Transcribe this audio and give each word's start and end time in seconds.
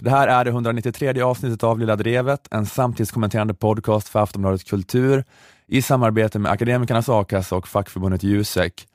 Det 0.00 0.10
här 0.10 0.28
är 0.28 0.44
det 0.44 0.50
193 0.50 1.22
avsnittet 1.22 1.64
av 1.64 1.78
Lilla 1.78 1.96
Drevet, 1.96 2.48
en 2.50 2.66
samtidskommenterande 2.66 3.54
podcast 3.54 4.08
för 4.08 4.20
Aftonbladet 4.20 4.64
Kultur 4.64 5.24
i 5.66 5.82
samarbete 5.82 6.38
med 6.38 6.52
Akademikernas 6.52 7.08
A-kassa 7.08 7.56
och 7.56 7.68
fackförbundet 7.68 8.22
Jusek. 8.22 8.86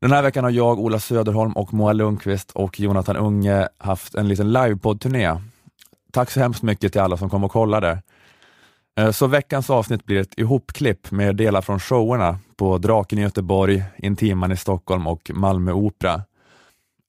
Den 0.00 0.12
här 0.12 0.22
veckan 0.22 0.44
har 0.44 0.50
jag, 0.50 0.78
Ola 0.78 1.00
Söderholm 1.00 1.52
och 1.52 1.74
Moa 1.74 1.92
Lundqvist 1.92 2.50
och 2.50 2.80
Jonathan 2.80 3.16
Unge 3.16 3.68
haft 3.78 4.14
en 4.14 4.28
liten 4.28 4.52
livepodd-turné. 4.52 5.36
Tack 6.12 6.30
så 6.30 6.40
hemskt 6.40 6.62
mycket 6.62 6.92
till 6.92 7.00
alla 7.00 7.16
som 7.16 7.30
kom 7.30 7.44
och 7.44 7.52
kollade. 7.52 8.02
Eh, 8.98 9.10
så 9.10 9.26
veckans 9.26 9.70
avsnitt 9.70 10.04
blir 10.04 10.20
ett 10.20 10.38
ihopklipp 10.38 11.10
med 11.10 11.36
delar 11.36 11.62
från 11.62 11.80
showerna 11.80 12.38
på 12.56 12.78
Draken 12.78 13.18
i 13.18 13.22
Göteborg, 13.22 13.84
Intiman 13.96 14.52
i 14.52 14.56
Stockholm 14.56 15.06
och 15.06 15.30
Malmö 15.34 15.72
Opera. 15.72 16.22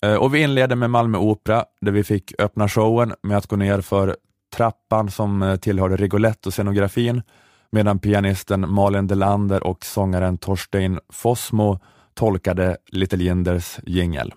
Eh, 0.06 0.16
och 0.16 0.36
vi 0.36 0.42
inleder 0.42 0.76
med 0.76 0.90
Malmö 0.90 1.18
Opera 1.18 1.66
där 1.82 1.92
vi 1.92 2.04
fick 2.04 2.34
öppna 2.40 2.68
showen 2.68 3.14
med 3.24 3.38
att 3.38 3.48
gå 3.48 3.56
ner 3.56 3.82
för 3.82 4.16
trappan 4.56 5.12
som 5.12 5.42
eh, 5.42 5.56
tillhörde 5.56 5.96
Rigoletto-scenografin 5.98 7.22
medan 7.72 8.00
pianisten 8.00 8.74
Malin 8.74 9.08
Delander 9.08 9.64
och 9.64 9.86
sångaren 9.86 10.38
Torstein 10.38 11.00
Fossmo 11.10 11.80
tolkade 12.14 12.78
Little 12.92 13.24
Jinders 13.24 13.80
jingel. 13.86 14.34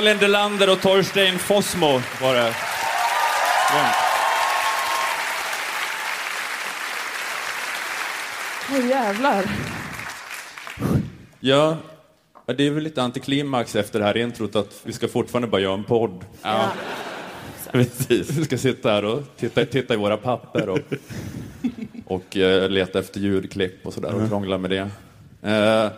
Malin 0.00 0.18
Delander 0.18 0.72
och 0.72 0.80
Torstein 0.80 1.38
Fossmo 1.38 2.00
var 2.22 2.34
det. 2.34 2.54
Åh 8.70 8.88
jävlar. 8.88 9.44
Ja, 11.40 11.76
det 12.46 12.66
är 12.66 12.70
väl 12.70 12.82
lite 12.84 13.02
antiklimax 13.02 13.76
efter 13.76 13.98
det 13.98 14.04
här 14.04 14.16
introt 14.16 14.56
att 14.56 14.80
vi 14.84 14.92
ska 14.92 15.08
fortfarande 15.08 15.48
bara 15.48 15.60
göra 15.60 15.74
en 15.74 15.84
podd. 15.84 16.24
Ja. 16.42 16.70
Precis. 17.72 18.30
Vi 18.30 18.44
ska 18.44 18.58
sitta 18.58 18.90
här 18.90 19.04
och 19.04 19.22
titta, 19.36 19.64
titta 19.64 19.94
i 19.94 19.96
våra 19.96 20.16
papper 20.16 20.68
och, 20.68 20.78
och 22.06 22.36
eh, 22.36 22.68
leta 22.68 22.98
efter 22.98 23.20
ljudklipp 23.20 23.86
och 23.86 23.94
sådär 23.94 24.14
och 24.14 24.28
krångla 24.28 24.58
med 24.58 24.70
det. 24.70 24.90
Eh, 25.50 25.90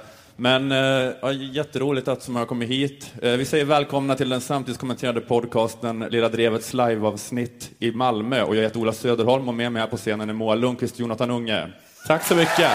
men 0.42 0.72
eh, 0.72 1.12
ja, 1.22 1.32
jätteroligt 1.32 2.08
att 2.08 2.22
så 2.22 2.30
många 2.30 2.40
har 2.40 2.46
kommit 2.46 2.68
hit. 2.68 3.12
Eh, 3.22 3.32
vi 3.32 3.44
säger 3.44 3.64
välkomna 3.64 4.14
till 4.14 4.28
den 4.28 4.40
samtidskommenterade 4.40 5.20
podcasten 5.20 6.06
Lilla 6.10 6.28
Drevets 6.28 6.74
liveavsnitt 6.74 7.70
i 7.78 7.92
Malmö. 7.92 8.42
Och 8.42 8.56
jag 8.56 8.62
heter 8.62 8.80
Ola 8.80 8.92
Söderholm 8.92 9.48
och 9.48 9.54
med 9.54 9.72
mig 9.72 9.82
här 9.82 9.88
på 9.88 9.96
scenen 9.96 10.28
är 10.28 10.34
Moa 10.34 10.54
Lundqvist 10.54 10.94
och 10.94 11.00
Jonathan 11.00 11.30
Unge. 11.30 11.68
Tack 12.06 12.24
så 12.24 12.34
mycket. 12.34 12.70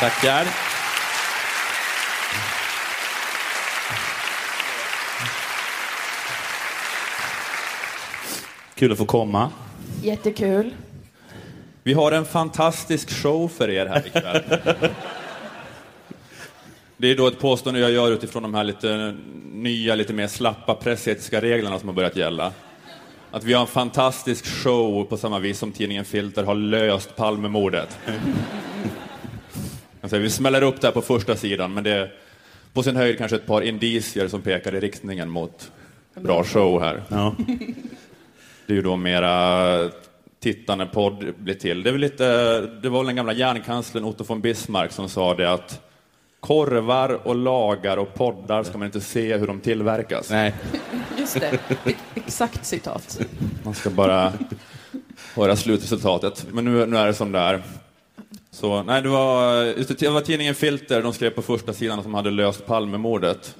Tackar. 0.00 0.46
Kul 8.74 8.92
att 8.92 8.98
få 8.98 9.04
komma. 9.04 9.50
Jättekul. 10.02 10.74
Vi 11.82 11.92
har 11.92 12.12
en 12.12 12.24
fantastisk 12.24 13.10
show 13.10 13.48
för 13.48 13.70
er 13.70 13.86
här 13.86 14.06
ikväll. 14.06 14.42
Det 16.96 17.10
är 17.10 17.16
då 17.16 17.26
ett 17.26 17.38
påstående 17.38 17.80
jag 17.80 17.90
gör 17.90 18.12
utifrån 18.12 18.42
de 18.42 18.54
här 18.54 18.64
lite 18.64 19.16
nya, 19.52 19.94
lite 19.94 20.12
mer 20.12 20.26
slappa 20.26 20.74
pressetiska 20.74 21.40
reglerna 21.40 21.78
som 21.78 21.88
har 21.88 21.94
börjat 21.94 22.16
gälla. 22.16 22.52
Att 23.30 23.44
vi 23.44 23.52
har 23.52 23.60
en 23.60 23.66
fantastisk 23.66 24.46
show 24.46 25.04
på 25.04 25.16
samma 25.16 25.38
vis 25.38 25.58
som 25.58 25.72
tidningen 25.72 26.04
Filter 26.04 26.44
har 26.44 26.54
löst 26.54 27.16
Palmemordet. 27.16 27.98
Säger, 30.02 30.22
vi 30.22 30.30
smäller 30.30 30.62
upp 30.62 30.80
det 30.80 30.86
här 30.86 30.92
på 30.92 31.02
första 31.02 31.36
sidan, 31.36 31.74
men 31.74 31.84
det 31.84 31.90
är 31.90 32.12
på 32.72 32.82
sin 32.82 32.96
höjd 32.96 33.18
kanske 33.18 33.36
ett 33.36 33.46
par 33.46 33.62
indicier 33.62 34.28
som 34.28 34.42
pekar 34.42 34.74
i 34.74 34.80
riktningen 34.80 35.30
mot 35.30 35.72
bra 36.14 36.44
show 36.44 36.80
här. 36.80 37.02
Ja. 37.08 37.34
Det 38.66 38.72
är 38.72 38.76
ju 38.76 38.82
då 38.82 38.96
mera 38.96 39.90
tittande 40.40 40.86
podd 40.86 41.34
blir 41.38 41.54
till. 41.54 41.82
Det, 41.82 41.90
är 41.90 41.92
väl 41.92 42.00
lite, 42.00 42.60
det 42.60 42.88
var 42.88 42.98
väl 42.98 43.06
den 43.06 43.16
gamla 43.16 43.32
järnkanslern 43.32 44.04
Otto 44.04 44.24
von 44.24 44.40
Bismarck 44.40 44.92
som 44.92 45.08
sa 45.08 45.34
det 45.34 45.52
att 45.52 45.80
korvar 46.44 47.20
och 47.26 47.36
lagar 47.36 47.96
och 47.96 48.14
poddar 48.14 48.62
ska 48.62 48.78
man 48.78 48.86
inte 48.86 49.00
se 49.00 49.36
hur 49.36 49.46
de 49.46 49.60
tillverkas. 49.60 50.30
Nej. 50.30 50.54
Just 51.18 51.40
det. 51.40 51.58
Exakt 52.14 52.64
citat. 52.66 53.20
Man 53.62 53.74
ska 53.74 53.90
bara 53.90 54.32
höra 55.34 55.56
slutresultatet. 55.56 56.46
Men 56.52 56.64
nu, 56.64 56.86
nu 56.86 56.96
är 56.96 57.06
det 57.06 57.14
som 57.14 57.32
det 57.32 57.38
är. 57.38 57.62
Så, 58.50 58.82
nej, 58.82 59.02
det, 59.02 59.08
var, 59.08 59.62
just 59.64 59.88
det, 59.88 59.98
det 59.98 60.08
var 60.10 60.20
tidningen 60.20 60.54
Filter, 60.54 61.02
de 61.02 61.12
skrev 61.12 61.30
på 61.30 61.42
första 61.42 61.72
sidan 61.72 61.98
att 61.98 62.04
de 62.04 62.14
hade 62.14 62.30
löst 62.30 62.66
Palmemordet. 62.66 63.56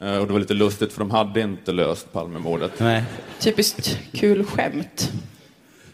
Eh, 0.00 0.16
Och 0.16 0.26
det 0.26 0.32
var 0.32 0.40
lite 0.40 0.54
lustigt 0.54 0.92
för 0.92 0.98
de 0.98 1.10
hade 1.10 1.40
inte 1.40 1.72
löst 1.72 2.12
Palmemordet. 2.12 2.72
Nej. 2.78 3.02
Typiskt 3.40 3.98
kul 4.12 4.44
skämt. 4.44 5.12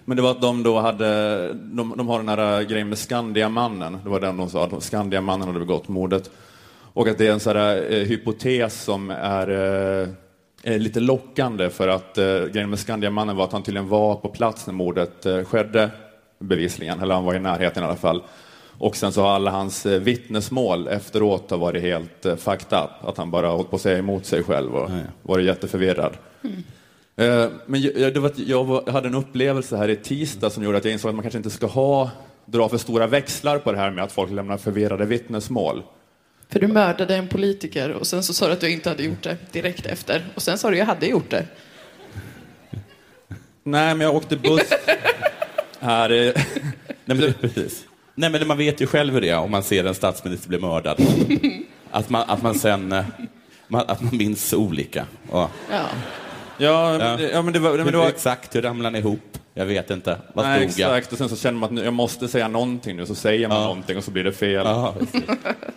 Men 0.09 0.17
det 0.17 0.23
var 0.23 0.31
att 0.31 0.41
de 0.41 0.63
då 0.63 0.79
hade, 0.79 1.53
de, 1.55 1.95
de 1.97 2.09
har 2.09 2.19
den 2.19 2.29
här 2.29 2.63
grejen 2.63 2.89
med 2.89 2.99
Skandiamannen, 2.99 3.99
det 4.05 4.11
var 4.11 4.21
den 4.21 4.37
de 4.37 4.51
sa, 4.51 4.65
att 4.65 4.83
Skandiamannen 4.83 5.47
hade 5.49 5.59
begått 5.59 5.89
mordet. 5.89 6.31
Och 6.93 7.09
att 7.09 7.19
det 7.19 7.27
är 7.27 7.33
en 7.33 7.41
sån 7.41 7.57
här 7.57 7.93
eh, 7.93 7.99
hypotes 7.99 8.83
som 8.83 9.11
är, 9.11 9.49
eh, 9.51 10.09
är 10.63 10.79
lite 10.79 11.01
lockande 11.01 11.71
för 11.71 11.89
att 11.89 12.19
eh, 12.19 12.25
grejen 12.25 12.71
med 12.71 12.79
Skandiamannen 12.79 13.37
var 13.37 13.45
att 13.45 13.53
han 13.53 13.63
tydligen 13.63 13.89
var 13.89 14.15
på 14.15 14.29
plats 14.29 14.67
när 14.67 14.75
mordet 14.75 15.27
eh, 15.27 15.45
skedde, 15.45 15.91
bevisligen, 16.39 17.01
eller 17.01 17.15
han 17.15 17.25
var 17.25 17.35
i 17.35 17.41
närheten 17.41 17.83
i 17.83 17.87
alla 17.87 17.97
fall. 17.97 18.23
Och 18.79 18.97
sen 18.97 19.13
så 19.13 19.23
har 19.23 19.31
alla 19.31 19.51
hans 19.51 19.87
eh, 19.87 20.01
vittnesmål 20.01 20.89
efteråt 20.89 21.51
har 21.51 21.59
varit 21.59 21.83
helt 21.83 22.27
eh, 22.27 22.37
fucked 22.37 22.79
up, 22.79 23.09
att 23.09 23.17
han 23.17 23.31
bara 23.31 23.49
hållit 23.49 23.71
på 23.71 23.77
att 23.77 23.83
säga 23.83 23.99
emot 23.99 24.27
sig 24.27 24.43
själv 24.43 24.75
och 24.77 24.91
Ja, 24.91 24.97
ja. 24.97 25.03
varit 25.23 25.47
jätteförvirrad. 25.47 26.17
Eh, 26.43 26.51
Men 27.67 27.81
jag, 27.81 28.15
det 28.15 28.21
var, 28.21 28.29
att 28.29 28.39
jag 28.39 28.89
hade 28.89 29.09
en 29.09 29.15
upplevelse 29.15 29.77
här 29.77 29.89
i 29.89 29.97
tisdag 29.97 30.51
som 30.51 30.63
gjorde 30.65 30.79
att 30.79 30.85
jag 30.85 30.93
insåg 30.93 31.09
att 31.09 31.15
man 31.15 31.23
kanske 31.23 31.39
inte 31.39 31.51
ska 31.51 31.67
ha, 31.67 32.11
dra 32.47 32.69
för 32.69 32.79
stora 32.79 33.07
växlar 33.07 33.59
på 33.59 33.73
det 33.73 33.79
här 33.79 33.91
med 33.91 34.05
att 34.05 34.13
folk 34.13 34.31
lämnar 34.31 34.57
förvirrade 34.57 35.05
vittnesmål. 35.07 35.83
För 36.49 36.61
du 36.61 36.69
mördade 36.69 37.17
en 37.17 37.29
politiker 37.29 37.91
och 37.91 38.07
sen 38.07 38.23
så 38.23 38.35
sa 38.35 38.47
du 38.47 38.53
att 38.53 38.61
du 38.61 38.71
inte 38.71 38.89
hade 38.89 39.03
gjort 39.03 39.23
det 39.23 39.37
direkt 39.53 39.87
efter. 39.87 40.27
Och 40.35 40.43
sen 40.43 40.59
sa 40.59 40.71
du 40.71 40.77
jag 40.77 40.87
hade 40.87 41.07
gjort 41.07 41.31
det. 41.31 41.47
Nej, 43.63 43.95
men 43.95 44.01
jag 44.01 44.17
åkte 44.17 44.37
buss 44.37 44.73
här. 45.81 46.11
eh, 46.11 46.33
Nej, 47.05 47.19
men 47.19 47.35
precis. 47.41 47.85
Nej, 48.15 48.31
men 48.31 48.47
man 48.47 48.59
vet 48.59 48.81
ju 48.81 48.87
själv 48.87 49.15
hur 49.15 49.21
det 49.21 49.29
är 49.29 49.39
om 49.39 49.51
man 49.51 49.63
ser 49.63 49.85
en 49.85 49.95
statsminister 49.95 50.49
bli 50.49 50.59
mördad. 50.59 51.01
att, 51.91 52.11
man, 52.11 52.31
att 52.31 52.43
man 52.43 52.55
sen 52.55 52.93
eh, 52.93 53.05
man, 53.69 53.85
att 53.89 54.03
man 54.03 54.17
minns 54.17 54.53
olika. 54.55 55.07
Och, 55.31 55.51
Ja. 55.71 55.85
Ja, 56.59 56.99
men 56.99 57.19
det- 57.19 57.31
ja 57.31 57.43
men 57.43 57.53
det 57.53 57.59
var... 57.59 57.77
Men 57.77 57.87
det 57.87 57.97
var 57.99 58.09
Exakt, 58.09 58.55
hur 58.57 58.63
ramlade 58.63 58.93
ni 58.93 58.99
ihop? 58.99 59.21
Jag 59.55 59.67
vet 59.67 59.91
inte. 59.91 60.19
Vad 60.35 60.45
nej, 60.45 60.71
stod 60.71 60.81
jag? 60.87 60.97
exakt, 60.99 61.13
och 61.13 61.19
sen 61.19 61.29
så 61.29 61.37
känner 61.37 61.59
man 61.59 61.67
att 61.67 61.73
nu, 61.75 61.85
jag 61.85 61.93
måste 61.93 62.29
säga 62.29 62.49
någonting 62.49 62.97
nu, 62.97 63.07
så 63.07 63.15
säger 63.15 63.49
man 63.49 63.57
Ja. 63.57 63.63
någonting 63.65 63.97
och 63.97 64.05
så 64.05 64.11
blir 64.11 64.25
det 64.25 64.33
fel. 64.33 64.63
Ja. 64.67 64.95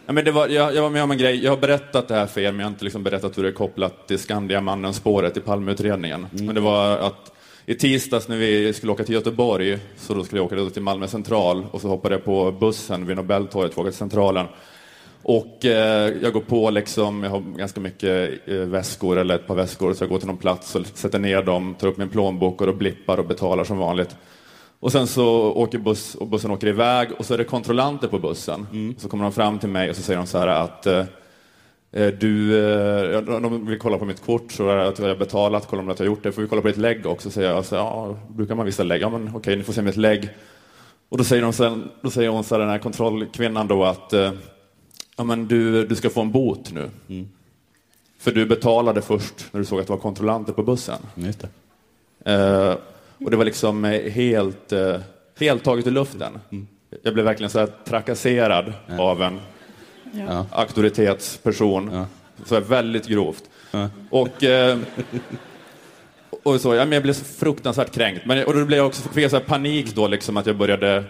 Ja, 0.05 0.13
men 0.13 0.25
det 0.25 0.31
var, 0.31 0.47
jag, 0.47 0.75
jag 0.75 0.81
var 0.81 0.89
med 0.89 1.03
om 1.03 1.11
en 1.11 1.17
grej, 1.17 1.43
jag 1.43 1.51
har 1.51 1.57
berättat 1.57 2.07
det 2.07 2.15
här 2.15 2.25
för 2.25 2.41
er, 2.41 2.51
men 2.51 2.59
jag 2.59 2.65
har 2.65 2.71
inte 2.71 2.83
liksom 2.83 3.03
berättat 3.03 3.37
hur 3.37 3.43
det 3.43 3.49
är 3.49 3.53
kopplat 3.53 4.07
till 4.07 4.19
Skandiamannen-spåret 4.19 5.37
i 5.37 5.39
Palmeutredningen. 5.39 6.27
Men 6.31 6.55
det 6.55 6.61
var 6.61 6.97
att 6.97 7.31
i 7.65 7.75
tisdags 7.75 8.27
när 8.27 8.37
vi 8.37 8.73
skulle 8.73 8.91
åka 8.91 9.03
till 9.03 9.15
Göteborg, 9.15 9.79
så 9.97 10.13
då 10.13 10.23
skulle 10.23 10.41
jag 10.41 10.45
åka 10.61 10.69
till 10.73 10.81
Malmö 10.81 11.07
central, 11.07 11.65
och 11.71 11.81
så 11.81 11.87
hoppade 11.87 12.15
jag 12.15 12.25
på 12.25 12.51
bussen 12.51 13.05
vid 13.07 13.15
Nobeltorget 13.17 13.73
för 13.73 13.81
att 13.81 13.85
åka 13.85 13.91
till 13.91 13.97
Centralen. 13.99 14.45
Och 15.23 15.65
eh, 15.65 16.13
jag 16.21 16.33
går 16.33 16.41
på 16.41 16.69
liksom, 16.69 17.23
jag 17.23 17.31
har 17.31 17.57
ganska 17.57 17.79
mycket 17.79 18.39
eh, 18.47 18.55
väskor, 18.55 19.17
eller 19.17 19.35
ett 19.35 19.47
par 19.47 19.55
väskor, 19.55 19.93
så 19.93 20.03
jag 20.03 20.09
går 20.09 20.17
till 20.17 20.27
någon 20.27 20.37
plats 20.37 20.75
och 20.75 20.85
sätter 20.85 21.19
ner 21.19 21.43
dem, 21.43 21.75
tar 21.79 21.87
upp 21.87 21.97
min 21.97 22.09
plånbok 22.09 22.61
och 22.61 22.67
då 22.67 22.73
blippar 22.73 23.17
och 23.17 23.25
betalar 23.25 23.63
som 23.63 23.77
vanligt. 23.77 24.15
Och 24.79 24.91
sen 24.91 25.07
så 25.07 25.27
åker 25.51 25.77
buss, 25.77 26.15
och 26.15 26.27
bussen 26.27 26.51
åker 26.51 26.67
iväg 26.67 27.09
och 27.17 27.25
så 27.25 27.33
är 27.33 27.37
det 27.37 27.43
kontrollanter 27.43 28.07
på 28.07 28.19
bussen. 28.19 28.95
Så 28.97 29.09
kommer 29.09 29.23
de 29.23 29.33
fram 29.33 29.59
till 29.59 29.69
mig 29.69 29.89
och 29.89 29.95
så 29.95 30.01
säger 30.01 30.17
de 30.17 30.27
så 30.27 30.37
här 30.37 30.47
att 30.47 30.85
eh, 30.87 31.05
eh, 31.91 32.07
du, 32.07 32.57
eh, 32.57 33.21
de 33.21 33.65
vill 33.65 33.79
kolla 33.79 33.97
på 33.97 34.05
mitt 34.05 34.25
kort, 34.25 34.51
så 34.51 34.69
att 34.69 34.99
jag 34.99 35.07
har 35.07 35.15
betalat, 35.15 35.67
kolla 35.69 35.81
om 35.81 35.89
att 35.89 35.99
jag 35.99 36.05
har 36.05 36.11
gjort 36.11 36.23
det. 36.23 36.31
Får 36.31 36.41
vi 36.41 36.47
kolla 36.47 36.61
på 36.61 36.67
ditt 36.67 36.77
lägg 36.77 37.05
också? 37.05 37.29
säger 37.29 37.49
jag, 37.49 37.65
så, 37.65 37.75
ja, 37.75 38.17
brukar 38.29 38.55
man 38.55 38.65
visa 38.65 38.83
lägg? 38.83 39.01
Ja, 39.01 39.09
men 39.09 39.35
okej, 39.35 39.55
ni 39.55 39.63
får 39.63 39.73
se 39.73 39.81
mitt 39.81 39.97
lägg. 39.97 40.29
Och 41.09 41.17
då 41.17 41.23
säger, 41.23 41.41
de 41.41 41.53
sen, 41.53 41.89
då 42.01 42.09
säger 42.09 42.29
hon 42.29 42.43
så 42.43 42.55
här, 42.55 42.59
den 42.59 42.69
här 42.69 42.79
kontrollkvinnan 42.79 43.67
då 43.67 43.83
att 43.83 44.13
eh, 44.13 44.31
ja, 45.17 45.23
men 45.23 45.47
du, 45.47 45.85
du 45.87 45.95
ska 45.95 46.09
få 46.09 46.21
en 46.21 46.31
bot 46.31 46.71
nu. 46.71 46.89
För 48.19 48.31
du 48.31 48.45
betalade 48.45 49.01
först 49.01 49.47
när 49.51 49.59
du 49.59 49.65
såg 49.65 49.79
att 49.79 49.87
det 49.87 49.93
var 49.93 49.99
kontrollanter 49.99 50.53
på 50.53 50.63
bussen. 50.63 50.97
Just 51.15 51.39
det. 51.41 51.49
Eh, 52.33 52.75
och 53.25 53.31
det 53.31 53.37
var 53.37 53.45
liksom 53.45 53.85
eh, 53.85 54.11
helt, 54.11 54.71
eh, 54.71 54.99
helt 55.39 55.63
taget 55.63 55.87
ur 55.87 55.91
luften. 55.91 56.39
Jag 57.03 57.13
blev 57.13 57.25
verkligen 57.25 57.49
så 57.49 57.59
här 57.59 57.69
trakasserad 57.85 58.73
av 58.99 59.21
en 59.21 59.39
Ja. 60.27 60.45
auktoritetsperson. 60.51 62.05
Så 62.45 62.55
här 62.55 62.61
väldigt 62.61 63.07
grovt. 63.07 63.43
Och, 64.09 64.43
eh, 64.43 64.77
och 66.43 66.61
så, 66.61 66.75
ja, 66.75 66.85
men 66.85 66.91
jag 66.91 67.03
blev 67.03 67.13
så 67.13 67.25
fruktansvärt 67.25 67.91
kränkt. 67.91 68.25
Men, 68.25 68.45
och 68.45 68.53
då 68.53 68.65
blev 68.65 68.77
jag 68.77 68.87
också, 68.87 69.09
fick 69.09 69.23
jag 69.23 69.31
så 69.31 69.37
här 69.37 69.43
panik 69.43 69.95
då, 69.95 70.07
liksom, 70.07 70.37
att 70.37 70.45
jag 70.45 70.57
började 70.57 71.03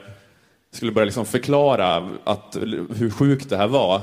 skulle 0.74 0.92
börja 0.92 1.06
liksom 1.06 1.26
förklara 1.26 2.10
att, 2.24 2.58
hur 2.96 3.10
sjukt 3.10 3.50
det 3.50 3.58
här 3.58 3.68
var. 3.68 4.02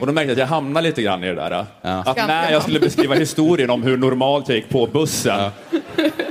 Och 0.00 0.06
då 0.06 0.12
märkte 0.12 0.28
jag 0.28 0.32
att 0.32 0.38
jag 0.38 0.46
hamnade 0.46 0.88
lite 0.88 1.02
grann 1.02 1.24
i 1.24 1.26
det 1.26 1.34
där. 1.34 1.66
Att 1.82 2.16
när 2.16 2.52
jag 2.52 2.62
skulle 2.62 2.80
beskriva 2.80 3.14
historien 3.14 3.70
om 3.70 3.82
hur 3.82 3.96
normalt 3.96 4.48
jag 4.48 4.56
gick 4.56 4.68
på 4.68 4.86
bussen 4.86 5.50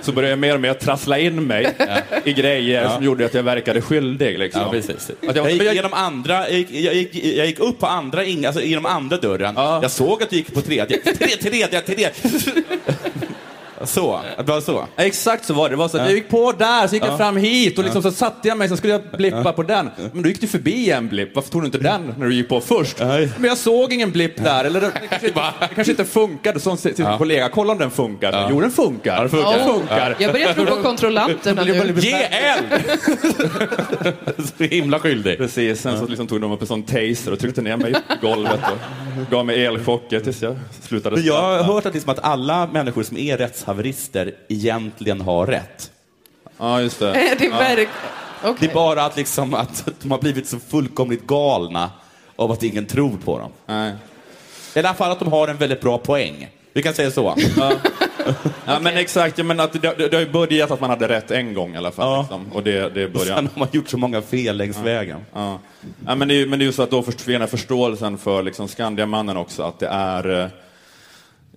så 0.02 0.12
började 0.12 0.30
jag 0.30 0.40
mer 0.40 0.54
och 0.56 0.62
mer 0.62 0.74
trassla 0.74 1.20
in 1.20 1.44
mig 1.44 1.76
i 2.24 2.34
grejer 2.34 2.90
som 2.90 3.04
gjorde 3.04 3.26
att 3.26 3.34
jag 3.34 3.44
verkade 3.44 3.82
skyldig. 3.82 4.40
Liksom. 4.40 4.62
Ja. 4.62 4.80
Att 5.30 5.36
Jag 5.36 5.46
jag, 5.46 5.52
gick 5.52 5.64
jag, 5.64 5.76
genom 5.76 5.94
andra, 5.94 6.50
jag 6.50 6.58
gick, 6.58 6.72
jag 6.72 6.94
gick, 6.94 7.26
jag 7.26 7.46
gick 7.46 7.60
upp 7.60 7.80
på 7.80 7.86
andra, 7.88 8.22
alltså 8.48 8.62
genom 8.62 8.86
andra 8.86 9.18
dörren. 9.18 9.54
Ja. 9.58 9.80
Jag 9.82 9.92
såg 9.92 10.24
att 10.24 10.30
du 10.30 10.36
gick 10.36 10.54
på 10.54 10.62
tredje. 10.62 10.98
Tredje, 10.98 11.38
tredje, 11.38 11.82
tredje. 11.82 12.12
Så, 13.84 14.22
det 14.38 14.44
var 14.44 14.62
så. 14.62 14.88
Ja, 14.96 15.04
Exakt 15.04 15.46
så 15.46 15.54
var 15.54 15.70
det. 15.70 15.76
det 15.76 15.80
var 15.80 15.88
så 15.88 15.98
att 15.98 16.04
Jag 16.04 16.14
gick 16.14 16.30
på 16.30 16.52
där, 16.52 16.88
så 16.88 16.96
gick 16.96 17.06
jag 17.06 17.18
fram 17.18 17.38
hit 17.38 17.78
och 17.78 17.84
liksom 17.84 18.04
så 18.04 18.12
satte 18.12 18.48
jag 18.48 18.58
mig, 18.58 18.70
så 18.70 18.78
skulle 18.78 18.94
jag 18.94 19.02
blippa 19.18 19.54
på 19.54 19.64
den. 19.64 19.90
Men 20.14 20.24
då 20.24 20.30
gick 20.30 20.42
du 20.42 20.48
förbi 20.48 20.92
en 20.92 21.08
blipp. 21.08 21.36
Varför 21.36 21.52
tog 21.52 21.62
du 21.62 21.66
inte 21.66 21.78
den 21.78 22.14
när 22.18 22.26
du 22.26 22.36
gick 22.36 22.50
på 22.50 22.62
först? 22.62 23.00
Men 23.00 23.44
jag 23.44 23.58
såg 23.58 23.94
ingen 23.94 24.12
blipp 24.12 24.44
där. 24.44 24.66
Eller 24.66 24.82
det 24.82 24.92
kanske 25.10 25.28
inte, 25.28 25.40
det 25.60 25.76
kanske 25.76 25.92
inte 25.92 26.06
funkade. 26.06 26.60
Så 26.60 26.76
till 26.76 26.96
sin 26.96 27.18
kollega, 27.18 27.50
kolla 27.50 27.72
om 27.74 27.80
den 27.80 27.92
funkar. 27.92 28.48
Jo, 28.50 28.62
den 28.62 28.72
funkar. 28.72 29.20
den 29.20 29.30
funkar. 29.30 29.58
Den 29.58 29.68
funkar. 29.74 30.16
Jag 30.20 30.32
börjar 30.32 30.54
tro 30.54 30.66
på 30.66 30.76
kontrollanterna 30.84 31.64
nu. 31.64 31.94
Ge 32.00 32.14
eld! 32.14 32.84
så 34.58 34.64
himla 34.64 35.00
skyldig. 35.00 35.38
Precis, 35.38 35.82
sen 35.82 36.00
så 36.00 36.06
liksom 36.06 36.28
tog 36.28 36.42
de 36.42 36.52
upp 36.52 36.62
en 36.62 36.68
sån 36.68 36.84
taser 36.84 37.32
och 37.32 37.40
tryckte 37.40 37.62
ner 37.62 37.78
mig 37.78 37.94
på 37.94 38.28
golvet 38.28 38.60
och 38.72 39.32
gav 39.32 39.46
mig 39.46 39.66
elchocker 39.66 40.20
tills 40.20 40.42
jag 40.42 40.56
slutade 40.82 41.16
Men 41.16 41.26
jag 41.26 41.42
har 41.42 41.64
hört 41.64 41.86
att, 41.86 41.94
liksom 41.94 42.12
att 42.12 42.20
alla 42.24 42.68
människor 42.74 43.04
som 43.04 43.18
är 43.18 43.38
rättshaverister 43.68 44.34
egentligen 44.50 45.22
har 45.22 45.48
rätt. 45.48 45.92
Ja, 46.58 46.82
just 46.82 47.00
det. 47.00 47.10
Är 47.16 47.36
det 47.40 47.50
verk... 47.50 47.90
Det 48.60 48.66
är 48.66 48.74
bara 48.74 49.04
att, 49.06 49.18
liksom, 49.18 49.54
att 49.54 49.90
de 50.02 50.12
har 50.12 50.20
blivit 50.20 50.48
så 50.48 50.60
fullkomligt 50.60 51.28
galna 51.28 51.92
av 52.36 52.52
att 52.52 52.64
ingen 52.64 52.86
tror 52.86 53.18
på 53.26 53.40
dem. 53.40 53.52
Nej. 53.66 53.94
I 54.76 54.80
alla 54.80 54.94
fall 54.94 55.12
att 55.12 55.20
de 55.20 55.32
har 55.32 55.48
en 55.48 55.58
väldigt 55.58 55.82
bra 55.82 55.98
poäng. 55.98 56.50
Vi 56.74 56.84
kan 56.84 56.94
säga 56.94 57.12
så. 57.12 57.36
Ja, 58.66 58.80
men 58.82 58.98
exakt. 58.98 59.38
Ja, 59.38 59.44
men 59.44 59.60
att 59.60 59.74
det, 59.74 59.80
det, 59.80 60.08
det 60.08 60.14
har 60.18 60.22
ju 60.22 60.32
börjat 60.32 60.72
att 60.72 60.82
man 60.82 60.90
hade 60.90 61.08
rätt 61.08 61.32
en 61.32 61.54
gång 61.54 61.74
i 61.74 61.78
alla 61.78 61.92
fall. 61.92 62.08
Ja. 62.12 62.22
Liksom. 62.22 62.52
Och 62.54 62.64
det, 62.64 62.90
det 62.90 63.02
är 63.04 63.08
början. 63.08 63.36
sen 63.38 63.50
har 63.54 63.60
man 63.60 63.68
gjort 63.72 63.90
så 63.90 63.98
många 63.98 64.22
fel 64.22 64.58
längs 64.58 64.78
vägen. 64.78 65.26
Ja. 65.34 65.60
Ja, 66.06 66.16
men, 66.16 66.28
det 66.28 66.34
är, 66.34 66.38
ju- 66.38 66.48
men 66.48 66.60
det 66.60 66.64
är 66.64 66.68
ju 66.68 66.72
så 66.72 66.84
att 66.84 66.92
då 66.92 67.04
försvinner 67.04 67.48
förståelsen 67.48 68.18
för 68.18 68.44
liksom 68.44 68.68
Skandiamannen 68.68 69.38
också, 69.38 69.64
att 69.64 69.80
det 69.80 69.88
är 69.88 70.42
eh, 70.42 70.48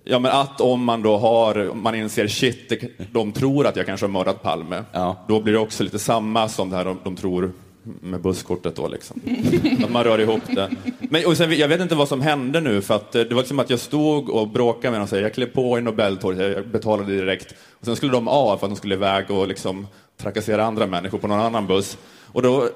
Ja 0.03 0.19
men 0.19 0.31
att 0.31 0.61
om 0.61 0.83
man 0.83 1.01
då 1.01 1.17
har, 1.17 1.73
man 1.73 1.95
inser 1.95 2.27
shit, 2.27 2.73
de 3.11 3.31
tror 3.31 3.67
att 3.67 3.75
jag 3.75 3.85
kanske 3.85 4.05
har 4.05 4.11
mördat 4.11 4.43
Palme. 4.43 4.83
Ja. 4.91 5.25
Då 5.27 5.41
blir 5.41 5.53
det 5.53 5.59
också 5.59 5.83
lite 5.83 5.99
samma 5.99 6.49
som 6.49 6.69
det 6.69 6.75
här 6.75 6.85
de, 6.85 6.97
de 7.03 7.15
tror 7.15 7.51
med 7.83 8.21
busskortet 8.21 8.75
då 8.75 8.87
liksom. 8.87 9.21
Att 9.83 9.91
man 9.91 10.03
rör 10.03 10.19
ihop 10.19 10.41
det. 10.47 10.69
Men 10.99 11.25
och 11.25 11.37
sen, 11.37 11.57
jag 11.57 11.67
vet 11.67 11.81
inte 11.81 11.95
vad 11.95 12.07
som 12.07 12.21
hände 12.21 12.61
nu 12.61 12.81
för 12.81 12.95
att 12.95 13.15
eh, 13.15 13.21
det 13.21 13.35
var 13.35 13.41
liksom 13.41 13.59
att 13.59 13.69
jag 13.69 13.79
stod 13.79 14.29
och 14.29 14.47
bråkade 14.47 14.91
med 14.91 14.99
dem 14.99 15.03
och 15.03 15.09
sa 15.09 15.17
jag 15.17 15.33
klev 15.33 15.45
på 15.45 15.79
i 15.79 15.81
Nobeltorget, 15.81 16.55
jag 16.55 16.67
betalade 16.67 17.15
direkt. 17.15 17.55
Och 17.79 17.85
sen 17.85 17.95
skulle 17.95 18.11
de 18.11 18.27
av 18.27 18.57
för 18.57 18.65
att 18.65 18.71
de 18.71 18.75
skulle 18.75 18.95
iväg 18.95 19.31
och 19.31 19.47
liksom 19.47 19.87
trakassera 20.17 20.65
andra 20.65 20.87
människor 20.87 21.17
på 21.17 21.27
någon 21.27 21.39
annan 21.39 21.67
buss. 21.67 21.97
Och 22.25 22.41
då, 22.41 22.69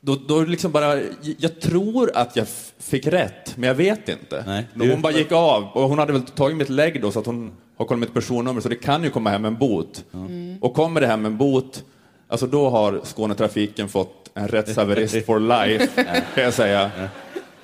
då, 0.00 0.16
då 0.28 0.40
liksom 0.40 0.72
bara, 0.72 1.00
jag 1.38 1.60
tror 1.60 2.10
att 2.14 2.36
jag 2.36 2.46
fick 2.78 3.06
rätt, 3.06 3.56
men 3.56 3.68
jag 3.68 3.74
vet 3.74 4.08
inte. 4.08 4.44
Nej. 4.46 4.90
Hon 4.90 5.02
bara 5.02 5.12
gick 5.12 5.32
av 5.32 5.64
och 5.74 5.82
hon 5.88 5.98
hade 5.98 6.12
väl 6.12 6.22
tagit 6.22 6.56
mitt 6.56 6.68
lägg 6.68 7.02
då 7.02 7.10
så 7.12 7.18
att 7.18 7.26
hon 7.26 7.52
har 7.76 7.86
kollat 7.86 8.00
mitt 8.00 8.14
personnummer 8.14 8.60
så 8.60 8.68
det 8.68 8.76
kan 8.76 9.04
ju 9.04 9.10
komma 9.10 9.30
hem 9.30 9.44
en 9.44 9.56
bot. 9.58 10.04
Och 10.60 10.74
kommer 10.74 11.00
det 11.00 11.06
hem 11.06 11.26
en 11.26 11.36
bot, 11.36 11.84
alltså 12.28 12.46
då 12.46 12.70
har 12.70 13.00
Skånetrafiken 13.04 13.88
fått 13.88 14.30
en 14.34 14.48
rättshaverist 14.48 15.16
for 15.26 15.40
life, 15.40 16.04
kan 16.34 16.44
jag 16.44 16.54
säga. 16.54 16.90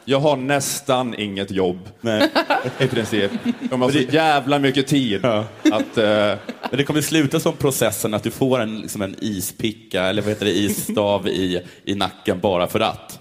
Jag 0.09 0.21
har 0.21 0.37
nästan 0.37 1.15
inget 1.19 1.51
jobb, 1.51 1.89
Nej. 2.01 2.31
i 2.79 2.87
princip. 2.87 3.31
Jag 3.71 3.79
har 3.79 3.91
så 3.91 3.99
jävla 3.99 4.59
mycket 4.59 4.87
tid 4.87 5.25
att... 5.25 5.99
Eh, 5.99 6.35
Men 6.71 6.77
det 6.79 6.85
kommer 6.85 7.01
sluta 7.01 7.41
som 7.41 7.53
processen 7.57 8.15
att 8.15 8.23
du 8.23 8.31
får 8.31 8.61
en, 8.61 8.81
liksom 8.81 9.03
en 9.03 9.17
ispicka, 9.21 10.03
eller 10.03 10.23
vad 10.23 10.29
heter 10.29 10.47
det, 10.47 10.57
isstav 10.59 11.29
i, 11.29 11.63
i 11.85 11.95
nacken 11.95 12.41
bara 12.41 12.67
för 12.67 12.81
att. 12.81 13.21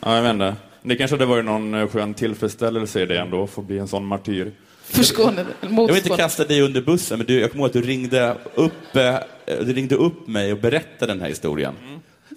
ja, 0.00 0.14
jag 0.16 0.22
vet 0.22 0.30
inte. 0.32 0.54
Det 0.82 0.96
kanske 0.96 1.14
hade 1.16 1.26
varit 1.26 1.44
någon 1.44 1.74
eh, 1.74 1.88
skön 1.88 2.14
tillfredsställelse 2.14 3.02
i 3.02 3.06
det 3.06 3.18
ändå, 3.18 3.44
att 3.44 3.50
få 3.50 3.62
bli 3.62 3.78
en 3.78 3.88
sån 3.88 4.06
martyr. 4.06 4.52
Jag 5.60 5.86
vill 5.86 5.96
inte 5.96 6.08
kasta 6.16 6.44
dig 6.44 6.62
under 6.62 6.80
bussen, 6.82 7.18
men 7.18 7.26
du, 7.26 7.40
jag 7.40 7.50
kommer 7.50 7.64
ihåg 7.64 7.66
att 7.76 7.82
du 7.82 7.82
ringde 7.82 8.36
upp, 8.54 8.96
eh, 8.96 9.14
du 9.46 9.72
ringde 9.72 9.94
upp 9.94 10.26
mig 10.28 10.52
och 10.52 10.58
berättade 10.58 11.12
den 11.12 11.20
här 11.20 11.28
historien. 11.28 11.74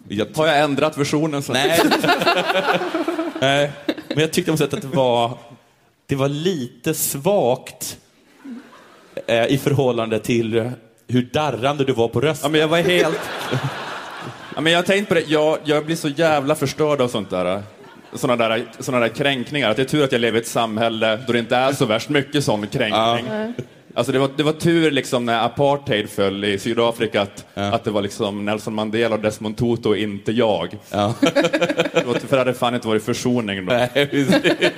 Jag, 0.07 0.27
Har 0.35 0.47
jag 0.47 0.59
ändrat 0.59 0.97
versionen? 0.97 1.43
Så? 1.43 1.53
nej. 1.53 1.79
nej, 3.39 3.71
men 4.07 4.17
jag 4.19 4.31
tyckte 4.33 4.51
på 4.51 4.51
något 4.51 4.59
sätt 4.59 4.73
att 4.73 4.81
det 4.91 4.97
var, 4.97 5.37
det 6.05 6.15
var 6.15 6.29
lite 6.29 6.93
svagt 6.93 7.97
eh, 9.27 9.45
i 9.45 9.57
förhållande 9.57 10.19
till 10.19 10.71
hur 11.07 11.21
darrande 11.33 11.83
du 11.83 11.93
var 11.93 12.07
på 12.07 12.19
Ja, 12.23 12.29
rösten. 12.29 12.51
men 12.51 12.61
jag 12.61 12.67
var 12.67 12.77
helt... 12.77 13.19
Ja, 14.55 14.61
men 14.61 14.71
jag 14.73 14.79
har 14.79 14.83
tänkt 14.83 15.07
på 15.07 15.13
det, 15.13 15.23
jag, 15.27 15.57
jag 15.63 15.85
blir 15.85 15.95
så 15.95 16.09
jävla 16.09 16.55
förstörd 16.55 17.01
av 17.01 17.07
sånt 17.07 17.29
där. 17.29 17.63
Såna 18.13 18.35
där, 18.35 18.65
såna 18.79 18.99
där 18.99 19.07
kränkningar. 19.07 19.69
Att 19.69 19.75
det 19.77 19.81
är 19.83 19.85
tur 19.85 20.03
att 20.03 20.11
jag 20.11 20.21
lever 20.21 20.37
i 20.39 20.41
ett 20.41 20.47
samhälle 20.47 21.19
då 21.27 21.33
det 21.33 21.39
inte 21.39 21.55
är 21.55 21.73
så 21.73 21.85
värst 21.85 22.09
mycket 22.09 22.43
sån 22.43 22.67
kränkning. 22.67 23.53
Alltså 23.93 24.11
det, 24.11 24.19
var, 24.19 24.29
det 24.37 24.43
var 24.43 24.53
tur 24.53 24.91
liksom 24.91 25.25
när 25.25 25.45
apartheid 25.45 26.09
föll 26.09 26.43
i 26.43 26.59
Sydafrika 26.59 27.21
att, 27.21 27.45
att 27.53 27.83
det 27.83 27.91
var 27.91 28.01
liksom 28.01 28.45
Nelson 28.45 28.73
Mandela 28.75 29.15
och 29.15 29.21
Desmond 29.21 29.57
Tutu 29.57 29.89
och 29.89 29.97
inte 29.97 30.31
jag. 30.31 30.77
Ja. 30.91 31.13
Det 31.21 32.03
var, 32.05 32.13
för 32.13 32.27
det 32.29 32.37
hade 32.37 32.53
fan 32.53 32.75
inte 32.75 32.87
varit 32.87 33.03
försoning 33.03 33.65
då. 33.65 33.73
Nej. 33.73 33.89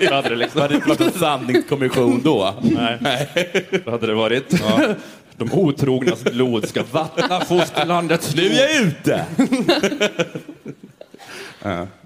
Då 0.10 0.16
hade 0.16 0.30
det 0.30 0.36
Det 0.36 0.36
liksom... 0.36 0.62
hade 0.62 0.76
inte 0.76 0.90
varit 0.90 1.02
en 1.02 1.12
sanningskommission 1.12 2.22
då. 2.24 2.54
Nej. 2.62 3.00
Då 3.86 3.92
hade 3.92 4.08
det 4.08 4.14
varit... 4.14 4.64
De 5.38 5.54
otrognas 5.54 6.24
blod 6.24 6.68
ska 6.68 6.84
vattna 6.92 7.40
fosterlandets 7.40 8.36
Nu 8.36 8.42
är 8.46 8.62
jag 8.62 8.82
ute! 8.82 9.26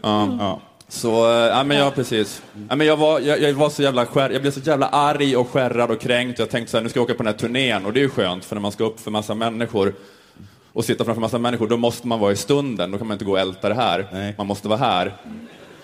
Ja. 0.01 0.61
Så, 0.89 1.31
eh, 1.31 1.47
ja 1.47 1.63
men 1.63 1.77
ja 1.77 1.91
precis. 1.91 2.41
Ja, 2.69 2.75
men 2.75 2.87
jag, 2.87 2.97
var, 2.97 3.19
jag, 3.19 3.41
jag 3.41 3.53
var 3.53 3.69
så 3.69 3.83
jävla 3.83 4.05
skär, 4.05 4.29
jag 4.29 4.41
blev 4.41 4.51
så 4.51 4.59
jävla 4.59 4.87
arg 4.87 5.37
och 5.37 5.49
skärrad 5.49 5.91
och 5.91 6.01
kränkt. 6.01 6.39
Jag 6.39 6.49
tänkte 6.49 6.71
så 6.71 6.77
här, 6.77 6.83
nu 6.83 6.89
ska 6.89 6.99
jag 6.99 7.03
åka 7.03 7.13
på 7.13 7.23
den 7.23 7.33
här 7.33 7.39
turnén 7.39 7.85
och 7.85 7.93
det 7.93 7.99
är 7.99 8.01
ju 8.01 8.09
skönt 8.09 8.45
för 8.45 8.55
när 8.55 8.61
man 8.61 8.71
ska 8.71 8.83
upp 8.83 8.99
för 8.99 9.11
massa 9.11 9.35
människor. 9.35 9.93
och 10.73 10.85
sitta 10.85 11.05
framför 11.05 11.21
massa 11.21 11.39
människor, 11.39 11.67
då 11.67 11.77
måste 11.77 12.07
man 12.07 12.19
vara 12.19 12.31
i 12.31 12.35
stunden. 12.35 12.91
Då 12.91 12.97
kan 12.97 13.07
man 13.07 13.15
inte 13.15 13.25
gå 13.25 13.31
och 13.31 13.39
älta 13.39 13.69
det 13.69 13.75
här. 13.75 14.07
Nej. 14.13 14.35
Man 14.37 14.47
måste 14.47 14.67
vara 14.67 14.79
här. 14.79 15.13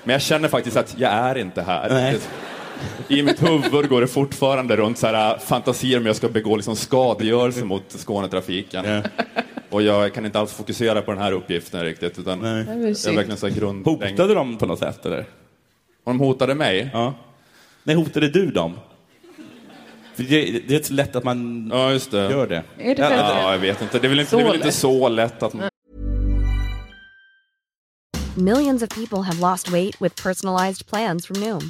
Men 0.03 0.13
jag 0.13 0.22
känner 0.22 0.48
faktiskt 0.48 0.77
att 0.77 0.95
jag 0.98 1.12
är 1.12 1.38
inte 1.38 1.62
här. 1.62 1.89
Nej. 1.89 2.19
I 3.08 3.24
mitt 3.24 3.44
huvud 3.44 3.89
går 3.89 4.01
det 4.01 4.08
fortfarande 4.08 4.75
runt 4.75 4.98
så 4.98 5.08
här, 5.08 5.34
äh, 5.34 5.39
fantasier 5.39 5.98
om 6.00 6.06
jag 6.06 6.15
ska 6.15 6.30
begå 6.30 6.56
liksom 6.56 6.75
skadegörelse 6.75 7.65
mot 7.65 7.84
Skånetrafiken. 7.92 8.86
Ja. 8.86 9.01
Och 9.70 9.82
jag 9.82 10.13
kan 10.13 10.25
inte 10.25 10.39
alls 10.39 10.53
fokusera 10.53 11.01
på 11.01 11.12
den 11.12 11.22
här 11.22 11.32
uppgiften 11.32 11.84
riktigt. 11.84 12.20
Utan 12.20 12.39
Nej. 12.39 12.65
Jag 12.68 12.77
är 12.77 13.15
verkligen 13.15 13.38
så 13.38 13.48
grund... 13.50 13.86
Hotade 13.86 14.34
de 14.34 14.58
på 14.58 14.65
något 14.65 14.80
sätt 14.80 15.06
eller? 15.06 15.20
Och 16.03 16.12
de 16.12 16.20
hotade 16.20 16.56
mig? 16.56 16.89
Ja. 16.94 17.13
Nej, 17.84 17.96
hotade 17.96 18.27
du 18.30 18.51
dem? 18.51 18.74
För 20.15 20.24
det, 20.24 20.62
det 20.68 20.75
är 20.75 20.84
så 20.84 20.94
lätt 20.94 21.15
att 21.15 21.24
man 21.24 21.70
Ja, 21.74 21.92
just 21.92 22.12
det. 22.12 22.18
gör 22.32 22.48
det. 22.48 22.56
Är 22.56 22.63
det 22.89 22.96
bättre? 22.96 23.15
Ja, 23.15 23.51
jag 23.51 23.60
vet 23.60 23.82
inte. 23.82 24.00
Det 24.00 24.08
är 24.08 24.10
väl 24.10 24.20
inte, 24.20 24.32
Så 24.32 24.38
det 24.38 24.42
är 24.44 24.46
väl 24.46 24.56
inte 24.56 24.65
lätt. 24.68 24.75
så 24.75 25.10
lätt 25.10 25.44
att 25.44 25.53
man... 25.53 25.70
Millions 28.36 28.84
of 28.84 28.89
people 28.89 29.18
have 29.22 29.39
lost 29.51 29.70
weight 29.70 30.01
with 30.01 30.24
personalized 30.24 30.88
plans 30.88 31.27
from 31.27 31.39
Noom, 31.39 31.70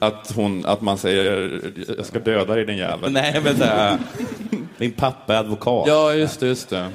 Att, 0.00 0.32
hon, 0.36 0.66
att 0.66 0.80
man 0.80 0.98
säger 0.98 1.60
jag 1.96 2.06
ska 2.06 2.18
döda 2.18 2.54
dig 2.54 2.64
din 2.66 2.76
jävel. 2.76 3.12
Nej, 3.12 3.40
men 3.44 3.56
här, 3.56 3.98
din 4.78 4.92
pappa 4.92 5.34
är 5.34 5.38
advokat. 5.38 5.84
Ja, 5.88 6.14
just 6.14 6.40
det, 6.40 6.46
just 6.46 6.70
det. 6.70 6.88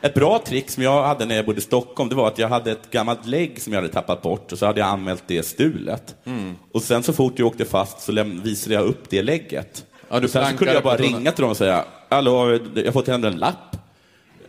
Ett 0.00 0.14
bra 0.14 0.42
trick 0.46 0.70
som 0.70 0.82
jag 0.82 1.02
hade 1.02 1.24
när 1.24 1.36
jag 1.36 1.46
bodde 1.46 1.58
i 1.58 1.62
Stockholm, 1.62 2.08
det 2.08 2.14
var 2.14 2.28
att 2.28 2.38
jag 2.38 2.48
hade 2.48 2.70
ett 2.70 2.90
gammalt 2.90 3.26
lägg 3.26 3.62
som 3.62 3.72
jag 3.72 3.80
hade 3.80 3.92
tappat 3.92 4.22
bort 4.22 4.52
och 4.52 4.58
så 4.58 4.66
hade 4.66 4.80
jag 4.80 4.88
anmält 4.88 5.22
det 5.26 5.42
stulet. 5.42 6.14
Mm. 6.24 6.56
Och 6.72 6.82
sen 6.82 7.02
så 7.02 7.12
fort 7.12 7.38
jag 7.38 7.48
åkte 7.48 7.64
fast 7.64 8.00
så 8.00 8.12
visade 8.42 8.74
jag 8.74 8.84
upp 8.84 9.10
det 9.10 9.22
lägget. 9.22 9.84
Ja, 10.08 10.20
du 10.20 10.24
och 10.24 10.30
sen 10.30 10.50
så 10.50 10.56
kunde 10.56 10.74
jag 10.74 10.82
bara 10.82 10.96
ringa 10.96 11.32
till 11.32 11.42
dem 11.42 11.50
och 11.50 11.56
säga, 11.56 11.84
hallå, 12.08 12.58
jag 12.74 12.84
har 12.84 12.92
fått 12.92 13.08
hända 13.08 13.28
en 13.28 13.36
lapp. 13.36 13.76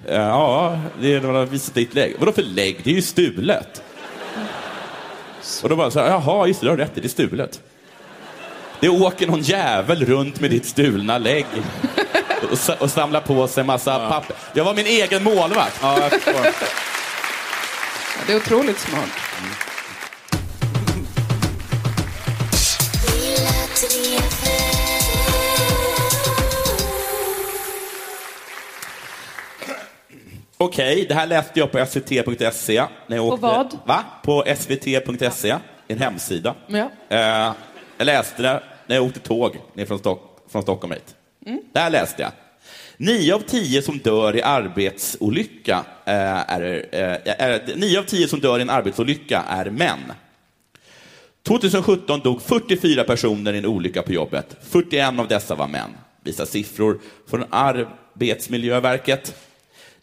Eh, 0.06 0.16
Ja, 0.16 0.80
det 1.02 1.14
är 1.14 1.22
de 1.22 1.36
har 1.36 1.46
visat 1.46 1.76
ditt 1.76 1.94
lägg. 1.94 2.16
Vadå 2.20 2.32
för 2.32 2.44
lägg? 2.44 2.78
Det 2.84 2.90
är 2.90 2.96
ju 2.96 3.02
stulet. 3.02 3.84
Och 5.64 5.70
då 5.70 5.76
bara 5.76 5.92
så 5.92 6.00
här, 6.00 6.08
jaha, 6.08 6.48
just 6.48 6.60
det, 6.60 6.66
du 6.66 6.70
har 6.70 6.78
rätt, 6.78 6.92
det 6.96 7.04
är 7.06 7.10
stulet. 7.10 7.62
Det 8.80 8.90
åker 8.90 9.28
någon 9.28 9.42
jävel 9.42 10.06
runt 10.06 10.40
med 10.40 10.52
ditt 10.52 10.66
stulna 10.66 11.18
lägg 11.18 11.46
och, 12.52 12.82
och 12.82 12.92
samlar 12.92 13.22
på 13.22 13.48
sig 13.48 13.64
massa 13.64 14.10
papper. 14.10 14.36
Jag 14.54 14.64
var 14.66 14.74
min 14.74 14.86
egen 14.86 15.24
målvakt. 15.24 15.80
Ja. 15.82 16.10
Ja, 16.26 16.52
Det 18.28 18.34
är 18.34 18.38
otroligt 18.38 18.80
smart. 18.80 19.10
Okej, 30.60 31.06
det 31.08 31.14
här 31.14 31.28
läste 31.28 31.60
jag 31.60 31.72
på 31.72 31.86
svt.se. 31.86 32.84
När 33.08 33.18
jag 33.18 33.28
På 33.28 33.34
åkte, 33.34 33.42
vad? 33.42 33.78
Va? 33.86 34.04
På 34.24 34.44
svt.se, 34.58 35.56
en 35.88 36.00
hemsida. 36.00 36.56
Ja. 36.68 36.90
Eh, 37.10 37.54
jag 37.98 38.06
läste 38.06 38.42
det 38.42 38.64
när 38.88 38.96
jag 38.96 39.06
åkte 39.06 39.20
tåg 39.20 39.58
ner 39.74 39.86
från, 39.86 40.00
Stock, 40.00 40.46
från 40.52 40.62
Stockholm 40.62 40.94
hit. 40.94 41.16
Mm. 41.46 41.62
Det 41.74 41.80
här 41.80 41.90
läste 41.90 42.22
jag. 42.22 42.32
Nio 42.98 43.36
av 43.36 43.40
tio 43.40 43.82
som 43.82 43.98
dör 43.98 44.36
i 44.36 44.42
arbetsolycka 44.42 45.86
eh, 46.06 46.52
är, 46.52 46.88
eh, 46.92 47.44
är, 47.44 47.76
nio 47.76 48.00
av 48.00 48.04
tio 48.04 48.28
som 48.28 48.40
dör 48.40 48.60
i 48.60 48.62
en 48.62 48.70
arbetsolycka 48.70 49.44
är 49.50 49.66
män. 49.70 50.14
2017 51.48 52.20
dog 52.20 52.42
44 52.42 53.04
personer 53.04 53.54
i 53.54 53.58
en 53.58 53.66
olycka 53.66 54.02
på 54.02 54.14
jobbet. 54.14 54.58
41 54.62 55.20
av 55.20 55.28
dessa 55.28 55.56
var 55.56 55.68
män, 55.68 55.90
visar 56.24 56.46
siffror 56.46 57.00
från 57.30 57.46
Arbetsmiljöverket. 57.50 59.36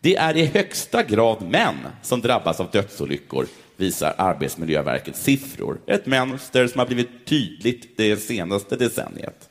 Det 0.05 0.17
är 0.17 0.37
i 0.37 0.45
högsta 0.45 1.03
grad 1.03 1.43
män 1.43 1.75
som 2.03 2.21
drabbas 2.21 2.61
av 2.61 2.71
dödsolyckor, 2.71 3.47
visar 3.77 4.15
Arbetsmiljöverkets 4.19 5.23
siffror. 5.23 5.79
Ett 5.87 6.07
mönster 6.07 6.67
som 6.67 6.79
har 6.79 6.87
blivit 6.87 7.27
tydligt 7.27 7.97
det 7.97 8.17
senaste 8.17 8.77
decenniet. 8.77 9.49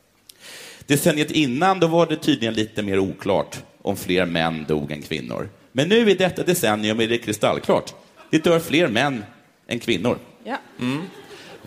Decenniet 0.88 1.32
innan 1.32 1.80
då 1.80 1.88
var 1.88 2.06
det 2.06 2.16
tydligen 2.16 2.54
lite 2.54 2.82
mer 2.82 3.00
oklart 3.00 3.58
om 3.82 3.98
fler 3.98 4.26
män 4.26 4.66
dog 4.68 4.92
än 4.92 5.02
kvinnor. 5.02 5.50
Men 5.72 5.90
nu 5.90 6.10
i 6.10 6.14
detta 6.14 6.44
decennium 6.44 7.00
är 7.00 7.08
det 7.08 7.18
kristallklart. 7.18 7.94
Det 8.30 8.44
dör 8.44 8.60
fler 8.60 8.88
män 8.88 9.24
än 9.68 9.80
kvinnor. 9.80 10.18
Ja. 10.44 10.58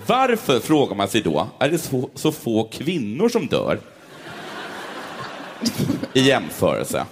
Varför, 0.06 0.60
frågar 0.60 0.96
man 0.96 1.08
sig 1.08 1.20
då, 1.20 1.48
är 1.58 1.70
det 1.70 1.78
så, 1.78 2.10
så 2.14 2.32
få 2.32 2.64
kvinnor 2.64 3.28
som 3.28 3.46
dör 3.46 3.80
i 6.12 6.20
jämförelse? 6.20 7.06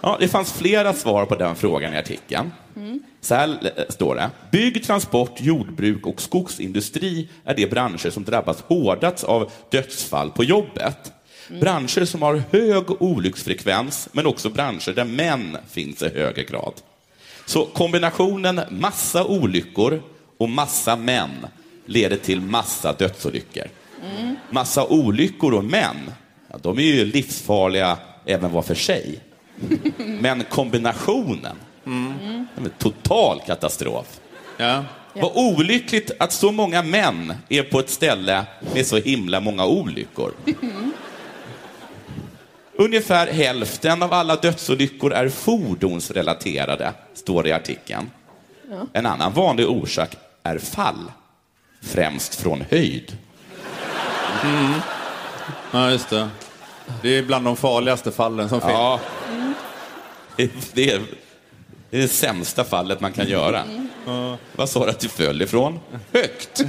Ja, 0.00 0.16
det 0.20 0.28
fanns 0.28 0.52
flera 0.52 0.92
svar 0.92 1.26
på 1.26 1.34
den 1.34 1.56
frågan 1.56 1.94
i 1.94 1.98
artikeln. 1.98 2.52
Så 3.20 3.34
här 3.34 3.72
eh, 3.76 3.84
står 3.88 4.14
det. 4.14 4.30
Bygg, 4.52 4.84
transport, 4.84 5.40
jordbruk 5.40 6.06
och 6.06 6.20
skogsindustri 6.20 7.28
är 7.44 7.54
de 7.54 7.66
branscher 7.66 8.10
som 8.10 8.24
drabbas 8.24 8.60
hårdast 8.60 9.24
av 9.24 9.50
dödsfall 9.70 10.30
på 10.30 10.44
jobbet. 10.44 11.12
Branscher 11.60 12.04
som 12.04 12.22
har 12.22 12.42
hög 12.50 13.02
olycksfrekvens, 13.02 14.08
men 14.12 14.26
också 14.26 14.50
branscher 14.50 14.92
där 14.92 15.04
män 15.04 15.56
finns 15.70 16.02
i 16.02 16.08
högre 16.08 16.44
grad. 16.44 16.72
Så 17.46 17.64
kombinationen 17.64 18.60
massa 18.70 19.24
olyckor 19.24 20.02
och 20.38 20.48
massa 20.48 20.96
män 20.96 21.46
leder 21.86 22.16
till 22.16 22.40
massa 22.40 22.92
dödsolyckor. 22.92 23.64
Massa 24.50 24.86
olyckor 24.86 25.54
och 25.54 25.64
män, 25.64 26.12
ja, 26.50 26.58
de 26.62 26.78
är 26.78 26.82
ju 26.82 27.04
livsfarliga 27.04 27.98
även 28.26 28.52
var 28.52 28.62
för 28.62 28.74
sig. 28.74 29.20
Men 29.96 30.44
kombinationen, 30.44 31.56
en 31.84 32.70
total 32.78 33.40
katastrof. 33.46 34.20
Ja. 34.56 34.84
Vad 35.14 35.32
olyckligt 35.34 36.10
att 36.18 36.32
så 36.32 36.52
många 36.52 36.82
män 36.82 37.34
är 37.48 37.62
på 37.62 37.80
ett 37.80 37.90
ställe 37.90 38.44
med 38.74 38.86
så 38.86 38.96
himla 38.96 39.40
många 39.40 39.66
olyckor. 39.66 40.32
Ungefär 42.72 43.26
hälften 43.26 44.02
av 44.02 44.12
alla 44.12 44.36
dödsolyckor 44.36 45.12
är 45.12 45.28
fordonsrelaterade, 45.28 46.92
står 47.14 47.42
det 47.42 47.48
i 47.48 47.52
artikeln. 47.52 48.10
En 48.92 49.06
annan 49.06 49.32
vanlig 49.32 49.68
orsak 49.68 50.16
är 50.42 50.58
fall, 50.58 51.12
främst 51.82 52.34
från 52.34 52.64
höjd. 52.70 53.16
ja, 55.70 55.90
just 55.90 56.10
det. 56.10 56.28
Det 57.02 57.18
är 57.18 57.22
bland 57.22 57.44
de 57.44 57.56
farligaste 57.56 58.10
fallen 58.10 58.48
som 58.48 58.60
finns. 58.60 58.72
Ja. 58.72 59.00
Det 60.72 60.90
är, 60.90 61.00
det 61.90 61.96
är 61.98 62.02
det 62.02 62.08
sämsta 62.08 62.64
fallet 62.64 63.00
man 63.00 63.12
kan 63.12 63.28
göra. 63.28 63.64
Vad 64.56 64.68
sa 64.68 64.84
du 64.84 64.90
att 64.90 65.00
du 65.00 65.08
föll 65.08 65.42
ifrån? 65.42 65.80
Högt. 66.12 66.62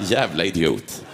Jävla 0.00 0.44
idiot. 0.44 1.04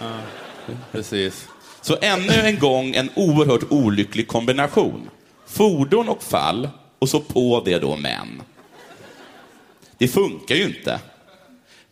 Precis. 0.91 1.47
Så 1.81 1.97
ännu 2.01 2.33
en 2.33 2.59
gång 2.59 2.95
en 2.95 3.09
oerhört 3.15 3.63
olycklig 3.71 4.27
kombination. 4.27 5.09
Fordon 5.47 6.09
och 6.09 6.23
fall 6.23 6.69
och 6.99 7.09
så 7.09 7.19
på 7.19 7.61
det 7.65 7.79
då 7.79 7.95
män. 7.95 8.41
Det 9.97 10.07
funkar 10.07 10.55
ju 10.55 10.63
inte. 10.63 10.99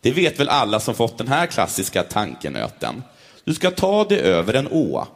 Det 0.00 0.10
vet 0.10 0.40
väl 0.40 0.48
alla 0.48 0.80
som 0.80 0.94
fått 0.94 1.18
den 1.18 1.28
här 1.28 1.46
klassiska 1.46 2.02
tankenöten. 2.02 3.02
Du 3.44 3.54
ska 3.54 3.70
ta 3.70 4.04
dig 4.04 4.18
över 4.18 4.54
en 4.54 4.68
å. 4.70 5.06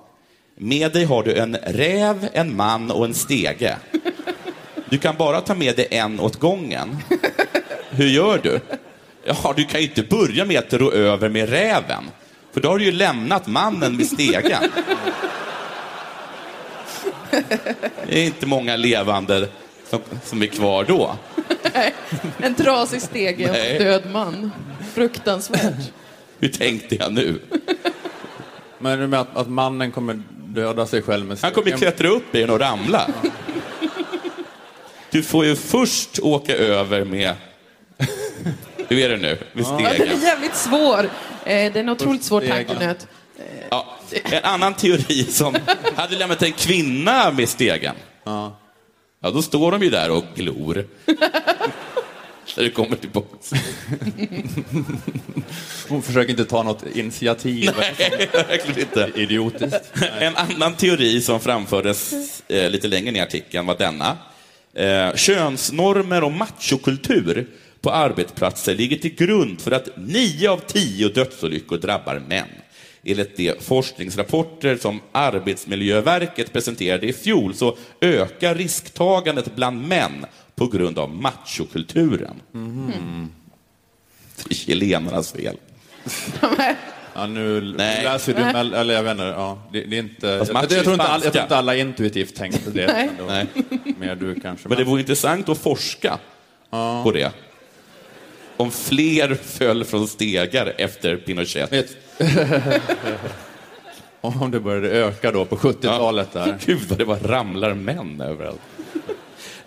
Med 0.56 0.92
dig 0.92 1.04
har 1.04 1.22
du 1.22 1.34
en 1.34 1.56
räv, 1.56 2.28
en 2.32 2.56
man 2.56 2.90
och 2.90 3.04
en 3.04 3.14
stege. 3.14 3.76
Du 4.90 4.98
kan 4.98 5.16
bara 5.16 5.40
ta 5.40 5.54
med 5.54 5.76
dig 5.76 5.88
en 5.90 6.20
åt 6.20 6.36
gången. 6.36 6.96
Hur 7.90 8.08
gör 8.08 8.40
du? 8.42 8.60
Ja, 9.24 9.54
du 9.56 9.64
kan 9.64 9.80
ju 9.80 9.86
inte 9.86 10.02
börja 10.02 10.44
med 10.44 10.58
att 10.58 10.72
ro 10.72 10.92
över 10.92 11.28
med 11.28 11.48
räven. 11.48 12.04
För 12.52 12.60
då 12.60 12.68
har 12.68 12.78
du 12.78 12.84
ju 12.84 12.92
lämnat 12.92 13.46
mannen 13.46 13.96
med 13.96 14.06
stegen. 14.06 14.62
Det 18.06 18.20
är 18.20 18.24
inte 18.24 18.46
många 18.46 18.76
levande 18.76 19.48
som, 19.90 20.00
som 20.24 20.42
är 20.42 20.46
kvar 20.46 20.84
då. 20.84 21.16
En 22.38 22.54
trasig 22.54 23.02
stege 23.02 23.44
och 23.44 23.52
Nej. 23.52 23.76
en 23.76 23.84
död 23.84 24.02
man. 24.12 24.50
Fruktansvärt. 24.94 25.92
Hur 26.38 26.48
tänkte 26.48 26.94
jag 26.94 27.12
nu? 27.12 27.40
Men 28.78 28.98
du 28.98 29.06
menar 29.06 29.22
att, 29.22 29.36
att 29.36 29.48
mannen 29.48 29.92
kommer 29.92 30.22
döda 30.44 30.86
sig 30.86 31.02
själv 31.02 31.26
med 31.26 31.38
Han 31.42 31.52
kommer 31.52 31.70
klättra 31.70 32.08
upp 32.08 32.34
i 32.34 32.40
den 32.40 32.50
och 32.50 32.60
ramla. 32.60 33.10
Du 35.10 35.22
får 35.22 35.44
ju 35.44 35.56
först 35.56 36.18
åka 36.22 36.56
över 36.56 37.04
med... 37.04 37.34
Hur 38.88 38.98
är 38.98 39.08
det 39.08 39.16
nu? 39.16 39.38
Med 39.52 39.64
Ja, 39.64 39.76
den 39.76 39.86
är 39.86 39.94
stegen. 39.94 40.20
jävligt 40.20 40.56
svår. 40.56 40.98
Eh, 41.04 41.08
Det 41.44 41.52
är 41.52 41.76
en 41.76 41.88
otroligt 41.88 42.24
svår 42.24 42.40
Stegen. 42.40 42.66
tankenöt. 42.66 43.06
Ja. 43.70 43.96
En 44.24 44.44
annan 44.44 44.74
teori 44.74 45.24
som 45.24 45.56
hade 45.96 46.16
lämnat 46.16 46.42
en 46.42 46.52
kvinna 46.52 47.32
med 47.32 47.48
stegen. 47.48 47.94
Ja, 48.24 48.56
då 49.20 49.42
står 49.42 49.72
de 49.72 49.82
ju 49.82 49.90
där 49.90 50.10
och 50.10 50.24
glor. 50.34 50.84
När 52.56 52.64
det 52.64 52.70
kommer 52.70 52.96
tillbaka. 52.96 53.26
Hon 55.88 56.02
försöker 56.02 56.30
inte 56.30 56.44
ta 56.44 56.62
något 56.62 56.84
initiativ. 56.94 57.70
Nej, 57.78 58.28
verkligen 58.32 58.80
inte. 58.80 59.10
Idiotiskt. 59.14 59.92
En 60.20 60.36
annan 60.36 60.74
teori 60.74 61.20
som 61.20 61.40
framfördes 61.40 62.12
eh, 62.48 62.70
lite 62.70 62.88
längre 62.88 63.10
ner 63.10 63.20
i 63.20 63.22
artikeln 63.22 63.66
var 63.66 63.76
denna. 63.78 64.16
Eh, 64.78 65.14
könsnormer 65.14 66.24
och 66.24 66.32
machokultur 66.32 67.48
på 67.80 67.90
arbetsplatser 67.90 68.74
ligger 68.74 68.96
till 68.96 69.14
grund 69.14 69.60
för 69.60 69.70
att 69.70 69.88
nio 69.96 70.50
av 70.50 70.60
tio 70.66 71.08
dödsolyckor 71.08 71.78
drabbar 71.78 72.22
män. 72.28 72.48
Enligt 73.04 73.36
de 73.36 73.54
forskningsrapporter 73.60 74.76
som 74.76 75.00
Arbetsmiljöverket 75.12 76.52
presenterade 76.52 77.06
i 77.06 77.12
fjol 77.12 77.54
så 77.54 77.76
ökar 78.00 78.54
risktagandet 78.54 79.56
bland 79.56 79.88
män 79.88 80.26
på 80.54 80.66
grund 80.66 80.98
av 80.98 81.10
machokulturen. 81.14 82.40
Det 84.36 84.50
är 84.50 84.54
chilenarnas 84.54 85.32
fel. 85.32 85.56
Ja, 87.18 87.26
nu 87.26 87.74
Nej. 87.78 88.04
läser 88.04 88.34
du, 88.34 88.40
mell- 88.42 88.74
eller 88.74 88.94
jag 88.94 89.02
vet 89.02 89.10
inte, 89.12 89.24
ja, 89.24 89.58
det, 89.72 89.80
det 89.84 89.96
är 89.96 90.00
inte, 90.00 90.38
Fast 90.38 90.52
jag, 90.52 90.62
jag, 90.62 90.82
tror 90.84 90.92
inte 90.92 91.06
alla, 91.06 91.24
jag 91.24 91.32
tror 91.32 91.42
inte 91.42 91.56
alla 91.56 91.76
intuitivt 91.76 92.34
tänkte 92.34 92.70
det. 92.70 92.86
Nej. 92.86 93.10
Nej. 93.28 93.46
det 93.54 93.62
var 93.92 93.98
Mer 94.06 94.14
du 94.14 94.40
kanske. 94.40 94.68
Men 94.68 94.78
det 94.78 94.84
vore 94.84 95.00
intressant 95.00 95.48
att 95.48 95.58
forska 95.58 96.18
på 97.04 97.10
det. 97.14 97.32
Om 98.56 98.70
fler 98.70 99.34
föll 99.34 99.84
från 99.84 100.08
stegar 100.08 100.72
efter 100.78 101.16
Pinochet. 101.16 101.72
Vet- 101.72 101.96
Om 104.20 104.50
det 104.50 104.60
började 104.60 104.88
öka 104.90 105.32
då 105.32 105.44
på 105.44 105.56
70-talet 105.56 106.32
där. 106.32 106.58
Gud 106.66 106.80
vad 106.88 106.98
det 106.98 107.04
bara 107.04 107.18
ramlar 107.18 107.74
män 107.74 108.20
överallt. 108.20 108.60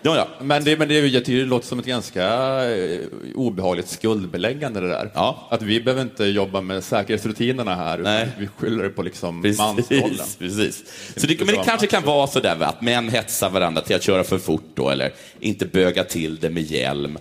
Ja, 0.04 0.16
ja. 0.16 0.28
Men 0.44 0.64
det, 0.64 0.76
men 0.78 0.88
det, 0.88 0.94
jag 0.98 1.24
tycker 1.24 1.38
det 1.38 1.44
låter 1.46 1.66
som 1.66 1.78
ett 1.78 1.86
ganska 1.86 2.24
eh, 2.70 3.00
obehagligt 3.34 3.88
skuldbeläggande 3.88 4.80
det 4.80 4.88
där. 4.88 5.10
Ja. 5.14 5.48
Att 5.50 5.62
vi 5.62 5.80
behöver 5.80 6.02
inte 6.02 6.24
jobba 6.24 6.60
med 6.60 6.84
säkerhetsrutinerna 6.84 7.74
här, 7.74 7.98
Nej. 7.98 8.28
vi 8.38 8.46
skyller 8.58 8.82
det 8.82 8.88
på 8.90 9.02
liksom 9.02 9.54
mansrollen. 9.58 10.08
Precis, 10.10 10.36
precis. 10.38 10.84
Så 11.16 11.26
det, 11.26 11.38
men 11.38 11.46
det 11.54 11.62
kanske 11.64 11.86
kan 11.86 12.02
vara 12.02 12.26
så 12.26 12.40
där 12.40 12.60
att 12.62 12.82
män 12.82 13.08
hetsar 13.08 13.50
varandra 13.50 13.82
till 13.82 13.96
att 13.96 14.02
köra 14.02 14.24
för 14.24 14.38
fort 14.38 14.70
då, 14.74 14.90
eller 14.90 15.12
inte 15.40 15.66
böga 15.66 16.04
till 16.04 16.36
det 16.36 16.50
med 16.50 16.62
hjälm. 16.62 17.18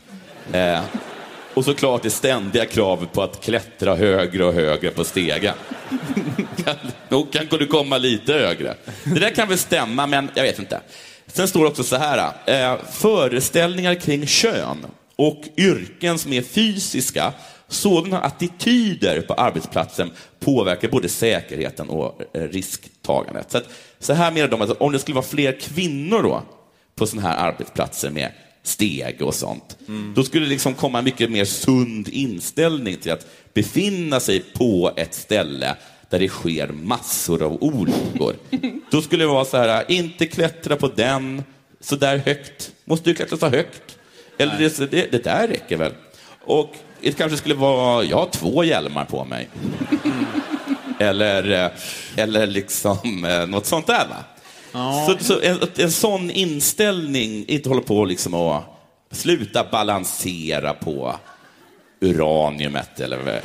Eh, 0.54 0.80
och 1.54 1.66
såklart 1.66 2.04
det 2.04 2.10
ständiga 2.10 2.66
kravet 2.66 3.12
på 3.14 3.22
att 3.22 3.44
klättra 3.44 3.96
högre 3.96 4.46
och 4.46 4.54
högre 4.54 4.90
på 4.92 5.04
stegen. 5.04 5.54
Kan- 6.66 6.76
Nog 7.10 7.32
kan 7.34 7.46
du 7.50 7.68
komma 7.68 7.98
lite 7.98 8.34
högre. 8.34 8.76
Det 9.04 9.20
där 9.20 9.30
kan 9.30 9.48
väl 9.50 9.58
stämma, 9.58 10.08
men 10.08 10.30
jag 10.34 10.44
vet 10.44 10.60
inte. 10.60 10.80
Sen 11.34 11.48
står 11.48 11.64
det 11.64 11.70
också 11.70 11.84
så 11.84 11.96
här, 11.96 12.34
eh, 12.46 12.80
föreställningar 12.92 13.96
kring 13.96 14.28
kön 14.28 14.86
och 15.16 15.44
yrken 15.58 16.20
som 16.20 16.34
är 16.34 16.42
fysiska, 16.42 17.34
sådana 17.68 18.22
attityder 18.22 19.22
på 19.22 19.34
arbetsplatsen 19.34 20.12
påverkar 20.40 20.88
både 20.88 21.10
säkerheten 21.10 21.90
och 21.90 22.22
eh, 22.34 22.42
risktagandet. 22.42 23.52
Så, 23.52 23.58
att, 23.58 23.70
så 24.00 24.14
här 24.14 24.32
menar 24.32 24.48
de 24.48 24.62
att 24.62 24.82
om 24.82 24.92
det 24.92 25.00
skulle 25.00 25.16
vara 25.16 25.26
fler 25.26 25.60
kvinnor 25.60 26.24
då 26.24 26.44
på 26.96 27.08
sådana 27.08 27.30
här 27.30 27.48
arbetsplatser 27.48 28.10
med 28.10 28.32
steg 28.64 29.22
och 29.22 29.36
sånt, 29.36 29.78
då 30.16 30.24
skulle 30.24 30.46
det 30.46 30.50
liksom 30.50 30.74
komma 30.74 30.98
en 30.98 31.04
mycket 31.06 31.32
mer 31.32 31.46
sund 31.46 32.08
inställning 32.08 32.96
till 32.96 33.12
att 33.12 33.28
befinna 33.54 34.20
sig 34.20 34.40
på 34.40 34.92
ett 34.96 35.14
ställe 35.14 35.76
där 36.12 36.20
det 36.20 36.28
sker 36.28 36.68
massor 36.68 37.44
av 37.44 37.64
olyckor. 37.64 38.36
Då 38.92 39.02
skulle 39.02 39.24
det 39.24 39.28
vara 39.28 39.46
så 39.46 39.58
här, 39.58 39.92
inte 39.92 40.26
klättra 40.26 40.76
på 40.76 40.88
den 40.88 41.44
så 41.80 41.96
där 41.96 42.18
högt. 42.18 42.72
Måste 42.86 43.10
du 43.10 43.16
klättra 43.16 43.38
så 43.38 43.48
högt? 43.48 43.98
Eller 44.38 44.58
det, 44.58 44.92
det, 44.92 45.12
det 45.12 45.24
där 45.24 45.48
räcker 45.48 45.78
väl? 45.78 45.92
Och 46.46 46.76
det 47.02 47.12
kanske 47.12 47.38
skulle 47.38 47.56
vara, 47.56 48.04
jag 48.04 48.18
har 48.18 48.30
två 48.32 48.64
hjälmar 48.64 49.06
på 49.06 49.26
mig. 49.26 49.50
Eller, 51.00 51.66
eh, 51.66 51.72
eller 52.16 52.48
liksom 52.48 53.26
eh, 53.26 53.48
något 53.48 53.66
sånt 53.66 53.88
där. 53.88 54.08
Va? 54.08 54.24
Så, 55.08 55.24
så 55.24 55.40
en, 55.42 55.58
en 55.78 55.92
sån 55.92 56.32
inställning, 56.32 57.46
inte 57.48 57.70
hålla 57.70 57.82
på 57.82 58.06
liksom 58.06 58.34
att 58.34 58.64
sluta 59.12 59.64
balansera 59.72 60.74
på 60.74 61.16
uraniumet 62.02 63.00
eller 63.00 63.42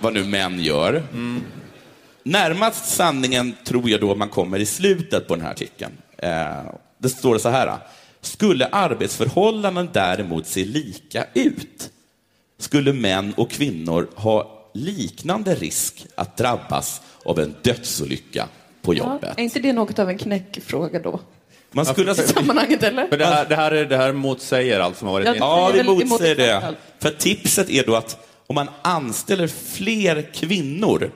vad, 0.00 0.14
nu 0.14 0.24
män 0.24 0.60
gör. 0.60 1.02
Närmast 2.22 2.84
sanningen 2.94 3.54
tror 3.64 3.90
jag 3.90 4.00
då 4.00 4.14
man 4.14 4.28
kommer 4.28 4.58
i 4.58 4.66
slutet 4.66 5.28
på 5.28 5.34
den 5.36 5.44
här 5.44 5.50
artikeln. 5.52 5.92
Eh, 6.18 6.62
det 6.98 7.08
står 7.08 7.38
så 7.38 7.48
här. 7.48 7.78
Skulle 8.20 8.66
arbetsförhållanden 8.66 9.88
däremot 9.92 10.46
se 10.46 10.64
lika 10.64 11.26
ut 11.34 11.90
skulle 12.58 12.92
män 12.92 13.34
och 13.36 13.50
kvinnor 13.50 14.08
ha 14.14 14.70
liknande 14.74 15.54
risk 15.54 16.06
att 16.14 16.36
drabbas 16.36 17.02
av 17.24 17.38
en 17.40 17.54
dödsolycka 17.62 18.48
på 18.82 18.94
Ja, 18.94 18.98
jobbet. 18.98 19.38
är 19.38 19.42
inte 19.42 19.58
det 19.60 19.72
något 19.72 19.98
av 19.98 20.08
en 20.08 20.18
knäckfråga 20.18 20.98
då? 21.00 21.20
Man 21.74 21.86
skulle 21.86 22.12
I 22.12 22.14
sammanhanget, 22.14 22.82
eller? 22.82 23.06
Men 23.10 23.18
det 23.18 23.26
här, 23.26 23.46
det 23.48 23.56
här, 23.56 23.70
är, 23.70 23.84
det 23.84 23.96
här 23.96 24.12
motsäger 24.12 24.80
allt 24.80 24.96
som 24.96 25.08
har 25.08 25.12
varit 25.12 25.26
Ja. 25.26 25.32
inne. 25.34 25.44
Ja, 25.44 25.70
Det 25.98 26.04
motsäger 26.08 26.36
det. 26.36 26.74
För 27.02 27.10
tipset 27.10 27.70
är 27.70 27.82
då 27.86 27.94
att 27.96 28.16
om 28.46 28.54
man 28.54 28.68
anställer 28.82 29.46
fler 29.72 30.28
kvinnor 30.34 31.10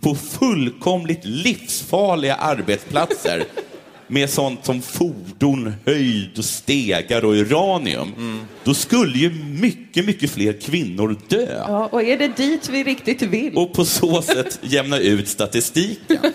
på 0.00 0.14
fullkomligt 0.14 1.20
livsfarliga 1.24 2.34
arbetsplatser 2.34 3.44
med 4.06 4.30
sånt 4.30 4.64
som 4.64 4.82
fordon, 4.82 5.74
höjd, 5.86 6.38
och 6.38 6.44
stegar 6.44 7.24
och 7.24 7.32
uranium, 7.32 8.40
då 8.64 8.74
skulle 8.74 9.18
ju 9.18 9.30
mycket, 9.60 10.04
mycket 10.06 10.30
fler 10.30 10.52
kvinnor 10.60 11.16
dö. 11.28 11.46
Ja, 11.68 11.88
och 11.92 12.02
är 12.02 12.18
det 12.18 12.36
dit 12.36 12.68
vi 12.68 12.84
riktigt 12.84 13.22
vill? 13.22 13.56
Och 13.56 13.72
på 13.72 13.84
så 13.84 14.22
sätt 14.22 14.58
jämna 14.62 14.98
ut 14.98 15.28
statistiken. 15.28 16.18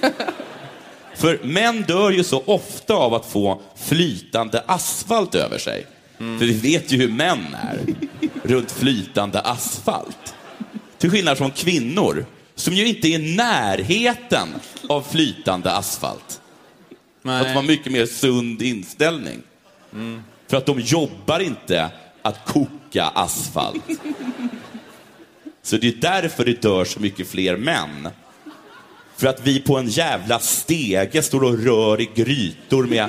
För 1.18 1.40
män 1.44 1.82
dör 1.88 2.12
ju 2.12 2.24
så 2.24 2.44
ofta 2.46 2.94
av 2.94 3.14
att 3.14 3.26
få 3.26 3.62
flytande 3.76 4.64
asfalt 4.68 5.36
över 5.36 5.58
sig. 5.58 5.86
För 6.18 6.46
vi 6.46 6.54
vet 6.54 6.92
ju 6.92 6.98
hur 6.98 7.08
män 7.08 7.56
är 7.64 7.96
runt 8.44 8.72
flytande 8.72 9.40
asfalt. 9.40 10.36
Till 10.98 11.10
skillnad 11.12 11.38
från 11.38 11.52
kvinnor, 11.52 12.26
som 12.56 12.74
ju 12.74 12.88
inte 12.88 13.08
är 13.08 13.20
i 13.20 13.36
närheten 13.36 14.48
av 14.90 15.02
flytande 15.02 15.72
asfalt. 15.72 16.42
Att 17.24 17.48
de 17.48 17.54
har 17.54 17.64
mycket 17.64 17.92
mer 17.92 18.06
sund 18.06 18.62
inställning. 18.62 19.42
För 20.48 20.58
att 20.58 20.66
de 20.66 20.80
jobbar 20.80 21.40
inte 21.40 21.90
att 22.22 22.46
koka 22.46 23.04
asfalt. 23.04 23.84
Så 25.64 25.78
det 25.78 25.88
är 25.88 25.96
därför 26.02 26.46
det 26.46 26.62
dör 26.62 26.86
så 26.86 27.00
mycket 27.00 27.28
fler 27.28 27.58
män. 27.58 28.10
För 29.18 29.28
att 29.28 29.40
vi 29.48 29.60
på 29.62 29.78
en 29.78 29.88
jävla 29.88 30.40
stege 30.40 31.22
står 31.24 31.44
och 31.44 31.58
rör 31.60 32.02
i 32.02 32.10
grytor 32.16 32.84
med 32.88 33.08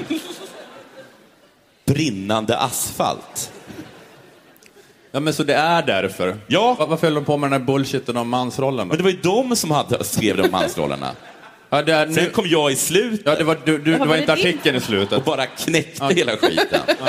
brinnande 1.85 2.59
asfalt. 2.59 3.53
Ja, 5.11 5.21
men 5.21 5.35
så 5.35 5.43
det 5.45 5.55
är 5.55 5.83
därför? 5.83 6.37
Ja. 6.47 6.75
Va- 6.79 6.87
Varför 6.87 7.07
höll 7.07 7.15
de 7.15 7.25
på 7.25 7.37
med 7.37 7.51
den 7.51 7.61
här 7.61 7.67
bullshiten 7.67 8.17
om 8.17 8.29
mansrollen? 8.29 8.79
då? 8.79 8.95
Men 8.95 8.97
det 8.97 9.03
var 9.03 9.11
ju 9.11 9.21
de 9.23 9.57
som 9.57 9.71
hade, 9.71 10.05
skrev 10.05 10.37
de 10.37 10.49
mansrollerna. 10.51 11.13
Ja, 11.71 11.83
det, 11.83 11.93
är, 11.93 12.07
nu, 12.07 12.15
Sen 12.15 12.31
kom 12.31 12.47
jag 12.49 12.73
i 12.73 12.77
slutet 12.77 13.23
ja, 13.27 13.35
det 13.35 13.45
var, 13.45 13.59
du, 13.65 13.79
du, 13.79 13.99
det 13.99 14.05
var 14.07 14.17
inte 14.17 14.33
artikeln 14.33 14.77
i 14.77 14.79
och 14.79 14.83
slutet. 14.83 15.25
bara 15.25 15.47
knäckte 15.47 16.15
hela 16.15 16.37
skiten. 16.37 16.81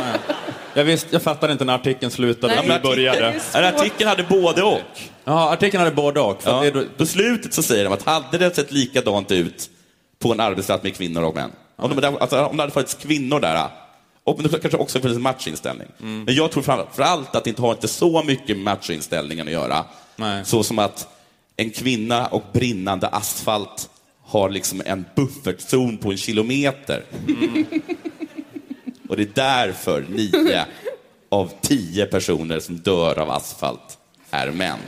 Jag, 0.74 0.84
visste, 0.84 1.08
jag 1.12 1.22
fattade 1.22 1.54
inte 1.54 1.66
när 1.66 1.76
artikeln 1.76 2.12
slutade 2.12 2.56
Nej, 2.56 2.60
och 2.76 2.82
du 2.82 2.90
började. 2.90 3.42
artikeln 3.54 4.10
hade 4.10 4.24
både 4.24 4.64
och. 4.64 4.80
Ja, 5.24 5.54
artikeln 5.54 5.84
hade 5.84 5.96
både 5.96 6.20
och. 6.20 6.44
För 6.44 6.66
Ja. 6.66 6.72
då, 6.72 6.84
På 6.98 7.06
slutet 7.06 7.54
så 7.54 7.64
säger 7.64 7.84
de 7.84 7.94
att 7.94 8.04
hade 8.04 8.38
det 8.38 8.56
sett 8.56 8.72
likadant 8.72 9.32
ut 9.32 9.70
på 10.20 10.32
en 10.32 10.40
arbetsplats 10.40 10.84
med 10.84 10.96
kvinnor 10.96 11.24
och 11.24 11.36
män, 11.36 11.52
om, 11.76 11.96
de, 11.96 12.18
alltså, 12.18 12.46
om 12.46 12.58
det 12.58 12.64
hade 12.64 12.74
funnits 12.74 12.94
kvinnor 12.94 13.40
där, 13.40 13.68
och 14.24 14.40
men 14.42 14.52
det 14.52 14.60
kanske 14.60 14.78
också 14.78 15.00
funnits 15.00 15.16
en 15.18 15.22
matchinställning. 15.22 15.88
Mm. 16.02 16.24
Men 16.24 16.36
jag 16.36 16.52
tror 16.52 16.64
framför 16.64 17.04
allt 17.04 17.36
att 17.36 17.44
det 17.44 17.50
inte 17.50 17.62
har 17.62 17.72
inte 17.72 17.88
så 17.88 18.24
mycket 18.24 18.48
med 18.58 18.64
matchinställningen 18.64 19.48
att 19.48 19.54
göra. 19.54 19.86
Nej. 20.16 20.46
Så 20.46 20.64
som 20.64 20.80
att 20.80 21.08
en 21.58 21.70
kvinna 21.70 22.28
och 22.28 22.44
brinnande 22.54 23.08
asfalt 23.08 23.90
har 24.30 24.50
liksom 24.50 24.82
en 24.86 25.06
buffertzon 25.16 25.98
på 25.98 26.12
en 26.12 26.18
kilometer. 26.18 27.04
Mm. 27.28 27.66
Och 29.10 29.18
det 29.18 29.24
är 29.24 29.32
därför 29.34 30.06
nio 30.10 30.66
av 31.30 31.52
tio 31.62 32.06
personer 32.06 32.60
som 32.60 32.78
dör 32.78 33.20
av 33.20 33.32
asfalt 33.32 33.98
är 34.32 34.52
män. 34.52 34.80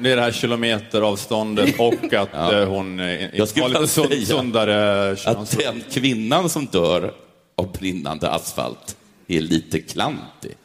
det 0.00 0.10
är 0.10 0.16
det 0.16 0.22
här 0.22 0.32
kilometeravståndet 0.32 1.74
och 1.78 2.14
att 2.14 2.52
eh, 2.52 2.68
hon 2.68 3.00
eh, 3.00 3.36
Jag 3.36 3.48
skulle 3.48 3.64
har 3.64 3.68
lite 3.68 3.86
sund, 3.86 4.26
sundare 4.26 5.16
Att 5.24 5.58
den 5.58 5.82
kvinnan 5.90 6.48
som 6.48 6.66
dör 6.66 7.14
av 7.56 7.72
brinnande 7.72 8.30
asfalt 8.30 8.96
är 9.26 9.40
lite 9.40 9.80
klantig. 9.80 10.56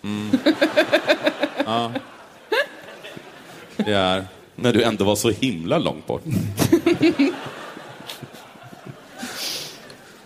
Det 3.77 3.91
är... 3.93 4.25
När 4.57 4.73
du 4.73 4.83
ändå 4.83 5.05
var 5.05 5.15
så 5.15 5.29
himla 5.29 5.77
långt 5.77 6.07
bort. 6.07 6.23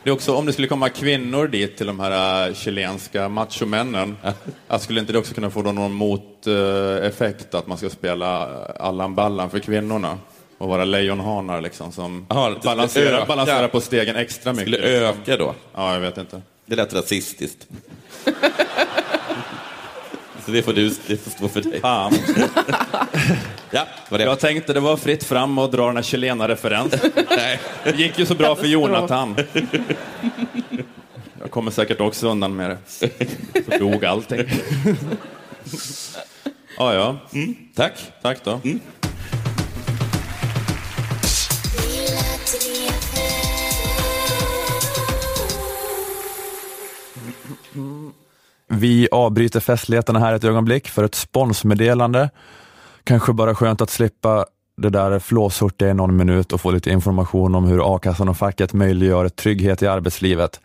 Det 0.10 0.12
är 0.12 0.16
också 0.16 0.36
om 0.36 0.46
det 0.46 0.54
skulle 0.54 0.68
komma 0.68 0.90
kvinnor 0.90 1.48
dit 1.48 1.78
till 1.78 1.88
de 1.88 2.00
här 2.00 2.48
äh, 2.48 2.54
chilenska 2.54 3.30
machomännen, 3.30 4.18
att 4.68 4.82
skulle 4.82 5.00
inte 5.00 5.14
det 5.14 5.20
också 5.20 5.34
kunna 5.34 5.50
få 5.50 5.62
någon 5.62 5.94
moteffekt 5.94 7.54
att 7.54 7.68
man 7.68 7.78
ska 7.78 7.90
spela 7.90 8.42
äh, 8.42 8.86
Allan 8.86 9.16
Ballan 9.16 9.50
för 9.50 9.60
kvinnorna? 9.60 10.18
Och 10.58 10.70
vara 10.70 10.86
lejonhanar 10.86 11.62
liksom 11.62 11.92
som 11.92 12.26
skulle 12.30 12.60
balanserar, 12.64 13.26
balanserar 13.26 13.68
på 13.68 13.82
stegen 13.82 14.16
extra 14.16 14.54
mycket. 14.54 14.74
Skulle 14.74 15.10
öka 15.10 15.38
då. 15.38 15.56
Ja, 15.76 15.94
jag 15.94 16.02
vet 16.02 16.18
inte. 16.18 16.42
Det 16.66 16.76
lät 16.76 16.94
rasistiskt. 16.94 17.68
Så 20.46 20.52
det 20.52 20.62
får, 20.62 20.74
du, 20.74 20.90
det 21.08 21.18
får 21.18 21.32
stå 21.32 21.48
för 21.48 21.62
dig. 21.62 21.82
Fan. 21.82 22.14
Ja, 23.72 23.88
vad 24.10 24.20
det 24.20 24.24
Jag 24.24 24.40
tänkte 24.40 24.74
det 24.74 24.80
var 24.80 24.98
fritt 24.98 25.24
fram 25.24 25.58
att 25.58 25.72
dra 25.72 25.88
den 25.88 25.96
här 25.96 26.04
chilena-referensen. 26.04 27.12
Det 27.84 27.96
gick 27.96 28.20
ju 28.20 28.26
så 28.26 28.36
bra 28.36 28.56
för 28.56 28.68
Jonathan. 28.68 29.36
Jag 31.42 31.52
kommer 31.52 31.72
säkert 31.72 32.00
också 32.02 32.30
undan 32.30 32.56
med 32.56 32.70
det. 32.70 32.78
Så 33.72 33.78
dog 33.80 34.06
allting. 34.06 34.44
Ja, 36.78 36.94
ja. 36.94 37.18
Tack. 37.76 37.94
Tack 38.22 38.44
då. 38.44 38.62
Vi 48.70 49.08
avbryter 49.12 49.60
festligheterna 49.60 50.20
här 50.20 50.34
ett 50.34 50.44
ögonblick 50.44 50.88
för 50.88 51.04
ett 51.04 51.16
sponsmeddelande. 51.16 52.30
Kanske 53.04 53.34
bara 53.34 53.56
skönt 53.56 53.82
att 53.82 53.90
slippa 53.90 54.46
det 54.78 54.90
där 54.90 55.20
flåshurtiga 55.20 55.90
i 55.90 55.94
någon 55.94 56.16
minut 56.16 56.54
och 56.54 56.62
få 56.62 56.72
lite 56.72 56.90
information 56.90 57.56
om 57.56 57.66
hur 57.66 57.96
a-kassan 57.96 58.30
och 58.30 58.38
facket 58.38 58.74
möjliggör 58.74 59.30
trygghet 59.30 59.82
i 59.82 59.88
arbetslivet. 59.88 60.60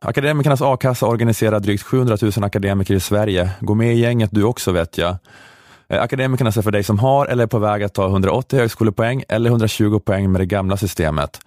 Akademikernas 0.00 0.62
a-kassa 0.62 1.06
organiserar 1.06 1.60
drygt 1.60 1.82
700 1.82 2.16
000 2.22 2.32
akademiker 2.44 2.94
i 2.94 3.00
Sverige. 3.00 3.50
Gå 3.60 3.74
med 3.74 3.94
i 3.94 3.98
gänget 3.98 4.30
du 4.32 4.44
också 4.44 4.72
vet 4.72 4.98
jag. 4.98 5.08
Eh, 5.08 5.14
akademikerna 5.16 6.04
Akademikernas 6.04 6.56
är 6.56 6.62
för 6.62 6.70
dig 6.70 6.82
som 6.82 6.98
har 6.98 7.26
eller 7.26 7.42
är 7.42 7.46
på 7.46 7.58
väg 7.58 7.82
att 7.82 7.94
ta 7.94 8.06
180 8.06 8.58
högskolepoäng 8.58 9.22
eller 9.28 9.50
120 9.50 9.98
poäng 9.98 10.32
med 10.32 10.40
det 10.40 10.46
gamla 10.46 10.76
systemet. 10.76 11.40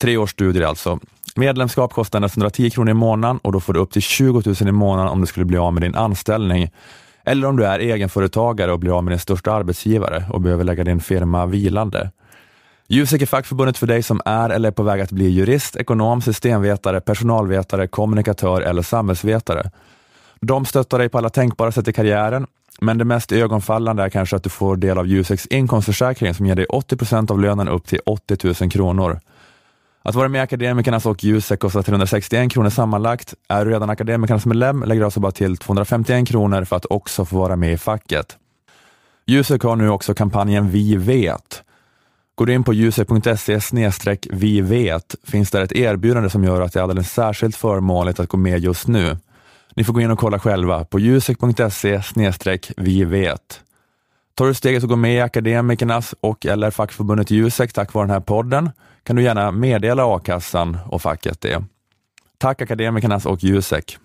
Tre 0.00 0.16
års 0.16 0.30
studier 0.30 0.64
alltså. 0.64 0.98
Medlemskap 1.40 1.92
kostar 1.92 2.18
endast 2.18 2.36
110 2.36 2.70
kronor 2.70 2.90
i 2.90 2.94
månaden 2.94 3.38
och 3.38 3.52
då 3.52 3.60
får 3.60 3.72
du 3.72 3.80
upp 3.80 3.90
till 3.90 4.02
20 4.02 4.42
000 4.46 4.56
i 4.60 4.72
månaden 4.72 5.12
om 5.12 5.20
du 5.20 5.26
skulle 5.26 5.46
bli 5.46 5.58
av 5.58 5.72
med 5.72 5.82
din 5.82 5.94
anställning. 5.94 6.70
Eller 7.24 7.48
om 7.48 7.56
du 7.56 7.64
är 7.64 7.78
egenföretagare 7.78 8.72
och 8.72 8.78
blir 8.78 8.96
av 8.96 9.04
med 9.04 9.12
din 9.12 9.18
största 9.18 9.52
arbetsgivare 9.52 10.24
och 10.30 10.40
behöver 10.40 10.64
lägga 10.64 10.84
din 10.84 11.00
firma 11.00 11.46
vilande. 11.46 12.10
Jusek 12.88 13.22
är 13.22 13.26
fackförbundet 13.26 13.78
för 13.78 13.86
dig 13.86 14.02
som 14.02 14.20
är 14.24 14.50
eller 14.50 14.68
är 14.68 14.72
på 14.72 14.82
väg 14.82 15.00
att 15.00 15.10
bli 15.10 15.28
jurist, 15.28 15.76
ekonom, 15.76 16.22
systemvetare, 16.22 17.00
personalvetare, 17.00 17.86
kommunikatör 17.86 18.60
eller 18.60 18.82
samhällsvetare. 18.82 19.70
De 20.40 20.64
stöttar 20.64 20.98
dig 20.98 21.08
på 21.08 21.18
alla 21.18 21.30
tänkbara 21.30 21.72
sätt 21.72 21.88
i 21.88 21.92
karriären, 21.92 22.46
men 22.80 22.98
det 22.98 23.04
mest 23.04 23.32
ögonfallande 23.32 24.02
är 24.02 24.08
kanske 24.08 24.36
att 24.36 24.44
du 24.44 24.50
får 24.50 24.76
del 24.76 24.98
av 24.98 25.06
Juseks 25.06 25.46
inkomstförsäkring 25.46 26.34
som 26.34 26.46
ger 26.46 26.54
dig 26.54 26.66
80 26.66 26.96
procent 26.96 27.30
av 27.30 27.40
lönen 27.40 27.68
upp 27.68 27.86
till 27.86 28.00
80 28.06 28.54
000 28.60 28.70
kronor. 28.70 29.20
Att 30.02 30.14
vara 30.14 30.28
med 30.28 30.38
i 30.38 30.42
Akademikernas 30.42 31.06
och 31.06 31.24
Jusek 31.24 31.60
kostar 31.60 31.82
361 31.82 32.52
kronor 32.52 32.70
sammanlagt. 32.70 33.34
Är 33.48 33.64
du 33.64 33.70
redan 33.70 33.90
Akademikernas 33.90 34.46
medlem 34.46 34.82
lägger 34.82 35.00
du 35.00 35.04
alltså 35.04 35.20
bara 35.20 35.32
till 35.32 35.56
251 35.56 36.28
kronor 36.28 36.64
för 36.64 36.76
att 36.76 36.86
också 36.90 37.24
få 37.24 37.38
vara 37.38 37.56
med 37.56 37.72
i 37.72 37.78
facket. 37.78 38.38
Jusek 39.26 39.62
har 39.62 39.76
nu 39.76 39.90
också 39.90 40.14
kampanjen 40.14 40.70
Vi 40.70 40.96
vet. 40.96 41.62
Går 42.34 42.46
du 42.46 42.52
in 42.52 42.64
på 42.64 42.74
jusek.se 42.74 43.60
vi 44.30 44.60
vet 44.60 45.14
finns 45.24 45.50
där 45.50 45.62
ett 45.62 45.72
erbjudande 45.72 46.30
som 46.30 46.44
gör 46.44 46.60
att 46.60 46.72
det 46.72 46.78
är 46.78 46.82
alldeles 46.82 47.12
särskilt 47.12 47.56
förmånligt 47.56 48.20
att 48.20 48.28
gå 48.28 48.36
med 48.36 48.60
just 48.60 48.88
nu. 48.88 49.16
Ni 49.74 49.84
får 49.84 49.92
gå 49.92 50.00
in 50.00 50.10
och 50.10 50.18
kolla 50.18 50.38
själva 50.38 50.84
på 50.84 50.98
jusek.se 50.98 52.02
vi 52.76 53.04
vet. 53.04 53.60
Tar 54.34 54.46
du 54.46 54.54
steget 54.54 54.82
att 54.82 54.88
gå 54.88 54.96
med 54.96 55.14
i 55.14 55.20
Akademikernas 55.20 56.14
och 56.20 56.46
eller 56.46 56.70
fackförbundet 56.70 57.30
Jusek 57.30 57.72
tack 57.72 57.92
vare 57.92 58.06
den 58.06 58.10
här 58.10 58.20
podden 58.20 58.70
kan 59.10 59.16
du 59.16 59.22
gärna 59.22 59.50
meddela 59.50 60.16
a-kassan 60.16 60.78
och 60.86 61.02
facket 61.02 61.40
det. 61.40 61.62
Tack 62.38 62.62
Akademikernas 62.62 63.26
och 63.26 63.44
Jusek. 63.44 63.98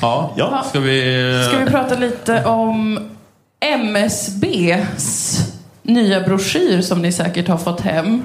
Ja, 0.00 0.34
Ja. 0.36 0.64
ska 0.68 0.80
vi... 0.80 1.48
Ska 1.48 1.64
vi 1.64 1.70
prata 1.70 1.94
lite 1.94 2.44
om 2.44 3.00
MSBs 3.60 5.38
nya 5.82 6.20
broschyr 6.20 6.80
som 6.80 7.02
ni 7.02 7.12
säkert 7.12 7.48
har 7.48 7.58
fått 7.58 7.80
hem? 7.80 8.22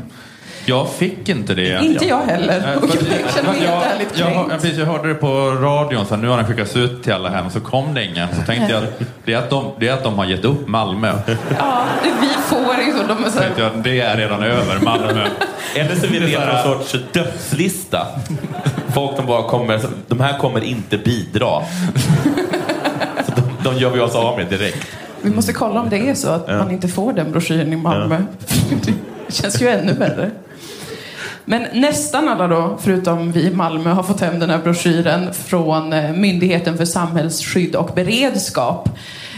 Jag 0.65 0.89
fick 0.89 1.29
inte 1.29 1.55
det. 1.55 1.85
Inte 1.85 2.05
jag 2.05 2.21
heller. 2.21 2.77
Och 2.77 2.83
jag 3.23 3.33
känner 3.33 3.49
mig 3.49 3.63
jag, 3.63 3.71
helt 3.71 3.85
ärligt 3.95 4.19
jag, 4.19 4.27
jag, 4.29 4.35
kränkt. 4.47 4.63
precis, 4.63 4.77
jag 4.77 4.85
hörde 4.85 5.07
det 5.07 5.15
på 5.15 5.27
radion, 5.51 6.05
så 6.05 6.15
här, 6.15 6.21
nu 6.21 6.27
har 6.27 6.37
den 6.37 6.45
skickats 6.47 6.75
ut 6.75 7.03
till 7.03 7.13
alla 7.13 7.29
hem, 7.29 7.49
så 7.49 7.59
kom 7.59 7.93
det 7.93 8.05
ingen. 8.05 8.27
Så 8.27 8.41
tänkte 8.45 8.73
jag 8.73 8.83
att 8.83 9.01
det 9.25 9.33
är 9.33 9.37
att 9.37 9.49
de, 9.49 9.71
det 9.79 9.87
är 9.87 9.93
att 9.93 10.03
de 10.03 10.17
har 10.17 10.25
gett 10.25 10.45
upp 10.45 10.67
Malmö. 10.67 11.13
Ja, 11.59 11.83
det 12.03 12.11
vi 12.21 12.27
får 12.27 12.85
liksom. 12.85 13.07
De 13.07 13.25
är 13.25 13.29
så 13.29 13.39
här, 13.39 13.51
jag, 13.57 13.71
det 13.83 14.01
är 14.01 14.17
redan 14.17 14.43
över 14.43 14.79
Malmö. 14.83 15.27
Eller 15.75 15.95
så 15.95 16.05
är 16.05 16.09
vi 16.09 16.19
Det 16.19 16.33
är 16.33 16.65
någon 16.65 16.83
sorts 16.83 16.95
dödslista. 17.11 18.07
Folk 18.93 19.15
som 19.15 19.25
bara 19.25 19.43
kommer, 19.49 19.79
de 20.07 20.19
här 20.19 20.37
kommer 20.37 20.63
inte 20.63 20.97
bidra. 20.97 21.61
Så 23.25 23.31
de, 23.35 23.41
de 23.63 23.77
gör 23.77 23.89
vi 23.89 23.99
oss 23.99 24.15
av 24.15 24.37
med 24.37 24.47
direkt. 24.47 24.87
vi 25.21 25.29
måste 25.29 25.53
kolla 25.53 25.79
om 25.79 25.89
det 25.89 26.09
är 26.09 26.13
så 26.15 26.29
att 26.29 26.47
man 26.47 26.71
inte 26.71 26.87
får 26.87 27.13
den 27.13 27.31
broschyren 27.31 27.73
i 27.73 27.75
Malmö. 27.75 28.17
Det 29.29 29.33
känns 29.35 29.61
ju 29.61 29.69
ännu 29.69 29.93
värre. 29.93 30.31
Men 31.49 31.67
nästan 31.73 32.27
alla 32.27 32.47
då, 32.47 32.77
förutom 32.81 33.31
vi 33.31 33.41
i 33.41 33.51
Malmö, 33.51 33.89
har 33.89 34.03
fått 34.03 34.21
hem 34.21 34.39
den 34.39 34.49
här 34.49 34.57
broschyren 34.57 35.33
från 35.33 35.93
eh, 35.93 36.11
Myndigheten 36.11 36.77
för 36.77 36.85
samhällsskydd 36.85 37.75
och 37.75 37.91
beredskap. 37.95 38.89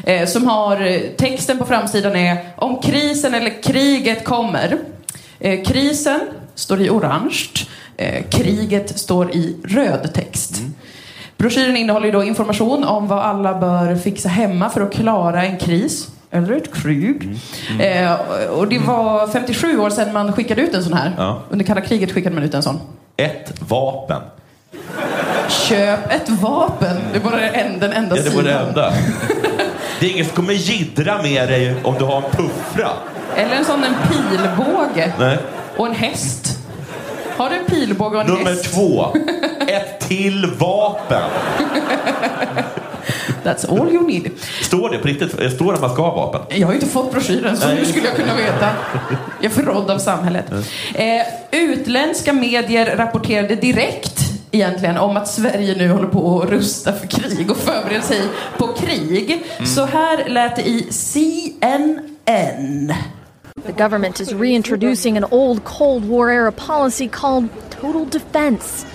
Eh, 0.06 0.28
som 0.28 0.48
har, 0.48 0.82
eh, 0.82 1.02
texten 1.18 1.58
på 1.58 1.66
framsidan 1.66 2.16
är 2.16 2.38
Om 2.56 2.82
krisen 2.82 3.34
eller 3.34 3.64
kriget 3.64 4.24
kommer. 4.24 4.78
Krisen 5.66 6.20
står 6.56 6.82
i 6.82 6.90
orange. 6.90 7.48
Kriget 8.30 9.00
står 9.00 9.32
i 9.32 9.56
röd 9.64 10.14
text. 10.14 10.62
Broschyren 11.38 11.78
innehåller 11.78 12.12
då 12.12 12.24
information 12.24 12.84
om 12.84 13.08
vad 13.08 13.20
alla 13.20 13.60
bör 13.60 13.96
fixa 13.96 14.30
hemma 14.30 14.70
för 14.70 14.82
att 14.82 14.94
klara 14.94 15.46
en 15.46 15.58
kris 15.58 16.08
eller 16.32 16.54
ett 16.54 16.74
krig. 16.74 17.30
Eh, 17.80 18.14
och 18.50 18.68
det 18.68 18.80
var 18.80 19.28
57 19.28 19.80
år 19.80 19.90
sedan 19.90 20.14
man 20.14 20.34
skickade 20.34 20.62
ut 20.62 20.74
en 20.74 20.84
sån 20.84 20.94
här. 20.94 21.12
Ja. 21.18 21.42
Under 21.50 21.66
kalla 21.66 21.82
kriget 21.82 22.12
skickade 22.12 22.36
man 22.36 22.44
ut 22.44 22.54
en 22.54 22.64
sån. 22.64 22.80
Ett 23.18 23.54
vapen. 23.60 24.22
Köp 25.50 26.12
ett 26.12 26.30
vapen. 26.30 26.98
Det 27.14 27.20
bara 27.20 27.42
en, 27.50 27.80
den 27.80 27.92
enda 27.94 28.18
Ja, 28.18 28.24
det 28.24 28.30
var 28.30 28.44
det 28.44 28.50
sidan. 28.50 28.68
enda. 28.68 28.94
Det 30.00 30.06
är 30.06 30.12
ingen 30.12 30.26
som 30.26 30.36
kommer 30.36 30.54
jiddra 30.54 31.22
med 31.22 31.48
dig 31.50 31.76
om 31.84 31.96
du 32.00 32.06
har 32.06 32.18
en 32.18 32.24
puffra. 32.32 32.90
Eller 33.36 33.56
en 33.56 33.66
sån 33.66 33.84
en 33.84 33.94
pilbåge. 34.08 35.14
Nej. 35.20 35.38
Och 35.78 35.88
en 35.88 35.96
häst. 35.96 36.58
Har 37.38 37.50
du 37.50 37.56
en 37.56 37.66
pilbåge 37.66 38.16
och 38.18 38.22
en 38.22 38.28
Nummer 38.28 38.50
häst? 38.52 38.74
två. 38.74 39.06
Ett 39.68 40.00
till 40.00 40.46
vapen. 40.60 41.30
That's 43.44 43.72
all 43.82 43.90
you 43.94 44.08
need. 44.08 44.32
Står 44.62 44.90
det 44.90 44.98
på 44.98 45.08
riktigt? 45.08 45.32
Står 45.56 45.66
det 45.66 45.74
att 45.74 45.82
man 45.82 45.94
ska 45.94 46.02
ha 46.02 46.16
vapen? 46.16 46.42
Jag 46.60 46.68
har 46.68 46.74
ju 46.74 46.80
inte 46.80 46.92
fått 46.92 47.12
broschyren, 47.12 47.58
så 47.58 47.68
Nej. 47.68 47.76
hur 47.78 47.86
skulle 47.86 48.08
jag 48.08 48.16
kunna 48.16 48.36
veta? 48.36 48.70
Jag 49.42 49.52
är 49.52 49.56
förrådd 49.56 49.92
av 49.92 49.98
samhället. 50.00 50.46
Eh, 50.94 51.22
utländska 51.52 52.34
medier 52.34 52.96
rapporterade 52.98 53.56
direkt 53.56 54.20
egentligen 54.52 54.98
om 54.98 55.18
att 55.18 55.28
Sverige 55.28 55.76
nu 55.78 55.90
håller 55.90 56.08
på 56.08 56.42
att 56.42 56.50
rusta 56.50 56.94
för 56.94 57.08
krig 57.08 57.52
och 57.52 57.58
förbereder 57.58 58.02
sig 58.02 58.22
på 58.58 58.68
krig. 58.68 59.44
Så 59.66 59.86
här 59.86 60.30
lät 60.30 60.56
det 60.56 60.68
i 60.68 60.88
CNN. 60.92 62.94
The 63.64 63.74
government 63.74 64.20
is 64.20 64.34
reintroducing 64.34 65.18
an 65.18 65.24
old 65.26 65.64
Cold 65.66 66.04
War 66.04 66.32
era 66.32 66.52
policy 66.52 67.08
called 67.08 67.50
total 67.70 68.06
defense. 68.06 68.86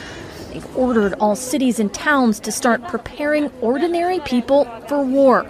They've 0.50 0.76
ordered 0.76 1.14
all 1.14 1.36
cities 1.36 1.78
and 1.78 1.92
towns 1.94 2.40
to 2.40 2.50
start 2.50 2.82
preparing 2.88 3.50
ordinary 3.60 4.18
people 4.20 4.64
for 4.88 5.04
war. 5.04 5.46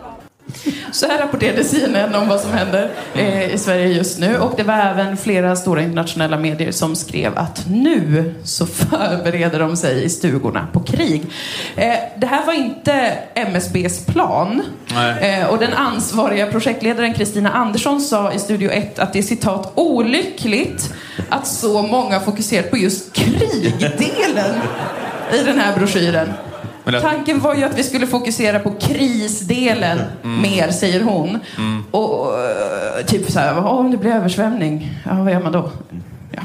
Så 0.93 1.07
här 1.07 1.19
rapporterade 1.19 1.65
CNN 1.65 2.15
om 2.15 2.29
vad 2.29 2.41
som 2.41 2.53
händer 2.53 2.91
eh, 3.15 3.55
i 3.55 3.59
Sverige 3.59 3.89
just 3.89 4.19
nu. 4.19 4.39
Och 4.39 4.53
det 4.57 4.63
var 4.63 4.75
även 4.75 5.17
flera 5.17 5.57
stora 5.57 5.83
internationella 5.83 6.39
medier 6.39 6.73
som 6.73 6.97
skrev 6.97 7.39
att 7.39 7.65
nu 7.71 8.35
så 8.45 8.67
förbereder 8.67 9.59
de 9.59 9.77
sig 9.77 10.05
i 10.05 10.09
stugorna 10.09 10.67
på 10.73 10.81
krig. 10.81 11.23
Eh, 11.77 11.95
det 12.17 12.27
här 12.27 12.47
var 12.47 12.53
inte 12.53 13.19
MSBs 13.35 14.07
plan. 14.07 14.63
Eh, 15.21 15.47
och 15.47 15.59
den 15.59 15.73
ansvariga 15.73 16.47
projektledaren 16.47 17.15
Kristina 17.15 17.51
Andersson 17.53 18.01
sa 18.01 18.33
i 18.33 18.39
Studio 18.39 18.71
1 18.71 18.99
att 18.99 19.13
det 19.13 19.19
är 19.19 19.23
citat 19.23 19.73
olyckligt 19.75 20.95
att 21.29 21.47
så 21.47 21.83
många 21.83 22.21
fokuserat 22.21 22.71
på 22.71 22.77
just 22.77 23.13
krigdelen 23.13 24.61
i 25.33 25.43
den 25.45 25.59
här 25.59 25.77
broschyren. 25.77 26.33
Men 26.87 26.95
det- 26.95 27.01
Tanken 27.01 27.41
var 27.41 27.55
ju 27.55 27.65
att 27.65 27.79
vi 27.79 27.83
skulle 27.83 28.07
fokusera 28.07 28.59
på 28.59 28.71
krisdelen 28.81 29.99
mer, 30.23 30.71
säger 30.71 31.01
hon. 31.03 31.39
Och 31.91 32.39
eh, 32.39 33.05
typ 33.07 33.31
så 33.31 33.39
här, 33.41 33.55
"Vad 33.55 33.65
om 33.79 33.91
det 33.91 33.97
blir 33.97 34.11
översvämning, 34.11 34.99
ja, 35.05 35.15
vad 35.15 35.33
gör 35.33 35.43
man 35.43 35.53
då? 35.53 35.71
Ja. 36.33 36.41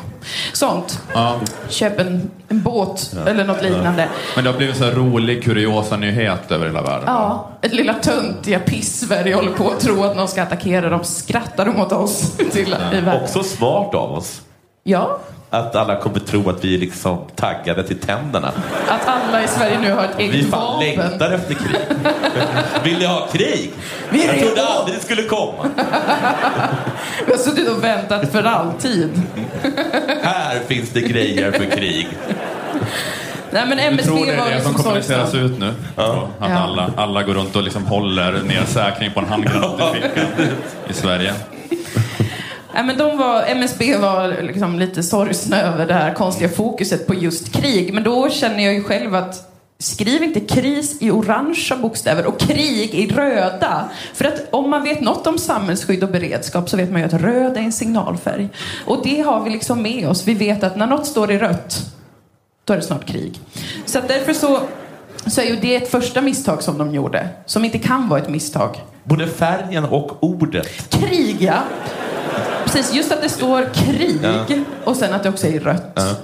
Sånt. 0.53 0.99
Ja. 1.13 1.35
Köp 1.69 1.99
en, 1.99 2.29
en 2.47 2.61
båt 2.61 3.15
eller 3.27 3.45
något 3.45 3.61
liknande. 3.63 4.07
Men 4.35 4.43
det 4.43 4.49
har 4.51 4.57
blivit 4.57 4.77
så 4.77 4.83
här 4.85 4.91
rolig 4.91 5.43
kuriosa-nyhet 5.43 6.51
över 6.51 6.65
hela 6.65 6.81
världen. 6.81 7.03
Ja, 7.07 7.49
ett 7.61 7.73
lilla 7.73 7.93
töntiga 7.93 8.59
piss-Sverige 8.59 9.35
håller 9.35 9.51
på 9.51 9.69
att 9.69 9.79
tro 9.79 10.03
att 10.03 10.15
någon 10.15 10.27
ska 10.27 10.41
attackera 10.43 10.89
dem. 10.89 11.03
Skrattar 11.03 11.65
de 11.65 11.81
åt 11.81 11.91
oss 11.91 12.31
till, 12.51 12.75
i 12.93 13.01
världen. 13.01 13.21
Också 13.23 13.43
smart 13.43 13.95
av 13.95 14.11
oss. 14.11 14.41
Ja, 14.83 15.19
Att 15.53 15.75
alla 15.75 15.95
kommer 15.95 16.19
tro 16.19 16.49
att 16.49 16.63
vi 16.63 16.75
är 16.75 16.79
liksom 16.79 17.25
taggade 17.35 17.83
till 17.83 17.99
tänderna. 17.99 18.51
att 18.87 19.07
alla 19.07 19.43
i 19.43 19.47
Sverige 19.47 19.79
nu 19.79 19.91
har 19.91 20.03
ett 20.03 20.09
Vi 20.17 20.23
eget 20.23 20.49
fan 20.49 20.59
vapen. 20.73 20.87
längtar 21.09 21.31
efter 21.31 21.53
krig. 21.53 21.77
Vill 22.83 22.97
ni 22.99 23.05
ha 23.05 23.27
krig? 23.31 23.71
Vi 24.09 24.25
Jag 24.25 24.35
trodde 24.39 24.51
redo. 24.55 24.61
aldrig 24.67 24.97
det 24.97 25.03
skulle 25.03 25.23
komma. 25.23 25.53
Vi 27.25 27.31
har 27.31 27.39
suttit 27.39 27.69
och 27.69 27.83
väntat 27.83 28.31
för 28.31 28.43
alltid. 28.43 29.09
Här 30.21 30.59
finns 30.67 30.89
det 30.89 31.01
grejer 31.01 31.51
för 31.51 31.65
krig. 31.65 32.07
Nej 33.51 33.65
men 33.67 33.77
Du 33.77 33.83
MSB 33.83 34.03
tror 34.11 34.25
det 34.25 34.31
är 34.33 34.55
det 34.55 34.61
som 34.61 34.73
kommuniceras 34.73 35.33
ut 35.35 35.59
nu? 35.59 35.73
Ja. 35.95 36.27
Att 36.39 36.49
Ja. 36.51 36.57
alla, 36.59 36.89
alla 36.97 37.23
går 37.23 37.33
runt 37.33 37.55
och 37.55 37.63
liksom 37.63 37.85
håller 37.85 38.31
ner 38.31 38.65
säkring 38.65 39.11
på 39.13 39.19
en 39.19 39.25
handgranat 39.25 39.95
i 39.95 40.01
fickan 40.01 40.25
i 40.89 40.93
Sverige. 40.93 41.33
Nej, 42.73 42.83
men 42.83 42.97
de 42.97 43.17
var, 43.17 43.43
MSB 43.47 43.97
var 43.97 44.41
liksom 44.41 44.79
lite 44.79 45.03
sorgsna 45.03 45.61
över 45.61 45.87
det 45.87 45.93
här 45.93 46.13
konstiga 46.13 46.49
fokuset 46.49 47.07
på 47.07 47.13
just 47.15 47.53
krig. 47.53 47.93
Men 47.93 48.03
då 48.03 48.29
känner 48.29 48.63
jag 48.63 48.73
ju 48.73 48.83
själv 48.83 49.15
att 49.15 49.51
Skriv 49.81 50.23
inte 50.23 50.39
kris 50.39 50.97
i 50.99 51.11
orangea 51.11 51.77
bokstäver 51.77 52.25
och 52.25 52.39
krig 52.39 52.95
i 52.95 53.07
röda. 53.07 53.89
För 54.13 54.25
att 54.25 54.47
om 54.49 54.69
man 54.69 54.83
vet 54.83 55.01
något 55.01 55.27
om 55.27 55.37
samhällsskydd 55.37 56.03
och 56.03 56.09
beredskap 56.09 56.69
så 56.69 56.77
vet 56.77 56.91
man 56.91 57.01
ju 57.01 57.07
att 57.07 57.13
röd 57.13 57.57
är 57.57 57.61
en 57.61 57.71
signalfärg. 57.71 58.49
Och 58.85 59.01
det 59.03 59.21
har 59.21 59.43
vi 59.43 59.49
liksom 59.49 59.81
med 59.81 60.07
oss. 60.07 60.27
Vi 60.27 60.33
vet 60.33 60.63
att 60.63 60.75
när 60.75 60.87
något 60.87 61.05
står 61.05 61.31
i 61.31 61.37
rött, 61.37 61.81
då 62.65 62.73
är 62.73 62.77
det 62.77 62.83
snart 62.83 63.05
krig. 63.05 63.39
Så 63.85 63.99
att 63.99 64.07
därför 64.07 64.33
så, 64.33 64.59
så 65.25 65.41
är 65.41 65.45
ju 65.45 65.55
det 65.55 65.75
ett 65.75 65.91
första 65.91 66.21
misstag 66.21 66.63
som 66.63 66.77
de 66.77 66.93
gjorde. 66.93 67.29
Som 67.45 67.65
inte 67.65 67.79
kan 67.79 68.09
vara 68.09 68.19
ett 68.19 68.29
misstag. 68.29 68.81
Både 69.03 69.27
färgen 69.27 69.85
och 69.85 70.23
ordet. 70.23 70.89
Krig, 70.89 71.37
ja. 71.39 71.63
Precis, 72.73 72.93
just 72.95 73.11
att 73.11 73.21
det 73.21 73.29
står 73.29 73.69
krig 73.73 74.19
Ja. 74.23 74.45
och 74.83 74.95
sen 74.95 75.13
att 75.13 75.23
det 75.23 75.29
också 75.29 75.47
är 75.47 75.59
rött. 75.59 75.91
Ja. 75.95 76.15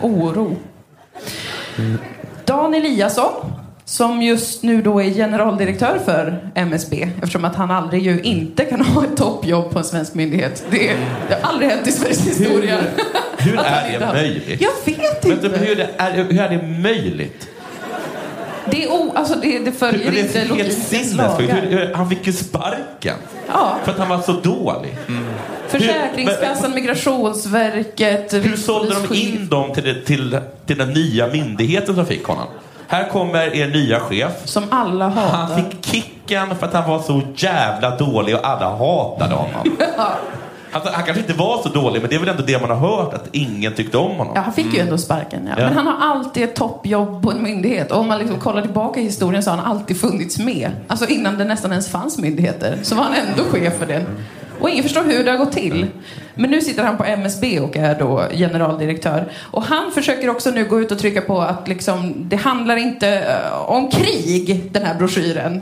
Oro. 0.00 0.56
Dan 2.44 2.74
Eliasson, 2.74 3.52
som 3.84 4.22
just 4.22 4.62
nu 4.62 4.82
då 4.82 5.00
är 5.02 5.10
generaldirektör 5.10 5.98
för 6.04 6.50
MSB, 6.54 7.08
eftersom 7.16 7.44
att 7.44 7.56
han 7.56 7.70
aldrig 7.70 8.02
ju 8.02 8.20
inte 8.22 8.64
kan 8.64 8.80
ha 8.86 9.04
ett 9.04 9.16
toppjobb 9.16 9.70
på 9.72 9.78
en 9.78 9.84
svensk 9.84 10.14
myndighet. 10.14 10.64
Det, 10.70 10.96
det 11.28 11.34
har 11.42 11.52
aldrig 11.52 11.70
hänt 11.70 11.86
i 11.88 11.92
Sveriges 11.92 12.26
historia. 12.26 12.78
Hur 13.38 13.56
han 13.56 13.64
är 13.66 13.98
det 14.00 14.06
möjligt? 14.06 14.60
Jag 14.60 14.72
vet 14.84 15.24
inte. 15.24 15.58
hur, 15.58 15.76
det 15.76 15.88
är, 15.96 16.10
hur 16.12 16.40
är 16.40 16.48
det 16.48 16.68
möjligt? 16.82 17.48
Det, 18.70 18.84
är 18.84 18.90
o, 18.92 19.12
alltså 19.16 19.34
det, 19.34 19.58
det 19.58 19.72
följer 19.72 20.10
Det 20.12 20.20
inte 20.20 20.38
helt 20.38 20.50
logikens 20.50 21.14
lagar. 21.14 21.38
Hur- 21.40 21.70
hur- 21.78 21.94
Han 21.94 22.08
fick 22.10 22.26
ju 22.26 22.32
sparken. 22.32 23.16
Ja. 23.48 23.76
För 23.84 23.92
att 23.92 23.98
han 23.98 24.08
var 24.08 24.20
så 24.20 24.32
dålig. 24.32 24.96
Försäkringskassan, 25.68 26.74
Migrationsverket, 26.74 28.32
Hur 28.34 28.56
sålde 28.56 28.94
de 29.08 29.14
in 29.14 29.48
dem 29.48 29.72
till, 29.74 29.84
det, 29.84 29.94
till, 30.04 30.38
till 30.66 30.78
den 30.78 30.88
nya 30.90 31.26
myndigheten 31.26 31.94
som 31.94 32.06
fick 32.06 32.24
honom? 32.24 32.46
Här 32.88 33.08
kommer 33.08 33.54
er 33.56 33.68
nya 33.68 34.00
chef. 34.00 34.32
Som 34.44 34.64
alla 34.70 35.08
hatar. 35.08 35.28
Han 35.36 35.64
fick 35.64 35.84
kicken 35.86 36.56
för 36.56 36.66
att 36.66 36.72
han 36.74 36.90
var 36.90 37.02
så 37.02 37.20
jävla 37.36 37.96
dålig 37.96 38.34
och 38.34 38.46
alla 38.48 38.68
hatade 38.76 39.34
honom. 39.34 39.76
Alltså, 39.96 40.12
han 40.72 41.04
kanske 41.04 41.20
inte 41.20 41.32
var 41.32 41.62
så 41.62 41.68
dålig, 41.68 42.00
men 42.00 42.10
det 42.10 42.16
är 42.16 42.20
väl 42.20 42.28
ändå 42.28 42.42
det 42.42 42.60
man 42.60 42.70
har 42.70 42.76
hört, 42.76 43.14
att 43.14 43.28
ingen 43.32 43.74
tyckte 43.74 43.98
om 43.98 44.16
honom. 44.16 44.32
Ja, 44.36 44.40
han 44.40 44.52
fick 44.52 44.74
ju 44.74 44.80
ändå 44.80 44.98
sparken. 44.98 45.48
Ja. 45.50 45.62
Ja. 45.62 45.68
Men 45.68 45.76
han 45.76 45.86
har 45.86 46.08
alltid 46.08 46.42
ett 46.42 46.54
toppjobb 46.54 47.22
på 47.22 47.30
en 47.30 47.42
myndighet. 47.42 47.92
Och 47.92 47.98
om 47.98 48.08
man 48.08 48.18
liksom 48.18 48.40
kollar 48.40 48.62
tillbaka 48.62 49.00
i 49.00 49.04
historien 49.04 49.42
så 49.42 49.50
har 49.50 49.56
han 49.56 49.66
alltid 49.66 50.00
funnits 50.00 50.38
med. 50.38 50.70
Alltså 50.88 51.06
innan 51.06 51.38
det 51.38 51.44
nästan 51.44 51.70
ens 51.70 51.88
fanns 51.88 52.18
myndigheter 52.18 52.78
så 52.82 52.94
var 52.94 53.02
han 53.02 53.14
ändå 53.14 53.42
chef 53.50 53.78
för 53.78 53.86
den. 53.86 54.02
Och 54.62 54.70
ingen 54.70 54.82
förstår 54.82 55.02
hur 55.04 55.24
det 55.24 55.30
har 55.30 55.38
gått 55.38 55.52
till. 55.52 55.86
Men 56.34 56.50
nu 56.50 56.60
sitter 56.60 56.84
han 56.84 56.96
på 56.96 57.04
MSB 57.04 57.60
och 57.60 57.76
är 57.76 57.98
då 57.98 58.24
generaldirektör. 58.32 59.32
Och 59.50 59.62
han 59.62 59.92
försöker 59.92 60.30
också 60.30 60.50
nu 60.50 60.64
gå 60.64 60.80
ut 60.80 60.92
och 60.92 60.98
trycka 60.98 61.20
på 61.20 61.40
att 61.40 61.68
liksom, 61.68 62.14
det 62.28 62.36
handlar 62.36 62.76
inte 62.76 63.08
eh, 63.08 63.70
om 63.70 63.90
krig, 63.90 64.68
den 64.72 64.82
här 64.86 64.94
broschyren. 64.94 65.60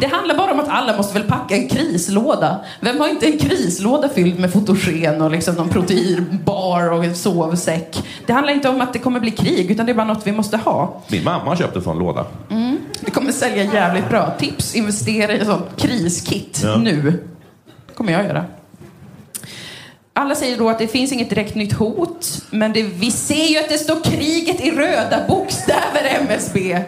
Det 0.00 0.06
handlar 0.06 0.36
bara 0.36 0.52
om 0.52 0.60
att 0.60 0.68
alla 0.68 0.96
måste 0.96 1.14
väl 1.18 1.28
packa 1.28 1.54
en 1.56 1.68
krislåda. 1.68 2.58
Vem 2.80 3.00
har 3.00 3.08
inte 3.08 3.26
en 3.26 3.38
krislåda 3.38 4.08
fylld 4.08 4.38
med 4.40 4.52
fotogen 4.52 5.22
och 5.22 5.30
liksom 5.30 5.54
någon 5.54 5.68
proteinbar 5.68 6.92
och 6.92 7.04
en 7.04 7.14
sovsäck? 7.14 8.02
Det 8.26 8.32
handlar 8.32 8.52
inte 8.52 8.68
om 8.68 8.80
att 8.80 8.92
det 8.92 8.98
kommer 8.98 9.20
bli 9.20 9.30
krig, 9.30 9.70
utan 9.70 9.86
det 9.86 9.92
är 9.92 9.96
bara 9.96 10.06
något 10.06 10.26
vi 10.26 10.32
måste 10.32 10.56
ha. 10.56 11.02
Min 11.08 11.24
mamma 11.24 11.56
köpte 11.56 11.78
en 11.78 11.84
sån 11.84 11.98
låda. 11.98 12.26
Det 13.00 13.10
kommer 13.10 13.32
sälja 13.32 13.64
jävligt 13.64 14.08
bra. 14.08 14.30
Tips, 14.38 14.74
investera 14.74 15.32
i 15.32 15.38
ett 15.38 15.46
sånt 15.46 15.64
kriskit 15.76 16.60
Ja. 16.64 16.76
nu. 16.76 17.18
Det 17.92 17.96
kommer 17.96 18.12
jag 18.12 18.24
göra. 18.24 18.44
Alla 20.12 20.34
säger 20.34 20.58
då 20.58 20.70
att 20.70 20.78
det 20.78 20.88
finns 20.88 21.12
inget 21.12 21.30
direkt 21.30 21.54
nytt 21.54 21.72
hot, 21.72 22.42
men 22.50 22.72
det, 22.72 22.82
vi 22.82 23.10
ser 23.10 23.46
ju 23.46 23.58
att 23.58 23.68
det 23.68 23.78
står 23.78 24.04
kriget 24.04 24.60
i 24.60 24.70
röda 24.70 25.24
bokstäver, 25.28 26.18
MSB. 26.20 26.84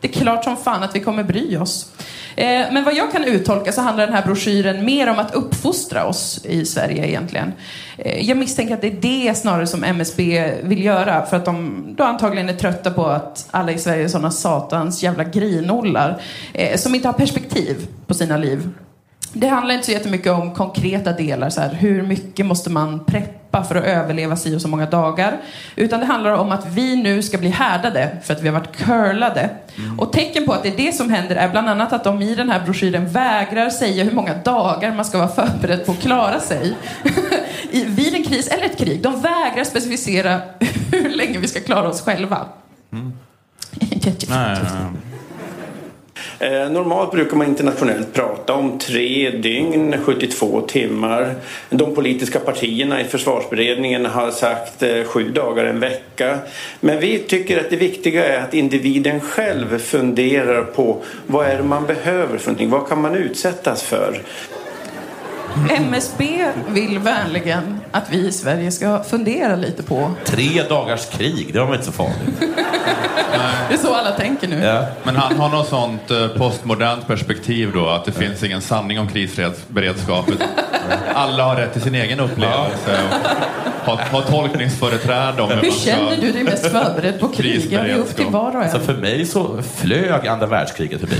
Det 0.00 0.08
är 0.08 0.12
klart 0.12 0.44
som 0.44 0.56
fan 0.56 0.82
att 0.82 0.94
vi 0.94 1.00
kommer 1.00 1.22
bry 1.22 1.56
oss. 1.56 1.92
Eh, 2.36 2.72
men 2.72 2.84
vad 2.84 2.94
jag 2.94 3.12
kan 3.12 3.24
uttolka 3.24 3.72
så 3.72 3.80
handlar 3.80 4.06
den 4.06 4.14
här 4.14 4.26
broschyren 4.26 4.84
mer 4.84 5.10
om 5.10 5.18
att 5.18 5.34
uppfostra 5.34 6.06
oss 6.06 6.44
i 6.44 6.64
Sverige 6.64 7.06
egentligen. 7.06 7.52
Eh, 7.98 8.28
jag 8.28 8.36
misstänker 8.36 8.74
att 8.74 8.80
det 8.80 8.86
är 8.86 9.26
det 9.28 9.34
snarare 9.34 9.66
som 9.66 9.84
MSB 9.84 10.52
vill 10.62 10.84
göra 10.84 11.26
för 11.26 11.36
att 11.36 11.44
de 11.44 11.84
då 11.96 12.04
antagligen 12.04 12.48
är 12.48 12.54
trötta 12.54 12.90
på 12.90 13.06
att 13.06 13.48
alla 13.50 13.72
i 13.72 13.78
Sverige 13.78 14.04
är 14.04 14.08
sådana 14.08 14.30
satans 14.30 15.02
jävla 15.02 15.24
grinollar 15.24 16.22
eh, 16.52 16.76
som 16.76 16.94
inte 16.94 17.08
har 17.08 17.12
perspektiv 17.12 17.86
på 18.06 18.14
sina 18.14 18.36
liv. 18.36 18.70
Det 19.32 19.48
handlar 19.48 19.74
inte 19.74 19.86
så 19.86 19.92
jättemycket 19.92 20.32
om 20.32 20.54
konkreta 20.54 21.12
delar, 21.12 21.50
så 21.50 21.60
här, 21.60 21.74
hur 21.74 22.02
mycket 22.02 22.46
måste 22.46 22.70
man 22.70 23.04
preppa 23.04 23.64
för 23.64 23.74
att 23.74 23.84
överleva 23.84 24.36
si 24.36 24.56
och 24.56 24.62
så 24.62 24.68
många 24.68 24.86
dagar. 24.86 25.36
Utan 25.76 26.00
det 26.00 26.06
handlar 26.06 26.32
om 26.32 26.52
att 26.52 26.66
vi 26.66 26.96
nu 26.96 27.22
ska 27.22 27.38
bli 27.38 27.48
härdade 27.48 28.16
för 28.22 28.34
att 28.34 28.42
vi 28.42 28.48
har 28.48 28.54
varit 28.54 28.76
curlade. 28.76 29.50
Och 29.98 30.12
tecken 30.12 30.46
på 30.46 30.52
att 30.52 30.62
det 30.62 30.68
är 30.68 30.76
det 30.76 30.92
som 30.92 31.10
händer 31.10 31.36
är 31.36 31.48
bland 31.48 31.68
annat 31.68 31.92
att 31.92 32.04
de 32.04 32.22
i 32.22 32.34
den 32.34 32.50
här 32.50 32.64
broschyren 32.64 33.08
vägrar 33.08 33.70
säga 33.70 34.04
hur 34.04 34.12
många 34.12 34.34
dagar 34.34 34.94
man 34.94 35.04
ska 35.04 35.18
vara 35.18 35.28
förberedd 35.28 35.86
på 35.86 35.92
att 35.92 36.00
klara 36.00 36.40
sig. 36.40 36.76
I, 37.70 37.84
vid 37.84 38.14
en 38.14 38.24
kris 38.24 38.48
eller 38.48 38.64
ett 38.64 38.78
krig. 38.78 39.02
De 39.02 39.20
vägrar 39.20 39.64
specificera 39.64 40.40
hur 40.92 41.10
länge 41.10 41.38
vi 41.38 41.48
ska 41.48 41.60
klara 41.60 41.88
oss 41.88 42.00
själva. 42.00 42.38
Jättefint. 43.80 44.28
Nej, 44.28 44.58
nej, 44.62 44.72
nej. 44.92 45.07
Eh, 46.40 46.70
normalt 46.70 47.10
brukar 47.10 47.36
man 47.36 47.46
internationellt 47.46 48.12
prata 48.12 48.52
om 48.52 48.78
tre 48.78 49.30
dygn, 49.30 49.94
72 50.04 50.60
timmar. 50.60 51.34
De 51.70 51.94
politiska 51.94 52.38
partierna 52.38 53.00
i 53.00 53.04
försvarsberedningen 53.04 54.06
har 54.06 54.30
sagt 54.30 54.82
eh, 54.82 55.04
sju 55.04 55.30
dagar, 55.30 55.64
en 55.64 55.80
vecka. 55.80 56.38
Men 56.80 57.00
vi 57.00 57.18
tycker 57.18 57.60
att 57.60 57.70
det 57.70 57.76
viktiga 57.76 58.24
är 58.24 58.44
att 58.44 58.54
individen 58.54 59.20
själv 59.20 59.78
funderar 59.78 60.62
på 60.62 61.02
vad 61.26 61.46
är 61.46 61.56
det 61.56 61.62
man 61.62 61.86
behöver 61.86 62.38
för 62.38 62.46
någonting? 62.46 62.70
Vad 62.70 62.88
kan 62.88 63.00
man 63.00 63.14
utsättas 63.14 63.82
för? 63.82 64.20
MSB 65.70 66.44
vill 66.68 66.98
vänligen 66.98 67.80
att 67.90 68.04
vi 68.10 68.26
i 68.28 68.32
Sverige 68.32 68.70
ska 68.70 69.02
fundera 69.02 69.56
lite 69.56 69.82
på. 69.82 70.10
Tre 70.24 70.62
dagars 70.68 71.06
krig, 71.10 71.50
det 71.52 71.58
var 71.58 71.66
väl 71.66 71.74
inte 71.74 71.86
så 71.86 71.92
farligt? 71.92 72.40
Det 73.68 73.74
är 73.74 73.78
så 73.78 73.94
alla 73.94 74.10
tänker 74.10 74.48
nu. 74.48 74.64
Ja. 74.64 74.84
Men 75.04 75.16
han 75.16 75.36
har 75.36 75.48
något 75.48 75.68
sånt 75.68 76.10
eh, 76.10 76.28
postmodernt 76.28 77.06
perspektiv 77.06 77.70
då, 77.74 77.88
att 77.88 78.04
det 78.04 78.12
finns 78.12 78.42
ingen 78.42 78.60
sanning 78.60 79.00
om 79.00 79.08
krisberedskap. 79.08 80.30
Alla 81.14 81.44
har 81.44 81.56
rätt 81.56 81.72
till 81.72 81.82
sin 81.82 81.94
egen 81.94 82.20
upplevelse 82.20 82.98
och 83.84 83.86
har, 83.86 83.96
har 83.96 84.22
tolkningsföreträde 84.22 85.42
om 85.42 85.48
hur 85.48 85.56
Hur 85.56 85.62
man 85.62 85.72
ska... 85.72 85.90
känner 85.90 86.16
du 86.16 86.32
dig 86.32 86.44
mest 86.44 86.66
förberedd 86.70 87.20
på 87.20 87.28
krig? 87.28 87.68
Ja, 87.70 87.82
det 87.82 87.90
är 87.90 87.96
upp 87.98 88.16
till 88.16 88.26
var 88.26 88.56
och 88.56 88.62
Alltså 88.62 88.76
en. 88.76 88.82
för 88.84 88.94
mig 88.94 89.26
så 89.26 89.62
flög 89.76 90.26
andra 90.26 90.46
världskriget 90.46 91.00
förbi. 91.00 91.16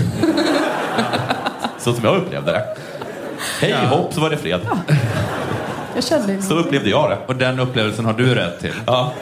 Så 1.79 1.93
som 1.95 2.05
jag 2.05 2.17
upplevde 2.17 2.53
det. 2.53 2.65
Hej 3.61 3.73
hopp 3.73 4.15
så 4.15 4.21
var 4.21 4.31
det 4.31 4.37
fred. 4.37 4.61
Jag 5.95 6.05
kände 6.05 6.43
Så 6.43 6.55
upplevde 6.55 6.91
jag 6.91 7.11
det. 7.11 7.19
Och 7.27 7.37
den 7.37 7.61
upplevelsen 7.61 8.05
har 8.05 8.13
du 8.13 8.35
rätt 8.35 8.61
till. 8.61 8.75
Ja. 8.87 9.13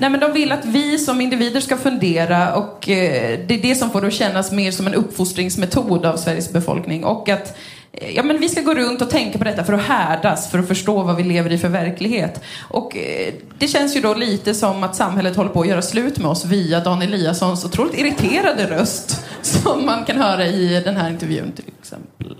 Nej, 0.00 0.10
men 0.10 0.20
de 0.20 0.32
vill 0.32 0.52
att 0.52 0.64
vi 0.64 0.98
som 0.98 1.20
individer 1.20 1.60
ska 1.60 1.76
fundera 1.76 2.54
och 2.54 2.88
eh, 2.88 3.38
det 3.46 3.54
är 3.54 3.62
det 3.62 3.74
som 3.74 3.90
får 3.90 4.00
det 4.00 4.06
att 4.06 4.12
kännas 4.12 4.52
mer 4.52 4.70
som 4.70 4.86
en 4.86 4.94
uppfostringsmetod 4.94 6.06
av 6.06 6.16
Sveriges 6.16 6.52
befolkning. 6.52 7.04
Och 7.04 7.28
att 7.28 7.56
eh, 7.92 8.16
ja, 8.16 8.22
men 8.22 8.40
vi 8.40 8.48
ska 8.48 8.60
gå 8.60 8.74
runt 8.74 9.02
och 9.02 9.10
tänka 9.10 9.38
på 9.38 9.44
detta 9.44 9.64
för 9.64 9.72
att 9.72 9.82
härdas, 9.82 10.50
för 10.50 10.58
att 10.58 10.68
förstå 10.68 11.02
vad 11.02 11.16
vi 11.16 11.22
lever 11.22 11.52
i 11.52 11.58
för 11.58 11.68
verklighet. 11.68 12.40
Och 12.60 12.96
eh, 12.96 13.34
det 13.58 13.68
känns 13.68 13.96
ju 13.96 14.00
då 14.00 14.14
lite 14.14 14.54
som 14.54 14.82
att 14.82 14.96
samhället 14.96 15.36
håller 15.36 15.50
på 15.50 15.60
att 15.60 15.68
göra 15.68 15.82
slut 15.82 16.18
med 16.18 16.30
oss 16.30 16.44
via 16.44 16.80
Dan 16.80 17.02
Eliassons 17.02 17.64
otroligt 17.64 17.98
irriterade 17.98 18.70
röst 18.70 19.24
som 19.42 19.86
man 19.86 20.04
kan 20.04 20.16
höra 20.16 20.46
i 20.46 20.82
den 20.84 20.96
här 20.96 21.10
intervjun 21.10 21.52
till 21.52 21.64
exempel. 21.80 22.36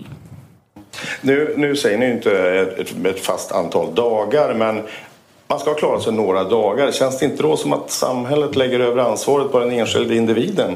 Nu, 1.21 1.53
nu 1.57 1.75
säger 1.75 1.97
ni 1.97 2.11
inte 2.11 2.31
ett, 2.31 3.05
ett, 3.05 3.19
fast 3.19 3.51
antal 3.51 3.95
dagar, 3.95 4.53
men 4.53 4.83
man 5.47 5.59
ska 5.59 5.73
klara 5.73 6.01
sig 6.01 6.13
några 6.13 6.43
dagar. 6.43 6.91
Känns 6.91 7.19
det 7.19 7.25
inte 7.25 7.43
då 7.43 7.57
som 7.57 7.73
att 7.73 7.91
samhället 7.91 8.55
lägger 8.55 8.79
över 8.79 9.03
ansvaret 9.03 9.51
på 9.51 9.59
den 9.59 9.71
enskilde 9.71 10.15
individen? 10.15 10.75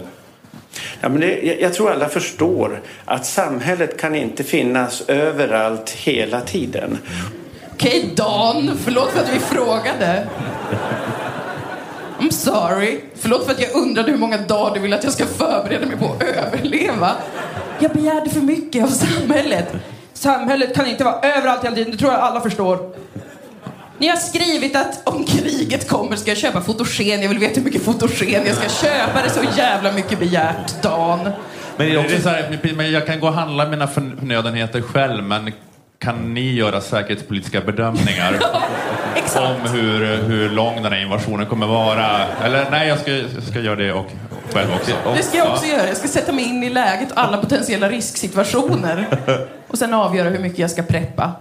Ja, 1.01 1.09
men 1.09 1.19
det, 1.21 1.57
jag, 1.61 1.73
tror 1.73 1.91
alla 1.91 2.09
förstår 2.09 2.81
att 3.05 3.25
samhället 3.25 3.99
kan 3.99 4.15
inte 4.15 4.43
finnas 4.43 5.03
överallt 5.07 5.89
hela 5.89 6.41
tiden. 6.41 6.97
Okej, 7.73 8.09
Dan. 8.15 8.71
Förlåt 8.83 9.09
för 9.09 9.19
att 9.19 9.33
vi 9.33 9.39
frågade. 9.39 10.27
I'm 12.19 12.31
sorry. 12.31 12.99
Förlåt 13.15 13.45
för 13.45 13.51
att 13.51 13.61
jag 13.61 13.75
undrade 13.75 14.11
hur 14.11 14.17
många 14.17 14.37
dagar 14.37 14.73
du 14.73 14.79
vill 14.79 14.93
att 14.93 15.03
jag 15.03 15.13
ska 15.13 15.25
förbereda 15.25 15.85
mig 15.85 15.97
på 15.97 16.05
att 16.05 16.23
överleva. 16.23 17.11
Jag 17.79 17.91
begärde 17.91 18.29
för 18.29 18.41
mycket 18.41 18.83
av 18.83 18.87
samhället. 18.87 19.67
Samhället 20.21 20.75
kan 20.75 20.87
inte 20.87 21.03
vara 21.03 21.19
överallt 21.21 21.63
hela 21.63 21.75
tiden, 21.75 21.91
det 21.91 21.97
tror 21.97 22.11
jag 22.11 22.21
alla 22.21 22.41
förstår. 22.41 22.95
Ni 23.97 24.07
har 24.07 24.15
skrivit 24.15 24.75
att 24.75 25.07
om 25.07 25.23
kriget 25.25 25.89
kommer 25.89 26.15
ska 26.15 26.31
jag 26.31 26.37
köpa 26.37 26.61
fotogen. 26.61 27.21
Jag 27.21 27.29
vill 27.29 27.39
veta 27.39 27.55
hur 27.55 27.63
mycket 27.63 27.81
fotogen 27.81 28.45
jag 28.45 28.55
ska 28.55 28.87
köpa. 28.87 29.21
Det 29.21 29.25
är 29.25 29.29
så 29.29 29.57
jävla 29.57 29.91
mycket 29.91 30.19
begärt, 30.19 30.81
Dan. 30.81 31.19
Men 31.77 31.87
det 31.87 31.93
är 31.93 31.99
också 32.05 32.21
så 32.21 32.29
här, 32.29 32.83
jag 32.83 33.05
kan 33.05 33.19
gå 33.19 33.27
och 33.27 33.33
handla 33.33 33.65
mina 33.65 33.87
förnödenheter 33.87 34.81
själv, 34.81 35.23
men 35.23 35.51
kan 35.99 36.33
ni 36.33 36.53
göra 36.53 36.81
säkerhetspolitiska 36.81 37.61
bedömningar 37.61 38.39
om 39.35 39.71
hur, 39.71 40.17
hur 40.17 40.49
lång 40.49 40.83
den 40.83 40.93
här 40.93 41.01
invasionen 41.01 41.45
kommer 41.45 41.67
vara? 41.67 42.25
Eller 42.43 42.65
nej, 42.71 42.87
jag 42.87 42.99
ska, 42.99 43.11
jag 43.11 43.43
ska 43.49 43.59
göra 43.59 43.75
det 43.75 43.93
och 43.93 44.11
själv 44.53 44.69
också. 44.73 44.91
Det 45.15 45.23
ska 45.23 45.37
jag 45.37 45.47
också 45.47 45.65
göra. 45.65 45.87
Jag 45.87 45.97
ska 45.97 46.07
sätta 46.07 46.31
mig 46.31 46.45
in 46.45 46.63
i 46.63 46.69
läget 46.69 47.11
och 47.11 47.19
alla 47.19 47.37
potentiella 47.37 47.89
risksituationer. 47.89 49.05
Och 49.71 49.77
sen 49.77 49.93
avgöra 49.93 50.29
hur 50.29 50.39
mycket 50.39 50.59
jag 50.59 50.71
ska 50.71 50.81
preppa. 50.83 51.31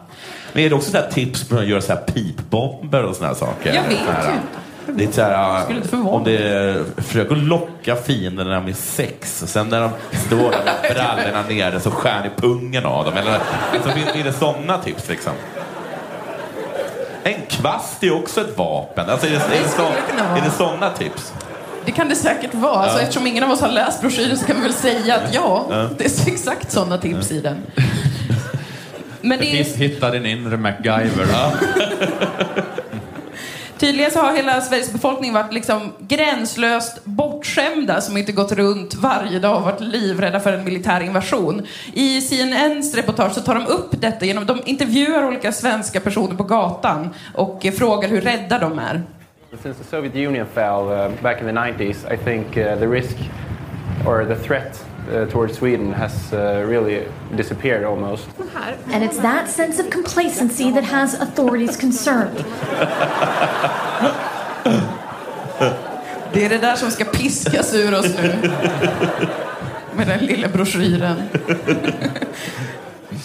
Men 0.53 0.64
är 0.64 0.69
det 0.69 0.75
också 0.75 0.90
så 0.90 0.99
tips 1.12 1.49
på 1.49 1.59
att 1.59 1.66
göra 1.66 1.81
så 1.81 1.93
här 1.93 2.01
pipbomber 2.01 3.05
och 3.05 3.16
såna 3.16 3.29
här 3.29 3.35
saker? 3.35 3.75
Jag 3.75 3.83
vet 3.83 3.99
Så 3.99 4.31
ju 4.31 4.95
Det 4.95 5.05
är 5.05 5.12
så 5.12 5.23
här, 5.23 5.71
inte 5.71 5.97
om 5.97 6.25
det 6.25 6.38
är, 6.49 6.85
försök 6.97 7.33
att 7.33 7.38
locka 7.38 7.97
fienderna 7.97 8.61
med 8.61 8.77
sex 8.77 9.43
och 9.43 9.49
sen 9.49 9.69
när 9.69 9.81
de 9.81 9.90
står 10.27 10.37
där 10.51 10.64
med 10.64 10.95
brallorna 10.97 11.43
nere 11.49 11.81
så 11.81 11.90
skär 11.90 12.23
ni 12.23 12.31
pungen 12.37 12.87
av 12.87 13.05
dem. 13.05 13.14
Eller, 13.16 13.31
är, 13.33 14.21
är 14.21 14.25
det 14.25 14.33
sådana 14.33 14.79
tips 14.79 15.09
liksom? 15.09 15.33
En 17.23 17.40
kvast 17.49 18.03
är 18.05 18.14
också 18.14 18.40
ett 18.40 18.59
vapen. 18.59 19.11
Alltså, 19.11 19.27
är, 19.27 19.31
det, 19.31 19.37
är, 19.37 19.62
det 19.62 19.69
så, 19.69 19.83
är 20.37 20.45
det 20.45 20.51
sådana 20.51 20.90
tips? 20.90 21.33
Det 21.85 21.93
kan 21.93 22.09
det 22.09 22.14
säkert 22.14 22.55
vara. 22.55 22.73
Alltså, 22.75 22.97
Ja. 22.99 23.03
eftersom 23.03 23.27
ingen 23.27 23.45
av 23.45 23.51
oss 23.51 23.61
har 23.61 23.69
läst 23.69 24.01
broschyren 24.01 24.38
så 24.38 24.47
kan 24.47 24.57
vi 24.57 24.62
väl 24.62 24.73
säga 24.73 25.14
att 25.16 25.35
ja, 25.35 25.66
Ja. 25.71 25.88
det 25.99 26.05
är 26.05 26.33
exakt 26.33 26.73
sådana 26.73 26.99
tips 26.99 27.31
i 27.33 27.40
den. 27.40 27.62
Men 29.22 29.38
det 29.38 29.46
är, 29.46 29.64
Hiss- 29.64 29.76
Hitta 29.76 30.11
din 30.11 30.26
inre 30.26 30.56
MacGyver. 30.56 31.26
tydligen 33.80 34.11
så 34.11 34.18
har 34.20 34.37
hela 34.37 34.61
Sveriges 34.61 34.92
befolkning 34.92 35.33
varit 35.33 35.52
liksom 35.52 35.92
gränslöst 35.98 37.04
bortskämda 37.04 38.00
som 38.00 38.16
inte 38.16 38.33
gått 38.33 38.52
runt 38.52 38.94
varje 38.94 39.38
dag 39.38 39.56
och 39.56 39.62
varit 39.62 39.80
livrädda 39.80 40.40
för 40.40 40.52
en 40.52 40.64
militär 40.64 41.00
invasion. 41.00 41.66
I 41.92 42.20
CNNs 42.20 42.94
reportage 42.94 43.33
så 43.33 43.40
tar 43.40 43.54
de 43.54 43.66
upp 43.66 44.00
detta 44.00 44.26
genom 44.26 44.46
de 44.46 44.61
intervjuar 44.64 45.26
olika 45.26 45.52
svenska 45.52 46.00
personer 46.00 46.35
på 46.37 46.44
gatan 46.44 47.11
och 47.35 47.66
frågar 47.78 48.09
hur 48.09 48.20
rädda 48.20 48.59
de 48.59 48.78
är. 48.78 49.02
Since 49.62 49.78
the 49.83 49.90
Soviet 49.90 50.14
Union 50.28 50.46
fell 50.54 50.88
uh, 50.88 51.22
back 51.22 51.40
in 51.40 51.46
the 51.46 51.52
90s, 51.52 52.14
I 52.14 52.16
think 52.16 52.46
uh, 52.56 52.78
the 52.78 52.87
risk 52.87 53.16
or 54.06 54.24
the 54.24 54.37
threat 54.37 54.85
uh, 55.11 55.27
towards 55.27 55.59
Sweden 55.59 55.92
has 55.92 56.33
uh, 56.33 56.38
really 56.66 57.07
disappeared 57.37 57.85
almost. 57.85 58.29
And 58.92 59.05
it's 59.05 59.18
that 59.18 59.49
sense 59.49 59.83
of 59.83 59.90
complacency 59.90 60.70
that 60.73 60.85
has 60.85 61.14
authorities 61.14 61.77
concerned. 61.77 62.44
Det 66.33 66.44
är 66.44 66.49
det 66.49 66.59
där 66.59 66.77
som 66.77 66.90
ska 66.90 67.05
piskas 67.05 67.75
ur 67.75 67.99
oss 67.99 68.07
nu. 68.23 68.51
Med 69.96 70.07
den 70.07 70.27
lilla 70.27 70.49
broschyren. 70.49 71.23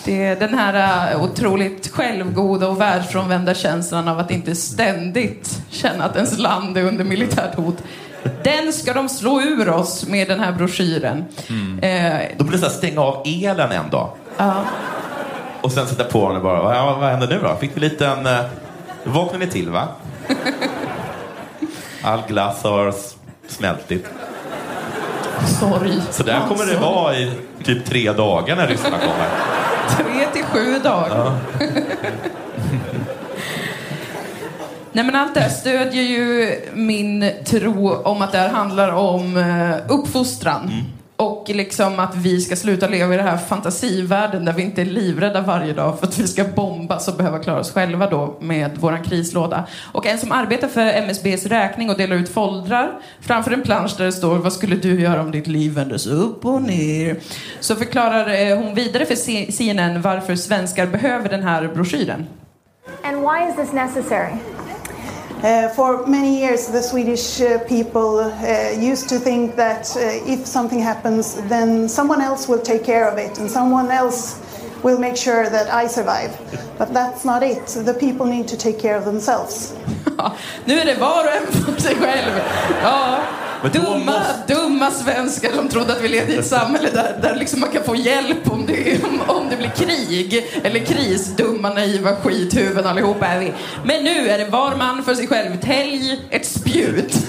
Det 0.06 0.24
är 0.24 0.36
den 0.36 0.54
här 0.54 1.12
äh, 1.12 1.24
otroligt 1.24 1.88
självgoda 1.88 2.68
och 2.68 2.82
världsfrånvända 2.82 3.54
känslan 3.54 4.08
av 4.08 4.20
att 4.20 4.32
inte 4.32 4.56
ständigt 4.56 5.62
känna 5.70 6.04
att 6.04 6.16
ens 6.16 6.38
land 6.38 6.78
är 6.78 6.84
under 6.84 7.04
militärt 7.04 7.56
hot. 7.56 7.78
Den 8.44 8.74
ska 8.74 8.94
de 8.94 9.10
slå 9.10 9.42
ur 9.42 9.70
oss 9.70 10.08
med 10.08 10.28
den 10.28 10.40
här 10.40 10.52
broschyren. 10.52 11.26
Eh, 11.82 12.20
Då 12.38 12.44
blir 12.44 12.52
det 12.52 12.58
så 12.58 12.66
här, 12.66 12.74
stänga 12.74 13.02
av 13.02 13.22
elen 13.26 13.72
en 13.72 13.90
dag. 13.90 14.10
ja. 14.38 14.54
Och 15.62 15.72
sen 15.72 15.88
sätta 15.88 16.04
på 16.04 16.28
den 16.28 16.38
och 16.38 16.44
bara, 16.44 16.62
vad, 16.62 16.98
vad 17.00 17.10
händer 17.10 17.28
nu 17.28 17.40
då? 17.44 17.56
Fick 17.56 17.72
vi 17.78 17.80
lite 17.82 18.08
en... 18.08 18.26
Uh, 18.28 18.40
vaknade 19.04 19.46
ni 19.46 19.52
till 19.52 19.70
va? 19.70 19.88
All 22.04 22.22
glass 22.28 22.64
har 22.64 22.94
smältit. 23.48 24.06
Sorg. 25.60 26.02
Så 26.12 26.24
där 26.24 26.40
kommer 26.48 26.66
det 26.66 26.78
vara 26.78 27.16
i 27.16 27.32
typ 27.64 27.86
tre 27.86 28.12
dagar 28.12 28.56
när 28.56 28.68
ryssarna 28.68 28.98
kommer. 29.00 29.30
Tre 29.98 30.28
till 30.34 30.44
sju 30.44 30.80
dagar. 30.84 31.10
Ja. 31.60 31.66
Nej 34.96 35.04
men 35.04 35.16
allt 35.16 35.34
det 35.34 35.40
här 35.40 35.50
stödjer 35.50 36.04
ju 36.04 36.56
min 36.74 37.32
tro 37.46 37.94
om 37.94 38.22
att 38.22 38.32
det 38.32 38.38
här 38.38 38.50
handlar 38.50 38.92
om 38.92 39.38
eh, 39.38 39.94
uppfostran. 39.94 40.72
Och 41.16 41.50
liksom 41.50 42.00
att 42.00 42.16
vi 42.16 42.42
ska 42.42 42.56
sluta 42.56 42.88
leva 42.88 43.14
i 43.14 43.18
den 43.18 43.28
här 43.28 43.38
fantasivärlden 43.38 44.46
där 44.46 44.54
vi 44.54 44.62
inte 44.62 44.82
är 44.82 44.86
livrädda 44.86 45.42
varje 45.42 45.74
dag 45.74 46.00
för 46.00 46.08
att 46.08 46.20
vi 46.20 46.28
ska 46.28 46.44
bombas 46.44 47.08
och 47.08 47.16
behöva 47.18 47.40
klara 47.40 47.60
oss 47.60 47.72
själva 47.72 48.10
då 48.10 48.38
med 48.42 48.78
våran 48.78 49.04
krislåda. 49.04 49.68
Och 49.92 50.06
en 50.06 50.20
som 50.20 50.32
arbetar 50.32 50.68
för 50.68 50.86
MSBs 50.86 51.46
räkning 51.46 51.90
och 51.90 51.98
delar 51.98 52.16
ut 52.16 52.30
foldrar 52.30 52.92
framför 53.22 53.52
en 53.52 53.62
plansch 53.62 53.96
där 53.98 54.06
det 54.06 54.12
står 54.12 54.38
Vad 54.38 54.54
skulle 54.54 54.76
du 54.76 55.02
göra 55.02 55.22
om 55.22 55.32
ditt 55.32 55.48
liv 55.48 55.74
vändes 55.74 56.08
upp 56.08 56.46
och 56.46 56.62
ner? 56.62 57.20
Så 57.60 57.76
förklarar 57.76 58.50
eh, 58.50 58.58
hon 58.58 58.76
vidare 58.76 59.06
för 59.06 59.16
CNN 59.52 60.02
varför 60.02 60.36
svenskar 60.36 60.88
behöver 60.88 61.30
den 61.30 61.44
här 61.44 61.68
broschyren. 61.68 62.28
And 63.04 63.22
why 63.22 63.50
is 63.50 63.56
this 63.56 63.74
necessary? 63.74 64.34
Uh, 65.44 65.70
for 65.70 66.08
many 66.08 66.40
years, 66.40 66.68
the 66.68 66.82
Swedish 66.82 67.42
uh, 67.42 67.60
people 67.66 68.20
uh, 68.20 68.70
used 68.72 69.10
to 69.10 69.20
think 69.20 69.56
that 69.56 69.86
uh, 69.96 70.00
if 70.26 70.48
something 70.48 70.80
happens, 70.80 71.36
then 71.50 71.90
someone 71.90 72.22
else 72.22 72.48
will 72.48 72.62
take 72.62 72.84
care 72.84 73.08
of 73.08 73.18
it 73.18 73.38
and 73.38 73.52
someone 73.52 73.92
else 73.92 74.40
will 74.86 75.00
make 75.00 75.18
sure 75.18 75.50
that 75.50 75.68
I 75.84 75.88
survive. 75.88 76.32
But 76.78 76.94
that's 76.94 77.26
not 77.26 77.44
it. 77.44 77.66
The 77.86 77.94
people 77.94 78.26
need 78.26 78.48
to 78.48 78.58
take 78.58 78.80
care 78.80 78.98
of 78.98 79.06
themselves. 79.06 79.74
Nu 80.66 80.80
är 80.80 80.86
det 80.86 80.96
var 80.96 81.24
och 81.24 81.32
en 81.32 81.76
för 81.76 81.82
sig 81.82 81.96
själv. 81.96 82.42
Ja, 82.84 83.20
dumma, 83.74 84.22
dumma 84.48 84.92
svenskar 84.92 85.52
som 85.52 85.68
trodde 85.68 85.94
att 85.94 86.02
vi 86.02 86.08
levde 86.08 86.34
i 86.34 86.38
ett 86.38 86.48
samhälle 86.48 86.90
där, 86.90 87.20
där 87.22 87.36
liksom 87.36 87.60
man 87.60 87.70
kan 87.70 87.84
få 87.84 87.96
hjälp 87.96 88.52
om 88.52 88.66
det, 88.66 89.04
om, 89.04 89.22
om 89.36 89.50
det 89.50 89.58
blir 89.58 89.70
krig 89.70 90.46
eller 90.64 90.80
kris. 90.80 91.28
Dumma, 91.28 91.70
naiva 91.70 92.16
skithuvuden 92.16 92.86
allihopa 92.86 93.28
är 93.28 93.40
vi. 93.40 93.54
Men 93.86 94.04
nu 94.04 94.30
är 94.30 94.38
det 94.38 94.46
var 94.46 94.76
man 94.76 95.04
för 95.04 95.16
sig 95.16 95.28
själv. 95.28 95.62
Tälj 95.62 96.28
ett 96.30 96.46
spjut. 96.46 97.28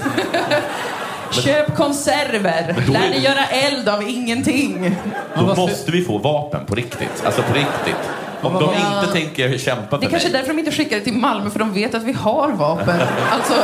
Köp 1.43 1.77
konserver. 1.77 2.75
Lär 2.89 3.01
det- 3.01 3.09
dig 3.09 3.21
göra 3.25 3.47
eld 3.47 3.89
av 3.89 4.03
ingenting. 4.09 4.97
Då 5.35 5.55
måste 5.55 5.91
vi 5.91 6.05
få 6.05 6.19
vapen 6.19 6.67
på 6.67 6.75
riktigt. 6.75 7.23
Alltså 7.25 7.43
på 7.43 7.55
riktigt. 7.55 8.11
Om 8.41 8.53
de 8.55 8.65
inte 8.75 9.13
tänker 9.13 9.59
kämpa 9.59 9.97
Det 9.97 9.99
för 9.99 10.07
är 10.07 10.11
kanske 10.11 10.29
är 10.29 10.33
därför 10.33 10.49
de 10.49 10.59
inte 10.59 10.71
skickar 10.73 10.97
det 10.97 11.03
till 11.05 11.13
Malmö, 11.17 11.51
för 11.51 11.59
de 11.59 11.73
vet 11.75 11.95
att 11.95 12.03
vi 12.03 12.13
har 12.13 12.49
vapen. 12.53 13.01
Alltså, 13.31 13.55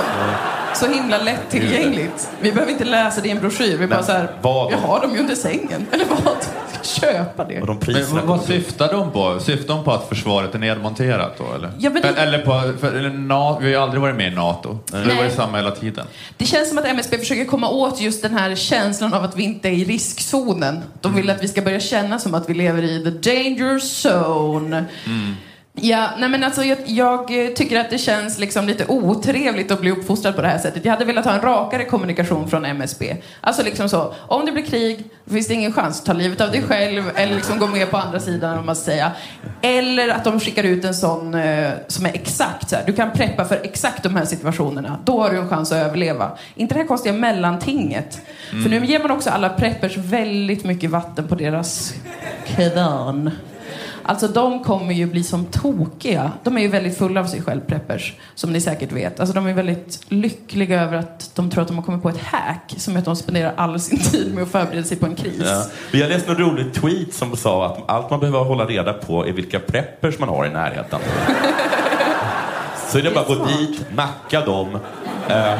så 0.75 0.87
himla 0.93 1.19
lättillgängligt. 1.19 2.31
Vi 2.41 2.53
behöver 2.53 2.73
inte 2.73 2.85
läsa 2.85 3.21
det 3.21 3.29
i 3.29 3.31
en 3.31 3.41
broschyr. 3.41 3.77
Vi 3.79 3.87
bara 3.87 4.03
så 4.03 4.13
här, 4.13 4.29
vad 4.43 4.73
jag 4.73 4.79
har 4.79 5.01
dem 5.01 5.13
ju 5.15 5.19
under 5.21 5.35
sängen. 5.35 5.87
Eller 5.93 6.05
vad? 6.05 6.37
Köpa 6.83 7.45
det. 7.45 7.61
Och 7.61 7.67
de 7.67 7.79
Men 8.13 8.27
vad 8.27 8.43
syftar 8.43 8.93
de 8.93 9.11
på? 9.11 9.41
Syftar 9.41 9.75
de 9.75 9.85
på 9.85 9.93
att 9.93 10.09
försvaret 10.09 10.55
är 10.55 10.59
nedmonterat 10.59 11.39
då 11.39 11.45
eller? 11.57 11.71
Ja, 11.79 11.91
men 11.91 12.03
det- 12.03 12.09
Eller 12.09 12.39
på, 12.39 12.73
för, 12.81 12.93
eller, 12.93 13.11
Na- 13.11 13.59
vi 13.61 13.65
har 13.65 13.71
ju 13.71 13.77
aldrig 13.77 14.01
varit 14.03 14.17
med 14.17 14.33
i 14.33 14.35
NATO. 14.37 14.79
Vi 14.93 14.99
har 14.99 15.05
Nej. 15.07 15.17
varit 15.17 15.33
samma 15.35 15.57
hela 15.57 15.71
tiden. 15.71 16.07
Det 16.37 16.45
känns 16.45 16.69
som 16.69 16.79
att 16.79 16.85
MSB 16.87 17.19
försöker 17.19 17.45
komma 17.45 17.69
åt 17.69 18.01
just 18.01 18.23
den 18.23 18.35
här 18.35 18.55
känslan 18.55 19.15
av 19.15 19.25
att 19.25 19.37
vi 19.37 19.43
inte 19.43 19.69
är 19.69 19.73
i 19.73 19.85
riskzonen. 19.85 20.81
De 21.01 21.15
vill 21.15 21.31
att 21.31 21.43
vi 21.43 21.49
ska 21.49 21.63
börja 21.63 21.81
känna 21.81 22.19
som 22.19 22.35
att 22.35 22.49
vi 22.51 22.55
lever 22.55 22.83
i 22.83 23.05
the 23.05 23.31
danger 23.31 23.79
zone. 23.79 24.85
Ja, 25.75 26.11
nej 26.19 26.29
men 26.29 26.45
alltså 26.45 26.63
jag, 26.65 26.79
jag 26.87 27.47
eh, 27.47 27.53
tycker 27.53 27.81
att 27.81 27.91
det 27.91 27.99
känns 27.99 28.39
liksom 28.39 28.67
lite 28.67 28.87
otrevligt 28.87 29.71
att 29.71 29.81
bli 29.81 29.91
uppfostrad 29.91 30.37
på 30.37 30.43
det 30.43 30.49
här 30.49 30.59
sättet. 30.59 30.85
Jag 30.85 30.93
hade 30.93 31.05
velat 31.05 31.25
ha 31.25 31.33
en 31.33 31.41
rakare 31.41 31.85
kommunikation 31.85 32.49
från 32.49 32.65
MSB. 32.65 33.17
Alltså 33.41 33.63
liksom 33.63 33.89
så, 33.89 34.15
om 34.29 34.47
det 34.47 34.53
blir 34.53 34.63
krig 34.63 35.05
finns 35.31 35.49
det 35.49 35.55
ingen 35.55 35.73
chans 35.73 36.01
att 36.01 36.07
ta 36.07 36.13
livet 36.13 36.41
av 36.41 36.51
dig 36.51 36.63
själv 36.63 37.11
eller 37.15 37.35
liksom 37.35 37.59
gå 37.59 37.67
med 37.67 37.91
på 37.91 37.97
andra 37.97 38.21
sidan 38.21 38.59
om 38.59 38.67
man 38.67 38.77
säga. 38.77 39.13
Eller 39.63 40.09
att 40.09 40.25
de 40.25 40.41
skickar 40.41 40.65
ut 40.65 40.85
en 40.85 40.95
sån 40.95 41.35
eh, 41.35 41.71
som 41.89 42.07
är 42.07 42.15
exakt 42.15 42.71
så 42.71 42.77
här. 42.77 42.87
Du 42.87 42.93
kan 42.93 43.11
preppa 43.11 43.45
för 43.45 43.61
exakt 43.63 44.03
de 44.03 44.17
här 44.17 44.25
situationerna. 44.25 44.99
Då 45.05 45.23
har 45.23 45.31
du 45.31 45.37
en 45.37 45.49
chans 45.49 45.73
att 45.73 45.79
överleva. 45.79 46.31
Inte 46.55 46.75
det 46.75 46.81
här 46.81 46.87
konstiga 46.87 47.13
mellantinget. 47.13 48.21
För 48.51 48.71
nu 48.71 48.87
ger 48.87 48.99
man 48.99 49.11
också 49.11 49.31
alla 49.31 49.49
preppers 49.49 49.97
väldigt 49.97 50.65
mycket 50.65 50.91
vatten 50.91 51.29
på 51.29 51.35
deras 51.35 51.95
kran. 52.47 53.31
Alltså 54.03 54.29
de 54.29 54.65
kommer 54.65 54.95
ju 54.95 55.07
bli 55.07 55.23
som 55.23 55.45
tokiga. 55.45 56.33
De 56.43 56.57
är 56.59 56.63
ju 56.63 56.69
väldigt 56.69 56.99
fulla 56.99 57.21
av 57.21 57.25
sig 57.25 57.43
själv, 57.43 57.61
preppers. 57.61 58.15
Som 58.35 58.53
ni 58.53 58.61
säkert 58.61 58.93
vet. 58.93 59.21
Alltså 59.21 59.35
de 59.35 59.47
är 59.47 59.53
väldigt 59.53 60.01
lyckliga 60.09 60.83
över 60.83 60.97
att 60.97 61.31
de 61.35 61.51
tror 61.51 61.63
att 61.63 61.69
de 61.69 61.77
har 61.77 61.85
kommit 61.85 62.03
på 62.03 62.09
ett 62.09 62.23
hack 62.23 62.75
som 62.77 62.95
är 62.95 62.99
att 62.99 63.05
de 63.05 63.17
spenderar 63.17 63.55
all 63.57 63.81
sin 63.81 63.99
tid 63.99 64.35
med 64.35 64.43
att 64.43 64.51
förbereda 64.51 64.85
sig 64.85 64.97
på 64.97 65.07
en 65.07 65.15
kris. 65.15 65.43
Ja. 65.45 65.65
Jag 65.99 66.09
läste 66.09 66.31
en 66.31 66.39
rolig 66.39 66.75
tweet 66.75 67.15
som 67.15 67.37
sa 67.37 67.67
att 67.67 67.91
allt 67.91 68.11
man 68.11 68.21
behöver 68.21 68.39
hålla 68.39 68.65
reda 68.65 68.93
på 68.93 69.27
är 69.27 69.33
vilka 69.33 69.59
preppers 69.59 70.19
man 70.19 70.29
har 70.29 70.47
i 70.47 70.51
närheten. 70.51 71.01
Så 72.89 72.99
är 72.99 73.03
det 73.03 73.11
bara 73.11 73.21
att 73.21 73.29
gå 73.29 73.45
dit, 73.45 73.87
macka 73.95 74.41
dem. 74.41 74.79
Eh, 75.29 75.59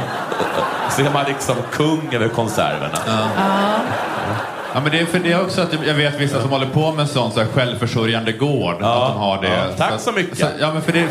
så 0.91 1.03
är 1.03 1.13
man 1.13 1.25
liksom 1.29 1.57
kung 1.73 2.15
över 2.15 2.29
konserverna. 2.29 2.99
Ja, 3.07 3.25
men 4.81 4.91
det 4.93 4.99
är 5.01 5.07
för 5.07 5.19
det 5.19 5.33
är 5.33 5.43
också 5.43 5.61
att 5.61 5.69
jag 5.87 5.95
vet 5.95 6.21
vissa 6.21 6.41
som 6.41 6.51
håller 6.51 6.67
på 6.67 6.93
med 6.93 7.01
en 7.03 7.09
sån 7.09 7.33
så 7.33 7.41
här 7.41 7.47
självförsörjande 7.47 8.33
gård. 8.33 8.75
Att 8.75 8.81
de 8.81 9.19
har 9.21 9.43
det. 9.43 9.49
Ja, 9.49 9.65
tack 9.77 10.01
så 10.01 10.13
mycket. 10.13 10.39
Så, 10.39 10.47
ja, 10.61 10.73
men 10.73 10.83
för 10.83 10.93
det, 10.93 11.09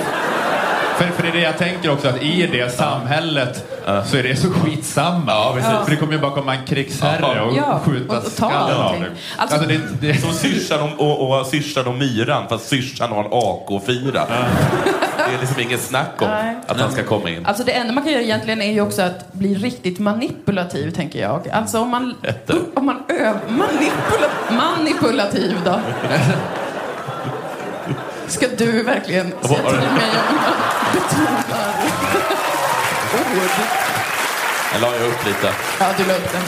för, 0.98 1.06
för 1.08 1.24
det 1.24 1.30
är 1.30 1.34
det 1.34 1.42
jag 1.42 1.58
tänker 1.58 1.92
också, 1.92 2.08
att 2.08 2.22
i 2.22 2.48
det 2.52 2.70
samhället 2.76 3.66
så 4.06 4.18
är 4.18 4.24
det 4.24 4.36
så 4.36 4.48
skitsamma. 4.50 5.54
precis. 5.54 5.72
För 5.84 5.90
det 5.90 5.96
kommer 5.96 6.14
ju 6.14 6.20
bara 6.20 6.32
komma 6.32 6.56
en 6.56 6.66
krigsherre 6.66 7.42
och 7.42 7.56
Ja, 7.58 7.80
skjuta 7.86 8.18
och- 8.18 8.24
skallen 8.24 8.78
av 8.78 8.92
dig. 9.00 9.10
Alltså- 9.38 9.56
Alltså, 9.58 9.70
det, 9.70 10.08
det, 10.08 10.22
Som 10.22 10.34
syrsan 10.34 10.80
och, 10.98 11.22
och, 11.22 11.40
och, 11.40 11.46
syrsan 11.46 11.88
och 11.88 11.96
myran, 11.96 12.44
fast 12.50 12.68
syrsan 12.70 13.10
har 13.12 13.24
en 13.24 13.32
AK4. 13.32 14.22
Det 15.32 15.36
är 15.36 15.40
liksom 15.40 15.60
inget 15.60 15.82
snack 15.82 16.22
om 16.22 16.28
Nej. 16.28 16.56
att 16.68 16.80
han 16.80 16.92
ska 16.92 17.04
komma 17.04 17.30
in. 17.30 17.46
Alltså 17.46 17.64
det 17.64 17.72
enda 17.72 17.94
man 17.94 18.04
kan 18.04 18.12
göra 18.14 18.24
egentligen 18.24 18.62
är 18.62 18.72
ju 18.72 18.82
också 18.82 19.02
att 19.02 19.34
bli 19.34 19.56
riktigt 19.56 20.00
manipulativ, 20.00 20.92
tänker 20.92 21.22
jag. 21.22 21.50
Alltså 21.50 21.80
om 21.80 21.90
man... 21.90 22.16
Om 22.74 22.86
man 22.86 23.04
ö, 23.08 23.34
manipula, 23.48 24.28
manipulativ 24.50 25.58
då? 25.66 25.80
Ska 28.28 28.48
du 28.58 28.84
verkligen 28.84 29.32
säga 29.32 29.58
till 29.58 29.78
mig 29.78 30.12
om 30.30 30.38
jag 30.44 30.94
betonar 30.94 31.74
ord? 33.14 33.52
Jag 34.74 34.82
la 34.82 34.88
upp 34.88 35.26
lite. 35.26 35.54
Ja, 35.80 35.88
du 35.98 36.06
la 36.06 36.14
upp 36.14 36.32
den. 36.32 36.42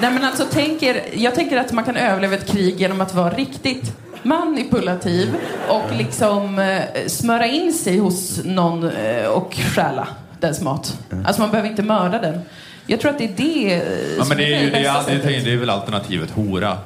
Nej, 0.00 0.10
men 0.10 0.24
alltså, 0.24 0.44
tänker, 0.44 1.02
jag 1.14 1.34
tänker 1.34 1.56
att 1.56 1.72
man 1.72 1.84
kan 1.84 1.96
överleva 1.96 2.34
ett 2.34 2.46
krig 2.46 2.80
genom 2.80 3.00
att 3.00 3.14
vara 3.14 3.30
riktigt 3.30 3.92
manipulativ 4.26 5.34
och 5.68 5.96
liksom 5.98 6.58
eh, 6.58 7.06
smöra 7.06 7.46
in 7.46 7.72
sig 7.72 7.98
hos 7.98 8.40
någon 8.44 8.90
eh, 8.90 9.26
och 9.26 9.54
stjäla 9.74 10.08
dens 10.40 10.60
mat. 10.60 10.98
Alltså 11.26 11.42
man 11.42 11.50
behöver 11.50 11.70
inte 11.70 11.82
mörda 11.82 12.18
den. 12.18 12.40
Jag 12.88 13.00
tror 13.00 13.10
att 13.10 13.18
det 13.18 13.24
är 13.24 13.32
det 13.36 13.74
eh, 13.74 13.82
ja, 14.18 14.24
men 14.28 14.36
det 14.36 14.44
är, 14.44 14.60
ju, 14.60 14.70
det, 14.70 14.76
är, 14.78 15.04
det, 15.06 15.36
är, 15.36 15.44
det 15.44 15.52
är 15.52 15.56
väl 15.56 15.70
alternativet 15.70 16.30
hora. 16.30 16.78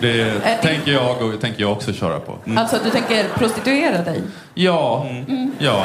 Det 0.00 0.12
det- 0.24 0.32
tänker, 0.62 0.92
jag 0.92 1.22
och, 1.22 1.40
tänker 1.40 1.60
jag 1.60 1.72
också 1.72 1.92
köra 1.92 2.20
på. 2.20 2.38
Alltså 2.56 2.76
att 2.76 2.84
du 2.84 2.90
tänker 2.90 3.24
prostituera 3.34 4.02
dig? 4.02 4.22
Ja. 4.54 5.06
Mm. 5.28 5.52
Ja. 5.58 5.84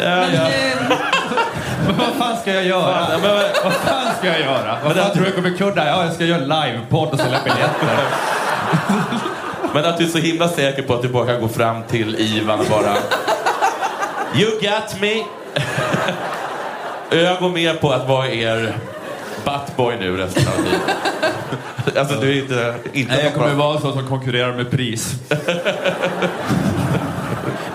Men, 0.00 0.34
eh, 0.34 0.40
Men 1.86 1.96
vad 1.98 2.08
fan 2.18 2.36
ska 2.36 2.54
jag 2.54 2.64
göra? 2.64 3.06
vad 3.64 3.72
fan 3.72 4.14
ska 4.18 4.26
jag 4.26 4.40
göra? 4.40 4.78
Vad 4.84 4.96
fan 4.96 5.12
tror 5.12 5.22
du 5.22 5.28
jag 5.28 5.36
kommer 5.36 5.56
kunna? 5.56 5.86
Ja, 5.86 6.04
jag 6.04 6.14
ska 6.14 6.24
göra 6.24 6.40
livepodd 6.40 7.08
och 7.08 7.18
sälja 7.20 7.38
biljetter. 7.44 7.98
Men 9.74 9.84
att 9.84 9.98
du 9.98 10.04
är 10.04 10.08
så 10.08 10.18
himla 10.18 10.48
säker 10.48 10.82
på 10.82 10.94
att 10.94 11.02
du 11.02 11.08
bara 11.08 11.26
kan 11.26 11.40
gå 11.40 11.48
fram 11.48 11.82
till 11.82 12.16
Ivan 12.16 12.60
och 12.60 12.66
bara 12.66 12.96
You 14.34 14.50
got 14.50 15.00
me! 15.00 15.24
Jag 17.22 17.38
går 17.40 17.48
med 17.48 17.80
på 17.80 17.90
att 17.90 18.08
vara 18.08 18.28
er 18.28 18.78
buttboy 19.44 19.96
nu 20.00 20.16
resten 20.16 20.48
av 20.48 20.52
tiden. 20.52 20.80
Alltså 21.96 22.20
du 22.20 22.30
är 22.30 22.42
inte... 22.42 22.74
inte 22.92 23.14
Nej, 23.14 23.24
jag 23.24 23.34
kommer 23.34 23.54
vara 23.54 23.80
så 23.80 23.92
som 23.92 24.08
konkurrerar 24.08 24.52
med 24.52 24.70
pris. 24.70 25.14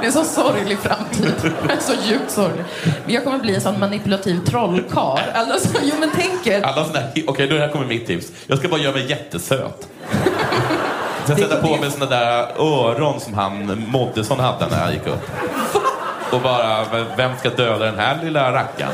Det 0.02 0.08
är 0.08 0.12
så 0.12 0.24
sorglig 0.24 0.78
framtid. 0.80 1.34
Så 1.80 1.94
djupt 2.10 2.32
sorglig. 2.32 2.66
Men 3.06 3.14
jag 3.14 3.24
kommer 3.24 3.40
bli 3.40 3.56
en 3.56 3.62
sån 3.62 3.80
manipulativ 3.80 4.40
trollkarl. 4.46 5.20
Alltså, 5.34 5.78
jo 5.84 5.96
men 6.00 6.10
tänk 6.16 6.48
er. 6.48 6.62
Okej, 7.28 7.48
då 7.48 7.58
här 7.58 7.70
kommer 7.70 7.86
mitt 7.86 8.08
tips. 8.08 8.32
Jag 8.48 8.58
ska 8.58 8.68
bara 8.68 8.82
göra 8.82 8.94
mig 8.94 9.10
jättesöt. 9.10 9.88
Sen 11.28 11.38
sätta 11.38 11.62
på 11.62 11.78
mig 11.78 11.92
såna 11.92 12.06
där 12.06 12.48
öron 12.58 13.20
som 13.20 13.34
han 13.34 13.84
Moddesson 13.88 14.40
hade 14.40 14.68
när 14.68 14.78
han 14.78 14.94
gick 14.94 15.08
upp. 15.08 15.30
Och 16.32 16.42
bara, 16.42 16.86
vem 17.18 17.32
ska 17.40 17.50
döda 17.50 17.86
den 17.86 18.00
här 18.00 18.20
lilla 18.24 18.54
rackaren? 18.54 18.92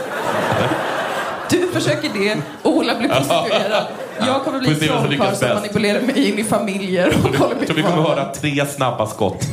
Du 1.50 1.68
försöker 1.68 2.10
det, 2.14 2.38
Ola 2.64 2.96
blir 2.96 3.10
prostituerad. 3.10 3.84
Jag 4.20 4.44
kommer 4.44 4.60
bli 4.60 4.76
trollkarl 4.76 5.36
som 5.36 5.50
manipulerar 5.50 6.02
mig 6.02 6.30
in 6.30 6.40
i 6.40 6.44
familjer 6.44 7.08
och 7.08 7.36
håller 7.36 7.56
Jag 7.56 7.68
tror 7.68 7.76
vi 7.76 7.84
kommer 7.84 8.02
höra 8.02 8.34
tre 8.34 8.66
snabba 8.66 9.08
skott. 9.08 9.42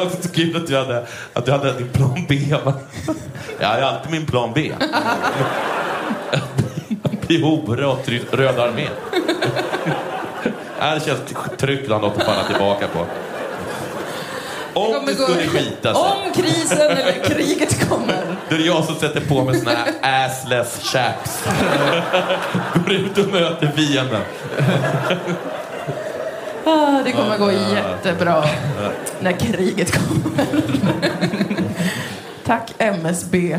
Det 0.00 0.14
var 0.16 0.22
så 0.22 0.28
kul 0.28 0.56
att 0.56 0.66
du 0.66 0.76
hade, 0.76 1.06
att 1.32 1.44
du 1.46 1.52
hade 1.52 1.72
din 1.72 1.88
plan 1.88 2.26
B. 2.28 2.38
Jag 3.60 3.68
har 3.68 3.80
alltid 3.80 4.10
min 4.12 4.26
plan 4.26 4.52
B. 4.54 4.72
Att 7.02 7.26
bli 7.28 7.42
hora 7.42 7.88
och 7.88 8.04
try- 8.06 8.24
Röd 8.30 8.58
armé. 8.58 8.88
Ja, 10.80 10.94
Det 10.94 11.00
känns 11.06 11.20
tryggt 11.58 11.90
att 11.90 12.00
ha 12.00 12.08
något 12.08 12.16
att 12.18 12.24
falla 12.26 12.44
tillbaka 12.44 12.86
på. 12.88 13.06
Om 14.80 15.06
det 15.06 15.12
gå- 15.18 15.24
skulle 15.24 15.46
skita 15.48 15.94
sig. 15.94 16.02
Om 16.02 16.32
krisen 16.42 16.78
eller 16.80 17.24
kriget 17.24 17.88
kommer. 17.88 18.22
Då 18.48 18.54
är 18.54 18.58
det 18.58 18.64
jag 18.66 18.84
som 18.84 18.94
sätter 18.94 19.20
på 19.20 19.44
mig 19.44 19.58
såna 19.58 19.70
här 19.70 20.26
assless 20.26 20.80
chaps. 20.82 21.44
Går 22.74 22.92
ut 22.92 23.18
och 23.18 23.32
möter 23.32 23.72
fienden. 23.76 24.20
Ah, 26.64 27.02
det 27.04 27.12
kommer 27.12 27.38
gå 27.38 27.52
jättebra 27.52 28.44
när 29.20 29.32
kriget 29.32 29.92
kommer. 29.92 30.46
Tack 32.44 32.74
MSB. 32.78 33.58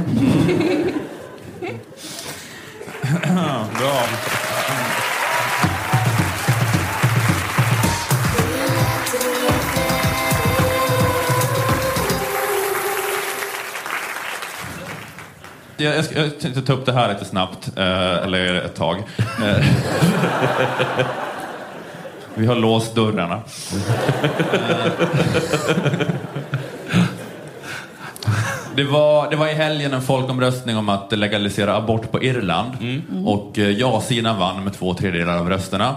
Bra. 3.77 4.03
Jag, 15.77 15.95
jag, 16.15 16.39
tänkte 16.39 16.61
ta 16.61 16.73
upp 16.73 16.85
det 16.85 16.93
här 16.93 17.13
lite 17.13 17.25
snabbt, 17.25 17.77
eh, 17.77 18.17
eller 18.23 18.55
ett 18.55 18.75
tag. 18.75 19.03
Vi 22.35 22.45
har 22.45 22.55
låst 22.55 22.95
dörrarna. 22.95 23.41
Det 28.75 28.83
var, 28.83 29.29
det 29.29 29.35
var 29.35 29.47
i 29.47 29.53
helgen 29.53 29.93
en 29.93 30.01
folkomröstning 30.01 30.77
om 30.77 30.89
att 30.89 31.11
legalisera 31.11 31.75
abort 31.77 32.11
på 32.11 32.23
Irland. 32.23 32.71
Och 33.25 33.59
eh, 33.59 33.69
ja-sidan 33.69 34.39
vann 34.39 34.63
med 34.63 34.73
två 34.73 34.93
tredjedelar 34.93 35.37
av 35.37 35.49
rösterna. 35.49 35.95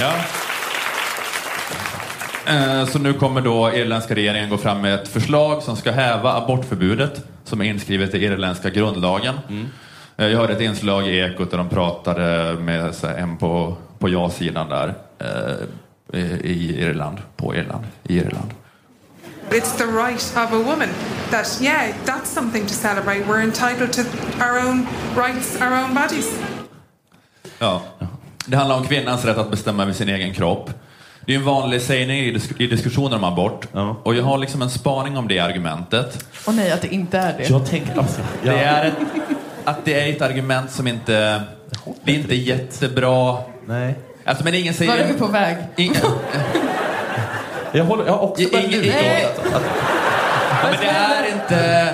Ja. 0.00 0.12
Eh, 2.54 2.86
Så 2.86 2.98
nu 2.98 3.12
kommer 3.12 3.40
då 3.40 3.72
irländska 3.74 4.14
regeringen 4.14 4.50
gå 4.50 4.56
fram 4.58 4.80
med 4.80 4.94
ett 4.94 5.08
förslag 5.08 5.62
som 5.62 5.76
ska 5.76 5.90
häva 5.92 6.32
abortförbudet 6.32 7.24
som 7.44 7.60
är 7.60 7.64
inskrivet 7.64 8.14
i 8.14 8.24
irländska 8.24 8.70
grundlagen. 8.70 9.34
Eh, 10.16 10.26
Jag 10.26 10.38
hörde 10.38 10.52
ett 10.52 10.60
inslag 10.60 11.08
i 11.08 11.18
Ekot 11.18 11.50
där 11.50 11.58
de 11.58 11.68
pratade 11.68 12.52
med 12.60 12.94
en 13.18 13.36
på, 13.36 13.76
på 13.98 14.08
ja-sidan 14.08 14.68
där 14.68 14.94
eh, 15.18 16.22
i 16.40 16.76
Irland, 16.80 17.18
på 17.36 17.54
Irland, 17.54 17.84
i 18.02 18.16
Irland. 18.18 18.50
It's 19.50 19.76
the 19.78 19.84
right 19.84 20.32
of 20.36 20.52
a 20.52 20.58
woman 20.70 20.88
that, 21.30 21.58
yeah, 21.62 21.90
that's 22.04 22.26
something 22.34 22.66
to 22.66 22.74
celebrate. 22.74 23.20
We're 23.26 23.42
entitled 23.42 23.92
to 23.92 24.02
our 24.40 24.68
own 24.68 24.86
rights, 25.16 25.60
our 25.60 25.72
own 25.84 25.94
bodies. 25.94 26.38
Ja. 27.58 27.82
Det 28.46 28.56
handlar 28.56 28.76
om 28.76 28.86
kvinnans 28.86 29.24
rätt 29.24 29.38
att 29.38 29.50
bestämma 29.50 29.82
över 29.82 29.92
sin 29.92 30.08
egen 30.08 30.34
kropp. 30.34 30.70
Det 31.26 31.34
är 31.34 31.38
en 31.38 31.44
vanlig 31.44 31.82
sägning 31.82 32.18
i, 32.18 32.32
disk- 32.32 32.60
i 32.60 32.66
diskussioner 32.66 33.16
om 33.16 33.24
abort. 33.24 33.66
Och 34.02 34.14
jag 34.14 34.22
har 34.24 34.38
liksom 34.38 34.62
en 34.62 34.70
spaning 34.70 35.16
om 35.16 35.28
det 35.28 35.38
argumentet. 35.38 36.26
Och 36.46 36.54
nej, 36.54 36.72
att 36.72 36.82
det 36.82 36.94
inte 36.94 37.18
är 37.18 37.38
det. 37.38 37.48
Jag 37.48 37.66
tänker, 37.66 37.98
alltså, 37.98 38.20
ja. 38.42 38.52
Det 38.52 38.58
är 38.64 38.84
ett, 38.86 38.94
att 39.64 39.84
det 39.84 40.00
är 40.00 40.12
ett 40.12 40.22
argument 40.22 40.70
som 40.70 40.86
inte... 40.86 41.42
Det 42.04 42.12
är 42.12 42.16
inte 42.16 42.34
jättebra. 42.34 43.38
Nej. 43.66 43.94
Alltså, 44.24 44.44
men 44.44 44.54
ingen 44.54 44.74
säger... 44.74 44.92
Var 44.92 44.98
är 44.98 45.06
vi 45.12 45.18
på 45.18 45.26
väg? 45.26 45.56
Ingen, 45.76 45.96
Jag, 47.72 47.84
håller, 47.84 48.04
jag 48.06 48.12
har 48.12 48.20
också 48.20 48.42
börjat 48.52 48.66
ingen, 48.66 48.80
luta 48.80 48.98
åt 48.98 49.54
att- 49.54 49.62
ja, 50.62 50.68
men 50.70 50.80
det 50.80 50.86
är 50.86 51.32
inte... 51.34 51.88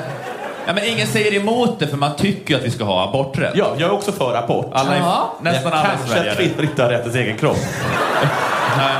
Ja, 0.66 0.72
men 0.74 0.84
ingen 0.84 1.06
säger 1.06 1.34
emot 1.40 1.78
det 1.78 1.86
för 1.86 1.96
man 1.96 2.16
tycker 2.16 2.56
att 2.56 2.62
vi 2.62 2.70
ska 2.70 2.84
ha 2.84 3.08
aborträtt. 3.08 3.52
Ja, 3.54 3.66
jag 3.78 3.88
är 3.88 3.92
också 3.92 4.12
för 4.12 4.34
abort. 4.36 4.70
Alla 4.72 4.94
är, 4.94 4.98
Ja. 5.00 5.34
Nästan 5.40 5.72
alla 5.72 5.82
Kanske 5.88 6.18
att 6.20 6.26
är 6.26 6.30
det. 6.30 6.36
kvinnor 6.36 6.62
inte 6.62 6.82
har 6.82 6.90
rätt 6.90 7.02
till 7.02 7.12
sin 7.12 7.20
egen 7.22 7.36
kropp. 7.36 7.56
Nej. 8.76 8.94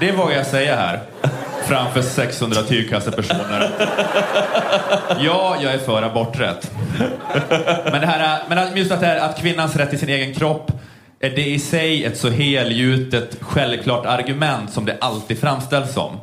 Det 0.00 0.12
vågar 0.12 0.36
jag 0.36 0.46
säga 0.46 0.76
här. 0.76 1.00
Framför 1.68 2.02
600 2.02 2.62
tygkassepersoner. 2.62 3.70
Ja, 5.20 5.56
jag 5.62 5.74
är 5.74 5.78
för 5.78 6.02
aborträtt. 6.02 6.70
Men, 7.84 8.00
det 8.00 8.06
här, 8.06 8.42
men 8.48 8.76
just 8.76 8.92
att, 8.92 9.00
det 9.00 9.06
här, 9.06 9.18
att 9.18 9.38
kvinnans 9.38 9.76
rätt 9.76 9.90
till 9.90 9.98
sin 9.98 10.08
egen 10.08 10.34
kropp 10.34 10.72
är 11.20 11.30
det 11.30 11.46
i 11.46 11.58
sig 11.58 12.04
ett 12.04 12.18
så 12.18 12.30
helgjutet, 12.30 13.36
självklart 13.40 14.06
argument 14.06 14.72
som 14.72 14.84
det 14.84 14.96
alltid 15.00 15.38
framställs 15.38 15.92
som. 15.92 16.20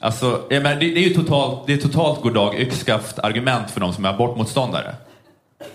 Alltså, 0.00 0.42
menar, 0.50 0.74
det, 0.74 0.80
det 0.80 1.04
är 1.04 1.08
ju 1.08 1.14
totalt, 1.14 1.66
det 1.66 1.72
är 1.72 1.76
totalt 1.76 2.20
goddag 2.20 2.60
yxskaft 2.60 3.18
argument 3.18 3.70
för 3.70 3.80
de 3.80 3.92
som 3.92 4.04
är 4.04 4.08
abortmotståndare. 4.08 4.94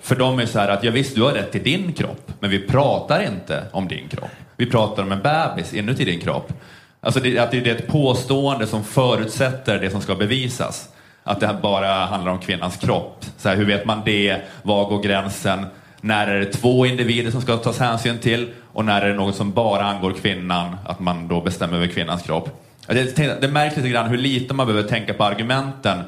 För 0.01 0.15
de 0.15 0.39
är 0.39 0.45
så 0.45 0.59
här 0.59 0.67
att, 0.67 0.83
ja 0.83 0.91
visst, 0.91 1.15
du 1.15 1.21
har 1.21 1.31
rätt 1.31 1.51
till 1.51 1.63
din 1.63 1.93
kropp, 1.93 2.31
men 2.39 2.49
vi 2.49 2.59
pratar 2.59 3.21
inte 3.21 3.63
om 3.71 3.87
din 3.87 4.07
kropp. 4.07 4.29
Vi 4.57 4.65
pratar 4.65 5.03
om 5.03 5.11
en 5.11 5.21
bebis 5.21 5.73
inuti 5.73 6.05
din 6.05 6.19
kropp. 6.19 6.53
Alltså 7.01 7.19
det, 7.19 7.39
att 7.39 7.51
det 7.51 7.67
är 7.67 7.75
ett 7.75 7.87
påstående 7.87 8.67
som 8.67 8.83
förutsätter 8.83 9.79
det 9.79 9.89
som 9.89 10.01
ska 10.01 10.15
bevisas. 10.15 10.89
Att 11.23 11.39
det 11.39 11.47
här 11.47 11.61
bara 11.61 12.05
handlar 12.05 12.31
om 12.31 12.39
kvinnans 12.39 12.77
kropp. 12.77 13.25
Så 13.37 13.49
här, 13.49 13.55
hur 13.55 13.65
vet 13.65 13.85
man 13.85 14.01
det? 14.05 14.41
Var 14.63 14.89
går 14.89 15.03
gränsen? 15.03 15.65
När 16.01 16.27
är 16.27 16.39
det 16.39 16.45
två 16.45 16.85
individer 16.85 17.31
som 17.31 17.41
ska 17.41 17.57
tas 17.57 17.79
hänsyn 17.79 18.19
till? 18.19 18.49
Och 18.73 18.85
när 18.85 19.01
är 19.01 19.09
det 19.09 19.15
något 19.15 19.35
som 19.35 19.51
bara 19.51 19.83
angår 19.83 20.11
kvinnan? 20.11 20.75
Att 20.85 20.99
man 20.99 21.27
då 21.27 21.41
bestämmer 21.41 21.77
över 21.77 21.87
kvinnans 21.87 22.21
kropp. 22.21 22.61
Det, 22.87 23.41
det 23.41 23.47
märks 23.47 23.75
lite 23.77 23.89
grann 23.89 24.09
hur 24.09 24.17
lite 24.17 24.53
man 24.53 24.67
behöver 24.67 24.89
tänka 24.89 25.13
på 25.13 25.23
argumenten 25.23 25.99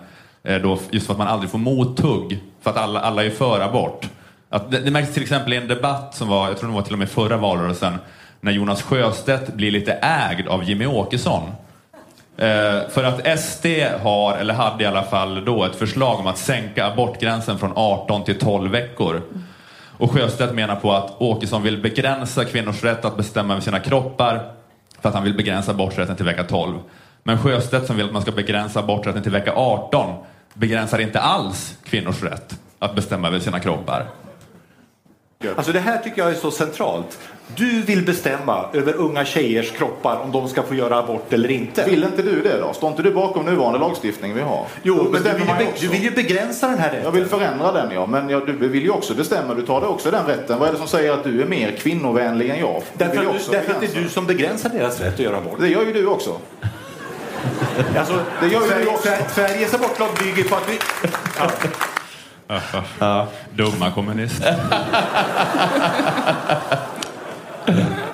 eh, 0.43 0.61
Då, 0.61 0.79
just 0.91 1.05
för 1.05 1.13
att 1.13 1.17
man 1.17 1.27
aldrig 1.27 1.51
får 1.51 1.57
mothugg, 1.59 2.39
för 2.61 2.69
att 2.69 2.77
alla, 2.77 2.99
alla 2.99 3.23
är 3.23 3.29
för 3.29 3.59
abort. 3.59 4.09
Att 4.49 4.71
det, 4.71 4.79
det 4.79 4.91
märks 4.91 5.13
till 5.13 5.23
exempel 5.23 5.53
i 5.53 5.57
en 5.57 5.67
debatt 5.67 6.15
som 6.15 6.27
var, 6.27 6.47
jag 6.47 6.57
tror 6.57 6.69
det 6.69 6.75
var 6.75 6.81
till 6.81 6.93
och 6.93 6.99
med 6.99 7.09
förra 7.09 7.37
valrörelsen, 7.37 7.93
när 8.41 8.51
Jonas 8.51 8.81
Sjöstedt 8.81 9.53
blir 9.53 9.71
lite 9.71 9.93
ägd 9.93 10.47
av 10.47 10.63
Jimmy 10.63 10.85
Åkesson. 10.85 11.41
Eh, 12.37 12.89
för 12.89 13.03
att 13.03 13.39
SD 13.39 13.65
har, 14.01 14.37
eller 14.37 14.53
hade 14.53 14.83
i 14.83 14.87
alla 14.87 15.03
fall 15.03 15.45
då, 15.45 15.63
ett 15.63 15.75
förslag 15.75 16.19
om 16.19 16.27
att 16.27 16.37
sänka 16.37 16.85
abortgränsen 16.85 17.59
från 17.59 17.71
18 17.75 18.23
till 18.23 18.39
12 18.39 18.71
veckor. 18.71 19.21
Och 19.97 20.11
Sjöstedt 20.11 20.53
menar 20.53 20.75
på 20.75 20.93
att 20.93 21.21
Åkesson 21.21 21.63
vill 21.63 21.81
begränsa 21.81 22.45
kvinnors 22.45 22.83
rätt 22.83 23.05
att 23.05 23.17
bestämma 23.17 23.53
över 23.53 23.61
sina 23.61 23.79
kroppar 23.79 24.51
för 25.01 25.09
att 25.09 25.15
han 25.15 25.23
vill 25.23 25.33
begränsa 25.33 25.71
aborträtten 25.71 26.15
till 26.15 26.25
vecka 26.25 26.43
12. 26.43 26.79
Men 27.23 27.37
Sjöstedt 27.37 27.87
som 27.87 27.95
vill 27.95 28.05
att 28.05 28.13
man 28.13 28.21
ska 28.21 28.31
begränsa 28.31 28.79
aborträtten 28.79 29.23
till 29.23 29.31
vecka 29.31 29.53
18 29.55 30.15
begränsar 30.53 30.99
inte 30.99 31.19
alls 31.19 31.77
kvinnors 31.83 32.23
rätt 32.23 32.59
att 32.79 32.95
bestämma 32.95 33.27
över 33.27 33.39
sina 33.39 33.59
kroppar. 33.59 34.05
Alltså 35.55 35.71
det 35.71 35.79
här 35.79 35.97
tycker 35.97 36.21
jag 36.21 36.31
är 36.31 36.35
så 36.35 36.51
centralt. 36.51 37.19
Du 37.55 37.81
vill 37.81 38.05
bestämma 38.05 38.65
över 38.73 38.93
unga 38.93 39.25
tjejers 39.25 39.71
kroppar 39.71 40.19
om 40.23 40.31
de 40.31 40.49
ska 40.49 40.63
få 40.63 40.75
göra 40.75 40.97
abort 40.97 41.33
eller 41.33 41.51
inte. 41.51 41.83
Vill 41.83 42.03
inte 42.03 42.21
du 42.21 42.41
det 42.41 42.59
då? 42.59 42.73
Står 42.73 42.89
inte 42.89 43.03
du 43.03 43.11
bakom 43.11 43.45
nuvarande 43.45 43.79
lagstiftning 43.79 44.33
vi 44.33 44.41
har? 44.41 44.65
Jo, 44.83 45.07
men 45.11 45.23
du 45.23 45.31
vill, 45.31 45.47
ju 45.59 45.67
också. 45.67 45.81
du 45.81 45.87
vill 45.87 46.03
ju 46.03 46.11
begränsa 46.11 46.67
den 46.67 46.77
här 46.77 46.89
rätten. 46.89 47.03
Jag 47.03 47.11
vill 47.11 47.25
förändra 47.25 47.71
den 47.71 47.91
ja, 47.91 48.05
men 48.05 48.29
jag, 48.29 48.45
du 48.47 48.67
vill 48.67 48.83
ju 48.83 48.89
också 48.89 49.13
bestämma. 49.13 49.53
Du 49.53 49.61
tar 49.65 49.81
dig 49.81 49.89
också 49.89 50.11
den 50.11 50.25
rätten. 50.25 50.59
Vad 50.59 50.67
är 50.69 50.73
det 50.73 50.77
som 50.79 50.87
säger 50.87 51.11
att 51.13 51.23
du 51.23 51.41
är 51.41 51.45
mer 51.45 51.71
kvinnovänlig 51.71 52.49
än 52.49 52.59
jag? 52.59 52.81
Du 52.93 53.05
Därför, 53.05 53.21
att, 53.21 53.27
också 53.35 53.51
du, 53.51 53.57
därför 53.57 53.73
att 53.73 53.79
det 53.81 53.97
är 53.97 54.01
du 54.03 54.09
som 54.09 54.25
begränsar 54.25 54.69
deras 54.69 54.99
rätt 54.99 55.13
att 55.13 55.19
göra 55.19 55.37
abort. 55.37 55.59
Det 55.59 55.67
gör 55.67 55.83
ju 55.85 55.93
du 55.93 56.07
också. 56.07 56.37
Alltså, 57.97 58.19
Det 58.41 58.47
gör 58.47 58.61
ju 58.61 58.67
du 58.67 58.67
Sverige, 58.67 58.87
också. 58.87 59.07
Sver- 59.09 59.29
Sveriges 59.35 59.73
abortlag 59.73 60.09
bygger 60.23 60.49
på 60.49 60.55
att 60.55 60.69
vi... 60.69 60.79
Ja. 61.39 61.51
Dumma 63.55 63.91
kommunister. 63.91 64.55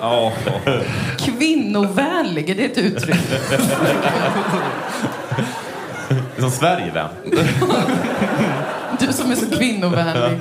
ja. 0.00 0.32
Kvinnovänlig, 1.18 2.50
är 2.50 2.54
det 2.54 2.64
ett 2.64 2.78
uttryck? 2.78 3.16
Som 6.38 6.50
Sverigevän. 6.50 7.08
Du 9.00 9.12
som 9.12 9.30
är 9.30 9.36
så 9.36 9.50
kvinnovänlig. 9.50 10.40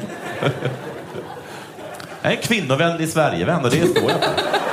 Jag 2.21 2.31
är 2.31 2.37
en 2.37 2.41
kvinnovänlig 2.43 3.09
Sverigevän 3.09 3.63
och 3.63 3.69
det 3.69 3.87
står 3.87 4.11
jag 4.11 4.23
för. 4.23 4.72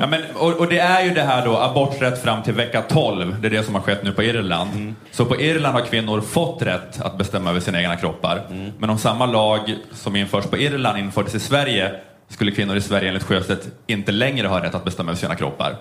Ja, 0.00 0.06
men, 0.06 0.20
och, 0.34 0.52
och 0.52 0.68
det 0.68 0.78
är 0.78 1.04
ju 1.04 1.14
det 1.14 1.22
här 1.22 1.44
då, 1.44 1.56
aborträtt 1.56 2.22
fram 2.22 2.42
till 2.42 2.54
vecka 2.54 2.82
12. 2.82 3.36
Det 3.40 3.48
är 3.48 3.50
det 3.50 3.62
som 3.62 3.74
har 3.74 3.82
skett 3.82 4.02
nu 4.02 4.12
på 4.12 4.22
Irland. 4.22 4.94
Så 5.10 5.24
på 5.24 5.40
Irland 5.40 5.74
har 5.74 5.82
kvinnor 5.82 6.20
fått 6.20 6.62
rätt 6.62 7.00
att 7.00 7.18
bestämma 7.18 7.50
över 7.50 7.60
sina 7.60 7.80
egna 7.80 7.96
kroppar. 7.96 8.42
Men 8.78 8.90
om 8.90 8.98
samma 8.98 9.26
lag 9.26 9.76
som 9.92 10.16
införs 10.16 10.44
på 10.44 10.56
Irland 10.58 10.98
infördes 10.98 11.34
i 11.34 11.40
Sverige 11.40 11.92
skulle 12.28 12.50
kvinnor 12.50 12.76
i 12.76 12.80
Sverige 12.80 13.08
enligt 13.08 13.22
Sjöstedt 13.22 13.68
inte 13.86 14.12
längre 14.12 14.46
ha 14.46 14.62
rätt 14.62 14.74
att 14.74 14.84
bestämma 14.84 15.10
över 15.10 15.20
sina 15.20 15.34
kroppar. 15.34 15.76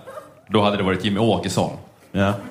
Då 0.47 0.61
hade 0.61 0.77
det 0.77 0.83
varit 0.83 1.05
Jimmy 1.05 1.19
Åkesson 1.19 1.77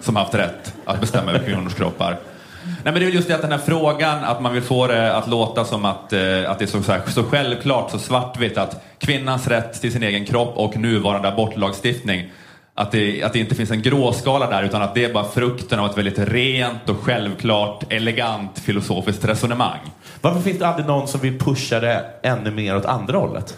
som 0.00 0.16
haft 0.16 0.34
rätt 0.34 0.74
att 0.84 1.00
bestämma 1.00 1.30
över 1.30 1.46
kvinnors 1.46 1.74
kroppar. 1.74 2.16
Nej, 2.64 2.92
men 2.92 2.94
det 2.94 3.04
är 3.04 3.10
just 3.10 3.28
det 3.28 3.34
att 3.34 3.42
den 3.42 3.52
här 3.52 3.58
frågan, 3.58 4.24
att 4.24 4.42
man 4.42 4.52
vill 4.52 4.62
få 4.62 4.86
det 4.86 5.16
att 5.16 5.28
låta 5.28 5.64
som 5.64 5.84
att, 5.84 6.12
eh, 6.12 6.50
att 6.50 6.58
det 6.58 6.64
är 6.64 6.66
så, 6.66 6.82
så, 6.82 6.92
här, 6.92 7.02
så 7.06 7.22
självklart, 7.22 7.90
så 7.90 7.98
svartvitt 7.98 8.58
att 8.58 8.84
kvinnans 8.98 9.46
rätt 9.48 9.80
till 9.80 9.92
sin 9.92 10.02
egen 10.02 10.26
kropp 10.26 10.52
och 10.56 10.76
nuvarande 10.76 11.28
abortlagstiftning, 11.28 12.30
att 12.74 12.92
det, 12.92 13.22
att 13.22 13.32
det 13.32 13.38
inte 13.38 13.54
finns 13.54 13.70
en 13.70 13.82
gråskala 13.82 14.50
där 14.50 14.62
utan 14.62 14.82
att 14.82 14.94
det 14.94 15.04
är 15.04 15.12
bara 15.12 15.24
frukten 15.24 15.78
av 15.78 15.90
ett 15.90 15.98
väldigt 15.98 16.18
rent 16.18 16.88
och 16.88 16.96
självklart, 17.00 17.92
elegant 17.92 18.58
filosofiskt 18.58 19.24
resonemang. 19.24 19.80
Varför 20.20 20.40
finns 20.40 20.58
det 20.58 20.66
aldrig 20.66 20.86
någon 20.86 21.08
som 21.08 21.20
vill 21.20 21.38
pusha 21.38 21.80
det 21.80 22.04
ännu 22.22 22.50
mer 22.50 22.76
åt 22.76 22.84
andra 22.84 23.18
hållet? 23.18 23.56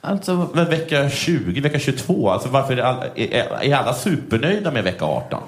Alltså, 0.00 0.48
Men 0.52 0.70
vecka 0.70 1.10
20, 1.10 1.60
vecka 1.60 1.78
22, 1.78 2.30
alltså 2.30 2.48
varför 2.48 2.76
är, 2.76 2.82
alla, 2.82 3.04
är, 3.14 3.62
är 3.62 3.76
alla 3.76 3.94
supernöjda 3.94 4.70
med 4.70 4.84
vecka 4.84 5.04
18? 5.04 5.42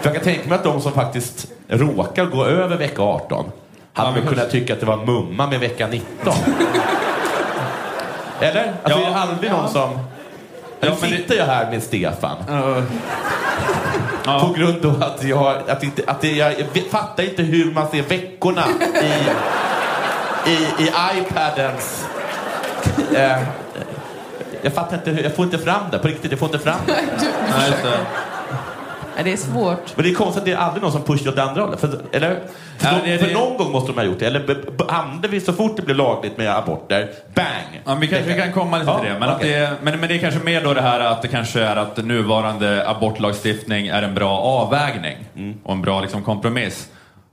För 0.00 0.08
jag 0.08 0.14
kan 0.14 0.24
tänka 0.24 0.48
mig 0.48 0.58
att 0.58 0.64
de 0.64 0.80
som 0.80 0.92
faktiskt 0.92 1.52
råkar 1.68 2.24
gå 2.24 2.44
över 2.44 2.76
vecka 2.76 3.02
18 3.02 3.52
hade 3.92 4.20
väl 4.20 4.28
kunnat 4.28 4.50
tycka 4.50 4.72
att 4.72 4.80
det 4.80 4.86
var 4.86 4.96
mumma 4.96 5.46
med 5.46 5.60
vecka 5.60 5.86
19. 5.86 6.34
Eller? 8.40 8.72
Alltså, 8.82 9.00
Ja. 9.00 9.06
är 9.06 9.10
det 9.10 9.16
aldrig 9.16 9.50
någon 9.50 9.60
Ja. 9.62 9.68
som... 9.68 9.90
Nu 10.80 10.88
Ja, 10.88 10.96
sitter 10.96 11.34
jag 11.34 11.44
här 11.44 11.70
med 11.70 11.82
Stefan. 11.82 12.36
På 14.24 14.52
grund 14.56 14.86
av 14.86 15.02
att 15.02 15.24
jag, 15.24 15.56
att 15.70 15.82
inte, 15.82 16.02
att 16.06 16.20
det, 16.20 16.32
jag, 16.32 16.54
jag 16.72 16.84
fattar 16.90 17.22
inte 17.22 17.42
hur 17.42 17.72
man 17.72 17.88
ser 17.90 18.02
veckorna 18.02 18.64
i, 19.02 19.12
i, 20.50 20.84
i 20.84 20.90
iPadens... 21.18 22.06
Eh, 23.16 23.38
jag 24.62 24.72
fattar 24.72 24.96
inte, 24.96 25.10
hur- 25.10 25.22
jag 25.22 25.36
får 25.36 25.44
inte 25.44 25.58
fram 25.58 25.82
det. 25.90 25.98
På 25.98 26.08
riktigt, 26.08 26.30
jag 26.30 26.38
får 26.40 26.46
inte 26.46 26.58
fram 26.58 26.78
det. 26.86 26.92
Nej, 27.58 27.70
det. 27.82 27.98
Nej, 29.18 29.24
det 29.24 29.32
är 29.32 29.36
svårt. 29.36 29.96
Men 29.96 30.04
det 30.04 30.10
är 30.10 30.14
konstigt 30.14 30.38
att 30.40 30.44
det 30.44 30.52
är 30.52 30.56
aldrig 30.56 30.82
någon 30.82 30.92
som 30.92 31.02
pushar 31.02 31.30
åt 31.30 31.38
andra 31.38 31.62
hållet. 31.62 31.80
För, 31.80 32.00
eller, 32.12 32.40
för, 32.78 32.88
Ja, 32.88 32.94
de, 33.04 33.10
det- 33.10 33.18
för 33.18 33.26
det- 33.26 33.34
någon 33.34 33.56
gång 33.56 33.72
måste 33.72 33.92
de 33.92 33.98
ha 33.98 34.04
gjort 34.04 34.18
det. 34.18 34.26
Eller 34.26 34.56
hamnade 34.88 35.28
vi 35.28 35.40
så 35.40 35.52
fort 35.52 35.76
det 35.76 35.82
blev 35.82 35.96
lagligt 35.96 36.38
med 36.38 36.56
aborter, 36.56 37.08
bang! 37.34 37.80
Ja, 37.84 37.94
vi, 37.94 38.06
kan, 38.06 38.18
vi 38.26 38.34
kan 38.34 38.52
komma 38.52 38.78
lite 38.78 38.98
till 38.98 39.06
Ja, 39.08 39.12
det. 39.14 39.20
Men, 39.20 39.28
att 39.28 39.36
okej. 39.36 39.50
det 39.60 39.72
men, 39.82 40.00
men 40.00 40.08
det 40.08 40.14
är 40.14 40.18
kanske 40.18 40.40
mer 40.44 40.64
då 40.64 40.74
det 40.74 40.80
här 40.82 41.00
att 41.00 41.22
det 41.22 41.28
kanske 41.28 41.60
är 41.62 41.76
att 41.76 41.96
nuvarande 41.96 42.88
abortlagstiftning 42.88 43.86
är 43.86 44.02
en 44.02 44.14
bra 44.14 44.38
avvägning 44.38 45.16
och 45.64 45.72
en 45.72 45.82
bra 45.82 46.00
liksom, 46.00 46.22
kompromiss. 46.22 46.88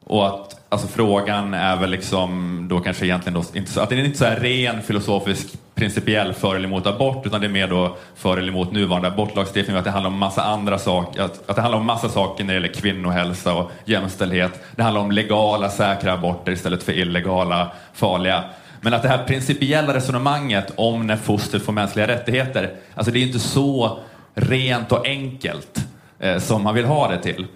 Och 0.08 0.28
att 0.28 0.62
alltså, 0.70 0.88
frågan 0.88 1.53
är 1.53 1.76
väl 1.76 1.89
liksom 1.89 2.60
då 2.70 2.80
kanske 2.80 3.06
egentligen 3.06 3.34
då, 3.34 3.58
inte 3.58 3.72
så, 3.72 3.82
att 3.82 3.89
det 3.89 3.95
är 3.95 4.06
inte 4.06 4.18
så 4.18 4.26
här 4.26 4.36
ren 4.36 4.82
filosofisk 4.82 5.47
principiell 5.76 6.34
för 6.34 6.56
eller 6.56 6.68
emot 6.68 6.88
abort 6.88 7.26
utan 7.26 7.41
det 7.41 7.47
är 7.47 7.51
mer 7.51 7.68
då 7.68 7.97
för 8.16 8.38
eller 8.38 8.47
emot 8.51 8.72
nuvarande 8.72 9.08
abortlagstiftning 9.08 9.78
att 9.78 9.84
det 9.84 9.91
handlar 9.91 10.12
om 10.12 10.18
massa 10.18 10.43
andra 10.43 10.80
saker, 10.80 11.22
att, 11.22 11.49
att 11.49 11.56
det 11.56 11.62
handlar 11.62 11.80
om 11.80 11.86
massa 11.86 12.10
saker 12.10 12.43
när 12.43 12.53
det 12.53 12.62
gäller 12.62 12.74
kvinnohälsa 12.74 13.53
och 13.53 13.72
jämställdhet. 13.86 14.64
Det 14.76 14.84
handlar 14.84 15.01
om 15.01 15.12
legala 15.12 15.70
säkra 15.70 16.14
aborter 16.14 16.51
istället 16.51 16.84
för 16.84 16.91
illegala 16.91 17.72
farliga. 17.93 18.43
Men 18.82 18.93
att 18.93 19.01
det 19.01 19.10
här 19.10 19.24
principiella 19.24 19.93
resonemanget 19.93 20.74
om 20.76 21.08
när 21.08 21.18
fostret 21.18 21.66
får 21.66 21.74
mänskliga 21.74 22.08
rättigheter, 22.08 22.74
alltså 22.95 23.12
det 23.12 23.20
är 23.20 23.24
inte 23.24 23.39
så 23.39 23.99
rent 24.34 24.91
och 24.91 25.08
enkelt 25.08 25.88
eh, 26.20 26.38
som 26.38 26.64
man 26.64 26.76
vill 26.76 26.86
ha 26.86 27.08
det 27.08 27.24
till. 27.24 27.47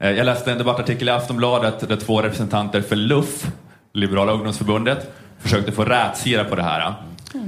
Eh, 0.00 0.10
jag 0.10 0.24
läste 0.24 0.52
en 0.52 0.58
debattartikel 0.58 1.08
i 1.08 1.10
Aftonbladet 1.10 1.88
där 1.88 1.96
två 1.96 2.22
representanter 2.22 2.80
för 2.80 2.96
LUF, 2.96 3.46
Liberala 3.92 4.32
ungdomsförbundet, 4.32 5.10
försökte 5.38 5.72
få 5.72 5.84
rätsida 5.84 6.44
på 6.44 6.54
det 6.54 6.62
här. 6.62 6.94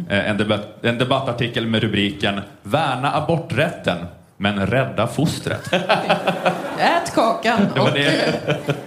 Eh, 0.08 0.30
en, 0.30 0.36
debatt, 0.36 0.84
en 0.84 0.98
debattartikel 0.98 1.66
med 1.66 1.82
rubriken 1.82 2.40
Värna 2.62 3.12
aborträtten, 3.12 3.98
men 4.36 4.66
rädda 4.66 5.06
fostret. 5.06 5.72
Ät 6.78 7.14
kakan 7.14 7.60
Det 7.74 7.80
var 7.80 7.90
det, 7.90 8.34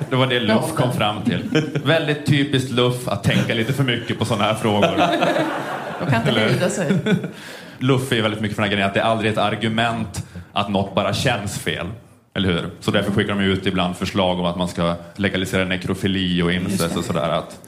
det, 0.10 0.16
var 0.16 0.28
det 0.28 0.40
Luff 0.54 0.76
kom 0.76 0.94
fram 0.94 1.22
till. 1.22 1.64
Väldigt 1.86 2.26
typiskt 2.26 2.72
Luff 2.72 3.08
att 3.08 3.24
tänka 3.24 3.54
lite 3.54 3.74
för 3.74 3.84
mycket 3.84 4.20
på 4.20 4.26
sådana 4.26 4.44
här 4.44 4.54
frågor. 4.54 4.98
De 6.00 6.12
kan 6.12 6.28
inte 6.28 6.40
hejda 6.40 6.70
sig. 6.70 6.98
Luff 7.80 8.12
är 8.12 8.22
väldigt 8.22 8.42
mycket 8.42 8.56
för 8.56 8.64
den 8.64 8.70
här 8.70 8.76
grejen 8.76 8.88
att 8.88 8.94
det 8.94 9.00
är 9.00 9.06
aldrig 9.06 9.32
ett 9.32 9.38
argument 9.38 10.28
att 10.54 10.70
något 10.70 10.96
bara 10.96 11.14
känns 11.14 11.60
fel. 11.60 11.88
Eller 12.36 12.52
hur? 12.54 12.70
Så 12.80 12.92
därför 12.92 13.12
skickar 13.12 13.36
de 13.36 13.42
ut 13.44 13.66
ibland 13.66 13.98
förslag 13.98 14.40
om 14.40 14.46
att 14.46 14.58
man 14.58 14.68
ska 14.68 14.96
legalisera 15.16 15.66
nekrofili 15.66 16.42
och 16.42 16.52
incest 16.52 16.98
och 16.98 17.04
sådär. 17.04 17.30
Att, 17.30 17.60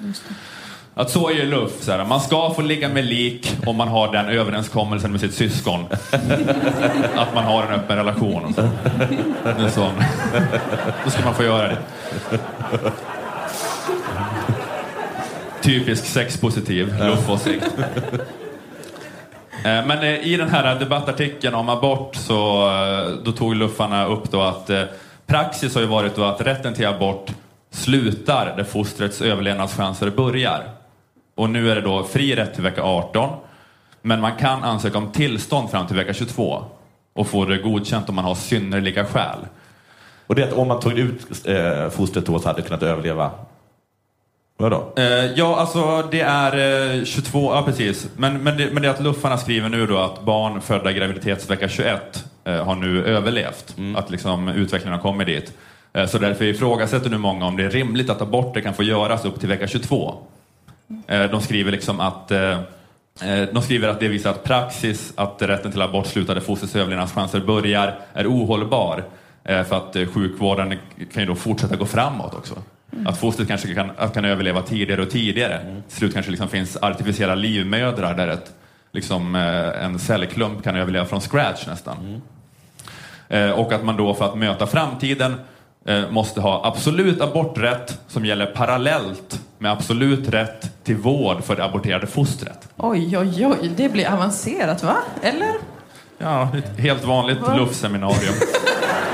att 0.94 1.10
så 1.10 1.30
är 1.30 1.34
ju 1.34 1.46
Luff. 1.46 1.72
Så 1.82 1.92
här, 1.92 2.06
man 2.06 2.22
ska 2.22 2.54
få 2.54 2.62
ligga 2.62 2.90
med 2.90 3.06
lik 3.06 3.58
om 3.66 3.76
man 3.76 3.88
har 3.88 4.12
den 4.12 4.26
överenskommelsen 4.26 5.12
med 5.12 5.20
sitt 5.22 5.34
syskon. 5.34 5.86
Att 7.16 7.34
man 7.36 7.44
har 7.44 7.64
en 7.64 7.74
öppen 7.80 7.98
relation. 7.98 8.44
Och 8.46 9.72
så. 9.72 9.92
Då 11.04 11.10
ska 11.10 11.24
man 11.26 11.36
få 11.36 11.44
göra 11.44 11.68
det. 11.68 11.78
Typisk 15.62 16.06
sexpositiv 16.06 16.96
luffåsikt. 17.00 17.66
Eh, 19.68 19.86
men 19.86 20.00
eh, 20.04 20.28
i 20.28 20.38
den 20.38 20.50
här 20.50 20.80
debattartikeln 20.80 21.56
om 21.56 21.70
abort 21.70 22.16
så 22.16 22.70
eh, 22.70 23.10
då 23.24 23.32
tog 23.32 23.56
luffarna 23.56 24.06
upp 24.06 24.32
då 24.32 24.42
att 24.42 24.70
praxis 25.26 25.76
har 25.76 25.82
ju 25.82 25.88
varit 25.88 26.16
då 26.16 26.24
att 26.24 26.42
rätten 26.42 26.74
till 26.74 26.88
abort 26.88 27.32
slutar 27.72 28.54
där 28.58 28.64
fostrets 28.64 29.22
överlevnadschanser 29.22 30.10
börjar. 30.10 30.64
Och 31.36 31.50
nu 31.50 31.72
är 31.72 31.76
det 31.76 31.82
då 31.82 32.04
fri 32.04 32.36
rätt 32.36 32.54
till 32.54 32.64
vecka 32.64 32.84
18 32.84 33.30
men 34.02 34.22
man 34.22 34.36
kan 34.36 34.64
ansöka 34.64 34.98
om 34.98 35.12
tillstånd 35.12 35.70
fram 35.70 35.88
till 35.88 35.96
vecka 35.96 36.14
22 36.14 36.64
och 37.14 37.28
få 37.28 37.46
det 37.46 37.58
godkänt 37.58 38.10
om 38.10 38.16
man 38.16 38.26
har 38.26 38.36
synnerliga 38.36 39.06
skäl. 39.06 39.40
Och 40.28 40.36
det 40.36 40.44
är 40.44 40.48
att 40.48 40.54
om 40.54 40.68
man 40.68 40.80
tog 40.80 41.00
ut 41.00 41.48
eh, 41.48 41.90
fostret 41.90 42.26
då 42.26 42.40
så 42.40 42.48
hade 42.48 42.62
det 42.62 42.68
kunnat 42.68 42.84
överleva? 42.84 43.32
Vadå? 44.58 44.94
Eh, 44.98 45.26
ja, 45.36 45.56
alltså 45.56 46.08
det 46.12 46.22
är 46.22 46.98
eh, 46.98 47.04
22, 47.04 47.54
ja 47.54 47.64
precis. 47.66 48.08
Men, 48.18 48.44
men, 48.44 48.58
det, 48.58 48.70
men 48.72 48.82
det 48.82 48.88
är 48.88 48.94
att 48.94 49.04
luffarna 49.04 49.38
skriver 49.38 49.70
nu 49.70 49.88
då 49.88 49.98
att 49.98 50.22
barn 50.22 50.62
födda 50.62 50.92
i 50.92 50.94
graviditetsvecka 50.94 51.70
21 51.70 52.26
eh, 52.44 52.66
har 52.66 52.76
nu 52.76 53.06
överlevt. 53.06 53.76
Att 53.96 54.10
liksom 54.10 54.48
utvecklingen 54.48 55.00
har 55.00 55.04
kommit 55.12 55.28
dit. 55.28 55.54
Eh, 55.94 56.06
så 56.06 56.18
därför 56.18 56.46
ifrågasätter 56.46 57.10
nu 57.10 57.18
många 57.18 57.46
om 57.46 57.58
det 57.58 57.64
är 57.64 57.70
rimligt 57.70 58.10
att 58.10 58.22
aborter 58.22 58.62
kan 58.62 58.74
få 58.74 58.84
göras 58.84 59.26
upp 59.26 59.40
till 59.40 59.50
vecka 59.50 59.68
22. 59.68 60.16
Eh, 61.08 61.24
de 61.24 61.42
skriver 61.42 61.72
liksom 61.72 62.00
att 62.00 62.32
eh, 62.32 62.52
eh, 63.22 63.50
de 63.54 63.62
skriver 63.62 63.88
att 63.88 64.00
det 64.00 64.08
visar 64.08 64.30
att 64.30 64.44
praxis 64.44 65.14
att 65.16 65.42
rätten 65.42 65.72
till 65.72 65.82
abort 65.82 66.08
slutade 66.08 66.42
fostrets 66.42 66.76
överlevnadschanser 66.76 67.40
börjar 67.40 68.00
är 68.14 68.28
ohållbar. 68.28 69.04
För 69.44 69.74
att 69.74 69.96
sjukvården 70.14 70.76
kan 71.14 71.24
ju 71.24 71.26
då 71.26 71.36
fortsätta 71.36 71.76
gå 71.76 71.86
framåt 71.86 72.34
också. 72.34 72.56
Att 73.06 73.18
fostret 73.18 73.48
kanske 73.48 73.74
kan, 73.74 73.92
att 73.98 74.14
kan 74.14 74.26
överleva 74.26 74.62
tidigare 74.62 75.02
och 75.02 75.10
tidigare. 75.10 75.82
Till 75.88 75.98
slut 75.98 76.14
kanske 76.14 76.32
liksom 76.32 76.50
finns 76.50 76.78
artificiella 76.82 77.36
livmödrar 77.36 78.14
där 78.16 78.28
ett, 78.28 78.54
liksom, 78.92 79.36
eh, 79.36 79.86
en 79.86 80.00
cellklump 80.00 80.64
kan 80.64 80.76
överleva 80.76 81.06
från 81.06 81.22
scratch 81.22 81.68
nästan. 81.68 82.22
Eh, 83.30 83.52
och 83.52 83.74
att 83.74 83.84
man 83.84 83.98
då 83.98 84.14
för 84.14 84.26
att 84.26 84.38
möta 84.38 84.68
framtiden 84.68 85.36
eh, 85.86 86.10
måste 86.10 86.42
ha 86.42 86.66
absolut 86.66 87.22
aborträtt 87.22 88.00
som 88.08 88.26
gäller 88.26 88.46
parallellt 88.46 89.42
med 89.58 89.72
absolut 89.72 90.30
rätt 90.30 90.84
till 90.84 90.98
vård 90.98 91.44
för 91.44 91.56
det 91.56 91.64
aborterade 91.66 92.08
fostret. 92.08 92.70
Oj, 92.78 93.18
oj, 93.18 93.46
oj. 93.46 93.72
Det 93.78 93.90
blir 93.90 94.14
avancerat, 94.14 94.84
va? 94.84 94.96
Eller? 95.22 95.54
Ja, 96.18 96.50
ett 96.58 96.80
helt 96.80 97.04
vanligt 97.06 97.40
Va? 97.40 97.56
luffseminarium 97.56 98.34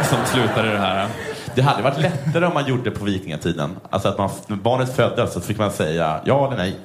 som 0.03 0.17
slutar 0.26 0.67
i 0.67 0.69
det 0.69 0.78
här. 0.78 1.07
Det 1.56 1.62
hade 1.62 1.84
varit 1.84 1.97
lättare 1.97 2.45
om 2.45 2.54
man 2.54 2.66
gjorde 2.66 2.84
det 2.84 2.91
på 2.91 3.06
vikingatiden. 3.06 3.76
Alltså 3.89 4.10
att 4.10 4.18
man, 4.18 4.30
när 4.47 4.58
barnet 4.58 4.95
föddes 4.95 5.34
så 5.34 5.41
fick 5.41 5.58
man 5.58 5.72
säga 5.72 6.20
ja 6.26 6.47
eller 6.47 6.58
nej. 6.58 6.76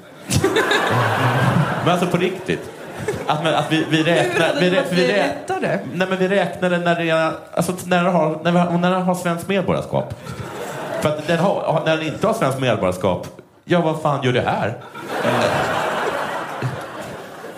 men 1.84 1.92
alltså 1.92 2.06
på 2.06 2.16
riktigt. 2.16 2.70
Att, 3.26 3.44
man, 3.44 3.54
att 3.54 3.72
vi, 3.72 3.86
vi 3.90 4.02
räknar... 4.02 4.60
Vi, 4.60 4.70
rä, 4.70 4.84
vi, 4.90 5.08
rä, 5.08 5.16
lättare? 5.16 5.78
nej, 5.92 6.06
men 6.10 6.18
vi 6.18 6.28
räknade 6.28 6.78
när 6.78 7.04
det 7.04 7.32
alltså 7.54 7.74
när 7.84 8.04
den 8.04 8.14
har, 8.14 8.38
när, 8.42 8.52
vi, 8.52 8.78
när 8.78 8.90
har 8.90 9.14
svenskt 9.14 9.48
medborgarskap. 9.48 10.14
För 11.00 11.08
att 11.08 11.26
den 11.26 11.38
har, 11.38 11.82
när 11.86 11.96
den 11.96 12.06
inte 12.06 12.26
har 12.26 12.34
svenskt 12.34 12.60
medborgarskap, 12.60 13.26
ja 13.64 13.80
vad 13.80 14.02
fan 14.02 14.24
gör 14.24 14.32
det 14.32 14.40
här? 14.40 14.78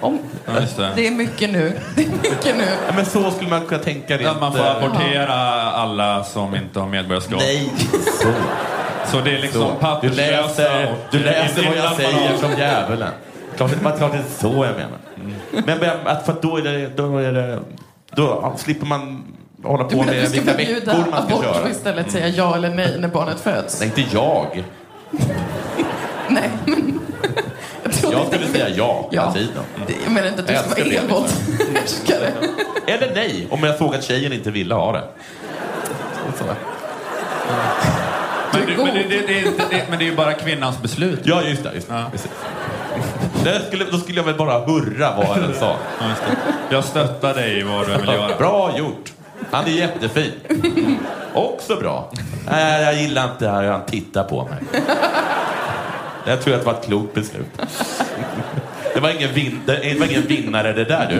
Om, 0.01 0.19
Ja, 0.47 0.61
just 0.61 0.77
det. 0.77 0.91
det 0.97 1.07
är 1.07 1.11
mycket 1.11 1.51
nu. 1.51 1.73
Det 1.97 2.03
är 2.05 2.09
mycket 2.09 2.57
nu. 2.57 2.65
Ja, 2.87 2.93
men 2.97 3.05
så 3.07 3.31
skulle 3.31 3.51
man 3.51 3.67
kunna 3.67 3.83
tänka 3.83 4.17
rent... 4.17 4.29
Att 4.31 4.41
man 4.41 4.53
får 4.53 4.59
eh, 4.61 4.77
abortera 4.77 5.35
alla 5.73 6.25
som 6.25 6.55
inte 6.55 6.81
har 6.81 6.87
medborgarskap. 6.89 7.39
Nej, 7.41 7.73
så. 8.23 8.29
Så 9.11 9.21
det 9.21 9.31
är 9.37 9.39
liksom 9.39 9.61
Så. 9.61 9.69
Du 9.69 9.75
papperslösa 9.81 10.63
läser, 10.63 10.95
du 11.11 11.19
läser 11.19 11.67
vad 11.67 11.77
jag 11.77 11.93
säger 11.97 12.37
som 12.37 12.51
djävulen. 12.59 13.09
Klart, 13.57 13.71
det- 13.71 13.97
klart 13.99 14.13
det 14.13 14.19
är 14.19 14.25
så 14.39 14.49
jag 14.65 14.75
menar. 14.77 14.99
Men, 15.67 15.79
men 15.79 16.07
att 16.07 16.27
för 16.27 16.33
att 16.33 16.43
då 16.43 16.57
är 16.57 16.63
det, 16.63 16.89
då 16.97 17.17
är 17.19 17.33
det, 17.33 17.59
då 18.15 18.55
slipper 18.59 18.87
man 18.87 19.23
hålla 19.65 19.85
på 19.85 20.03
med 20.03 20.29
vilka 20.31 20.53
veckor 20.57 20.97
man 21.11 21.27
ska 21.27 21.35
abort 21.35 21.47
och 21.49 21.55
köra. 21.55 21.71
istället 21.71 22.11
säga 22.11 22.29
ja 22.29 22.57
eller 22.57 22.71
nej 22.75 22.97
när 22.99 23.09
barnet 23.09 23.41
föds? 23.41 23.81
Nej, 23.81 23.93
inte 23.97 24.17
jag. 24.17 24.65
Nej. 26.29 26.51
Trodde 26.65 27.00
Jag 28.13 28.27
skulle 28.27 28.47
du 28.47 28.53
säga 28.53 28.69
ja 28.69 29.09
hela 29.11 29.23
Ja. 29.25 29.33
tiden. 29.33 29.63
Det- 29.87 29.95
Jag 30.05 30.13
menar 30.13 30.29
inte 30.29 30.41
att 30.43 30.49
du 30.49 30.55
ska 30.57 30.85
vara 30.85 30.95
envåldshärskare. 31.03 32.33
Eller 32.87 33.15
nej, 33.15 33.47
om 33.51 33.63
jag 33.65 33.79
såg 33.79 33.95
att 33.95 34.05
tjejen 34.05 34.33
inte 34.33 34.51
ville 34.51 34.75
ha 34.75 34.93
det. 34.93 35.03
Men, 38.53 38.67
det, 38.67 38.77
men, 38.77 38.95
det, 38.95 39.03
det, 39.03 39.27
det, 39.27 39.39
är 39.41 39.47
inte- 39.47 39.65
det, 39.71 39.83
men 39.91 39.99
det 39.99 40.05
är 40.05 40.11
ju 40.11 40.17
bara 40.17 40.33
kvinnans 40.33 40.83
beslut. 40.83 41.21
Ja, 41.25 41.43
just 41.43 41.63
det. 41.63 41.71
Just 41.75 41.89
det. 41.89 42.05
Precis. 42.13 42.31
Det 43.45 43.61
skulle, 43.69 43.85
då 43.85 43.99
skulle 43.99 44.17
jag 44.17 44.25
väl 44.25 44.35
bara 44.35 44.59
hurra 44.67 45.15
vad 45.17 45.27
han 45.27 45.55
sa. 45.55 45.77
Ja, 46.01 46.09
just 46.09 46.23
det. 46.23 46.75
Jag 46.75 46.85
stöttar 46.85 47.35
dig 47.35 47.59
i 47.59 47.63
vad 47.63 47.87
du 47.89 47.97
vill 47.97 48.09
göra. 48.09 48.37
Bra 48.39 48.79
gjort. 48.79 49.13
Han 49.51 49.65
är 49.65 49.71
jättefin. 49.71 50.33
Också 51.35 51.77
bra. 51.77 52.11
Nej, 52.51 52.83
jag 52.83 52.95
gillar 52.95 53.33
inte 53.33 53.49
hur 53.51 53.71
han 53.71 53.87
tittar 53.87 54.25
på 54.25 54.45
mig. 54.45 54.83
Jag 56.31 56.43
tror 56.43 56.55
att 56.55 56.61
det 56.61 56.67
var 56.67 56.75
ett 56.75 56.85
klokt 56.85 57.15
beslut. 57.15 57.47
Det 58.95 59.01
var 59.01 59.11
ingen, 59.11 59.35
vin- 59.35 59.61
det 59.67 59.99
var 59.99 60.07
ingen 60.07 60.27
vinnare 60.27 60.73
det 60.73 60.85
där 60.85 61.09
du. 61.09 61.17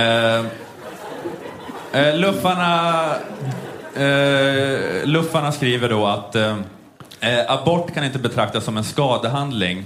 Uh, 0.00 0.46
uh, 2.00 2.16
luffarna, 2.16 3.04
uh, 3.96 5.06
luffarna 5.06 5.52
skriver 5.52 5.88
då 5.88 6.06
att 6.06 6.36
abort 7.48 7.94
kan 7.94 8.04
inte 8.04 8.18
betraktas 8.18 8.64
som 8.64 8.76
en 8.76 8.84
skadehandling 8.84 9.84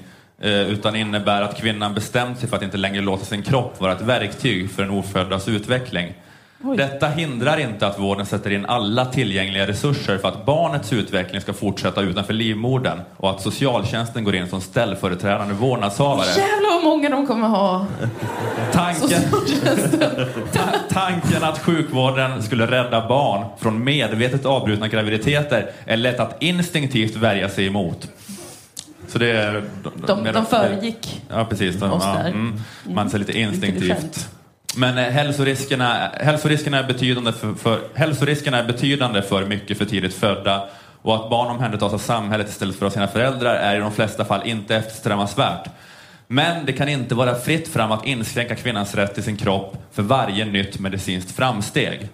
utan 0.69 0.97
innebär 0.97 1.43
att 1.43 1.57
kvinnan 1.57 1.95
bestämt 1.95 2.39
sig 2.39 2.49
för 2.49 2.57
att 2.57 2.63
inte 2.63 2.77
längre 2.77 3.03
låta 3.03 3.25
sin 3.25 3.43
kropp 3.43 3.81
vara 3.81 3.93
ett 3.93 4.01
verktyg 4.01 4.71
för 4.71 4.83
en 4.83 4.91
oföddas 4.91 5.49
utveckling. 5.49 6.15
Detta 6.77 7.09
hindrar 7.09 7.59
inte 7.61 7.87
att 7.87 7.99
vården 7.99 8.27
sätter 8.27 8.51
in 8.51 8.67
alla 8.67 9.05
tillgängliga 9.05 9.67
resurser 9.67 10.19
för 10.19 10.29
att 10.29 10.47
barnets 10.47 10.93
utveckling 10.93 11.41
ska 11.41 11.53
fortsätta 11.53 12.01
utanför 12.01 12.33
livmodern 12.33 13.01
och 13.17 13.31
att 13.31 13.41
socialtjänsten 13.43 14.25
går 14.25 14.35
in 14.35 14.49
som 14.49 14.61
ställföreträdande 14.61 15.55
vårdnadshavare. 15.55 16.27
Jävlar 16.27 16.75
vad 16.75 16.85
många 16.85 17.09
de 17.11 17.27
kommer 17.27 17.49
ha. 17.49 17.87
Tanken, 18.73 19.23
ta- 20.53 20.61
tanken 20.91 21.43
att 21.45 21.59
sjukvården 21.59 22.43
skulle 22.43 22.67
rädda 22.67 23.09
barn 23.09 23.45
från 23.59 23.85
medvetet 23.85 24.47
avbrutna 24.47 24.89
graviditeter 24.89 25.71
är 25.87 25.97
lätt 25.97 26.21
att 26.21 26.43
instinktivt 26.43 27.17
värja 27.17 27.49
sig 27.49 27.67
emot. 27.67 28.09
Så 29.09 29.19
det 29.19 29.31
är... 29.31 29.63
De, 30.07 30.25
de 30.33 30.47
föregick 30.47 31.23
Ja, 31.29 31.45
precis. 31.45 31.77
De, 31.77 31.93
oss 31.93 32.03
ja, 32.07 32.13
där. 32.23 32.29
mm, 32.29 32.61
man 32.89 33.11
ser 33.11 33.19
lite 33.19 33.39
instinktivt. 33.39 34.29
Men 34.77 34.99
eh, 34.99 35.05
hälsoriskerna, 35.05 36.11
hälsoriskerna, 36.21 36.79
är 36.79 36.85
betydande 36.85 37.33
för, 37.33 37.55
för, 37.55 37.81
hälsoriskerna 37.95 38.59
är 38.59 38.65
betydande 38.65 39.23
för 39.23 39.47
mycket 39.47 39.79
för 39.79 39.85
tidigt 39.85 40.15
födda 40.15 40.69
och 41.03 41.15
att 41.15 41.31
barn 41.31 41.51
omhändertas 41.51 41.93
av 41.93 41.99
samhället 41.99 42.49
istället 42.49 42.77
för 42.77 42.87
av 42.87 42.91
sina 42.91 43.09
föräldrar 43.09 43.55
är 43.55 43.77
i 43.77 43.79
de 43.79 43.93
flesta 43.93 44.25
fall 44.25 44.41
inte 44.45 44.77
eftersträvansvärt. 44.77 45.69
Men 46.27 46.67
det 46.67 46.73
kan 46.73 46.89
inte 46.89 47.15
vara 47.15 47.35
fritt 47.35 47.69
fram 47.69 47.93
att 47.93 48.07
inskränka 48.07 48.55
kvinnans 48.55 48.95
rätt 48.95 49.15
till 49.15 49.23
sin 49.23 49.37
kropp 49.37 49.77
för 49.93 50.03
varje 50.03 50.45
nytt 50.45 50.79
medicinskt 50.79 51.37
framsteg. 51.37 52.09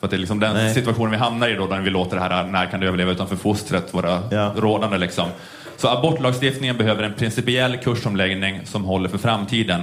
För 0.00 0.08
det 0.08 0.16
är 0.16 0.18
liksom 0.18 0.40
den 0.40 0.54
Nej. 0.54 0.74
situationen 0.74 1.10
vi 1.10 1.16
hamnar 1.16 1.48
i 1.48 1.54
då, 1.54 1.66
när 1.66 1.80
vi 1.80 1.90
låter 1.90 2.16
det 2.16 2.22
här 2.22 2.44
när 2.44 2.66
kan 2.66 2.80
du 2.80 2.86
överleva 2.86 3.12
utanför 3.12 3.36
fostret 3.36 3.94
vara 3.94 4.20
rådande. 4.56 4.98
Liksom. 4.98 5.28
Så 5.76 5.88
abortlagstiftningen 5.88 6.76
behöver 6.76 7.02
en 7.02 7.14
principiell 7.14 7.76
kursomläggning 7.76 8.60
som 8.64 8.84
håller 8.84 9.08
för 9.08 9.18
framtiden. 9.18 9.82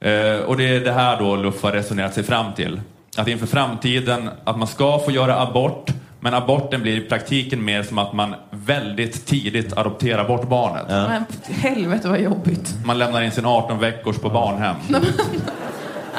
Eh, 0.00 0.36
och 0.46 0.56
det 0.56 0.76
är 0.76 0.80
det 0.80 0.92
här 0.92 1.18
då 1.18 1.36
Luff 1.36 1.62
har 1.62 1.72
resonerat 1.72 2.14
sig 2.14 2.22
fram 2.24 2.52
till. 2.54 2.80
Att 3.16 3.28
inför 3.28 3.46
framtiden, 3.46 4.30
att 4.44 4.58
man 4.58 4.68
ska 4.68 4.98
få 4.98 5.10
göra 5.10 5.40
abort, 5.42 5.90
men 6.20 6.34
aborten 6.34 6.82
blir 6.82 6.96
i 6.96 7.00
praktiken 7.00 7.64
mer 7.64 7.82
som 7.82 7.98
att 7.98 8.12
man 8.12 8.34
väldigt 8.50 9.26
tidigt 9.26 9.72
adopterar 9.78 10.28
bort 10.28 10.48
barnet. 10.48 10.84
Men 10.88 11.24
helvete 11.48 12.08
vad 12.08 12.20
jobbigt. 12.20 12.74
Man 12.84 12.98
lämnar 12.98 13.22
in 13.22 13.30
sin 13.30 13.46
18 13.46 13.78
veckors 13.78 14.18
på 14.18 14.28
barnhem, 14.30 14.76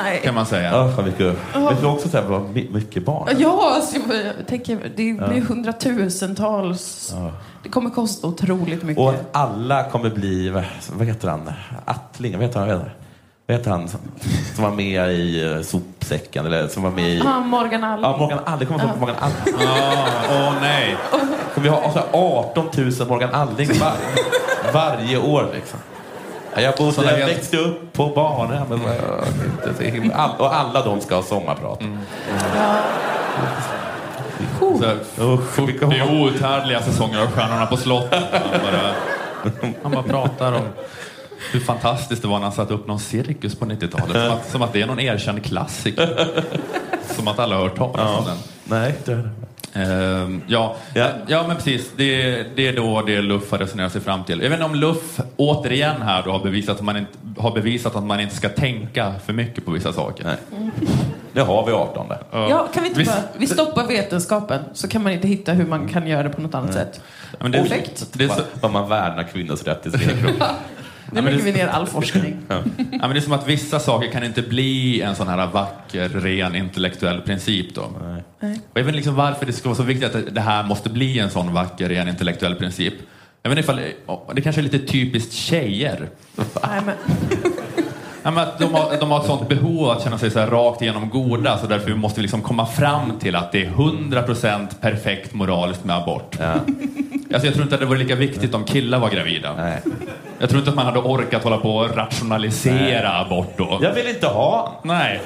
Nej. 0.04 0.22
kan 0.24 0.36
man 0.36 0.46
säga. 0.46 0.72
Ja, 0.72 0.92
fan 0.96 1.06
mycket. 1.06 1.38
Ja. 1.54 1.70
Vet 1.70 1.82
du 1.82 1.88
också 1.88 2.10
så 2.10 2.18
här, 2.18 2.40
mycket 2.74 3.06
barn? 3.06 3.30
Ja, 3.40 3.72
alltså, 3.76 3.98
jag 4.38 4.48
tänker, 4.48 4.80
det 4.96 5.04
Ja. 5.10 5.28
blir 5.28 5.42
hundratusentals. 5.42 7.14
Ja. 7.16 7.32
Det 7.64 7.70
kommer 7.70 7.90
kosta 7.90 8.28
otroligt 8.28 8.84
mycket. 8.84 9.02
Och 9.04 9.10
att 9.10 9.30
alla 9.32 9.84
kommer 9.90 10.10
bli, 10.10 10.50
vad, 10.50 10.64
vad 10.94 11.08
heter 11.08 11.28
han, 11.30 11.52
Attling, 11.86 12.34
vad 12.38 12.42
heter 12.48 12.60
han? 12.60 12.82
Vad 13.48 13.58
heter, 13.58 13.72
han 13.72 13.88
som, 13.88 14.00
som 14.56 14.64
var 14.64 14.72
med 14.72 15.12
i 15.12 15.44
uh, 15.44 15.62
sopsäcken, 15.62 16.46
eller 16.46 16.68
som 16.68 16.84
var 16.84 16.92
med 16.92 17.10
i... 17.10 17.24
Morgan 17.46 17.84
Alling. 17.84 18.04
Ja, 18.06 18.18
Morgan 18.18 18.40
Alling, 18.46 18.68
kommer 18.68 18.80
jag 18.80 18.90
ihåg 18.90 19.00
Morgan 19.00 19.16
Alling? 19.20 19.56
Åh 20.30 20.54
nej. 20.62 20.96
Kommer 21.54 21.70
vi 21.70 21.70
ha 21.70 21.84
alltså, 21.84 22.04
18 22.12 22.66
000 23.00 23.08
Morgan 23.08 23.30
Alling 23.34 23.70
var, 23.80 23.92
varje 24.74 25.18
år 25.18 25.48
liksom. 25.54 25.80
Ja, 26.56 26.62
Jag, 26.62 26.76
bodde, 26.76 26.92
Sådana 26.92 27.12
jag 27.12 27.18
helt- 27.18 27.38
växte 27.38 27.58
upp 27.58 27.94
på 27.94 28.08
barnhemmet. 28.08 28.82
All, 30.16 30.32
och 30.38 30.56
alla 30.56 30.86
de 30.86 31.02
ska 31.02 31.16
ha 31.16 31.24
sommarprat. 31.24 31.80
Så, 34.60 35.68
det 35.90 35.98
är 36.00 36.22
outhärdliga 36.22 36.82
säsonger 36.82 37.22
av 37.22 37.28
Stjärnorna 37.32 37.66
på 37.66 37.78
slottet. 37.78 38.24
Han 38.32 39.52
bara, 39.62 39.74
han 39.84 39.92
bara 39.92 40.04
pratar 40.04 40.52
om 40.54 40.62
hur 41.52 41.60
fantastiskt 41.60 42.22
det 42.22 42.28
var 42.28 42.38
när 42.38 42.44
han 42.44 42.54
satte 42.54 42.74
upp 42.74 42.88
någon 42.88 43.00
cirkus 43.00 43.56
på 43.56 43.66
90-talet. 43.66 44.12
Som 44.12 44.32
att, 44.32 44.50
som 44.52 44.62
att 44.62 44.74
det 44.74 44.82
är 44.82 44.88
någon 44.88 45.00
erkänd 45.00 45.44
klassiker. 45.46 46.28
Som 47.16 47.28
att 47.28 47.40
alla 47.40 47.56
har 47.56 47.64
hört 47.64 47.78
talas 47.78 48.20
om 48.20 48.26
den. 48.26 48.38
Nej, 48.64 48.96
det 49.06 49.12
är 49.12 49.16
det. 49.16 49.30
Ehm, 49.80 50.42
ja, 50.48 50.76
ja. 51.28 51.48
men 51.48 51.56
precis. 51.56 51.92
Det, 51.96 52.44
det 52.56 52.68
är 52.68 52.76
då 52.76 53.02
det 53.02 53.22
Luff 53.22 53.52
har 53.52 53.58
resonerat 53.58 53.92
sig 53.92 54.02
fram 54.02 54.24
till. 54.24 54.42
Jag 54.42 54.50
vet 54.50 54.54
inte 54.60 54.66
om 54.66 54.76
Luff 54.76 55.20
återigen 55.36 56.02
här 56.02 56.24
då 56.24 56.32
har 56.32 56.40
bevisat 56.44 56.76
att 56.76 56.84
man 56.84 56.98
inte, 56.98 57.12
har 57.38 57.52
bevisat 57.52 57.96
att 57.96 58.04
man 58.04 58.20
inte 58.20 58.36
ska 58.36 58.50
tänka 58.50 59.14
för 59.26 59.34
mycket 59.34 59.66
på 59.66 59.72
vissa 59.72 59.94
saker. 59.94 60.36
Det 61.34 61.42
har 61.42 61.66
vi 61.66 61.72
18. 61.72 62.06
Ja, 62.32 62.68
kan 62.74 62.84
vi 62.84 62.90
inte 62.90 63.04
bara, 63.04 63.16
vi 63.38 63.48
stoppar 63.48 63.88
vetenskapen 63.88 64.62
så 64.74 64.88
kan 64.88 65.04
man 65.04 65.12
inte 65.14 65.28
hitta 65.28 65.52
hur 65.52 65.66
man 65.66 65.90
kan 65.90 66.08
göra 66.08 66.24
det 66.24 66.30
på 66.30 66.42
något 66.42 66.56
annat 66.56 66.74
sätt. 66.74 67.02
men 67.40 67.52
det 67.52 67.58
Perfekt. 67.62 68.08
det 68.14 68.24
är 68.24 68.28
så- 68.28 68.42
Vad 68.62 68.72
man 68.72 68.90
värnar 68.90 69.24
kvinnors 69.24 69.64
rätt 69.64 69.84
till 69.84 69.92
sin 69.92 70.02
egen 70.10 70.20
kropp. 70.24 70.44
Nu 71.12 71.22
lägger 71.22 71.38
vi 71.38 71.52
ner 71.52 71.68
all 71.68 71.88
forskning. 71.88 72.38
Ja. 72.48 72.64
Ja, 72.78 72.84
men 73.02 73.10
det 73.10 73.18
är 73.18 73.22
som 73.22 73.34
att 73.34 73.48
vissa 73.48 73.80
saker 73.80 74.12
kan 74.12 74.24
inte 74.24 74.42
bli 74.42 75.02
en 75.02 75.16
sån 75.16 75.28
här 75.28 75.48
vacker, 75.48 76.10
ren 76.10 76.56
intellektuell 76.56 77.22
princip. 77.22 77.76
Då. 77.76 77.92
Nej. 78.42 78.60
Och 78.74 78.80
jag 78.80 78.84
vet 78.84 78.88
inte 78.88 78.96
liksom 78.96 79.16
varför 79.16 79.46
det 79.46 79.54
ska 79.54 79.70
vara 79.70 79.78
så 79.78 79.84
viktigt 79.84 80.16
att 80.16 80.36
det- 80.36 80.42
här 80.42 80.64
måste 80.64 80.90
bli 80.90 81.20
en 81.20 81.30
sån 81.30 81.54
vacker, 81.54 81.90
ren 81.90 82.08
intellektuell 82.08 82.56
princip. 82.56 82.94
Jag 83.44 83.50
vet 83.50 83.58
inte 83.60 83.72
ifall, 83.72 84.36
det 84.36 84.42
kanske 84.42 84.62
är 84.62 84.64
lite 84.64 84.80
typiskt 84.80 85.34
tjejer. 85.34 86.10
Nej, 86.36 86.82
men, 86.86 86.96
Ja, 88.26 88.32
men 88.32 88.44
att 88.44 88.60
de, 88.60 88.74
har, 88.74 88.98
de 89.00 89.12
har 89.12 89.20
ett 89.20 89.26
sånt 89.26 89.50
behov 89.50 89.90
att 89.90 90.04
känna 90.04 90.18
sig 90.18 90.32
så 90.32 90.40
här 90.40 90.48
rakt 90.48 90.82
igenom 90.82 91.10
goda 91.10 91.58
så 91.58 91.68
därför 91.68 91.94
måste 91.94 92.20
vi 92.20 92.22
liksom 92.22 92.42
komma 92.42 92.66
fram 92.66 93.20
till 93.20 93.36
att 93.36 93.52
det 93.52 93.66
är 93.66 93.70
100% 93.70 94.68
perfekt 94.82 95.34
moraliskt 95.34 95.84
med 95.84 95.96
abort. 95.98 96.38
Alltså 97.34 97.48
jag 97.48 97.54
tror 97.54 97.64
inte 97.64 97.76
att 97.76 97.82
det 97.82 97.88
var 97.88 97.96
lika 97.96 98.16
viktigt 98.16 98.54
om 98.54 98.64
killar 98.64 99.00
var 99.00 99.10
gravida. 99.10 99.74
Jag 100.40 100.50
tror 100.50 100.60
inte 100.60 100.70
att 100.70 100.76
man 100.76 100.86
hade 100.86 101.00
orkat 101.00 101.44
hålla 101.44 101.58
på 101.58 101.76
och 101.76 101.96
rationalisera 101.96 103.12
Nej. 103.12 103.26
abort 103.26 103.54
då. 103.58 103.80
Jag 103.82 103.94
vill 103.94 104.08
inte 104.08 104.28
ha. 104.28 104.80
Nej. 104.84 105.22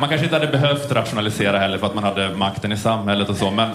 Man 0.00 0.08
kanske 0.08 0.24
inte 0.24 0.36
hade 0.36 0.46
behövt 0.46 0.92
rationalisera 0.92 1.58
heller 1.58 1.78
för 1.78 1.86
att 1.86 1.94
man 1.94 2.04
hade 2.04 2.30
makten 2.36 2.72
i 2.72 2.76
samhället 2.76 3.28
och 3.28 3.36
så. 3.36 3.50
Men, 3.50 3.68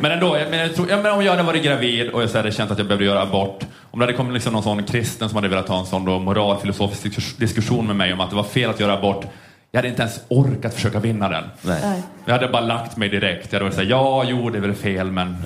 men 0.00 0.12
ändå, 0.12 0.38
jag, 0.38 0.50
men 0.50 0.58
jag 0.58 0.74
tror, 0.74 0.90
ja, 0.90 0.96
men 1.02 1.12
om 1.12 1.24
jag 1.24 1.30
hade 1.30 1.42
varit 1.42 1.62
gravid 1.64 2.10
och 2.10 2.22
jag 2.22 2.30
så 2.30 2.36
hade 2.38 2.52
känt 2.52 2.70
att 2.70 2.78
jag 2.78 2.86
behövde 2.86 3.04
göra 3.04 3.22
abort. 3.22 3.64
Om 3.90 3.98
det 3.98 4.04
hade 4.06 4.16
kommit 4.16 4.34
liksom 4.34 4.52
någon 4.52 4.62
sån 4.62 4.82
kristen 4.84 5.28
som 5.28 5.36
hade 5.36 5.48
velat 5.48 5.68
ha 5.68 5.78
en 5.78 5.86
sån 5.86 6.04
då 6.04 6.18
moralfilosofisk 6.18 7.04
diskus- 7.04 7.38
diskussion 7.38 7.86
med 7.86 7.96
mig 7.96 8.12
om 8.12 8.20
att 8.20 8.30
det 8.30 8.36
var 8.36 8.42
fel 8.44 8.70
att 8.70 8.80
göra 8.80 8.92
abort. 8.92 9.26
Jag 9.70 9.78
hade 9.78 9.88
inte 9.88 10.02
ens 10.02 10.20
orkat 10.28 10.74
försöka 10.74 10.98
vinna 11.00 11.28
den. 11.28 11.44
Nej. 11.62 12.02
Jag 12.24 12.32
hade 12.32 12.48
bara 12.48 12.62
lagt 12.62 12.96
mig 12.96 13.08
direkt. 13.08 13.52
Jag 13.52 13.58
hade 13.58 13.64
varit 13.64 13.74
såhär, 13.74 13.88
ja, 13.88 14.24
jo, 14.26 14.50
det 14.50 14.58
är 14.58 14.62
väl 14.62 14.74
fel, 14.74 15.10
men... 15.10 15.36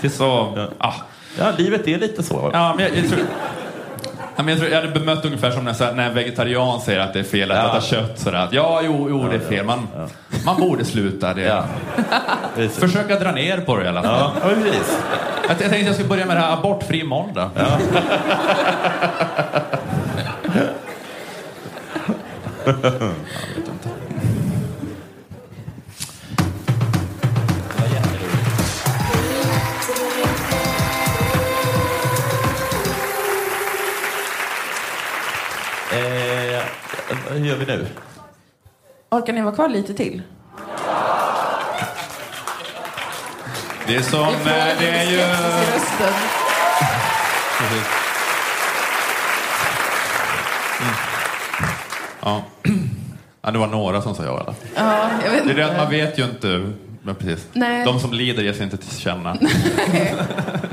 Till 0.00 0.10
så... 0.10 0.54
Ah. 0.78 0.92
Ja, 1.38 1.52
livet 1.58 1.88
är 1.88 1.98
lite 1.98 2.22
så. 2.22 2.50
Ja, 2.52 2.74
men 2.76 2.84
jag, 2.84 2.96
jag, 2.96 3.08
tror, 3.08 3.20
ja, 3.20 3.26
men 4.44 4.48
jag, 4.48 4.58
tror, 4.58 4.70
jag 4.70 4.80
hade 4.80 4.92
bemött 5.00 5.24
ungefär 5.24 5.50
som 5.50 5.64
när, 5.64 5.92
när 5.92 6.08
en 6.08 6.14
vegetarian 6.14 6.80
säger 6.80 7.00
att 7.00 7.12
det 7.12 7.18
är 7.18 7.24
fel 7.24 7.50
att 7.50 7.56
Ja. 7.58 7.68
äta 7.70 7.80
kött. 7.80 8.18
Sådär, 8.18 8.38
att, 8.38 8.52
ja, 8.52 8.80
jo, 8.84 9.06
jo, 9.10 9.28
det 9.28 9.36
är 9.36 9.40
fel. 9.40 9.64
Man, 9.64 9.88
man 10.44 10.60
borde 10.60 10.84
sluta 10.84 11.34
det. 11.34 11.62
Försöka 12.70 13.18
dra 13.18 13.32
ner 13.32 13.58
på 13.60 13.76
det 13.76 13.84
i 13.84 13.88
alla 13.88 14.02
fall. 14.02 14.30
Ja, 14.42 14.48
precis. 14.48 14.98
Jag, 15.42 15.50
jag 15.50 15.58
tänkte 15.58 15.76
jag 15.78 15.94
skulle 15.94 16.08
börja 16.08 16.26
med 16.26 16.36
det 16.36 16.40
här 16.40 16.52
abortfri 16.52 17.04
måndag. 17.04 17.50
Eh, 22.66 22.74
hur 37.08 37.44
gör 37.44 37.56
vi 37.56 37.66
nu? 37.66 37.86
orkar 39.10 39.32
ni 39.32 39.42
vara 39.42 39.54
kvar 39.54 39.68
lite 39.68 39.94
till? 39.94 40.22
Det 43.86 43.96
är 43.96 44.02
som, 44.02 44.28
eh, 44.28 44.34
det 44.78 44.88
är 44.88 45.10
ju... 45.10 45.16
Skepsis 45.18 45.68
i 45.68 45.72
rösten. 45.74 46.14
Precis. 47.58 47.86
Mm. 50.80 50.94
Ja. 52.22 52.42
ja, 53.42 53.50
det 53.50 53.58
var 53.58 53.66
några 53.66 54.02
som 54.02 54.14
sa 54.14 54.24
ja. 54.24 54.40
Eller? 54.40 54.54
Ja, 54.74 55.10
jag 55.24 55.30
vet 55.30 55.44
Det 55.44 55.50
är 55.50 55.54
det 55.54 55.66
att 55.66 55.76
man 55.76 55.90
vet 55.90 56.18
ju 56.18 56.24
inte. 56.24 56.72
Men 57.08 57.14
precis. 57.16 57.46
Nej. 57.52 57.84
De 57.84 58.00
som 58.00 58.12
lider 58.12 58.42
ger 58.42 58.52
sig 58.52 58.62
inte 58.64 58.76
till 58.76 58.98
känna. 58.98 59.34
Det 59.92 59.98
är 60.00 60.10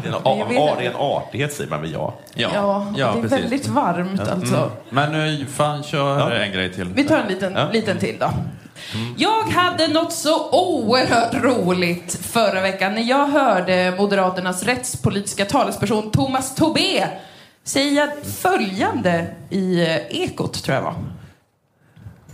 en, 0.06 0.14
Jag 0.26 0.42
a- 0.42 0.46
vill- 0.50 0.58
a- 0.58 0.76
det 0.80 0.86
är 0.86 0.90
en 0.90 0.96
artighet 0.96 1.54
säger 1.54 1.70
man 1.70 1.82
väl 1.82 1.92
ja. 1.92 2.14
Ja, 2.34 2.88
det 2.96 3.02
är 3.02 3.22
väldigt 3.22 3.68
varmt 3.68 4.20
alltså. 4.22 4.56
Mm. 4.56 4.70
Men 4.90 5.12
nu, 5.12 5.46
fan, 5.46 5.84
kör 5.84 6.32
en 6.32 6.52
grej 6.52 6.74
till. 6.74 6.86
Vi 6.94 7.04
tar 7.04 7.18
en 7.18 7.28
liten, 7.28 7.58
liten 7.74 7.98
till 7.98 8.16
då. 8.20 8.30
Jag 9.18 9.44
hade 9.44 9.88
något 9.88 10.14
så 10.14 10.50
oerhört 10.52 11.34
roligt 11.44 12.20
förra 12.22 12.62
veckan 12.62 12.96
när 12.96 13.02
jag 13.02 13.28
hörde 13.28 13.94
Moderaternas 13.98 14.64
rättspolitiska 14.64 15.46
talesperson 15.46 16.12
Thomas 16.12 16.56
Tobé 16.56 17.08
säga 17.64 18.08
följande 18.42 19.28
i 19.50 19.82
eh, 19.82 19.98
Ekot, 20.22 20.64
tror 20.64 20.76
jag 20.76 20.82
var. 20.84 20.96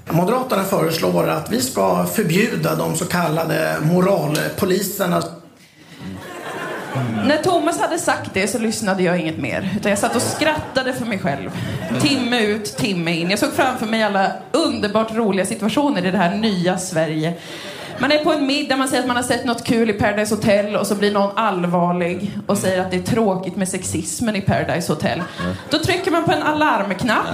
Moderaterna 0.10 0.64
föreslår 0.64 1.30
att 1.30 1.52
vi 1.52 1.62
ska 1.62 2.06
förbjuda 2.06 2.76
de 2.76 2.96
så 2.96 3.06
kallade 3.06 3.78
moralpoliserna. 3.82 5.24
När 7.26 7.38
Thomas 7.38 7.80
hade 7.80 8.00
sagt 8.00 8.34
det 8.34 8.48
så 8.48 8.60
lyssnade 8.60 9.04
jag 9.04 9.20
inget 9.20 9.38
mer. 9.38 9.70
Utan 9.78 9.90
jag 9.90 10.00
satt 10.00 10.16
och 10.16 10.22
skrattade 10.22 10.94
för 10.94 11.06
mig 11.06 11.20
själv. 11.20 11.50
Timme 12.02 12.42
ut, 12.42 12.78
timme 12.78 13.12
in. 13.12 13.30
Jag 13.30 13.40
såg 13.40 13.54
framför 13.54 13.86
mig 13.86 14.04
alla 14.04 14.32
underbart 14.52 15.16
roliga 15.16 15.46
situationer 15.46 16.06
i 16.06 16.12
det 16.12 16.18
här 16.18 16.36
nya 16.36 16.78
Sverige. 16.78 17.34
Man 18.02 18.12
är 18.12 18.18
på 18.18 18.32
en 18.34 18.46
middag, 18.46 18.76
man 18.78 18.88
säger 18.88 19.02
att 19.02 19.08
man 19.08 19.16
har 19.16 19.24
sett 19.24 19.46
något 19.46 19.64
kul 19.64 19.90
i 19.90 19.94
Paradise 19.94 20.36
Hotel 20.36 20.76
och 20.76 20.88
så 20.88 20.96
blir 20.96 21.12
någon 21.12 21.38
allvarlig 21.38 22.38
och 22.48 22.58
säger 22.58 22.82
att 22.82 22.92
det 22.92 22.98
är 22.98 23.02
tråkigt 23.02 23.56
med 23.56 23.68
sexismen 23.68 24.36
i 24.36 24.42
Paradise 24.42 24.92
Hotel. 24.94 25.24
Då 25.70 25.78
trycker 25.78 26.12
man 26.12 26.24
på 26.24 26.32
en 26.32 26.44
alarmknapp. 26.44 27.28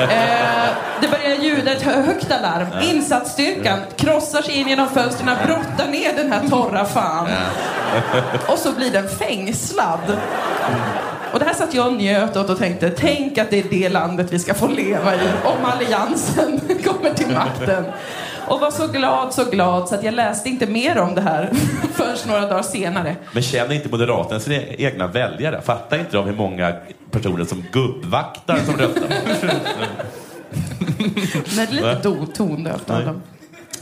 Eh, 0.00 0.06
det 1.00 1.08
börjar 1.10 1.36
ljuda 1.42 1.72
ett 1.72 1.82
hö- 1.82 2.02
högt 2.02 2.32
alarm. 2.32 2.66
Insatsstyrkan 2.92 3.78
krossar 3.96 4.42
sig 4.42 4.54
in 4.60 4.68
genom 4.68 4.88
fönstren, 4.88 5.36
brottar 5.46 5.90
ner 5.90 6.16
den 6.16 6.32
här 6.32 6.48
torra 6.48 6.84
fan. 6.84 7.28
Och 8.46 8.58
så 8.58 8.72
blir 8.72 8.90
den 8.90 9.08
fängslad. 9.08 10.16
Och 11.32 11.38
det 11.38 11.44
här 11.44 11.54
satt 11.54 11.74
jag 11.74 11.86
och 11.86 11.92
njöt 11.92 12.36
åt 12.36 12.50
och 12.50 12.58
tänkte, 12.58 12.90
tänk 12.90 13.38
att 13.38 13.50
det 13.50 13.58
är 13.58 13.64
det 13.70 13.88
landet 13.88 14.26
vi 14.30 14.38
ska 14.38 14.54
få 14.54 14.66
leva 14.66 15.14
i 15.14 15.18
om 15.44 15.64
alliansen 15.64 16.60
kommer 16.84 17.14
till 17.14 17.30
makten. 17.34 17.84
Och 18.48 18.60
var 18.60 18.70
så 18.70 18.86
glad, 18.86 19.34
så 19.34 19.44
glad 19.44 19.88
så 19.88 19.94
att 19.94 20.04
jag 20.04 20.14
läste 20.14 20.48
inte 20.48 20.66
mer 20.66 20.98
om 20.98 21.14
det 21.14 21.20
här 21.20 21.50
förrän 21.94 22.16
några 22.26 22.40
dagar 22.40 22.62
senare. 22.62 23.16
Men 23.32 23.42
känner 23.42 23.74
inte 23.74 23.88
Moderaterna 23.88 24.40
sina 24.40 24.56
egna 24.62 25.06
väljare? 25.06 25.60
Fattar 25.62 25.98
inte 25.98 26.16
de 26.16 26.26
hur 26.26 26.36
många 26.36 26.76
personer 27.10 27.44
som 27.44 27.64
gubbvaktar 27.72 28.56
som 28.56 28.76
röstar? 28.76 29.02
Men 31.56 31.66
det 31.70 31.78
är 31.78 31.94
lite 31.94 32.32
tondövt 32.32 32.90
av 32.90 33.04
dem. 33.04 33.22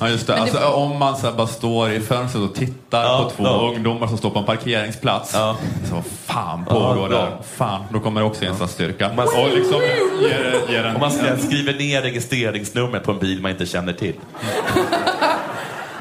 Ja 0.00 0.08
just 0.08 0.26
det, 0.26 0.36
alltså, 0.36 0.58
om 0.68 0.98
man 0.98 1.16
så 1.16 1.26
här 1.26 1.34
bara 1.34 1.46
står 1.46 1.90
i 1.92 2.00
fönstret 2.00 2.44
och 2.44 2.54
tittar 2.54 3.24
på 3.24 3.30
två 3.30 3.44
ja. 3.44 3.72
ungdomar 3.74 4.06
som 4.06 4.18
står 4.18 4.30
på 4.30 4.38
en 4.38 4.44
parkeringsplats. 4.44 5.30
Så 5.32 5.56
vad 5.94 6.04
fan 6.26 6.64
pågår 6.64 7.08
Ja, 7.12 7.18
där? 7.18 7.26
ja. 7.30 7.38
Fan, 7.56 7.84
då 7.92 8.00
kommer 8.00 8.20
det 8.20 8.26
också 8.26 8.44
insatsstyrka. 8.44 9.10
Man- 9.16 9.26
och 9.28 9.48
liksom 9.54 9.80
ger, 10.20 10.72
ger 10.72 10.84
en, 10.84 10.94
Om 10.94 11.00
man 11.00 11.10
ska- 11.10 11.36
skriver 11.36 11.74
ner 11.74 12.02
registreringsnumret 12.02 13.04
på 13.04 13.12
en 13.12 13.18
bil 13.18 13.40
man 13.42 13.50
inte 13.50 13.66
känner 13.66 13.92
till. 13.92 14.14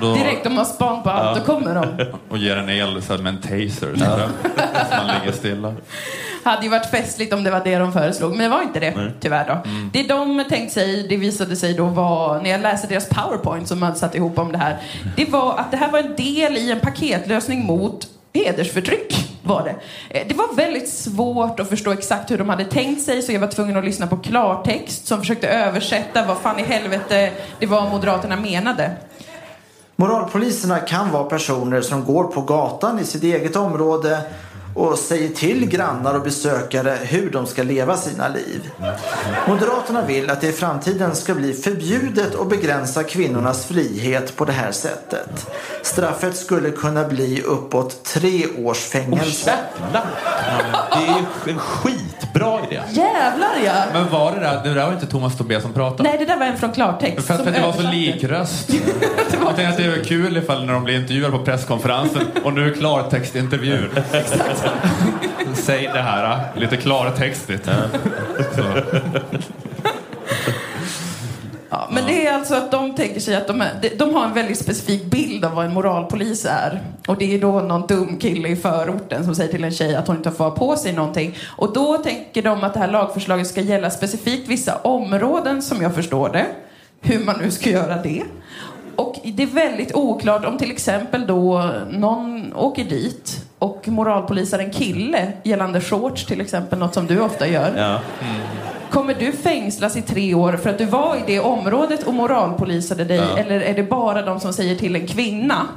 då, 0.02 0.16
Direkt 0.16 0.46
om 0.46 0.54
man 0.54 0.66
har 0.66 0.74
span 0.74 1.04
på 1.04 1.10
allt, 1.10 1.40
då 1.40 1.54
kommer 1.54 1.76
de. 1.76 2.06
och 2.30 2.38
ger 2.38 2.58
en 2.58 2.70
el 2.70 3.02
så 3.02 3.14
här, 3.14 3.22
med 3.22 3.36
en 3.36 3.42
taser. 3.42 3.96
Så, 3.96 4.06
där, 4.06 4.30
så 4.90 5.06
man 5.06 5.16
ligger 5.20 5.32
stilla. 5.32 5.76
Hade 6.44 6.64
ju 6.64 6.70
varit 6.70 6.92
festligt 6.92 7.34
om 7.34 7.44
det 7.44 7.52
var 7.52 7.62
det 7.64 7.78
de 7.78 7.94
föreslog, 7.94 8.32
men 8.32 8.40
det 8.40 8.50
var 8.50 8.62
inte 8.62 8.80
det, 8.80 8.96
Nej. 8.96 9.12
tyvärr 9.20 9.48
då. 9.48 9.70
Mm. 9.70 9.90
Det 9.94 10.04
de 10.04 10.44
tänkte 10.50 10.74
sig, 10.74 11.08
det 11.08 11.18
visade 11.18 11.56
sig 11.56 11.74
då 11.74 11.86
var, 11.86 12.42
när 12.42 12.50
jag 12.50 12.62
läste 12.62 12.88
deras 12.88 13.10
powerpoint 13.10 13.68
som 13.68 13.80
man 13.80 13.96
satt 13.96 14.16
ihop 14.16 14.40
om 14.40 14.52
det 14.52 14.58
här, 14.58 14.78
det 15.16 15.30
var 15.30 15.58
att 15.58 15.72
det 15.72 15.78
här 15.78 15.92
var 15.92 16.00
en 16.00 16.16
del 16.16 16.58
i 16.58 16.72
en 16.72 16.80
paketlösning 16.80 17.66
mot 17.66 18.08
hedersförtryck. 18.34 19.30
Var 19.44 19.64
det. 19.64 19.76
Eh, 20.20 20.28
det 20.28 20.34
var 20.34 20.56
väldigt 20.56 20.90
svårt 20.90 21.60
att 21.60 21.70
förstå 21.70 21.92
exakt 21.92 22.32
hur 22.32 22.38
de 22.38 22.50
hade 22.50 22.66
tänkt 22.66 23.02
sig 23.02 23.22
så 23.22 23.32
jag 23.32 23.40
var 23.40 23.48
tvungen 23.48 23.78
att 23.78 23.86
lyssna 23.86 24.08
på 24.08 24.18
klartext 24.18 25.08
som 25.08 25.20
försökte 25.20 25.48
översätta 25.48 26.26
vad 26.26 26.38
fan 26.38 26.60
i 26.60 26.64
helvete 26.64 27.32
det 27.60 27.66
var 27.66 27.90
Moderaterna 27.90 28.36
menade. 28.36 28.92
Moralpoliserna 30.00 30.80
kan 30.80 31.12
vara 31.12 31.24
personer 31.24 31.82
som 31.82 32.06
går 32.06 32.24
på 32.24 32.42
gatan 32.42 33.00
i 33.00 33.04
sitt 33.04 33.24
eget 33.24 33.56
område 33.56 34.22
och 34.76 34.98
säger 34.98 35.30
till 35.30 35.66
grannar 35.66 36.14
och 36.14 36.22
besökare 36.22 36.98
hur 37.02 37.32
de 37.32 37.48
ska 37.48 37.64
leva 37.64 37.98
sina 37.98 38.28
liv. 38.28 38.72
Moderaterna 39.48 40.06
vill 40.06 40.30
att 40.30 40.42
det 40.42 40.48
i 40.48 40.52
framtiden 40.52 41.16
ska 41.16 41.36
bli 41.36 41.54
förbjudet 41.54 42.36
att 42.36 42.50
begränsa 42.50 43.04
kvinnornas 43.04 43.66
frihet 43.66 44.36
på 44.36 44.46
det 44.46 44.52
här 44.52 44.72
sättet. 44.72 45.48
Straffet 45.82 46.38
skulle 46.38 46.72
kunna 46.72 47.08
bli 47.08 47.42
uppåt 47.42 48.04
tre 48.04 48.46
års 48.66 48.80
fängelse. 48.80 49.54
Oh, 49.94 50.02
Det 50.92 51.08
är 51.08 51.54
en 51.54 51.60
skit 51.60 52.09
skitbra 52.20 52.60
idé. 52.72 52.82
Jävlar 52.90 53.50
ja! 53.66 53.84
Men 53.94 54.10
var 54.10 54.32
det 54.32 54.40
där, 54.40 54.64
det 54.64 54.74
där 54.74 54.86
var 54.86 54.94
inte 54.94 55.08
Thomas 55.08 55.38
Tobé 55.38 55.62
som 55.62 55.74
pratade? 55.74 56.10
Nej, 56.10 56.18
det 56.20 56.26
där 56.26 56.38
var 56.38 56.46
en 56.46 56.58
från 56.58 56.72
klartext. 56.72 57.28
För 57.28 57.34
att 57.34 57.44
som 57.44 57.54
det 57.54 57.62
var 57.62 57.74
så 57.74 57.82
lik 57.82 58.24
röst. 58.24 58.70
Jag 59.46 59.56
tänkte 59.56 59.68
att 59.68 59.78
det 59.78 60.00
är 60.00 60.04
kul 60.04 60.38
ifall 60.38 60.66
när 60.66 60.74
de 60.74 60.84
blir 60.84 60.96
intervjuade 61.00 61.38
på 61.38 61.46
presskonferensen 61.46 62.22
och 62.44 62.54
nu 62.54 62.72
är 62.72 62.74
klartextintervju. 62.74 63.90
Säg 65.54 65.90
det 65.94 66.02
här 66.02 66.40
lite 66.56 66.78
klartextigt. 66.78 67.70
Så. 68.56 68.64
Ja, 71.70 71.88
men 71.92 72.06
det 72.06 72.28
är 72.28 72.34
alltså 72.34 72.56
att 72.56 72.72
de 72.72 72.96
tänker 72.96 73.20
sig 73.20 73.36
att 73.36 73.48
de, 73.48 73.62
är, 73.62 73.70
de- 73.98 74.14
har 74.16 74.26
en 74.26 74.34
väldigt 74.34 74.58
specifik 74.58 75.06
bild 75.06 75.46
av 75.46 75.52
vad 75.52 75.66
en 75.66 75.74
moralpolis 75.74 76.46
är. 76.46 76.82
Och 77.08 77.18
det 77.18 77.36
är 77.36 77.40
då 77.42 77.52
någon 77.60 77.88
dum 77.88 78.18
kille 78.18 78.50
i 78.50 78.56
förorten 78.56 79.26
som 79.26 79.36
säger 79.36 79.52
till 79.52 79.64
en 79.64 79.72
tjej 79.72 79.96
att 79.96 80.08
hon 80.08 80.16
inte 80.18 80.32
får 80.32 80.44
ha 80.44 80.52
på 80.52 80.76
sig 80.76 80.94
någonting. 80.94 81.38
Och 81.58 81.74
då 81.74 81.98
tänker 81.98 82.42
de 82.42 82.64
att 82.64 82.74
det 82.74 82.80
här 82.80 82.92
lagförslaget 82.92 83.48
ska 83.48 83.62
gälla 83.62 83.90
specifikt 83.90 84.48
vissa 84.48 84.76
områden 84.76 85.62
som 85.62 85.82
jag 85.82 85.96
förstår 85.96 86.30
det. 86.30 86.46
Hur 87.02 87.26
man 87.26 87.36
nu 87.42 87.52
ska 87.52 87.70
göra 87.70 88.02
det. 88.02 88.24
Och 88.96 89.16
det 89.24 89.44
är 89.44 89.48
väldigt 89.48 89.96
oklart 89.96 90.46
om 90.46 90.58
till 90.58 90.72
exempel 90.72 91.28
då 91.28 91.72
någon 91.92 92.54
åker 92.54 92.84
dit 92.84 93.46
och 93.60 93.88
moralpolisar 93.88 94.60
en 94.60 94.72
kille 94.72 95.32
gällande 95.44 95.82
shorts 95.82 96.26
till 96.26 96.42
exempel, 96.42 96.80
något 96.80 96.94
som 96.94 97.08
du 97.08 97.20
ofta 97.22 97.48
gör. 97.48 97.74
Ja. 97.78 98.00
Kommer 98.90 99.14
du 99.14 99.32
fängslas 99.32 99.98
i 99.98 100.02
tre 100.02 100.34
år 100.34 100.54
för 100.58 100.70
att 100.70 100.78
du 100.78 100.86
var 100.86 101.16
i 101.16 101.24
det 101.28 101.40
området 101.40 102.04
och 102.04 102.14
moralpolisade 102.14 103.04
dig? 103.04 103.18
Ja. 103.18 103.38
Eller 103.38 103.62
är 103.62 103.74
det 103.74 103.84
bara 103.84 104.22
de 104.22 104.40
som 104.40 104.54
säger 104.54 104.76
till 104.76 104.96
en 104.96 105.08
kvinna? 105.08 105.68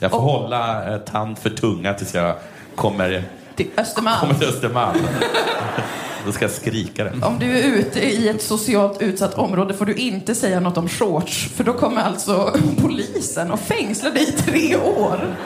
Jag 0.00 0.10
får 0.10 0.18
hålla 0.18 0.94
eh, 0.94 0.98
tand 0.98 1.38
för 1.38 1.50
tunga 1.50 1.94
tills 1.94 2.14
jag 2.14 2.34
kommer, 2.74 3.24
Till 3.56 3.66
Östermalm? 3.76 4.20
kommer 4.20 4.34
till 4.34 4.48
Östermalm. 4.48 4.98
Då 6.26 6.32
ska 6.32 6.44
jag 6.44 6.52
skrika 6.52 7.04
det. 7.04 7.12
Om 7.22 7.38
du 7.38 7.58
är 7.58 7.64
ute 7.64 8.00
i 8.00 8.28
ett 8.28 8.42
socialt 8.42 9.02
utsatt 9.02 9.34
område 9.34 9.74
får 9.74 9.86
du 9.86 9.94
inte 9.94 10.34
säga 10.34 10.60
något 10.60 10.76
om 10.76 10.88
shorts. 10.88 11.48
För 11.54 11.64
då 11.64 11.72
kommer 11.72 12.02
alltså 12.02 12.52
polisen 12.82 13.50
och 13.50 13.60
fängsla 13.60 14.10
dig 14.10 14.22
i 14.28 14.32
tre 14.32 14.76
år. 14.76 15.36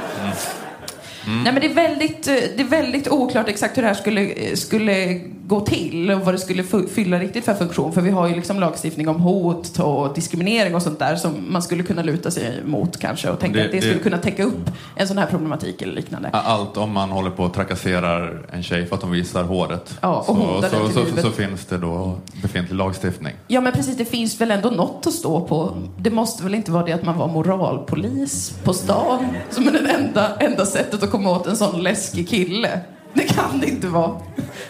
Nej, 1.27 1.53
men 1.53 1.55
det, 1.55 1.67
är 1.67 1.75
väldigt, 1.75 2.29
eh, 2.29 2.35
det 2.35 2.63
är 2.63 2.69
väldigt 2.69 3.09
oklart 3.09 3.49
exakt 3.49 3.77
hur 3.77 3.83
det 3.83 3.89
här 3.89 3.95
skulle, 3.95 4.21
eh, 4.21 4.55
skulle 4.55 5.21
gå 5.51 5.61
till 5.61 6.11
och 6.11 6.21
vad 6.21 6.35
det 6.35 6.39
skulle 6.39 6.63
fylla 6.95 7.19
riktigt 7.19 7.45
för 7.45 7.55
funktion. 7.55 7.93
För 7.93 8.01
vi 8.01 8.11
har 8.11 8.29
ju 8.29 8.35
liksom 8.35 8.61
lagstiftning 8.61 9.09
om 9.09 9.21
hot 9.21 9.79
och 9.79 10.15
diskriminering 10.15 10.75
och 10.75 10.83
sånt 10.83 10.99
där 10.99 11.17
som 11.17 11.33
man 11.53 11.63
skulle 11.63 11.83
kunna 11.83 12.03
luta 12.03 12.31
sig 12.31 12.63
mot 12.67 12.97
kanske 12.99 13.31
och 13.31 13.39
tänka 13.41 13.59
Det- 13.59 13.65
att 13.65 13.71
det 13.71 13.77
det- 13.77 13.83
skulle 13.83 13.99
kunna 14.03 14.19
täcka 14.19 14.45
upp 14.45 14.71
en 14.97 15.09
sån 15.09 15.19
här 15.19 15.27
problematik 15.27 15.83
eller 15.83 15.93
liknande. 15.95 16.29
Allt 16.33 16.77
om 16.77 16.93
man 16.93 17.11
håller 17.11 17.31
på 17.31 17.43
och 17.43 17.55
trakasserar 17.55 18.47
en 18.53 18.63
tjej 18.63 18.87
för 18.87 18.97
att 18.97 19.03
hon 19.03 19.11
visar 19.11 19.45
håret. 19.45 19.99
Ja, 20.01 20.17
och 20.19 20.25
så, 20.27 20.63
så, 20.71 20.93
så, 20.93 21.05
livet. 21.05 21.25
så 21.25 21.31
finns 21.31 21.67
det 21.67 21.79
då 21.79 22.19
befintlig 22.43 22.77
lagstiftning. 22.77 23.33
Ja 23.49 23.61
men 23.61 23.73
precis, 23.73 23.97
det 23.97 24.05
finns 24.05 24.41
väl 24.41 24.51
ändå 24.51 24.71
något 24.71 25.07
att 25.07 25.13
stå 25.13 25.41
på. 25.41 25.73
Det 25.99 26.11
måste 26.11 26.43
väl 26.45 26.55
inte 26.55 26.71
vara 26.71 26.85
det 26.85 26.93
att 26.93 27.05
man 27.05 27.19
var 27.19 27.29
moralpolis 27.29 28.55
på 28.65 28.73
stan 28.73 29.27
som 29.51 29.69
är 29.69 29.73
det 29.73 29.79
enda, 29.91 30.37
enda 30.37 30.67
sättet 30.67 31.03
att 31.03 31.11
komma 31.11 31.31
åt 31.31 31.47
en 31.47 31.57
sån 31.57 31.83
läskig 31.83 32.29
kille. 32.29 32.81
Det 33.15 33.23
kan 33.23 33.61
det 33.61 33.67
inte 33.67 33.87
vara. 33.87 34.21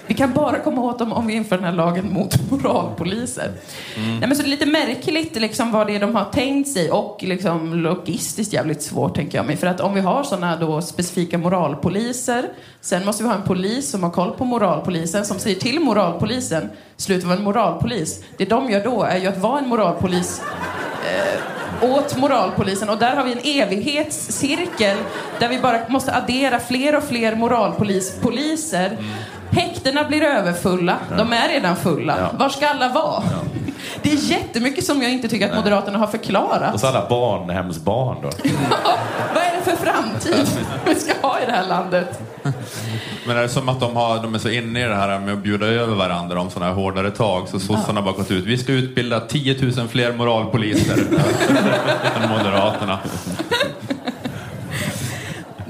Vi 0.07 0.15
kan 0.15 0.33
bara 0.33 0.59
komma 0.59 0.83
åt 0.83 0.99
dem 0.99 1.13
om 1.13 1.27
vi 1.27 1.35
inför 1.35 1.57
den 1.57 1.65
här 1.65 1.73
lagen 1.73 2.13
mot 2.13 2.51
moralpoliser. 2.51 3.53
Nej, 3.97 4.21
men 4.21 4.37
så 4.37 4.43
det 4.43 4.49
är 4.49 4.51
lite 4.51 4.67
märkligt 4.67 5.41
liksom, 5.41 5.73
vad 5.73 5.87
det 5.87 5.97
är 5.97 6.01
de 6.01 6.15
har 6.15 6.25
tänkt 6.25 6.69
sig 6.69 6.91
och 6.91 7.19
liksom, 7.21 7.75
logistiskt 7.75 8.53
jävligt 8.53 8.83
svårt 8.83 9.15
tänker 9.15 9.39
jag 9.39 9.47
mig. 9.47 9.57
För 9.57 9.67
att 9.67 9.81
om 9.81 9.95
vi 9.95 10.01
har 10.01 10.23
såna 10.23 10.57
då 10.57 10.83
specifika 10.83 11.39
moralpoliser, 11.39 12.49
sen 12.81 13.05
måste 13.05 13.23
vi 13.23 13.29
ha 13.29 13.37
en 13.37 13.45
polis 13.45 13.91
som 13.91 14.03
har 14.03 14.11
koll 14.11 14.31
på 14.31 14.45
moralpolisen 14.45 15.25
som 15.25 15.39
säger 15.39 15.61
till 15.61 15.81
moralpolisen, 15.81 16.71
sluta 16.97 17.27
vara 17.27 17.39
en 17.39 17.45
moralpolis. 17.45 18.25
Det 18.37 18.45
de 18.45 18.71
gör 18.71 18.85
då 18.85 19.03
är 19.03 19.19
ju 19.19 19.27
att 19.27 19.39
vara 19.39 19.59
en 19.59 19.69
moralpolis 19.69 20.43
eh, 21.05 21.41
åt 21.83 22.17
moralpolisen 22.17 22.89
och 22.89 22.99
där 22.99 23.17
har 23.17 23.25
vi 23.25 23.33
en 23.33 23.63
evighetscirkel 23.63 24.97
där 25.39 25.49
vi 25.49 25.59
bara 25.59 25.81
måste 25.89 26.15
addera 26.15 26.61
fler 26.61 26.97
och 26.97 27.05
fler 27.05 27.37
moralpolispoliser. 27.37 28.99
Häktena 29.51 30.05
blir 30.05 30.23
överfulla. 30.23 30.97
De 31.17 31.33
är 31.33 31.49
redan 31.49 31.77
fulla. 31.77 32.31
Var 32.39 32.49
ska 32.49 32.69
alla 32.69 32.89
vara? 32.89 33.23
Det 34.03 34.13
är 34.13 34.17
jättemycket 34.17 34.85
som 34.85 35.03
jag 35.03 35.13
inte 35.13 35.29
tycker 35.29 35.51
att 35.51 35.57
Moderaterna 35.57 35.99
har 35.99 36.07
förklarat. 36.07 36.75
Och 36.75 36.81
så 36.81 36.87
alla 36.87 37.09
barnhemsbarn 37.09 38.17
då. 38.23 38.29
Är 39.61 39.65
det 39.65 39.77
för 39.77 39.87
framtid 39.87 40.47
vi 40.87 40.95
ska 40.95 41.13
ha 41.23 41.41
i 41.41 41.47
det 41.47 41.53
här 41.53 41.67
landet? 41.69 42.21
Men 43.27 43.37
är 43.37 43.43
det 43.43 43.49
som 43.49 43.69
att 43.69 43.81
de, 43.81 43.97
har, 43.97 44.23
de 44.23 44.35
är 44.35 44.39
så 44.39 44.49
inne 44.49 44.85
i 44.85 44.89
det 44.89 44.95
här 44.95 45.21
med 45.21 45.35
att 45.35 45.43
bjuda 45.43 45.67
över 45.67 45.95
varandra 45.95 46.41
om 46.41 46.51
sådana 46.51 46.67
här 46.73 46.75
hårdare 46.83 47.11
tag 47.11 47.49
så 47.49 47.61
sossarna 47.61 48.01
har 48.01 48.03
bara 48.03 48.17
gått 48.17 48.31
ut. 48.31 48.45
Vi 48.45 48.59
ska 48.59 48.73
utbilda 48.73 49.21
10 49.21 49.57
000 49.77 49.89
fler 49.89 50.13
moralpoliser 50.13 50.99
än 52.23 52.31
Moderaterna. 52.31 52.99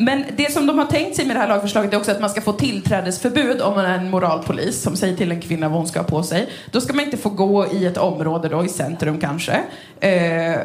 Men 0.01 0.25
det 0.37 0.53
som 0.53 0.67
de 0.67 0.79
har 0.79 0.87
tänkt 0.87 1.17
sig 1.17 1.27
med 1.27 1.37
det 1.37 1.41
här 1.41 1.49
lagförslaget 1.49 1.93
är 1.93 1.97
också 1.97 2.11
att 2.11 2.21
man 2.21 2.31
ska 2.31 2.41
få 2.41 2.53
tillträdesförbud 2.53 3.61
om 3.61 3.75
man 3.75 3.85
är 3.85 3.99
en 3.99 4.11
moralpolis 4.11 4.83
som 4.83 4.97
säger 4.97 5.17
till 5.17 5.31
en 5.33 5.41
kvinna 5.41 5.69
vad 5.69 5.79
hon 5.79 5.87
ska 5.89 6.01
ha 6.01 6.07
på 6.07 6.23
sig. 6.23 6.49
Då 6.71 6.81
ska 6.81 6.93
man 6.93 7.05
inte 7.05 7.17
få 7.17 7.29
gå 7.29 7.67
i 7.73 7.87
ett 7.87 7.97
område 7.99 8.49
då, 8.49 8.65
i 8.65 8.69
centrum 8.69 9.21
kanske. 9.21 9.61
Eh, 10.01 10.61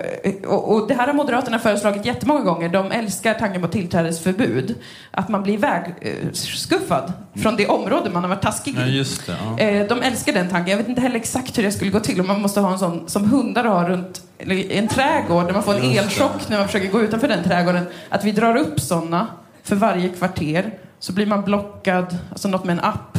och, 0.47 0.73
och 0.73 0.87
det 0.87 0.93
här 0.93 1.07
har 1.07 1.13
Moderaterna 1.13 1.59
föreslagit 1.59 2.05
jättemånga 2.05 2.41
gånger. 2.41 2.69
De 2.69 2.91
älskar 2.91 3.33
tanken 3.33 3.61
på 3.61 3.67
tillträdesförbud. 3.67 4.75
Att 5.11 5.29
man 5.29 5.43
blir 5.43 5.57
vägskuffad 5.57 7.13
från 7.35 7.55
det 7.55 7.67
område 7.67 8.09
man 8.09 8.23
har 8.23 8.29
varit 8.29 8.41
taskig 8.41 8.75
Ja, 8.79 8.85
i. 8.85 8.97
just 8.97 9.25
det. 9.27 9.35
Ja. 9.57 9.63
Eh, 9.63 9.87
de 9.87 10.01
älskar 10.01 10.33
den 10.33 10.49
tanken. 10.49 10.71
Jag 10.71 10.77
vet 10.77 10.87
inte 10.89 11.01
heller 11.01 11.15
exakt 11.15 11.57
hur 11.57 11.63
det 11.63 11.71
skulle 11.71 11.91
gå 11.91 11.99
till. 11.99 12.21
Om 12.21 12.27
man 12.27 12.41
måste 12.41 12.59
ha 12.59 12.71
en 12.73 12.79
sån 12.79 13.03
som 13.09 13.29
hundar 13.31 13.63
har 13.63 13.89
runt 13.89 14.21
en 14.69 14.87
trädgård 14.87 15.45
där 15.45 15.53
man 15.53 15.63
får 15.63 15.73
en 15.75 15.83
elchock 15.97 16.49
när 16.49 16.57
man 16.57 16.67
försöker 16.67 16.87
gå 16.89 17.01
utanför 17.01 17.27
den 17.27 17.43
trädgården. 17.43 17.85
Att 18.09 18.23
vi 18.23 18.31
drar 18.31 18.55
upp 18.57 18.79
såna 18.79 19.27
för 19.63 19.75
varje 19.75 20.09
kvarter 20.09 20.73
så 20.99 21.13
blir 21.13 21.25
man 21.25 21.43
blockad, 21.43 22.17
alltså 22.31 22.47
något 22.47 22.63
med 22.63 22.73
en 22.77 22.83
app. 22.83 23.17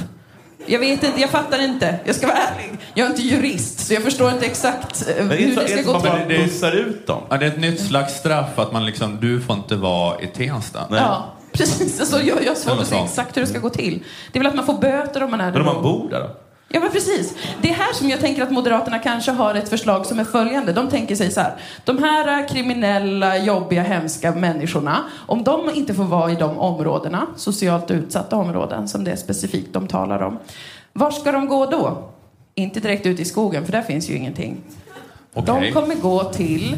Jag 0.67 0.79
vet 0.79 1.05
inte, 1.05 1.21
jag 1.21 1.31
fattar 1.31 1.65
inte. 1.65 1.99
Jag 2.05 2.15
ska 2.15 2.27
vara 2.27 2.37
ärlig. 2.39 2.79
Jag 2.95 3.07
är 3.07 3.11
inte 3.11 3.23
jurist 3.23 3.87
så 3.87 3.95
jag 3.95 4.03
förstår 4.03 4.31
inte 4.31 4.47
exakt 4.47 5.09
eh, 5.19 5.27
hur 5.27 5.57
det 5.57 5.69
ska 5.83 5.93
gå 5.93 6.01
till. 6.01 6.11
Det- 6.29 6.39
bussar 6.45 6.73
ut 6.73 7.07
dem? 7.07 7.23
Ja, 7.31 7.37
det 7.37 7.47
är 7.47 7.51
ett 7.51 7.61
nytt 7.61 7.81
slags 7.81 8.15
straff 8.15 8.59
att 8.59 8.73
man 8.73 8.87
liksom, 8.87 9.19
du 9.21 9.41
får 9.41 9.57
inte 9.57 9.77
vara 9.77 10.21
i 10.21 10.27
Tensta. 10.27 10.81
Ja, 10.91 11.33
Precis, 11.53 12.01
alltså, 12.01 12.23
jag, 12.23 12.43
jag 12.45 12.49
har 12.51 12.55
svårt 12.55 12.81
att 12.81 12.87
se 12.87 12.97
exakt 12.97 13.37
hur 13.37 13.41
det 13.41 13.47
ska 13.47 13.59
gå 13.59 13.71
till. 13.71 14.03
Det 14.33 14.39
är 14.39 14.41
väl 14.43 14.47
att 14.47 14.55
man 14.57 14.67
får 14.67 14.79
böter 14.79 15.23
om 15.23 15.31
man 15.31 15.41
är 15.41 15.53
Men 15.53 15.61
om 15.61 15.67
man 15.67 15.83
bor 15.83 16.11
där 16.11 16.21
då? 16.21 16.37
Ja 16.69 16.81
men 16.81 16.91
precis. 16.91 17.35
Det 17.63 17.71
är 17.71 17.75
här 17.75 17.93
som 17.93 18.09
jag 18.09 18.21
tänker 18.21 18.43
att 18.43 18.51
Moderaterna 18.51 18.99
kanske 18.99 19.31
har 19.31 19.55
ett 19.55 19.69
förslag 19.69 20.07
som 20.07 20.19
är 20.19 20.25
följande. 20.25 20.73
De 20.73 20.89
tänker 20.89 21.17
sig 21.17 21.31
så 21.31 21.41
här. 21.41 21.55
De 21.85 21.99
här 21.99 22.49
kriminella, 22.49 23.39
jobbiga, 23.39 23.83
hemska 23.83 24.33
människorna. 24.33 25.05
Om 25.27 25.45
de 25.45 25.71
inte 25.75 25.95
får 25.95 26.05
vara 26.05 26.33
i 26.33 26.35
de 26.35 26.59
områdena, 26.59 27.27
socialt 27.37 27.91
utsatta 27.91 28.37
områden 28.37 28.89
som 28.89 29.05
det 29.05 29.13
är 29.13 29.17
specifikt 29.17 29.73
de 29.73 29.87
talar 29.89 30.23
om. 30.23 30.39
Var 30.93 31.11
ska 31.11 31.33
de 31.33 31.49
gå 31.49 31.67
då? 31.67 32.11
Inte 32.55 32.81
direkt 32.81 33.07
ut 33.07 33.21
i 33.21 33.25
skogen 33.25 33.65
för 33.65 33.73
där 33.73 33.83
finns 33.83 34.11
ju 34.11 34.15
ingenting. 34.17 34.57
De 35.35 35.57
Okej. 35.57 35.73
kommer 35.73 35.95
gå 35.95 36.25
till 36.25 36.77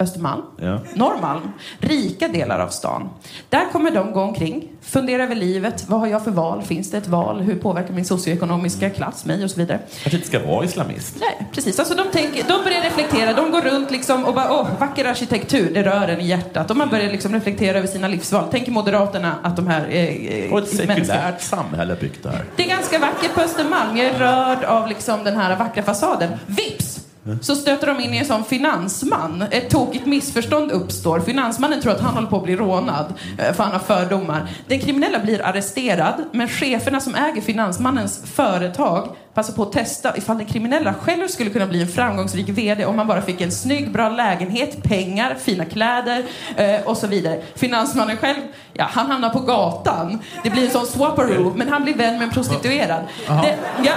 Östermalm, 0.00 0.42
Ja. 0.62 0.78
Norrmalm, 0.94 1.52
rika 1.78 2.28
delar 2.28 2.58
av 2.58 2.68
stan. 2.68 3.08
Där 3.48 3.72
kommer 3.72 3.90
de 3.90 4.12
gå 4.12 4.20
omkring, 4.22 4.68
fundera 4.82 5.22
över 5.22 5.34
livet. 5.34 5.84
Vad 5.88 6.00
har 6.00 6.06
jag 6.06 6.24
för 6.24 6.30
val? 6.30 6.62
Finns 6.62 6.90
det 6.90 6.98
ett 6.98 7.08
val? 7.08 7.40
Hur 7.40 7.54
påverkar 7.56 7.94
min 7.94 8.04
socioekonomiska 8.04 8.90
klass 8.90 9.24
mig? 9.24 9.44
Och 9.44 9.50
så 9.50 9.56
vidare. 9.60 9.78
Kanske 10.02 10.16
inte 10.16 10.28
ska 10.28 10.46
vara 10.46 10.64
islamist. 10.64 11.16
Nej, 11.20 11.48
precis. 11.52 11.78
Alltså 11.78 11.94
de, 11.94 12.04
tänker, 12.12 12.44
de 12.48 12.64
börjar 12.64 12.82
reflektera. 12.82 13.32
De 13.32 13.50
går 13.50 13.60
runt 13.62 13.90
liksom 13.90 14.24
och 14.24 14.34
bara, 14.34 14.52
åh, 14.52 14.68
vacker 14.80 15.04
arkitektur, 15.04 15.74
det 15.74 15.82
rör 15.82 16.08
en 16.08 16.20
i 16.20 16.26
hjärtat. 16.26 16.70
Och 16.70 16.76
man 16.76 16.88
börjar 16.88 17.10
liksom 17.12 17.32
reflektera 17.34 17.78
över 17.78 17.88
sina 17.88 18.08
livsval. 18.08 18.48
Tänker 18.50 18.72
Moderaterna 18.72 19.34
att 19.42 19.56
de 19.56 19.66
här 19.66 19.86
eh, 19.90 20.44
eh, 20.44 20.52
Och 20.52 20.58
ett 20.58 20.68
sekulärt 20.68 21.40
samhälle 21.40 21.96
byggt 22.00 22.22
där. 22.22 22.44
det 22.56 22.64
är 22.64 22.68
ganska 22.68 22.98
vackert 22.98 23.34
på 23.34 23.40
Östermalm. 23.40 23.96
Jag 23.96 24.06
är 24.06 24.18
rörd 24.18 24.64
av 24.64 24.88
liksom 24.88 25.24
den 25.24 25.36
här 25.36 25.56
vackra 25.56 25.82
fasaden. 25.82 26.30
Vips! 26.46 26.99
Så 27.40 27.54
stöter 27.54 27.86
de 27.86 28.00
in 28.00 28.14
i 28.14 28.18
en 28.18 28.24
sån 28.24 28.44
finansman. 28.44 29.44
Ett 29.50 29.70
tokigt 29.70 30.06
missförstånd 30.06 30.70
uppstår. 30.70 31.20
Finansmannen 31.20 31.80
tror 31.80 31.92
att 31.92 32.00
han 32.00 32.14
håller 32.14 32.28
på 32.28 32.36
att 32.36 32.44
bli 32.44 32.56
rånad, 32.56 33.14
eh, 33.38 33.52
för 33.52 33.62
han 33.64 33.72
har 33.72 33.78
fördomar. 33.78 34.50
Den 34.66 34.80
kriminella 34.80 35.18
blir 35.18 35.42
arresterad, 35.42 36.14
men 36.32 36.48
cheferna 36.48 37.00
som 37.00 37.14
äger 37.14 37.40
finansmannens 37.40 38.22
företag 38.24 39.08
passar 39.34 39.52
på 39.52 39.62
att 39.62 39.72
testa 39.72 40.16
ifall 40.16 40.38
den 40.38 40.46
kriminella 40.46 40.94
själv 40.94 41.28
skulle 41.28 41.50
kunna 41.50 41.66
bli 41.66 41.82
en 41.82 41.88
framgångsrik 41.88 42.48
VD 42.48 42.84
om 42.84 42.96
man 42.96 43.06
bara 43.06 43.22
fick 43.22 43.40
en 43.40 43.52
snygg, 43.52 43.92
bra 43.92 44.08
lägenhet, 44.08 44.82
pengar, 44.82 45.36
fina 45.40 45.64
kläder 45.64 46.24
eh, 46.56 46.80
och 46.84 46.96
så 46.96 47.06
vidare. 47.06 47.40
Finansmannen 47.54 48.16
själv, 48.16 48.38
ja, 48.72 48.84
han 48.90 49.06
hamnar 49.06 49.30
på 49.30 49.40
gatan. 49.40 50.18
Det 50.42 50.50
blir 50.50 50.64
en 50.64 50.70
sån 50.70 50.86
swapperoo, 50.86 51.52
men 51.56 51.68
han 51.68 51.84
blir 51.84 51.94
vän 51.94 52.14
med 52.14 52.22
en 52.22 52.30
prostituerad. 52.30 53.02
Det, 53.26 53.58
ja, 53.84 53.92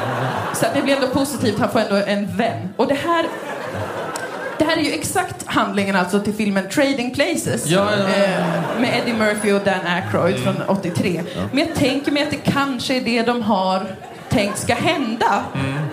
så 0.53 0.65
det 0.73 0.81
blir 0.81 0.95
ändå 0.95 1.07
positivt, 1.07 1.59
han 1.59 1.69
får 1.69 1.79
ändå 1.79 1.95
en 1.95 2.37
vän. 2.37 2.69
Och 2.77 2.87
det 2.87 2.97
här 3.05 3.25
det 4.57 4.65
här 4.65 4.77
är 4.77 4.81
ju 4.81 4.91
exakt 4.91 5.47
handlingen 5.47 5.95
alltså 5.95 6.19
till 6.19 6.33
filmen 6.33 6.69
Trading 6.69 7.11
Places 7.13 7.67
Ja, 7.67 7.89
ja, 7.91 7.97
ja. 7.97 8.23
eh, 8.23 8.81
med 8.81 8.99
Eddie 8.99 9.13
Murphy 9.13 9.51
och 9.51 9.61
Dan 9.65 9.87
Aykroyd 9.87 10.39
från 10.39 10.55
83. 10.67 11.23
Men 11.51 11.67
jag 11.67 11.75
tänker 11.75 12.11
mig 12.11 12.23
att 12.23 12.31
det 12.31 12.51
kanske 12.51 12.95
är 12.97 13.01
det 13.01 13.21
de 13.21 13.41
har 13.41 13.95
tänkt 14.33 14.57
ska 14.59 14.73
hända 14.73 15.43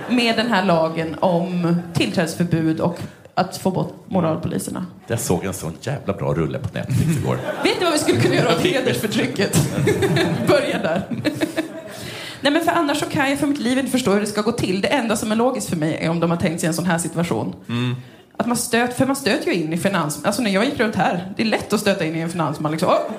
med 0.09 0.37
den 0.37 0.47
här 0.47 0.65
lagen 0.65 1.17
om 1.21 1.77
tillträdesförbud 1.95 2.81
och 2.81 2.99
att 3.35 3.57
få 3.57 3.71
bort 3.71 3.95
moralpoliserna. 4.09 4.87
Jag 5.07 5.21
såg 5.21 5.45
en 5.45 5.55
sån 5.55 5.73
jävla 5.81 6.13
bra 6.13 6.35
rulle 6.35 6.59
på 6.59 6.69
Netflix 6.73 7.17
igår. 7.23 7.39
Vet 7.65 7.79
ni 7.79 7.85
vad 7.85 7.93
vi 7.93 7.99
skulle 7.99 8.21
kunna 8.21 8.35
göra 8.35 8.49
åt 8.57 8.61
hedersförtrycket? 8.65 9.59
Börja 10.49 10.79
där. 10.79 11.03
Nej 12.41 12.53
men 12.53 12.65
för 12.65 12.73
annars 12.73 12.99
så 13.01 13.07
kan 13.07 13.31
jag 13.31 13.39
för 13.39 13.47
mitt 13.47 13.59
liv 13.61 13.79
inte 13.79 13.91
förstå 13.91 14.11
hur 14.13 14.21
det 14.21 14.27
ska 14.27 14.43
gå 14.43 14.53
till. 14.53 14.81
Det 14.81 14.89
enda 14.89 15.17
som 15.17 15.33
är 15.33 15.37
logiskt 15.37 15.69
för 15.69 15.77
mig 15.77 15.99
är 16.01 16.11
om 16.11 16.21
de 16.21 16.31
har 16.31 16.39
tänkt 16.39 16.61
sig 16.61 16.67
en 16.67 16.75
sån 16.75 16.87
här 16.87 16.99
situation. 16.99 17.55
Mm. 17.69 17.97
Att 18.37 18.47
man 18.47 18.57
stöt, 18.57 18.95
för 18.97 19.07
man 19.07 19.17
stöter 19.17 19.47
ju 19.47 19.55
in 19.55 19.73
i 19.73 19.77
finans... 19.79 20.25
Alltså 20.25 20.43
när 20.43 20.51
jag 20.51 20.65
gick 20.65 20.81
runt 20.81 20.97
här, 20.97 21.33
det 21.37 21.43
är 21.43 21.47
lätt 21.47 21.73
att 21.73 21.81
stöta 21.81 22.05
in 22.05 22.17
i 22.17 22.21
en 22.21 22.31
finansman. 22.31 22.73
Liksom, 22.73 22.89
"Åh, 22.91 23.13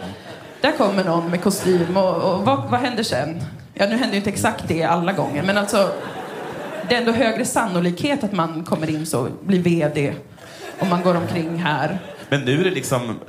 där 0.61 0.71
kommer 0.71 1.03
någon 1.03 1.29
med 1.31 1.41
kostym 1.41 1.97
och, 1.97 2.15
och 2.15 2.45
vad, 2.45 2.69
vad 2.69 2.79
händer 2.79 3.03
sen? 3.03 3.43
Ja, 3.81 3.87
nu 3.87 3.95
händer 3.95 4.11
ju 4.11 4.17
inte 4.17 4.29
exakt 4.29 4.67
det 4.67 4.83
alla 4.83 5.13
gånger, 5.13 5.43
men 5.43 5.57
alltså 5.57 5.91
det 6.89 6.95
är 6.95 6.99
ändå 6.99 7.11
högre 7.11 7.45
sannolikhet 7.45 8.23
att 8.23 8.31
man 8.31 8.63
kommer 8.63 8.89
in 8.89 9.05
så, 9.05 9.27
blir 9.43 9.61
VD, 9.61 10.13
om 10.79 10.89
man 10.89 11.01
går 11.01 11.15
omkring 11.15 11.55
här. 11.57 11.99
Men 12.29 12.41
nu 12.41 12.59
är 12.59 12.63
det 12.63 12.71
liksom, 12.71 13.19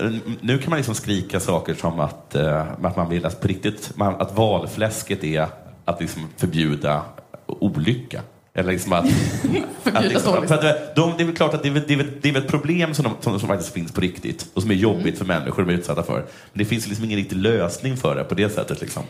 nu 0.41 0.59
kan 0.59 0.71
man 0.71 0.77
liksom 0.77 0.95
skrika 0.95 1.41
saker 1.41 1.75
som 1.75 2.01
att, 2.01 2.35
eh, 2.35 2.67
att 2.83 2.97
man 2.97 3.09
vill 3.09 3.27
att 3.27 3.41
på 3.41 3.49
riktigt, 3.49 3.93
man, 3.97 4.15
att 4.21 4.37
valfläsket 4.37 5.25
är 5.25 5.47
att 5.85 6.01
liksom 6.01 6.29
förbjuda 6.37 7.03
olycka. 7.47 8.21
Eller 8.55 8.73
liksom 8.73 8.93
att... 8.93 9.05
att 9.93 10.05
liksom, 10.05 10.35
att 10.35 10.49
det- 10.49 10.93
de, 10.97 11.13
det 11.17 11.23
är 11.23 11.27
väl 11.27 11.37
klart 11.37 11.55
att 11.55 11.63
det 11.63 11.69
är, 11.69 11.83
det 11.87 11.95
är, 11.95 12.07
det 12.23 12.29
är 12.29 12.39
ett 12.39 12.49
problem 12.49 12.95
som, 12.95 13.05
de, 13.05 13.13
som, 13.21 13.39
som 13.41 13.49
faktiskt 13.49 13.73
finns 13.75 13.93
på 13.93 14.01
riktigt 14.01 14.47
och 14.55 14.63
som 14.63 14.71
är 14.71 14.75
jobbigt 14.75 15.19
för 15.19 15.25
människor 15.25 15.65
de 15.65 15.73
är 15.73 15.77
utsatta 15.79 16.03
för. 16.03 16.15
Men 16.17 16.25
det 16.53 16.65
finns 16.65 16.87
liksom 16.87 17.05
ingen 17.05 17.19
riktig 17.19 17.37
lösning 17.37 17.97
för 17.97 18.15
det 18.15 18.25
på 18.25 18.35
det 18.35 18.49
sättet. 18.49 18.81
Liksom. 18.81 19.03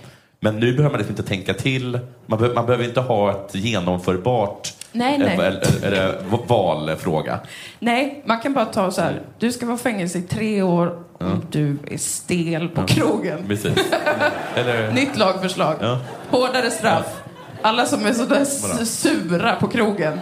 Men 0.45 0.61
nu 0.61 0.73
behöver 0.73 0.91
man 0.91 0.99
liksom 0.99 1.13
inte 1.13 1.23
tänka 1.29 1.55
till. 1.55 1.99
Man, 2.27 2.39
be, 2.39 2.49
man 2.55 2.67
behöver 2.67 2.85
inte 2.85 3.01
ha 3.01 3.31
ett 3.31 3.55
genomförbart 3.55 4.75
Nej, 4.93 5.19
nej. 5.19 5.29
eh, 5.29 5.47
eller- 5.47 5.85
eller 5.85 6.15
valfråga. 6.47 7.39
Nej, 7.79 8.23
man 8.27 8.41
kan 8.41 8.53
bara 8.55 8.65
ta 8.65 8.91
så 8.91 9.01
här. 9.01 9.21
Du 9.39 9.53
ska 9.53 9.67
vara 9.67 9.79
fängelse 9.79 10.19
i 10.19 10.23
tre 10.23 10.63
år 10.63 10.99
om 11.19 11.47
du 11.51 11.79
är 11.91 11.99
stel 11.99 12.69
på 12.69 12.87
krogen. 12.87 13.39
Precis. 13.49 13.73
Eller... 14.57 14.93
Nytt 14.93 15.19
lagförslag. 15.19 15.77
Ja. 15.81 15.99
Hårdare 16.31 16.71
straff. 16.71 17.23
Alla 17.63 17.87
som 17.87 18.07
är 18.07 18.13
sådär 18.13 18.45
sura 18.85 19.55
på 19.57 19.69
krogen. 19.69 20.21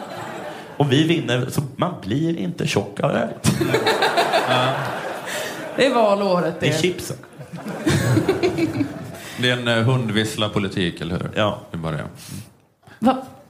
Om 0.76 0.88
vi 0.88 1.06
vinner 1.06 1.46
så 1.50 1.60
man 1.76 1.94
blir 2.02 2.38
inte 2.38 2.66
tjockare. 2.66 3.28
Det 5.76 5.86
är 5.86 5.94
valåret 5.94 6.54
Det 6.60 6.66
är 6.66 6.72
det. 6.72 6.78
chipsen. 6.78 7.16
Det 9.42 9.50
är 9.50 9.56
en 9.56 9.68
uh, 9.68 9.84
hundvissla-politik, 9.84 11.00
eller 11.00 11.14
hur? 11.14 11.30
Ja. 11.36 11.58
Det 11.70 11.76
är 11.76 11.78
bara 11.80 11.92
det. 11.96 12.04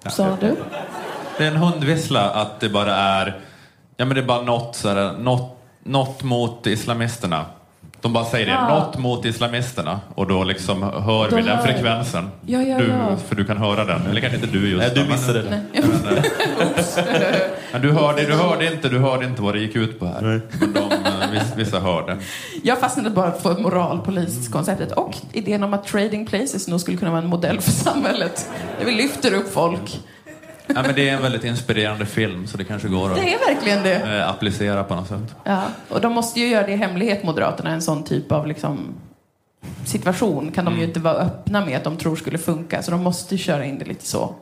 Vad 0.03 0.13
sa 0.13 0.37
du? 0.41 0.57
Det 1.39 1.45
är 1.45 1.49
en 1.51 1.57
hundvissla 1.57 2.31
att 2.31 2.61
det 2.61 2.69
bara 2.69 2.95
är, 2.97 3.27
ja 3.97 4.05
men 4.05 4.15
det 4.15 4.21
är 4.21 4.27
bara 4.27 4.43
något, 4.43 4.77
så 4.77 4.89
här, 4.89 5.13
något, 5.13 5.59
något 5.85 6.23
mot 6.23 6.67
islamisterna. 6.67 7.45
De 8.01 8.13
bara 8.13 8.25
säger 8.25 8.47
det, 8.47 8.59
Ah. 8.59 8.69
något 8.79 8.99
mot 8.99 9.25
islamisterna. 9.25 10.01
Och 10.15 10.27
då 10.29 10.45
liksom 10.45 10.83
hör 10.83 11.31
Då 11.31 11.37
vi 11.37 11.43
den 11.43 11.57
hör- 11.57 11.65
frekvensen. 11.67 12.31
Ja, 12.47 12.63
ja, 12.63 12.79
du, 12.79 12.87
ja. 12.87 13.17
För 13.29 13.35
du 13.37 13.45
kan 13.45 13.57
höra 13.59 13.85
den. 13.85 14.07
Eller 14.07 14.21
kanske 14.21 14.37
inte 14.39 14.51
du 14.59 14.71
just 14.71 14.95
Nej, 14.95 15.05
du 15.05 15.13
missade 15.13 15.43
det. 15.43 15.51
Men, 15.73 16.17
eh, 16.17 16.23
men 17.73 17.83
du, 17.83 17.93
hörde, 17.93 18.27
du, 18.27 18.33
hörde 18.35 18.73
inte, 18.73 18.89
du 18.89 18.99
hörde 18.99 19.25
inte 19.27 19.43
vad 19.43 19.55
det 19.55 19.61
gick 19.61 19.77
ut 19.77 19.99
på 20.01 20.07
här. 20.07 20.21
Men 20.23 20.73
de, 20.73 20.79
eh, 20.79 21.10
vissa, 21.57 21.81
hörde. 21.81 22.19
Jag 22.63 22.79
fastnade 22.79 23.11
bara 23.11 23.33
för 23.33 23.59
moralpoliskonceptet 23.59 24.93
och 24.93 25.17
idén 25.33 25.63
om 25.63 25.75
att 25.75 25.87
trading 25.87 26.27
places 26.27 26.69
nog 26.69 26.81
skulle 26.81 26.97
kunna 26.97 27.11
vara 27.11 27.23
en 27.23 27.29
modell 27.29 27.61
för 27.61 27.71
samhället. 27.71 28.51
Där 28.79 28.87
vi 28.87 28.93
lyfter 28.93 29.35
upp 29.35 29.53
folk. 29.53 30.01
Ja, 30.67 30.83
men 30.83 30.95
det 30.95 31.09
är 31.09 31.17
en 31.17 31.23
väldigt 31.23 31.45
inspirerande 31.45 32.07
film 32.07 32.47
så 32.47 32.57
det 32.57 32.65
kanske 32.65 32.89
går 32.89 33.11
att 33.11 33.17
Det 33.17 33.35
är 33.35 33.55
verkligen 33.55 33.83
det. 33.83 34.19
eh, 34.19 34.29
applicera 34.31 34.85
på 34.85 34.95
något 34.95 35.09
sätt. 35.09 35.35
Ja, 35.45 35.63
och 35.89 36.01
de 36.01 36.13
måste 36.13 36.41
ju 36.41 36.47
göra 36.47 36.67
det 36.67 36.73
i 36.73 36.77
hemlighet, 36.77 37.23
Moderaterna, 37.25 37.71
en 37.71 37.83
sån 37.83 38.03
typ 38.05 38.33
av 38.33 38.47
liksom, 38.47 38.79
situation 39.85 40.51
kan 40.53 40.65
de 40.65 40.79
ju 40.79 40.85
inte 40.85 41.01
vara 41.01 41.15
öppna 41.15 41.65
med 41.65 41.77
att 41.77 41.85
de 41.85 41.97
tror 41.97 42.17
skulle 42.17 42.39
funka, 42.39 42.83
så 42.83 42.91
de 42.91 43.03
måste 43.03 43.39
köra 43.39 43.65
in 43.65 43.79
det 43.79 43.85
lite 43.85 44.07
så 44.07 44.35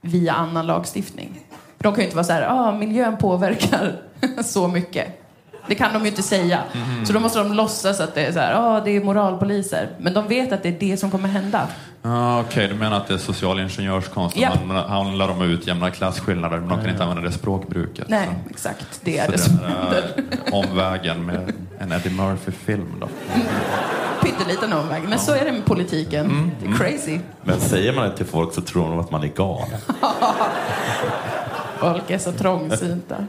via 0.00 0.32
annan 0.32 0.66
lagstiftning. 0.66 1.40
För 1.76 1.84
de 1.84 1.92
kan 1.94 2.00
ju 2.00 2.04
inte 2.04 2.16
vara 2.16 2.24
så 2.24 2.32
här, 2.32 2.46
ah, 2.48 2.72
miljön 2.72 3.16
påverkar 3.16 3.96
så 4.44 4.68
mycket. 4.68 5.21
Det 5.66 5.74
kan 5.74 5.92
de 5.92 6.02
ju 6.02 6.08
inte 6.08 6.22
säga. 6.22 6.60
Mhm. 6.74 7.06
Så 7.06 7.12
då 7.12 7.20
måste 7.20 7.38
de 7.38 7.52
låtsas 7.52 8.00
att 8.00 8.14
det 8.14 8.26
är 8.26 8.32
så 8.32 8.38
här, 8.38 8.54
ah, 8.54 8.80
det 8.80 8.90
är 8.96 9.04
moralpoliser. 9.04 9.88
Men 9.98 10.14
de 10.14 10.28
vet 10.28 10.52
att 10.52 10.62
det 10.62 10.68
är 10.68 10.76
det 10.80 10.96
som 10.96 11.10
kommer 11.10 11.28
hända. 11.28 11.68
Ah, 12.02 12.40
Okej, 12.40 12.68
du 12.68 12.74
menar 12.74 12.96
att 12.96 13.06
det 13.08 13.14
är 13.14 13.18
social 13.18 13.60
ingenjörskonst 13.60 14.36
Ja. 14.36 14.50
som 14.52 14.70
handlar 14.70 15.28
om 15.28 15.40
att 15.40 15.44
utjämna 15.46 15.90
klasskillnader 15.90 16.58
men 16.58 16.68
de 16.68 16.80
kan 16.80 16.90
inte 16.90 17.02
använda 17.02 17.22
det 17.28 17.32
språkbruket. 17.32 18.08
Nej, 18.08 18.28
exakt. 18.50 19.00
Det 19.04 19.18
är 19.18 19.26
Så 19.26 19.32
det 19.32 19.38
som 19.38 19.58
händer. 19.58 20.04
omvägen 20.52 21.26
med 21.26 21.52
en 21.78 21.92
Eddie 21.92 22.10
Murphy-film 22.10 22.96
då. 23.00 23.08
Pytteliten 24.22 24.72
omväg. 24.72 25.02
Men 25.08 25.18
så 25.18 25.32
är 25.34 25.44
det 25.44 25.52
med 25.52 25.64
politiken. 25.64 26.26
Mm, 26.26 26.50
Det 26.62 26.68
är 26.68 26.74
crazy. 26.90 27.18
Men 27.42 27.60
säger 27.60 27.92
man 27.92 28.04
det 28.10 28.16
till 28.16 28.26
folk 28.26 28.54
så 28.54 28.60
tror 28.60 28.88
de 28.88 28.98
att 29.00 29.10
man 29.10 29.22
är 29.22 29.28
galen. 29.28 29.78
Folk 31.80 32.10
är 32.10 32.18
så 32.18 32.32
trångsynta. 32.32 33.16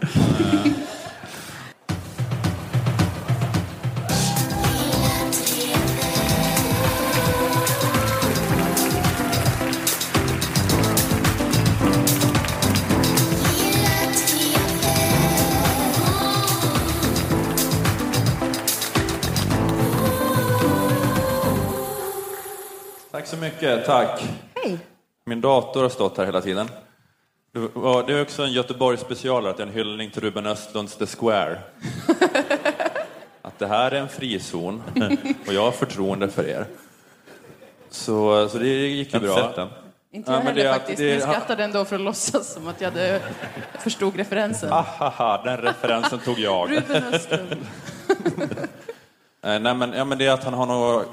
mycket, 23.44 23.86
tack. 23.86 24.24
Hej. 24.56 24.78
Min 25.26 25.42
dator 25.42 25.82
har 25.82 25.90
stått 25.90 26.18
här 26.18 26.26
hela 26.26 26.42
tiden. 26.42 26.70
Det 28.08 28.14
är 28.14 28.22
också 28.22 28.44
en 28.44 28.52
Göteborgs 28.52 29.02
specialare, 29.02 29.52
att 29.52 29.58
det 29.58 29.64
är 29.64 29.68
en 29.68 29.74
hyllning 29.74 30.10
till 30.10 30.22
Ruben 30.22 30.46
Östlunds 30.46 30.96
The 30.96 31.06
Square. 31.06 31.60
Att 33.42 33.60
det 33.60 33.68
här 33.68 33.92
är 33.92 34.00
en 34.00 34.10
frizon 34.10 34.84
och 35.48 35.54
jag 35.54 35.62
har 35.62 35.72
förtroende 35.72 36.30
för 36.30 36.50
er. 36.50 36.66
Så, 37.90 38.50
så 38.50 38.58
det 38.58 38.68
gick 38.68 39.14
ju 39.14 39.20
bra. 39.20 39.30
inte 39.30 39.42
sett 39.42 39.56
den. 39.56 39.70
Inte 40.12 40.32
Ja, 40.32 40.38
jag 40.38 40.44
men 40.46 40.56
heller 40.56 40.64
det 40.64 40.74
faktiskt, 40.74 40.98
det 40.98 41.04
men 41.04 41.14
jag 41.14 41.30
skrattade 41.30 41.64
ändå 41.64 41.86
för 41.86 41.96
att 41.96 42.02
låtsas 42.02 42.54
som 42.54 42.68
att 42.68 42.82
jag 42.82 42.92
hade 42.92 43.22
förstod 43.80 44.16
referensen. 44.16 44.70
Haha, 44.70 45.42
den 45.44 45.58
referensen 45.58 46.20
tog 46.20 46.40
jag. 46.40 46.72
Ruben 46.72 47.04
Östlund. 47.04 47.56
Eh, 49.46 49.60
Nej, 49.60 49.76
men, 49.76 49.94
ja, 49.94 50.06
men 50.06 50.18
det 50.18 50.26
är 50.26 50.32
att 50.32 50.44
han 50.44 50.54
har 50.54 50.66
något... 50.66 51.06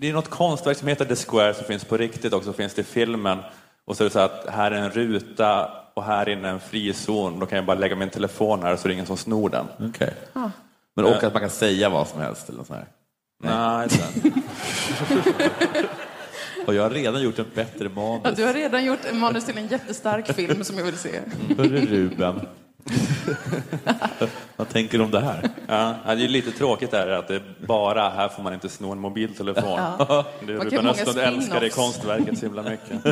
Det 0.00 0.08
är 0.08 0.12
något 0.12 0.30
konstverk 0.30 0.76
som 0.76 0.88
heter 0.88 1.04
The 1.04 1.16
Square 1.16 1.54
som 1.54 1.64
finns 1.64 1.84
på 1.84 1.96
riktigt 1.96 2.32
också, 2.32 2.52
finns 2.52 2.74
det 2.74 2.80
i 2.80 2.84
filmen. 2.84 3.38
Och 3.84 3.96
så 3.96 4.02
är 4.02 4.04
det 4.04 4.12
så 4.12 4.18
att 4.18 4.46
här 4.48 4.70
är 4.70 4.76
en 4.76 4.90
ruta 4.90 5.70
och 5.94 6.04
här 6.04 6.28
inne 6.28 6.48
är 6.48 6.52
en 6.52 6.60
frizon. 6.60 7.38
Då 7.40 7.46
kan 7.46 7.56
jag 7.56 7.66
bara 7.66 7.78
lägga 7.78 7.96
min 7.96 8.10
telefon 8.10 8.62
här 8.62 8.76
så 8.76 8.84
är 8.84 8.88
det 8.88 8.94
ingen 8.94 9.06
som 9.06 9.16
snor 9.16 9.48
den. 9.48 9.66
Okej. 9.88 10.14
Ah. 10.32 10.50
Men 10.96 11.04
och 11.04 11.24
att 11.24 11.32
man 11.32 11.40
kan 11.42 11.50
säga 11.50 11.88
vad 11.88 12.08
som 12.08 12.20
helst 12.20 12.48
eller 12.48 12.58
något 12.58 12.66
sånt 12.66 12.78
här. 12.78 12.88
Nej, 13.42 13.88
inte. 14.24 14.40
Och 16.66 16.74
jag 16.74 16.82
har 16.82 16.90
redan 16.90 17.22
gjort 17.22 17.38
en 17.38 17.46
bättre 17.54 17.88
manus. 17.88 18.20
Ja, 18.24 18.30
du 18.30 18.44
har 18.44 18.54
redan 18.54 18.84
gjort 18.84 19.04
en 19.04 19.18
manus 19.18 19.44
till 19.44 19.58
en 19.58 19.66
jättestark 19.66 20.34
film 20.34 20.64
som 20.64 20.78
jag 20.78 20.84
vill 20.84 20.96
se. 20.96 21.20
Hörru 21.56 21.86
Ruben. 21.86 22.40
Vad 24.56 24.68
tänker 24.68 24.98
du 24.98 25.04
om 25.04 25.10
det 25.10 25.20
här? 25.20 25.50
Ja, 25.66 25.94
det 26.04 26.12
är 26.12 26.16
ju 26.16 26.28
lite 26.28 26.50
tråkigt 26.50 26.90
där 26.90 27.08
att 27.08 27.28
det 27.28 27.34
är 27.34 27.42
bara 27.66 28.08
här 28.08 28.28
får 28.28 28.42
man 28.42 28.54
inte 28.54 28.68
sno 28.68 28.92
en 28.92 28.98
mobiltelefon. 28.98 29.80
Ja. 29.98 30.24
Det 30.46 30.52
är 30.52 30.56
Ruben 30.56 30.86
Östlund 30.86 31.18
älskar 31.18 31.60
det 31.60 31.70
konstverket 31.70 32.38
så 32.38 32.46
himla 32.46 32.62
mycket. 32.62 33.04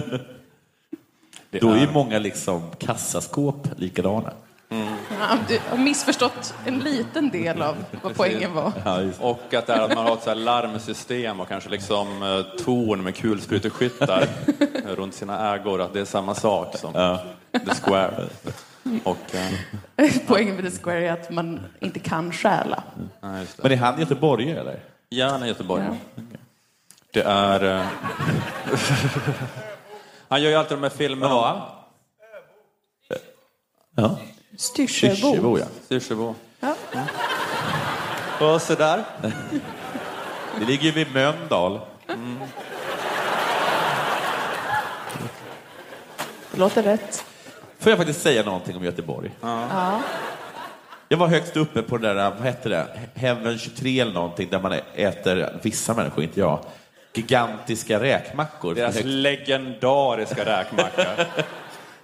Det 1.50 1.58
Då 1.60 1.70
är 1.70 1.80
ju 1.80 1.90
många 1.90 2.18
liksom 2.18 2.70
kassaskåp 2.78 3.68
likadana. 3.76 4.32
Ja, 5.20 5.38
du 5.48 5.58
har 5.70 5.78
missförstått 5.78 6.54
en 6.66 6.78
liten 6.78 7.30
del 7.30 7.62
av 7.62 7.76
vad 8.02 8.14
poängen 8.14 8.54
var. 8.54 8.72
Och 9.20 9.54
att, 9.54 9.66
det 9.66 9.72
är 9.72 9.80
att 9.80 9.94
man 9.94 10.06
har 10.06 10.14
ett 10.14 10.22
så 10.22 10.30
här 10.30 10.36
larmsystem 10.36 11.40
och 11.40 11.48
kanske 11.48 11.70
liksom 11.70 12.22
eh, 12.22 12.64
torn 12.64 13.02
med 13.02 13.16
kulspruteskyttar 13.16 14.28
runt 14.96 15.14
sina 15.14 15.54
ägor, 15.54 15.80
att 15.80 15.92
det 15.92 16.00
är 16.00 16.04
samma 16.04 16.34
sak 16.34 16.76
som 16.76 17.18
The 17.52 17.74
Square. 17.74 18.28
Och, 19.04 19.34
eh, 19.34 20.10
Poängen 20.26 20.56
med 20.56 20.64
The 20.72 20.78
Square 20.82 21.08
är 21.08 21.12
att 21.12 21.30
man 21.30 21.60
inte 21.80 21.98
kan 21.98 22.32
stjäla. 22.32 22.82
ja, 23.20 23.38
just 23.38 23.56
det. 23.56 23.62
Men 23.62 23.72
är 23.72 23.76
han 23.76 24.00
göteborgare 24.00 24.60
eller? 24.60 24.80
Ja, 25.08 25.28
han 25.28 25.42
är 25.42 25.46
göteborgare. 25.46 25.96
Det 27.12 27.22
är... 27.22 27.64
eh, 27.80 27.86
han 30.28 30.42
gör 30.42 30.50
ju 30.50 30.56
alltid 30.56 30.76
de 30.76 30.82
här 30.82 30.90
filmerna. 30.90 31.34
Vad 31.34 31.42
var 31.42 31.48
han? 31.48 31.68
Ja. 33.96 34.18
Styrsöbo. 34.56 35.14
Styrsöbo, 35.16 35.58
ja. 35.58 35.64
Styrsöbo. 35.84 36.34
Ja. 36.60 36.74
Och 38.40 38.62
så 38.62 38.74
där. 38.74 39.04
Det 40.58 40.64
ligger 40.64 40.84
ju 40.84 40.90
vid 40.90 41.12
Mölndal. 41.14 41.80
Låter 46.52 46.82
rätt. 46.82 47.24
Får 47.84 47.90
jag 47.90 47.98
faktiskt 47.98 48.22
säga 48.22 48.42
någonting 48.42 48.76
om 48.76 48.84
Göteborg? 48.84 49.30
Ja. 49.40 50.00
Jag 51.08 51.18
var 51.18 51.26
högst 51.26 51.56
uppe 51.56 51.82
på 51.82 51.98
det 51.98 52.14
där, 52.14 52.30
vad 52.38 52.46
heter 52.46 52.70
det, 52.70 52.86
Heaven 53.14 53.58
23 53.58 54.00
eller 54.00 54.12
någonting, 54.12 54.48
där 54.50 54.60
man 54.60 54.72
äter, 54.94 55.58
vissa 55.62 55.94
människor, 55.94 56.24
inte 56.24 56.40
jag, 56.40 56.58
gigantiska 57.14 58.00
räkmackor. 58.00 58.74
Deras 58.74 58.94
Högst- 58.94 59.04
legendariska 59.06 60.44
räkmacka. 60.44 61.06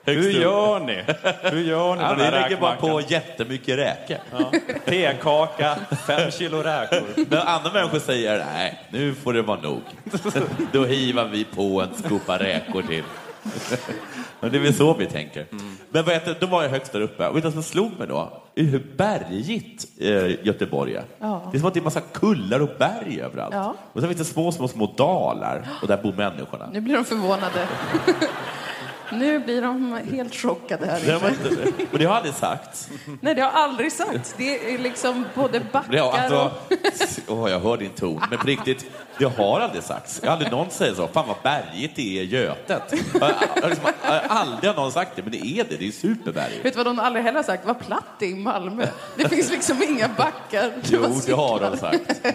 Hur 0.05 0.31
gör 0.31 0.81
ni? 0.81 1.05
Hur 1.51 1.61
gör 1.63 1.95
ni 1.97 2.03
Ja, 2.03 2.15
vi 2.19 2.31
lägger 2.31 2.57
bara 2.61 2.77
på 2.77 3.01
jättemycket 3.01 3.79
räkor. 3.79 4.17
Ja. 4.33 4.53
Tekaka, 4.85 5.77
fem 6.07 6.31
kilo 6.31 6.63
räkor. 6.63 7.03
Men 7.29 7.39
andra 7.39 7.73
människor 7.73 7.99
säger, 7.99 8.45
nej, 8.53 8.81
nu 8.91 9.15
får 9.15 9.33
det 9.33 9.43
vara 9.43 9.61
nog. 9.61 9.83
Då 10.73 10.85
hivar 10.85 11.25
vi 11.25 11.45
på 11.45 11.83
en 11.83 12.03
skopa 12.05 12.39
räkor 12.39 12.83
till. 12.83 13.03
Men 14.41 14.53
det 14.53 14.59
är 14.59 14.63
väl 14.63 14.75
så 14.75 14.95
vi 14.95 15.07
tänker. 15.07 15.47
Men 15.91 16.05
vad 16.05 16.15
heter, 16.15 16.37
då 16.41 16.47
var 16.47 16.63
jag 16.63 16.71
högst 16.71 16.93
där 16.93 17.01
uppe. 17.01 17.29
Och 17.29 17.37
vet 17.37 17.43
du 17.43 17.47
vad 17.47 17.53
som 17.53 17.63
slog 17.63 17.99
mig 17.99 18.09
då? 18.09 18.43
Hur 18.55 18.87
bergigt 18.97 19.87
eh, 20.01 20.47
Göteborg 20.47 20.95
är. 20.95 21.05
Ja. 21.19 21.49
Det 21.51 21.57
är 21.57 21.59
som 21.59 21.69
att 21.69 21.75
det 21.75 21.81
är 21.81 21.85
massa 21.85 22.01
kullar 22.01 22.61
och 22.61 22.71
berg 22.79 23.21
överallt. 23.21 23.55
Ja. 23.55 23.75
Och 23.93 24.01
så 24.01 24.07
finns 24.07 24.19
det 24.19 24.25
små, 24.25 24.53
små, 24.53 24.69
små 24.69 24.95
dalar. 24.97 25.69
Och 25.83 25.89
där 25.89 25.97
bor 26.03 26.13
människorna. 26.13 26.69
Nu 26.73 26.81
blir 26.81 26.95
de 26.95 27.05
förvånade. 27.05 27.69
Nu 29.13 29.39
blir 29.39 29.63
de 29.63 30.01
helt 30.13 30.35
chockade 30.35 30.87
här 30.87 31.01
Det 31.07 31.13
var 31.13 31.33
men 31.91 31.99
det 32.01 32.05
har 32.05 32.15
aldrig 32.15 32.35
sagts. 32.35 32.89
Nej, 33.21 33.35
det 33.35 33.41
har 33.41 33.51
jag 33.53 33.61
aldrig 33.61 33.93
sagt. 33.93 34.35
Det 34.37 34.75
är 34.75 34.79
liksom 34.79 35.25
både 35.35 35.61
backar 35.73 35.93
Det 35.93 35.99
har, 35.99 36.13
alltså, 36.13 36.53
och... 37.27 37.39
åh, 37.39 37.51
jag 37.51 37.61
hör 37.61 37.77
din 37.77 37.91
ton, 37.91 38.23
men 38.31 38.39
på 38.39 38.47
riktigt, 38.47 38.87
det 39.19 39.25
har 39.25 39.61
aldrig 39.61 39.83
sagts. 39.83 40.21
Jag 40.23 40.31
har 40.31 40.33
aldrig 40.33 40.53
någon 40.53 40.71
säger 40.71 40.95
så. 40.95 41.09
Fan 41.09 41.29
vad 41.29 41.37
bergigt 41.43 41.97
det 41.97 42.19
är 42.19 42.23
i 42.23 42.27
Götet. 42.27 42.83
Jag 43.21 43.33
jag 43.63 43.71
liksom- 43.71 43.93
jag 44.03 44.21
aldrig 44.29 44.71
har 44.71 44.83
någon 44.83 44.93
sagt 44.93 45.17
det, 45.17 45.23
men 45.23 45.33
det 45.33 45.47
är 45.47 45.65
det. 45.65 45.77
Det 45.77 45.89
är 45.89 45.93
superbergigt. 45.93 46.65
Vet 46.65 46.73
du 46.73 46.77
vad 46.77 46.87
de 46.87 46.99
aldrig 46.99 47.25
heller 47.25 47.39
har 47.39 47.45
sagt? 47.45 47.67
Vad 47.67 47.81
platt 47.81 48.05
det 48.19 48.27
är 48.27 48.31
i 48.31 48.35
Malmö. 48.35 48.87
Det 49.17 49.29
finns 49.29 49.51
liksom 49.51 49.83
inga 49.83 50.09
backar. 50.09 50.73
Jo, 50.85 51.07
det 51.27 51.33
har 51.33 51.61
de 51.61 51.77
sagt. 51.77 52.21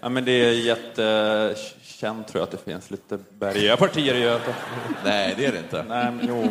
Ja, 0.00 0.08
men 0.08 0.24
det 0.24 0.32
är 0.32 0.52
jättekänt 1.96 2.28
tror 2.28 2.40
jag 2.40 2.44
att 2.44 2.50
det 2.50 2.70
finns 2.72 2.90
lite 2.90 3.18
bergiga 3.38 3.76
partier 3.76 4.14
i 4.14 4.20
Göte. 4.20 4.54
Nej, 5.04 5.34
det 5.36 5.46
är 5.46 5.52
det 5.52 5.58
inte. 5.58 5.82
Nej, 5.88 6.12
men 6.12 6.26
jo. 6.28 6.50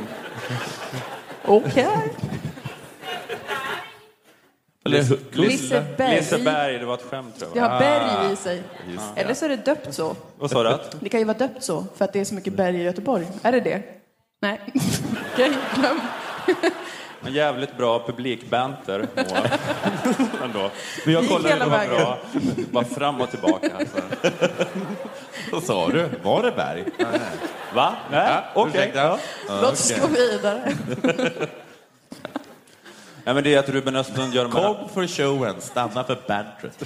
Okej. 1.45 2.13
Eller, 4.85 5.03
Liseberg. 5.37 6.15
Liseberg, 6.15 6.77
det 6.79 6.85
var 6.85 6.93
ett 6.93 7.01
skämt 7.09 7.39
tror 7.39 7.49
Det 7.53 7.59
jag. 7.59 7.63
har 7.69 7.69
va? 7.69 7.79
berg 7.79 8.33
i 8.33 8.35
sig. 8.35 8.63
just 8.87 9.03
Eller 9.15 9.33
så 9.33 9.45
är 9.45 9.49
det 9.49 9.55
döpt 9.65 9.93
så. 9.93 10.15
Vad 10.37 10.51
sa 10.51 10.63
du? 10.63 10.77
Det 10.99 11.09
kan 11.09 11.19
ju 11.19 11.25
vara 11.25 11.37
döpt 11.37 11.63
så, 11.63 11.85
för 11.95 12.05
att 12.05 12.13
det 12.13 12.19
är 12.19 12.25
så 12.25 12.35
mycket 12.35 12.53
berg 12.53 12.75
i 12.75 12.83
Göteborg. 12.83 13.27
Är 13.43 13.51
det 13.51 13.59
det? 13.59 13.81
Nej. 14.41 14.59
Okej, 15.33 15.51
glöm. 15.75 15.99
En 17.25 17.33
jävligt 17.33 17.77
bra 17.77 18.05
publikbanter. 18.05 19.07
Ändå. 20.43 20.69
Men 21.05 21.13
jag 21.13 21.27
kollade, 21.27 21.55
Det 21.55 21.65
var 21.65 21.87
bra. 21.87 22.17
Bara 22.71 22.85
fram 22.85 23.21
och 23.21 23.29
tillbaka. 23.31 23.69
Alltså. 23.79 23.97
vad 25.51 25.63
sa 25.63 25.87
du? 25.89 26.09
Var 26.23 26.43
det 26.43 26.51
berg? 26.51 26.83
Va? 27.75 27.95
Nej, 28.11 28.27
Ja, 28.29 28.43
okej. 28.53 28.71
ursäkta. 28.75 28.99
Ja, 28.99 29.19
Låt 29.61 29.71
oss 29.73 29.99
gå 30.01 30.07
vidare. 30.07 30.73
Ja, 33.27 33.33
men 33.33 33.43
det 33.43 33.53
är 33.53 33.59
att 33.59 33.69
Ruben 33.69 33.95
Östlund 33.95 34.33
gör 34.33 34.43
de 34.43 34.53
här... 34.53 34.73
Kom 34.73 34.89
för 34.89 35.07
showen, 35.07 35.61
stanna 35.61 36.03
för 36.03 36.17
bantret. 36.27 36.83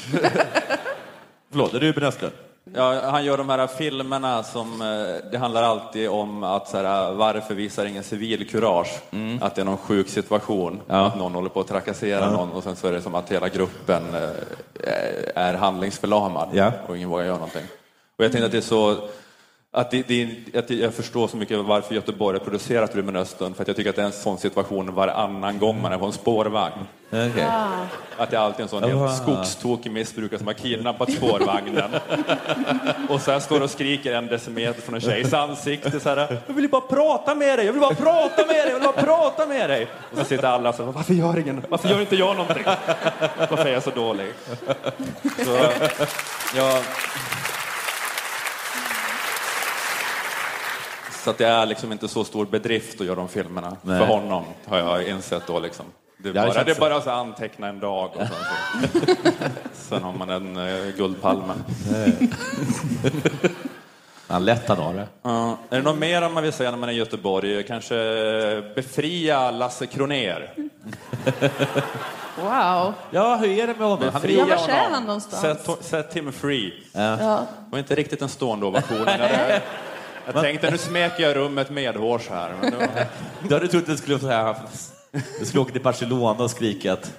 Förlåt, 1.52 1.74
Ruben 1.74 2.04
Östlund? 2.04 2.34
Ja, 2.74 3.01
han 3.09 3.26
gör 3.26 3.38
de 3.38 3.49
här 3.49 3.67
filmerna 3.67 4.43
som, 4.43 4.82
eh, 4.82 5.32
det 5.32 5.38
handlar 5.38 5.63
alltid 5.63 6.09
om 6.09 6.43
att 6.43 6.67
så 6.67 6.78
här, 6.78 7.13
varför 7.13 7.53
visar 7.55 7.86
ingen 7.86 8.03
civilkurage? 8.03 8.99
Att 9.41 9.55
det 9.55 9.61
är 9.61 9.65
någon 9.65 9.78
sjuk 9.78 10.09
situation, 10.09 10.80
att 10.88 11.17
någon 11.17 11.36
håller 11.36 11.49
på 11.49 11.59
att 11.59 11.67
trakassera 11.67 12.20
Ja. 12.20 12.32
någon 12.32 12.51
och 12.51 12.63
sen 12.63 12.76
så 12.76 12.88
är 12.88 12.91
det 12.91 13.01
som 13.01 13.15
att 13.15 13.32
hela 13.32 13.49
gruppen 13.49 14.03
eh, 14.15 15.43
är 15.43 15.53
handlingsförlamad 15.53 16.49
Ja. 16.53 16.72
och 16.88 16.97
ingen 16.97 17.09
vågar 17.09 17.26
göra 17.26 17.36
någonting. 17.36 17.65
Och 18.17 18.26
jag 18.26 18.32
tänkte 18.32 18.45
att 18.45 18.51
det 18.51 18.57
är 18.57 18.61
så 18.61 18.95
att, 19.72 19.91
det, 19.91 20.07
det, 20.07 20.57
att 20.57 20.70
jag 20.70 20.93
förstår 20.93 21.28
så 21.28 21.38
mycket 21.38 21.57
varför 21.59 21.95
Göteborg 21.95 22.38
har 22.38 22.43
producerat 22.45 22.95
Ruben 22.95 23.15
Östlund, 23.15 23.55
för 23.55 23.61
att 23.61 23.67
jag 23.67 23.78
tycker 23.78 23.89
att 23.89 23.95
det 23.95 24.01
är 24.01 24.05
en 24.05 24.11
sån 24.11 24.38
situation 24.38 24.93
varannan 24.95 25.59
gång 25.59 25.82
man 25.82 25.93
är 25.93 25.97
på 25.97 26.05
en 26.05 26.11
spårvagn. 26.13 26.74
Okej. 27.09 27.47
Att 28.17 28.32
det 28.32 28.38
är 28.38 28.41
alltid 28.41 28.63
en 28.63 28.70
sån 28.70 28.84
Ah. 28.84 28.88
helt 28.88 29.17
skogstokig 29.17 29.91
missbrukare 29.91 30.38
som 30.38 30.47
har 30.47 30.53
kidnappat 30.53 31.11
spårvagnen. 31.13 31.91
och 33.09 33.22
sen 33.22 33.41
står 33.41 33.61
och 33.61 33.70
skriker 33.70 34.13
en 34.13 34.28
decimeter 34.28 34.82
från 34.82 34.95
en 34.95 35.01
tjejs 35.01 35.34
ansikte 35.34 35.99
så 35.99 36.09
här. 36.09 36.38
Jag 36.47 36.53
vill 36.53 36.63
ju 36.63 36.70
bara 36.70 36.82
prata 36.82 37.36
med 37.36 37.59
dig, 37.59 37.65
jag 37.65 37.74
vill 37.74 37.82
bara 37.82 37.95
prata 37.95 38.45
med 38.45 38.55
dig, 38.55 38.67
jag 38.67 38.74
vill 38.80 38.84
bara 38.93 39.03
prata 39.05 39.45
med 39.45 39.70
dig. 39.70 39.88
Och 40.11 40.17
så 40.17 40.24
sitter 40.26 40.47
alla 40.47 40.74
så 40.74 40.86
här, 40.86 40.91
varför 40.91 41.13
gör 41.13 41.39
ingen, 41.39 41.61
varför 41.70 41.89
gör 41.89 42.01
inte 42.01 42.15
jag 42.15 42.36
någonting? 42.38 42.63
Varför 43.49 43.65
är 43.65 43.74
jag 43.74 43.84
så 43.84 43.89
dålig? 43.91 44.28
Så, 45.45 45.57
jag... 46.55 46.78
Så 51.24 51.30
att 51.30 51.38
det 51.38 51.47
är 51.47 51.65
liksom 51.65 51.91
inte 51.91 52.07
så 52.07 52.24
stor 52.24 52.45
bedrift 52.45 53.01
att 53.01 53.07
göra 53.07 53.15
de 53.15 53.28
filmerna. 53.28 53.78
Nej. 53.82 53.99
För 53.99 54.05
honom 54.07 54.43
har 54.65 54.78
jag 54.78 55.07
insett 55.07 55.47
då 55.47 55.59
liksom. 55.59 55.86
Det 56.17 56.30
är 56.30 56.34
det 56.34 56.39
bara, 56.39 56.63
det 56.63 56.72
är 56.72 56.76
så. 56.76 56.82
bara 56.82 56.95
att 56.95 57.07
anteckna 57.07 57.67
en 57.67 57.80
dag 57.80 58.09
och 58.15 58.22
sen 58.22 58.28
så. 58.93 59.09
sen 59.95 60.03
har 60.03 60.13
man 60.13 60.30
en 60.30 60.57
uh, 60.57 60.95
Guldpalmen. 60.95 61.63
Han 64.27 64.45
lätt 64.45 64.68
han 64.68 64.77
har 64.77 64.94
det. 64.94 65.07
Ja. 65.22 65.57
är 65.69 65.77
det 65.77 65.81
något 65.81 65.98
mer 65.98 66.30
man 66.30 66.44
vill 66.44 66.53
säga 66.53 66.72
när 66.72 66.77
man 66.77 66.89
är 66.89 66.94
i 66.94 66.95
Göteborg? 66.95 67.64
Kanske 67.64 67.95
befria 68.76 69.52
Lasse 69.52 69.85
Kroner? 69.85 70.53
Wow. 72.41 72.94
Ja, 73.11 73.35
hur 73.35 73.49
är 73.49 73.68
det 73.68 73.76
med 73.77 73.88
honom? 73.88 74.10
Han 74.14 74.22
Ja, 74.27 74.45
vart 74.45 74.69
är 74.69 74.89
han 74.91 75.03
någonstans? 75.03 75.64
Set, 75.65 75.85
set 75.85 76.14
him 76.14 76.31
free. 76.31 76.73
Ja. 76.94 77.02
Ja. 77.02 77.35
Det 77.65 77.72
var 77.72 77.80
inte 77.80 77.95
riktigt 77.95 78.22
en 78.22 78.30
stående 78.30 78.65
ovation. 78.65 79.07
Jag, 80.34 80.43
tänkte 80.43 80.72
nu 80.72 80.77
smeker 80.77 81.23
jag 81.23 81.35
rummet 81.35 81.69
medhårs 81.69 82.30
här. 82.30 82.53
Men 82.61 82.73
nu, 82.73 82.88
Du 83.47 83.53
hade 83.53 83.68
trott 83.68 83.81
att 83.84 83.88
du 83.89 83.97
skulle, 83.97 84.19
så 84.19 84.27
här, 84.27 84.56
du 85.39 85.45
skulle 85.45 85.61
åka 85.61 85.72
till 85.72 85.81
Barcelona 85.81 86.43
och 86.43 86.51
skrika 86.51 86.93
att 86.93 87.11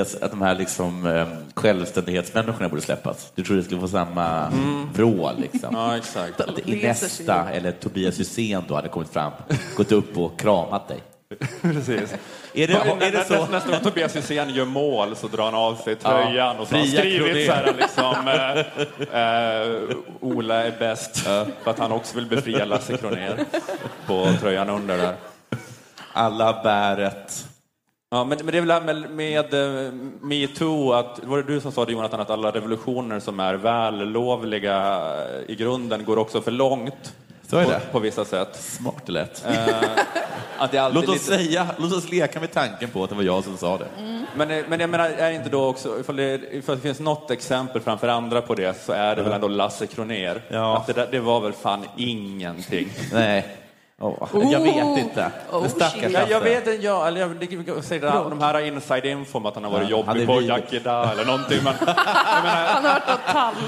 att 0.00 0.22
att 0.22 0.30
de 0.30 0.42
här 0.42 0.54
liksom, 0.54 1.06
eh, 1.06 1.26
självständighetsmänniskorna 1.54 2.68
borde 2.68 2.82
släppas. 2.82 3.32
Du 3.34 3.44
tror 3.44 3.56
det 3.56 3.62
skulle 3.62 3.80
få 3.80 3.88
samma 3.88 4.46
Mm. 4.46 4.92
vrå 4.92 5.30
liksom? 5.38 5.68
Ja, 5.74 5.96
exakt. 5.96 6.40
Att 6.40 6.58
Inesta 6.58 7.50
eller 7.50 7.72
Tobias 7.72 8.20
Hysén 8.20 8.62
då 8.68 8.74
hade 8.74 8.88
kommit 8.88 9.08
fram, 9.12 9.32
gått 9.76 9.92
upp 9.92 10.18
och 10.18 10.38
kramat 10.40 10.88
dig. 10.88 11.02
Precis. 11.62 12.14
Är 12.54 12.66
det, 12.66 13.06
är 13.06 13.12
det 13.12 13.24
så? 13.24 13.46
Nästa, 13.46 13.70
gång 13.70 13.80
Tobias 13.80 14.16
Hysén 14.16 14.50
gör 14.50 14.64
mål 14.64 15.16
så 15.16 15.28
drar 15.28 15.44
han 15.44 15.54
av 15.54 15.74
sig 15.74 15.96
tröjan 15.96 16.56
och 16.56 16.68
så 16.68 16.74
har 16.74 16.80
han 16.80 16.88
skrivit 16.88 17.46
så 17.46 17.52
här 17.52 17.74
liksom 17.78 18.28
eh, 18.28 19.20
eh, 19.20 19.96
Ola 20.20 20.64
är 20.64 20.78
bäst 20.78 21.18
för 21.18 21.50
att 21.64 21.78
han 21.78 21.92
också 21.92 22.16
vill 22.16 22.26
befria 22.26 22.64
Lasse 22.64 22.96
Kronér 22.96 23.44
på 24.06 24.28
tröjan 24.40 24.70
under 24.70 24.98
där. 24.98 25.14
Alla 26.12 26.62
bär 26.62 26.98
ett... 26.98 27.44
Ja, 28.10 28.24
men, 28.24 28.38
men 28.38 28.46
det 28.46 28.58
är 28.58 28.60
väl 28.60 28.68
det 28.68 28.74
här 28.74 28.94
med, 28.94 29.10
med 29.10 29.54
eh, 29.54 29.92
metoo, 30.20 30.92
att 30.92 31.20
var 31.24 31.36
det 31.36 31.42
du 31.42 31.60
som 31.60 31.72
sa 31.72 31.84
det 31.84 31.92
Jonathan, 31.92 32.20
att 32.20 32.30
alla 32.30 32.50
revolutioner 32.50 33.20
som 33.20 33.40
är 33.40 33.54
vällovliga 33.54 35.10
i 35.46 35.54
grunden 35.54 36.04
går 36.04 36.18
också 36.18 36.40
för 36.40 36.50
långt. 36.50 37.14
Så 37.50 37.56
är 37.56 37.64
på, 37.64 37.70
det. 37.70 37.80
på 37.92 37.98
vissa 37.98 38.24
sätt. 38.24 38.56
Smart 38.56 39.08
lätt. 39.08 39.44
Eh, 39.46 39.76
att 40.58 40.70
det 40.72 40.78
alltid 40.82 41.00
Låt 41.00 41.08
oss, 41.08 41.28
lite... 41.28 41.44
säga, 41.44 41.66
låt 41.78 41.92
oss 41.92 42.10
leka 42.10 42.40
med 42.40 42.52
tanken 42.52 42.90
på 42.90 43.04
att 43.04 43.10
det 43.10 43.16
var 43.16 43.22
jag 43.22 43.44
som 43.44 43.56
sa 43.56 43.78
det. 43.78 43.88
Men, 44.36 44.50
eh, 44.50 44.64
men 44.68 44.80
jag 44.80 44.90
menar, 44.90 45.08
är 45.08 45.30
inte 45.30 45.48
då 45.48 45.66
också, 45.66 46.00
ifall 46.00 46.16
det, 46.16 46.40
ifall 46.52 46.76
det 46.76 46.82
finns 46.82 47.00
något 47.00 47.30
exempel 47.30 47.80
framför 47.82 48.08
andra 48.08 48.42
på 48.42 48.54
det 48.54 48.84
så 48.84 48.92
är 48.92 49.16
det 49.16 49.22
väl 49.22 49.32
ändå 49.32 49.48
Lasse 49.48 49.86
Kronér. 49.86 50.42
Att 50.76 50.86
det, 50.86 50.92
där, 50.92 51.08
det 51.10 51.20
var 51.20 51.40
väl 51.40 51.52
fan 51.52 51.84
ingenting. 51.96 52.88
Nej. 53.12 53.56
Åh, 54.00 54.28
jag 54.52 54.60
vet 54.60 54.98
inte. 54.98 55.30
Oh, 55.52 55.60
Men 55.60 55.70
stackars 55.70 56.12
jag, 56.12 56.30
jag 56.30 56.40
vet 56.40 56.66
inte, 56.66 56.86
jag, 56.86 57.08
eller 57.08 57.20
jag, 57.20 57.30
det, 57.30 57.82
säger 57.82 58.02
det, 58.02 58.08
de 58.30 58.40
här 58.40 58.60
inside 58.60 59.04
info 59.04 59.38
om 59.38 59.46
att 59.46 59.54
han 59.54 59.64
har 59.64 59.70
varit 59.70 59.90
Ja, 59.90 59.96
jobbig 60.06 60.26
på 60.26 60.42
Yakida 60.42 61.12
eller 61.12 61.24
någonting. 61.24 61.58
Men, 61.64 61.74
Han 61.86 62.84
har 62.84 63.00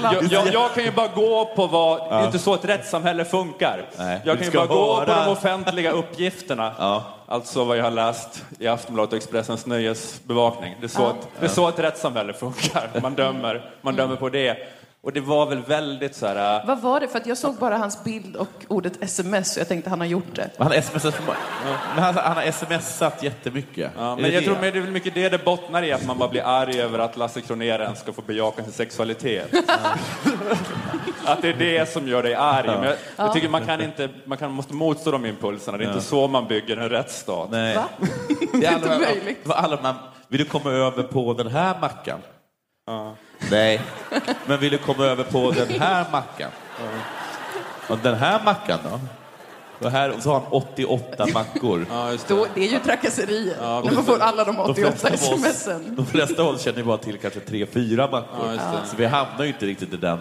varit 0.03 0.17
och 0.17 0.31
jag, 0.31 0.45
jag, 0.45 0.53
jag 0.53 0.73
kan 0.73 0.83
ju 0.83 0.91
bara 0.91 1.07
gå 1.07 1.45
på 1.55 1.67
vad, 1.67 2.09
det 2.09 2.15
är 2.15 2.25
inte 2.25 2.39
så 2.39 2.53
ett 2.53 2.65
rättssamhälle 2.65 3.25
funkar. 3.25 3.85
Nej, 3.97 4.21
jag 4.25 4.37
kan 4.37 4.47
ju 4.47 4.51
bara 4.53 4.65
gå 4.65 4.75
på 5.05 5.11
höra- 5.11 5.25
de 5.25 5.31
offentliga 5.31 5.91
uppgifterna. 5.91 7.01
Alltså 7.27 7.63
vad 7.63 7.77
jag 7.77 7.83
har 7.83 7.91
läst 7.91 8.43
i 8.59 8.67
Aftonbladet 8.67 9.11
och 9.13 9.17
Expressens 9.17 9.65
nöjesbevakning. 9.65 10.75
Det 10.79 10.85
är 10.85 10.87
så, 10.87 11.01
Ja. 11.01 11.07
att, 11.09 11.27
det 11.39 11.45
är 11.45 11.49
så 11.49 11.67
ett 11.69 11.79
rättssamhälle 11.79 12.33
funkar. 12.33 12.89
Man 13.01 13.13
dömer, 13.13 13.69
man 13.81 13.95
dömer 13.95 14.15
på 14.15 14.29
det. 14.29 14.57
Och 15.03 15.13
det 15.13 15.19
var 15.21 15.45
väl 15.45 15.61
väldigt 15.61 16.15
så 16.15 16.27
här... 16.27 16.59
äh, 16.59 16.65
Vad 16.67 16.81
var 16.81 16.99
det? 16.99 17.07
För 17.07 17.17
att 17.17 17.25
jag 17.25 17.37
såg 17.37 17.55
bara 17.55 17.77
hans 17.77 18.03
bild 18.03 18.35
och 18.35 18.47
ordet 18.67 19.03
sms 19.03 19.55
och 19.55 19.61
jag 19.61 19.67
tänkte 19.67 19.89
han 19.89 19.99
har 19.99 20.07
gjort 20.07 20.35
det. 20.35 20.49
Han 20.57 20.67
har 20.71 20.81
smsat, 20.81 21.21
men 21.95 22.03
han, 22.03 22.15
han 22.15 22.37
har 22.37 22.51
smsat 22.51 23.23
jättemycket. 23.23 23.91
Ja, 23.97 24.11
Är 24.11 24.15
men 24.15 24.23
det 24.23 24.29
jag 24.29 24.41
det? 24.43 24.45
tror 24.45 24.55
men 24.61 24.73
det 24.73 24.79
är 24.79 24.81
väl 24.81 24.91
mycket 24.91 25.13
det 25.13 25.29
det 25.29 25.45
bottnar 25.45 25.83
i, 25.83 25.91
att 25.91 26.05
man 26.05 26.17
bara 26.17 26.29
blir 26.29 26.41
arg 26.45 26.81
över 26.81 26.99
att 26.99 27.17
Lasse 27.17 27.41
Kronér 27.41 27.79
ens 27.79 27.99
ska 27.99 28.13
få 28.13 28.21
bejaka 28.21 28.63
sin 28.63 28.71
sexualitet. 28.71 29.53
att 31.25 31.41
det 31.41 31.49
är 31.49 31.53
det 31.53 31.89
som 31.89 32.07
gör 32.07 32.23
dig 32.23 32.33
arg. 32.35 32.67
Men 32.67 32.83
jag, 32.83 32.93
Ja. 32.93 32.97
jag 33.15 33.33
tycker 33.33 33.49
man 33.49 33.65
kan 33.65 33.81
inte, 33.81 34.09
man 34.25 34.37
kan, 34.37 34.51
måste 34.51 34.73
motstå 34.73 35.11
de 35.11 35.25
impulserna. 35.25 35.77
Det 35.77 35.83
är 35.83 35.87
Ja. 35.87 35.93
inte 35.93 36.05
så 36.05 36.27
man 36.27 36.47
bygger 36.47 36.77
en 36.77 36.89
rättsstat. 36.89 37.49
Nej. 37.51 37.75
Va? 37.75 37.85
Det 38.53 38.65
är 38.65 38.75
alla, 38.85 38.99
möjligt. 38.99 39.39
för 39.45 39.53
alla 39.53 39.79
man, 39.81 39.95
vill 40.27 40.39
du 40.39 40.45
komma 40.45 40.71
över 40.71 41.03
på 41.03 41.33
den 41.33 41.47
här 41.47 41.75
mackan? 41.81 42.19
Ja. 42.87 43.15
Nej. 43.51 43.81
Men 44.45 44.59
vill 44.59 44.71
du 44.71 44.77
komma 44.77 45.05
över 45.05 45.23
på 45.23 45.51
den 45.51 45.69
här 45.79 46.05
mackan? 46.11 46.49
Och 47.87 47.97
den 47.97 48.15
här 48.15 48.43
mackan 48.43 48.79
då? 48.83 48.99
Och 49.85 49.91
här 49.91 50.11
och 50.11 50.23
så 50.23 50.29
har 50.31 50.39
han 50.39 50.47
88 50.51 51.25
mackor. 51.33 51.85
Ja, 51.89 52.11
just 52.11 52.27
Då, 52.27 52.47
det 52.55 52.61
är 52.67 52.71
ju 52.71 52.79
trakasserier. 52.79 53.55
Ja, 53.61 53.81
När 53.85 53.91
man 53.91 54.03
får 54.05 54.19
alla 54.19 54.43
de 54.43 54.55
de 54.55 54.59
88 54.71 54.91
flesta 54.97 55.27
av 55.27 55.33
oss- 55.33 55.41
smsen. 55.41 55.95
De 55.95 56.05
flesta 56.05 56.41
av 56.43 56.47
oss 56.47 56.61
känner 56.61 56.77
ju 56.77 56.83
bara 56.83 56.97
till 56.97 57.17
kanske 57.17 57.39
tre, 57.39 57.65
fyra 57.65 58.07
mackor. 58.11 58.45
Ja, 58.45 58.51
just 58.53 58.63
det. 58.71 58.89
Så 58.89 58.95
vi 58.97 59.05
hamnar 59.05 59.43
ju 59.43 59.47
inte 59.47 59.65
riktigt 59.65 59.93
i 59.93 59.97
den. 59.97 60.19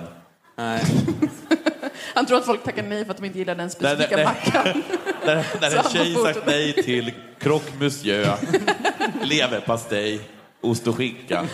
Nej. 0.59 0.83
Han 2.15 2.27
tror 2.27 2.39
att 2.39 2.45
folk 2.45 2.65
tackar 2.65 2.83
nej 2.83 3.05
för 3.05 3.11
att 3.11 3.17
de 3.17 3.25
inte 3.27 3.39
gillar 3.39 3.55
den 3.55 3.67
Nej, 3.67 3.71
specifika 3.71 4.17
nej, 4.17 4.25
mackan. 4.25 4.83
När, 5.27 5.47
när 5.61 5.77
en 5.77 5.85
tjej 5.91 6.15
sagt 6.15 6.47
nej 6.47 6.73
till 6.73 7.13
croque 7.39 7.73
monsieur, 7.81 8.35
leverpastej, 9.23 10.21
ost 10.61 10.87
och 10.87 10.97
skinka, 10.97 11.47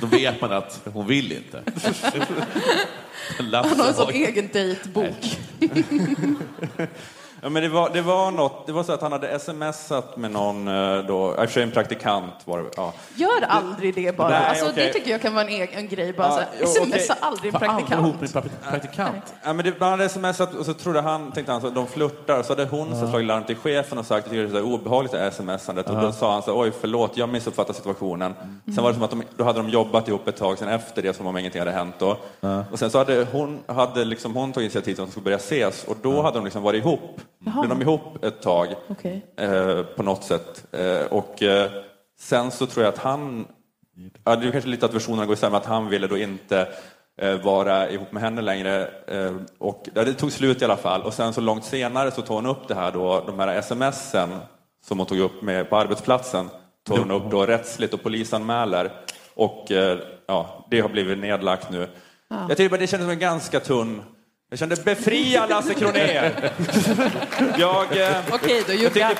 då 0.00 0.06
vet 0.06 0.40
man 0.40 0.52
att 0.52 0.80
hon 0.92 1.06
vill 1.06 1.32
inte. 1.32 1.62
Lasse 3.38 3.68
Han 3.68 3.80
har 3.80 3.88
en 3.88 3.94
sån 3.94 4.10
egen 4.10 4.48
dejtbok. 4.52 5.38
Ja, 7.44 7.48
men 7.48 7.62
det 7.62 7.68
var, 7.68 7.90
det 7.92 8.02
var 8.02 8.30
något, 8.30 8.66
det 8.66 8.72
var 8.72 8.82
så 8.82 8.92
att 8.92 9.00
han 9.00 9.12
hade 9.12 9.38
smsat 9.38 10.16
med 10.16 10.30
någon 10.30 10.68
eh, 10.68 10.98
då, 11.04 11.34
i 11.34 11.46
och 11.46 11.56
en 11.56 11.70
praktikant 11.70 12.34
var 12.44 12.58
det, 12.58 12.64
ja. 12.76 12.92
Gör 13.16 13.42
aldrig 13.48 13.94
det 13.94 14.16
bara. 14.16 14.28
Nej, 14.28 14.44
alltså, 14.48 14.64
okej. 14.70 14.86
Det 14.86 14.92
tycker 14.92 15.10
jag 15.10 15.22
kan 15.22 15.34
vara 15.34 15.44
en 15.44 15.50
egen 15.50 15.88
grej. 15.88 16.12
Bara 16.12 16.28
Ja, 16.40 16.46
jo, 16.60 16.66
smsa 16.66 16.82
okej. 16.82 17.06
aldrig 17.20 17.54
en 17.54 17.60
aldrig 17.70 17.78
praktikant. 17.88 17.92
ihop 18.06 18.20
med 18.20 18.32
praktikant. 18.70 19.34
Ja, 19.44 19.52
men 19.52 19.64
det, 19.64 19.74
han 19.80 19.90
hade 19.90 20.08
smsat 20.08 20.54
och 20.54 20.66
så 20.66 20.74
trodde 20.74 21.00
han, 21.00 21.32
tänkte 21.32 21.52
han 21.52 21.60
så 21.60 21.70
de 21.70 21.86
flörtar, 21.86 22.42
så 22.42 22.52
hade 22.52 22.64
hon 22.64 23.00
så 23.00 23.08
slagit 23.08 23.26
larm 23.26 23.44
till 23.44 23.56
chefen 23.56 23.98
och 23.98 24.06
sagt 24.06 24.26
att 24.26 24.32
det 24.32 24.38
är 24.40 24.48
så 24.48 24.54
här 24.54 24.64
obehagligt 24.64 25.12
det 25.12 25.18
här 25.18 25.30
smsandet 25.30 25.90
och 25.90 25.96
Ja. 25.96 26.00
då 26.00 26.12
sa 26.12 26.32
han 26.32 26.42
så 26.42 26.60
oj 26.60 26.72
förlåt, 26.80 27.16
jag 27.16 27.28
missuppfattade 27.28 27.74
situationen. 27.78 28.34
Sen 28.74 28.82
var 28.84 28.90
det 28.90 28.94
som 28.94 29.02
att 29.02 29.10
de, 29.10 29.22
då 29.36 29.44
hade 29.44 29.58
de 29.58 29.68
jobbat 29.68 30.08
ihop 30.08 30.28
ett 30.28 30.36
tag 30.36 30.58
sen 30.58 30.68
efter 30.68 31.02
det 31.02 31.14
som 31.16 31.26
om 31.26 31.38
ingenting 31.38 31.60
hade 31.60 31.72
hänt 31.72 31.94
då. 31.98 32.16
Och 32.70 32.78
sen 32.78 32.90
så 32.90 32.98
hade 32.98 33.26
hon, 33.32 33.60
hade 33.66 34.04
liksom, 34.04 34.34
hon 34.36 34.52
tagit 34.52 34.64
initiativ 34.64 34.94
till 34.94 35.02
att 35.02 35.08
de 35.08 35.10
skulle 35.12 35.24
börja 35.24 35.36
ses 35.36 35.84
och 35.84 35.96
då 36.02 36.22
hade 36.22 36.38
de 36.38 36.44
liksom 36.44 36.62
varit 36.62 36.84
ihop. 36.84 37.20
Jaha. 37.44 37.66
De 37.66 37.82
ihop 37.82 38.24
ett 38.24 38.42
tag 38.42 38.74
Okej. 38.88 39.26
eh, 39.36 39.82
på 39.82 40.02
något 40.02 40.24
sätt. 40.24 40.66
Eh, 40.72 41.06
och 41.10 41.42
eh, 41.42 41.70
sen 42.18 42.50
så 42.50 42.66
tror 42.66 42.84
jag 42.84 42.92
att 42.92 42.98
han, 42.98 43.46
ja, 44.24 44.36
det 44.36 44.48
är 44.48 44.52
kanske 44.52 44.70
lite 44.70 44.86
att 44.86 44.94
versionerna 44.94 45.26
går 45.26 45.34
isär, 45.34 45.50
men 45.50 45.56
att 45.56 45.66
han 45.66 45.88
ville 45.88 46.06
då 46.06 46.18
inte 46.18 46.68
eh, 47.20 47.34
vara 47.34 47.90
ihop 47.90 48.12
med 48.12 48.22
henne 48.22 48.40
längre. 48.40 48.88
Eh, 49.06 49.36
och 49.58 49.88
ja, 49.94 50.04
det 50.04 50.14
tog 50.14 50.32
slut 50.32 50.62
i 50.62 50.64
alla 50.64 50.76
fall. 50.76 51.02
Och 51.02 51.14
sen 51.14 51.32
så 51.32 51.40
långt 51.40 51.64
senare 51.64 52.10
så 52.10 52.22
tog 52.22 52.36
hon 52.36 52.46
upp 52.46 52.68
det 52.68 52.74
här 52.74 52.92
då, 52.92 53.24
de 53.26 53.38
här 53.38 53.60
smsen 53.62 54.30
som 54.84 54.98
hon 54.98 55.06
tog 55.06 55.18
upp 55.18 55.42
med 55.42 55.70
på 55.70 55.76
arbetsplatsen, 55.76 56.48
tog 56.86 56.98
hon 56.98 57.10
upp 57.10 57.30
då 57.30 57.46
rättsligt 57.46 57.94
och 57.94 58.02
polisanmäler. 58.02 58.92
Och 59.34 59.72
eh, 59.72 59.98
ja, 60.26 60.66
det 60.70 60.80
har 60.80 60.88
blivit 60.88 61.18
nedlagt 61.18 61.70
nu. 61.70 61.88
Ja. 62.28 62.36
Jag 62.48 62.56
tycker 62.56 62.70
bara 62.70 62.80
det 62.80 62.86
kändes 62.86 63.04
som 63.04 63.12
en 63.12 63.18
ganska 63.18 63.60
tunn 63.60 64.02
jag 64.52 64.58
kände 64.58 64.76
befria 64.76 65.46
Lasse 65.46 65.74
Kronér. 65.74 66.50
jag, 67.58 67.96
eh, 67.96 68.16
Okej 68.32 68.62
då, 68.66 68.72
jag 68.72 68.92
tycker- 68.92 69.18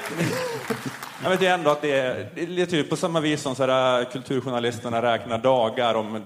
jag 1.22 1.30
vet 1.30 1.42
ju 1.42 1.46
ändå 1.46 1.70
att 1.70 1.82
det 1.82 1.92
är, 1.92 2.26
det 2.34 2.62
är 2.62 2.66
typ 2.66 2.90
på 2.90 2.96
samma 2.96 3.20
vis 3.20 3.42
som 3.42 3.54
så 3.54 3.66
här, 3.66 4.00
äh, 4.00 4.06
kulturjournalisterna 4.06 5.02
räknar 5.02 5.38
dagar 5.38 5.94
om. 5.94 6.06
Mm. 6.06 6.24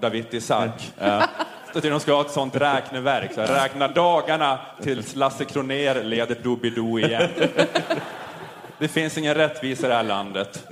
Ja. 0.98 1.28
Så 1.72 1.78
att 1.78 1.84
de 1.84 2.00
ska 2.00 2.14
ha 2.14 2.20
ett 2.20 2.30
sånt 2.30 2.56
räkneverk. 2.56 3.30
Så 3.34 3.40
här, 3.40 3.62
räkna 3.62 3.88
dagarna 3.88 4.58
tills 4.82 5.14
Lasse 5.16 5.44
Kronér 5.44 6.02
leder 6.04 6.36
Doobidoo 6.42 6.98
igen. 6.98 7.28
Det 8.78 8.88
finns 8.88 9.18
ingen 9.18 9.34
rättvisa 9.34 9.86
i 9.86 9.88
det 9.90 9.96
här 9.96 10.02
landet. 10.02 10.64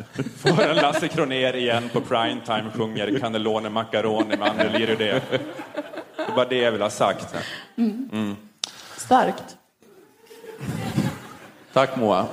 Förrän 0.43 0.77
Lasse 0.77 1.09
Kronér 1.09 1.57
igen 1.57 1.91
på 1.93 2.01
primetime 2.01 2.65
sjunger 2.77 3.19
Cannellone 3.21 3.69
Macaroni 3.69 4.37
med 4.37 4.49
Anneli 4.49 4.87
Rydé. 4.87 5.21
Det 6.17 6.23
är 6.23 6.37
bara 6.37 6.49
det 6.49 6.57
jag 6.57 6.73
vill 6.73 6.83
ha 6.83 6.91
sagt. 6.91 7.35
Mm. 7.77 8.09
Mm. 8.13 8.37
Starkt. 8.97 9.57
Tack 11.73 11.97
Moa. 11.97 12.27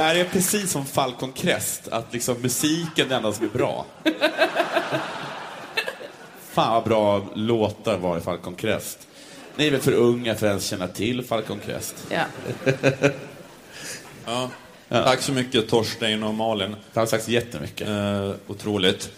Här 0.00 0.14
är 0.14 0.24
precis 0.24 0.70
som 0.70 0.86
Falcon 0.86 1.32
Crest, 1.32 1.88
att 1.88 2.12
liksom 2.12 2.36
musiken 2.42 3.06
är 3.06 3.08
det 3.08 3.14
enda 3.14 3.32
som 3.32 3.44
är 3.44 3.48
bra. 3.48 3.86
Fan 6.50 6.72
vad 6.74 6.84
bra 6.84 7.26
låtar 7.34 7.98
var 7.98 8.18
i 8.18 8.20
Falcon 8.20 8.54
Crest. 8.54 8.98
Ni 9.56 9.66
är 9.66 9.70
väl 9.70 9.80
för 9.80 9.92
unga 9.92 10.34
för 10.34 10.46
att 10.46 10.50
ens 10.50 10.66
känna 10.66 10.88
till 10.88 11.24
Falcon 11.24 11.58
Crest? 11.66 12.06
Ja. 12.10 12.24
Ja. 14.26 14.50
Tack 14.88 15.20
så 15.20 15.32
mycket 15.32 15.68
Torstein 15.68 16.22
och 16.22 16.34
Malin. 16.34 16.76
Tack 16.92 17.22
så 17.22 17.30
jättemycket. 17.30 17.88
Eh, 17.88 18.30
otroligt. 18.46 19.10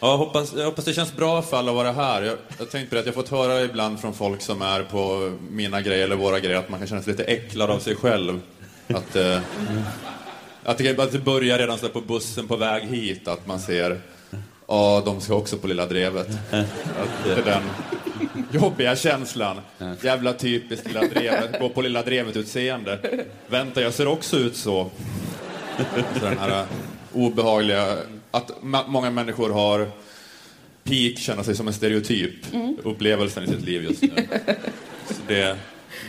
Ja, 0.00 0.10
jag, 0.10 0.18
hoppas, 0.18 0.54
jag 0.56 0.64
hoppas 0.64 0.84
det 0.84 0.94
känns 0.94 1.16
bra 1.16 1.42
för 1.42 1.56
alla 1.56 1.70
att 1.70 1.76
vara 1.76 1.92
här. 1.92 2.22
Jag, 2.22 2.36
jag 2.58 2.70
tänkte 2.70 2.88
på 2.88 2.94
det 2.94 3.00
att 3.00 3.06
jag 3.06 3.14
fått 3.14 3.28
höra 3.28 3.62
ibland 3.62 4.00
från 4.00 4.14
folk 4.14 4.42
som 4.42 4.62
är 4.62 4.82
på 4.82 5.32
mina 5.50 5.80
grejer 5.80 6.04
eller 6.04 6.16
våra 6.16 6.40
grejer 6.40 6.58
att 6.58 6.68
man 6.68 6.78
kan 6.78 6.88
känna 6.88 7.02
sig 7.02 7.12
lite 7.12 7.24
äcklad 7.24 7.70
av 7.70 7.78
sig 7.78 7.94
själv. 7.96 8.40
Att, 8.88 9.16
eh, 9.16 9.40
att, 10.64 10.78
det, 10.78 10.98
att 10.98 11.12
det 11.12 11.18
börjar 11.18 11.58
redan 11.58 11.78
så 11.78 11.88
på 11.88 12.00
bussen 12.00 12.48
på 12.48 12.56
väg 12.56 12.82
hit, 12.82 13.28
att 13.28 13.46
man 13.46 13.60
ser 13.60 14.00
Ja, 14.70 15.02
de 15.04 15.20
ska 15.20 15.34
också 15.34 15.56
på 15.56 15.66
Lilla 15.66 15.86
Drevet. 15.86 16.28
Att 16.50 17.26
är 17.26 17.44
den 17.44 17.62
jobbiga 18.52 18.96
känslan. 18.96 19.60
Jävla 20.02 20.32
typiskt 20.32 20.86
Lilla 20.86 21.00
Drevet. 21.00 21.60
Gå 21.60 21.68
på 21.68 21.82
Lilla 21.82 22.02
Drevet-utseende. 22.02 22.98
Vänta, 23.46 23.82
jag 23.82 23.94
ser 23.94 24.08
också 24.08 24.36
ut 24.36 24.56
så. 24.56 24.90
så 26.20 26.24
den 26.24 26.38
här 26.38 26.66
obehagliga... 27.12 27.96
Att 28.30 28.50
många 28.86 29.10
människor 29.10 29.50
har 29.50 29.90
peak, 30.84 31.18
känna 31.18 31.44
sig 31.44 31.56
som 31.56 31.68
en 31.68 31.74
stereotyp. 31.74 32.34
Upplevelsen 32.82 33.44
i 33.44 33.46
sitt 33.46 33.64
liv 33.64 33.84
just 33.84 34.02
nu. 34.02 34.28
Så 35.08 35.14
det, 35.28 35.56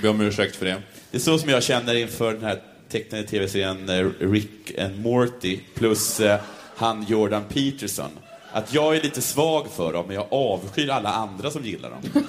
ber 0.02 0.10
om 0.10 0.22
ursäkt 0.22 0.56
för 0.56 0.66
det. 0.66 0.82
Det 1.12 1.18
är 1.18 1.22
så 1.22 1.38
som 1.40 1.50
jag 1.50 1.64
känner 1.64 1.96
inför 1.96 2.34
den 2.34 2.44
här 2.44 2.62
tecknade 2.90 3.24
tv-serien 3.24 3.90
eh, 3.90 4.10
Rick 4.20 4.80
and 4.80 5.02
Morty 5.02 5.60
plus 5.76 6.20
eh, 6.20 6.40
han 6.76 7.06
Jordan 7.10 7.44
Peterson. 7.50 8.10
Att 8.52 8.74
jag 8.74 8.96
är 8.96 9.02
lite 9.02 9.22
svag 9.22 9.68
för 9.76 9.94
dem, 9.94 10.06
men 10.08 10.16
jag 10.16 10.28
avskyr 10.32 10.90
alla 10.90 11.10
andra 11.10 11.52
som 11.52 11.64
gillar 11.64 11.90
dem. 11.90 12.24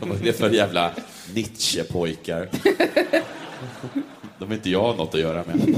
Som 0.00 0.08
vad 0.08 0.20
är 0.20 0.24
det 0.24 0.32
för 0.32 0.50
jävla 0.50 0.92
Nietzsche-pojkar? 1.34 2.48
De 4.38 4.50
är 4.50 4.54
inte 4.54 4.70
jag 4.70 4.96
något 4.96 5.14
att 5.14 5.20
göra 5.20 5.44
med. 5.46 5.76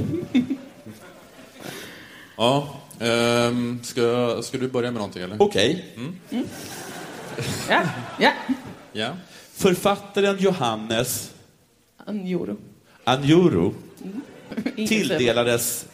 Ja, 2.36 2.68
ehm, 3.00 3.80
ska, 3.82 4.38
ska 4.42 4.58
du 4.58 4.68
börja 4.68 4.90
med 4.90 4.98
någonting 4.98 5.22
eller? 5.22 5.36
Okej. 5.42 5.84
Mm. 5.96 6.44
Ja, 7.68 7.82
ja. 8.18 8.32
Ja. 8.92 9.10
Författaren 9.60 10.36
Johannes 10.38 11.34
Anjoro. 11.96 12.56
Anjuru 13.04 13.70
Ingen 14.76 14.88
tilldelades 14.88 15.86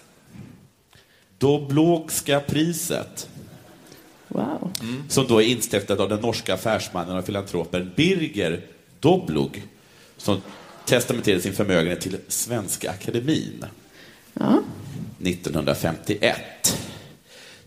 Doblogska 1.38 2.40
priset. 2.40 3.28
Wow. 4.28 4.72
Som 5.08 5.26
då 5.26 5.42
är 5.42 5.46
instiftat 5.46 6.00
av 6.00 6.08
den 6.08 6.20
norska 6.20 6.54
affärsmannen 6.54 7.16
och 7.16 7.26
filantropen 7.26 7.92
Birger 7.96 8.60
Doblog. 9.00 9.62
Som 10.16 10.40
testamenterade 10.84 11.42
sin 11.42 11.54
förmögenhet 11.54 12.00
till 12.00 12.18
Svenska 12.28 12.90
Akademin. 12.90 13.64
Ja. 14.34 14.62
1951. 15.20 16.78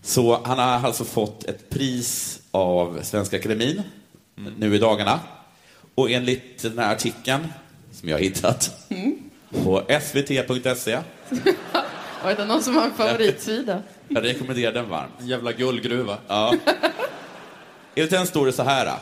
Så 0.02 0.42
han 0.44 0.60
har 0.60 0.66
alltså 0.66 1.04
fått 1.04 1.44
ett 1.44 1.70
pris 1.70 2.42
av 2.52 3.00
Svenska 3.04 3.38
Akademin 3.38 3.82
nu 4.58 4.76
i 4.76 4.78
dagarna. 4.78 5.20
Och 6.00 6.12
enligt 6.12 6.62
den 6.62 6.80
här 6.80 6.94
artikeln, 6.94 7.48
som 7.92 8.10
jag 8.10 8.16
har 8.16 8.22
hittat, 8.22 8.88
på 9.64 9.84
svt.se, 10.02 11.00
Var 12.24 12.36
det 12.36 12.46
någon 12.46 12.64
som 12.64 12.76
har 12.76 12.86
en 12.86 12.94
favoritsida? 12.94 13.84
jag 14.08 14.24
rekommenderar 14.24 14.74
den 14.74 14.90
varmt. 14.90 15.12
Jävla 15.22 15.52
guldgruva. 15.52 16.18
Ja. 16.28 16.56
Enligt 17.96 18.12
den 18.12 18.28
står 18.28 18.46
det 18.46 18.54
så 18.54 18.64
här. 18.64 18.98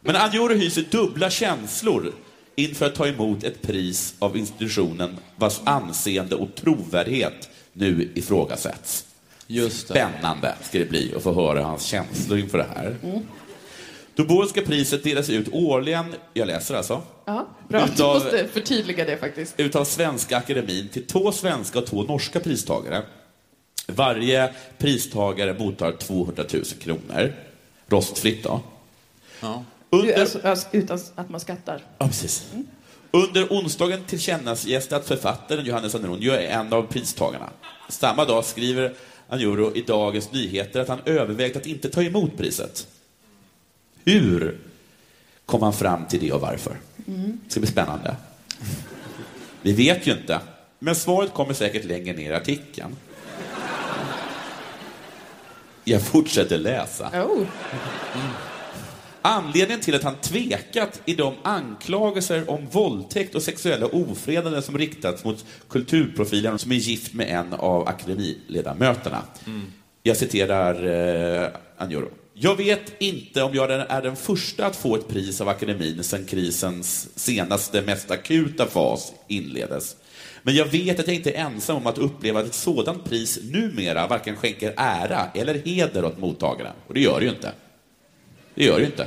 Men 0.00 0.16
Anjoro 0.16 0.54
hyser 0.54 0.84
dubbla 0.90 1.30
känslor 1.30 2.12
inför 2.56 2.86
att 2.86 2.94
ta 2.94 3.06
emot 3.06 3.44
ett 3.44 3.62
pris 3.62 4.14
av 4.18 4.36
institutionen 4.36 5.18
vars 5.36 5.60
anseende 5.64 6.34
och 6.34 6.54
trovärdighet 6.54 7.48
nu 7.72 8.12
ifrågasätts. 8.14 9.06
Just 9.46 9.88
det. 9.88 9.94
Spännande 9.94 10.54
ska 10.62 10.78
det 10.78 10.90
bli 10.90 11.14
att 11.16 11.22
få 11.22 11.32
höra 11.32 11.64
hans 11.64 11.84
känslor 11.84 12.38
inför 12.38 12.58
det 12.58 12.68
här. 12.74 12.96
Doborska 14.14 14.62
priset 14.62 15.04
delas 15.04 15.30
ut 15.30 15.48
årligen, 15.52 16.14
jag 16.34 16.46
läser 16.46 16.74
alltså, 16.74 17.02
Ja, 17.24 17.46
bra. 17.68 17.86
Du 17.86 17.92
Utav- 17.92 18.14
måste 18.14 18.48
förtydliga 18.48 19.04
det 19.04 19.16
faktiskt. 19.16 19.54
utav 19.60 19.84
Svenska 19.84 20.36
Akademin 20.36 20.88
till 20.88 21.06
två 21.06 21.32
svenska 21.32 21.78
och 21.78 21.86
två 21.86 22.02
norska 22.02 22.40
pristagare. 22.40 23.02
Varje 23.86 24.54
pristagare 24.78 25.58
mottar 25.58 25.92
200 25.92 26.44
000 26.52 26.64
kronor. 26.64 27.32
Rostfritt 27.86 28.42
då. 28.44 28.60
Ja. 29.40 29.64
Under... 29.90 30.20
Alltså, 30.20 30.38
alltså, 30.44 30.68
utan 30.72 30.98
att 31.14 31.30
man 31.30 31.40
skattar. 31.40 31.82
Ja, 31.98 32.06
precis. 32.06 32.46
Under 33.10 33.46
onsdagen 33.50 34.00
tillkännas 34.06 34.66
att 34.92 35.06
författaren 35.08 35.64
Johannes 35.64 35.94
Anronio 35.94 36.32
är 36.32 36.48
en 36.48 36.72
av 36.72 36.82
pristagarna. 36.82 37.50
Samma 37.88 38.24
dag 38.24 38.44
skriver 38.44 38.92
Anjuro 39.28 39.72
i 39.74 39.80
Dagens 39.82 40.32
Nyheter 40.32 40.80
att 40.80 40.88
han 40.88 40.98
övervägt 41.04 41.56
att 41.56 41.66
inte 41.66 41.88
ta 41.90 42.02
emot 42.02 42.36
priset. 42.38 42.86
Hur 44.04 44.58
kom 45.46 45.62
han 45.62 45.72
fram 45.72 46.06
till 46.06 46.20
det 46.20 46.32
och 46.32 46.40
varför? 46.40 46.76
Mm. 47.08 47.40
Det 47.44 47.50
ska 47.50 47.60
bli 47.60 47.70
spännande. 47.70 48.16
Vi 49.62 49.72
vet 49.72 50.06
ju 50.06 50.12
inte, 50.12 50.40
men 50.78 50.94
svaret 50.94 51.32
kommer 51.32 51.54
säkert 51.54 51.84
längre 51.84 52.16
ner 52.16 52.30
i 52.30 52.34
artikeln. 52.34 52.96
Jag 55.84 56.02
fortsätter 56.02 56.58
läsa. 56.58 57.10
Oh. 57.26 57.46
Anledningen 59.22 59.80
till 59.80 59.94
att 59.94 60.02
han 60.02 60.14
tvekat 60.14 61.00
i 61.04 61.14
de 61.14 61.34
anklagelser 61.42 62.50
om 62.50 62.66
våldtäkt 62.66 63.34
och 63.34 63.42
sexuella 63.42 63.86
ofredanden 63.86 64.62
som 64.62 64.78
riktats 64.78 65.24
mot 65.24 65.44
kulturprofilen 65.68 66.58
som 66.58 66.72
är 66.72 66.76
gift 66.76 67.14
med 67.14 67.28
en 67.28 67.52
av 67.52 67.88
akademiledamöterna. 67.88 69.22
Jag 70.02 70.16
citerar 70.16 70.86
eh, 71.42 71.48
Anjuro. 71.76 72.08
Jag 72.44 72.56
vet 72.56 72.92
inte 73.02 73.42
om 73.42 73.54
jag 73.54 73.70
är 73.70 74.02
den 74.02 74.16
första 74.16 74.66
att 74.66 74.76
få 74.76 74.96
ett 74.96 75.08
pris 75.08 75.40
av 75.40 75.48
akademin 75.48 76.02
sedan 76.04 76.24
krisens 76.26 77.08
senaste, 77.18 77.82
mest 77.82 78.10
akuta 78.10 78.66
fas 78.66 79.12
inleddes. 79.28 79.96
Men 80.42 80.54
jag 80.54 80.64
vet 80.64 81.00
att 81.00 81.06
jag 81.06 81.16
inte 81.16 81.30
är 81.30 81.44
ensam 81.44 81.76
om 81.76 81.86
att 81.86 81.98
uppleva 81.98 82.40
att 82.40 82.46
ett 82.46 82.54
sådant 82.54 83.04
pris 83.04 83.38
numera 83.42 84.06
varken 84.06 84.36
skänker 84.36 84.74
ära 84.76 85.26
eller 85.34 85.54
heder 85.54 86.04
åt 86.04 86.18
mottagaren. 86.18 86.72
Och 86.86 86.94
det 86.94 87.00
gör 87.00 87.18
det 87.20 87.24
ju 87.24 87.30
inte. 87.30 87.52
Det 88.54 88.64
gör 88.64 88.74
det 88.74 88.80
ju 88.80 88.86
inte. 88.86 89.06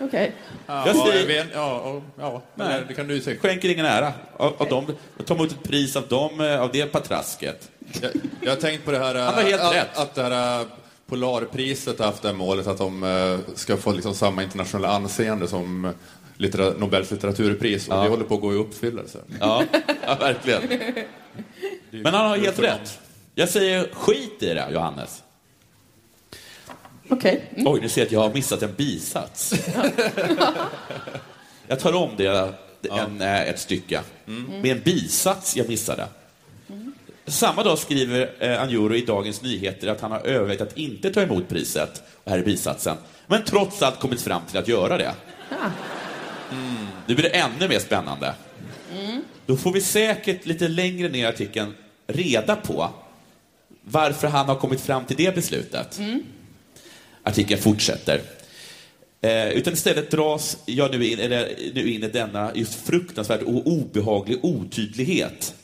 Okej. 0.00 0.32
Ja, 0.66 0.86
Jag 0.86 0.96
säger- 0.96 1.46
ja, 1.54 1.82
ja, 1.84 2.02
ja, 2.18 2.42
men 2.54 2.68
Nej. 2.68 2.82
det 2.88 2.94
kan 2.94 3.06
du 3.08 3.14
ju 3.14 3.20
säga. 3.20 3.38
Skänker 3.40 3.68
ingen 3.68 3.86
ära. 3.86 4.12
Av, 4.36 4.54
av 4.58 4.68
dem, 4.68 4.86
ta 5.26 5.34
emot 5.34 5.50
ett 5.52 5.62
pris 5.62 5.96
av 5.96 6.08
dem, 6.08 6.40
eh, 6.40 6.60
av 6.60 6.70
det 6.72 6.86
patrasket. 6.86 7.70
Jag, 8.02 8.10
jag 8.40 8.50
har 8.50 8.56
tänkt 8.56 8.84
på 8.84 8.90
det 8.90 8.98
här, 8.98 9.14
Han 9.14 9.34
har 9.34 9.42
helt 9.42 9.62
att, 9.62 9.74
rätt. 9.74 9.98
att 9.98 10.14
det 10.14 10.22
här 10.22 10.60
eh, 10.60 10.66
Polarpriset 11.06 11.98
har 11.98 12.06
haft 12.06 12.22
det 12.22 12.28
här 12.28 12.34
målet 12.34 12.66
att 12.66 12.78
de 12.78 13.02
eh, 13.02 13.54
ska 13.54 13.76
få 13.76 13.92
liksom 13.92 14.14
samma 14.14 14.42
internationella 14.42 14.88
anseende 14.88 15.48
som 15.48 15.84
eh, 15.84 15.90
littera, 16.36 16.70
Nobels 16.70 17.10
litteraturpris. 17.10 17.88
Och 17.88 18.02
det 18.02 18.08
håller 18.08 18.24
på 18.24 18.34
att 18.34 18.40
gå 18.40 18.52
i 18.52 18.56
uppfyllelse. 18.56 19.18
Ja, 19.40 19.64
ja 20.06 20.16
verkligen. 20.20 20.62
Men 21.90 22.14
han 22.14 22.28
har 22.28 22.36
helt 22.36 22.58
rätt. 22.58 22.98
Jag 23.34 23.48
säger 23.48 23.88
skit 23.92 24.42
i 24.42 24.54
det, 24.54 24.68
Johannes. 24.72 25.22
Okej. 27.08 27.52
Oj, 27.56 27.80
nu 27.80 27.88
ser 27.88 28.00
jag 28.00 28.06
att 28.06 28.12
jag 28.12 28.20
har 28.20 28.34
missat 28.34 28.62
en 28.62 28.74
bisats. 28.74 29.54
jag 31.66 31.80
tar 31.80 31.92
om 31.92 32.10
det 32.16 32.54
en, 32.90 33.20
eh, 33.20 33.40
ett 33.40 33.60
stycke. 33.60 34.00
Med 34.62 34.76
en 34.76 34.80
bisats 34.80 35.56
jag 35.56 35.68
missade. 35.68 36.08
Samma 37.26 37.62
dag 37.62 37.78
skriver 37.78 38.30
eh, 38.38 38.62
Anjuro 38.62 38.94
i 38.94 39.00
Dagens 39.00 39.42
Nyheter 39.42 39.88
att 39.88 40.00
han 40.00 40.10
har 40.10 40.20
övervägt 40.20 40.60
att 40.60 40.78
inte 40.78 41.12
ta 41.12 41.22
emot 41.22 41.48
priset, 41.48 42.02
och 42.24 42.30
här 42.30 42.38
är 42.38 42.44
bisatsen, 42.44 42.96
men 43.26 43.44
trots 43.44 43.82
allt 43.82 44.00
kommit 44.00 44.20
fram 44.20 44.42
till 44.50 44.58
att 44.58 44.68
göra 44.68 44.98
det. 44.98 45.14
Mm. 46.50 46.86
Nu 47.06 47.14
blir 47.14 47.22
det 47.22 47.28
ännu 47.28 47.68
mer 47.68 47.78
spännande. 47.78 48.34
Då 49.46 49.56
får 49.56 49.72
vi 49.72 49.80
säkert 49.80 50.46
lite 50.46 50.68
längre 50.68 51.08
ner 51.08 51.24
i 51.24 51.26
artikeln 51.26 51.74
reda 52.06 52.56
på 52.56 52.90
varför 53.82 54.28
han 54.28 54.46
har 54.46 54.56
kommit 54.56 54.80
fram 54.80 55.04
till 55.04 55.16
det 55.16 55.34
beslutet. 55.34 56.00
Artikeln 57.22 57.62
fortsätter. 57.62 58.20
Eh, 59.20 59.48
utan 59.48 59.72
istället 59.72 60.10
dras 60.10 60.58
jag 60.64 60.90
nu 60.90 61.06
in, 61.06 61.18
eller, 61.18 61.54
nu 61.74 61.90
in 61.90 62.04
i 62.04 62.08
denna 62.08 62.52
just 62.54 62.74
fruktansvärd 62.86 63.42
och 63.42 63.66
obehaglig 63.66 64.44
otydlighet. 64.44 65.54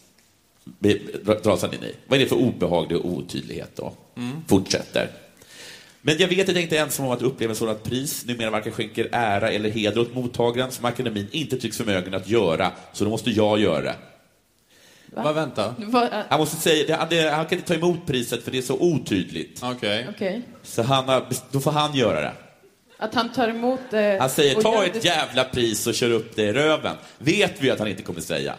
Dras 1.42 1.62
han 1.62 1.74
in 1.74 1.82
i. 1.84 1.94
Vad 2.06 2.16
är 2.20 2.22
det 2.24 2.28
för 2.28 2.36
obehaglig 2.36 3.04
otydlighet 3.06 3.70
då? 3.76 3.92
Fortsätter. 4.48 5.08
Men 6.04 6.16
jag 6.18 6.28
vet 6.28 6.48
att 6.48 6.54
jag 6.54 6.62
inte 6.62 6.76
är 6.78 6.82
ensam 6.82 7.06
om 7.06 7.12
att 7.12 7.22
uppleva 7.22 7.54
sådant 7.54 7.82
pris. 7.82 8.24
Numera 8.26 8.50
varken 8.50 8.72
skänker 8.72 9.08
ära 9.12 9.50
eller 9.50 9.70
heder 9.70 10.00
åt 10.00 10.14
mottagaren 10.14 10.70
som 10.72 10.84
akademin 10.84 11.28
inte 11.30 11.56
tycks 11.56 11.76
förmögen 11.76 12.14
att 12.14 12.28
göra, 12.28 12.70
så 12.92 13.04
då 13.04 13.10
måste 13.10 13.30
jag 13.30 13.60
göra 13.60 13.80
det. 13.82 13.94
Va? 15.14 15.32
vänta? 15.32 15.74
Va, 15.78 16.24
Han 16.28 16.40
måste 16.40 16.56
säga, 16.56 17.06
det, 17.10 17.30
han 17.30 17.46
kan 17.46 17.58
inte 17.58 17.68
ta 17.68 17.74
emot 17.74 18.06
priset 18.06 18.42
för 18.44 18.50
det 18.50 18.58
är 18.58 18.62
så 18.62 18.78
otydligt. 18.80 19.60
Okej. 19.62 20.06
Okej. 20.10 20.42
Så 20.62 20.82
han 20.82 21.08
har, 21.08 21.26
då 21.50 21.60
får 21.60 21.70
han 21.70 21.94
göra 21.94 22.20
det. 22.20 22.32
Att 22.98 23.14
han 23.14 23.32
tar 23.32 23.48
emot 23.48 23.80
det... 23.90 24.16
Han 24.20 24.30
säger, 24.30 24.62
ta 24.62 24.84
ett 24.84 24.92
det- 24.92 25.04
jävla 25.04 25.44
pris 25.44 25.86
och 25.86 25.94
kör 25.94 26.10
upp 26.10 26.36
det 26.36 26.42
i 26.42 26.52
röven. 26.52 26.96
Vet 27.18 27.52
vi 27.62 27.70
att 27.70 27.78
han 27.78 27.88
inte 27.88 28.02
kommer 28.02 28.20
säga. 28.20 28.54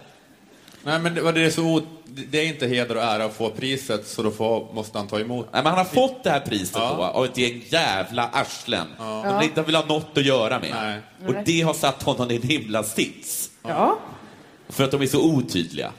Nej, 0.84 1.00
men 1.00 1.16
det, 1.16 1.32
det 1.32 1.42
är 1.42 1.50
så 1.50 1.82
det 2.06 2.40
är 2.40 2.48
inte 2.48 2.68
heder 2.68 2.96
och 2.98 3.04
ära 3.04 3.26
att 3.26 3.34
få 3.34 3.50
priset, 3.50 4.08
så 4.08 4.24
då 4.24 4.32
får, 4.32 4.74
måste 4.74 4.98
han 4.98 5.08
ta 5.08 5.20
emot. 5.20 5.48
Nej, 5.54 5.64
men 5.64 5.70
han 5.74 5.78
har 5.86 5.94
fått 5.94 6.24
det 6.24 6.30
här 6.30 6.40
priset 6.40 6.76
Ja. 6.76 6.96
då, 6.98 7.04
av 7.04 7.26
ett 7.26 7.38
gäng 7.38 7.64
jävla 7.70 8.28
arslen. 8.34 8.88
Ja. 8.98 9.38
De 9.40 9.46
inte 9.46 9.62
vill 9.62 9.76
ha 9.76 9.86
något 9.86 10.18
att 10.18 10.26
göra 10.26 10.60
med. 10.60 10.72
Nej. 10.74 11.00
Och 11.28 11.44
det 11.46 11.62
har 11.62 11.74
satt 11.74 12.04
honom 12.04 12.32
i 12.32 12.36
en 12.36 12.42
himla 12.42 12.84
sits. 12.84 13.50
Ja. 13.64 14.00
För 14.70 14.84
att 14.84 14.92
de 14.92 15.02
är 15.02 15.06
så 15.08 15.22
otydliga. 15.24 15.92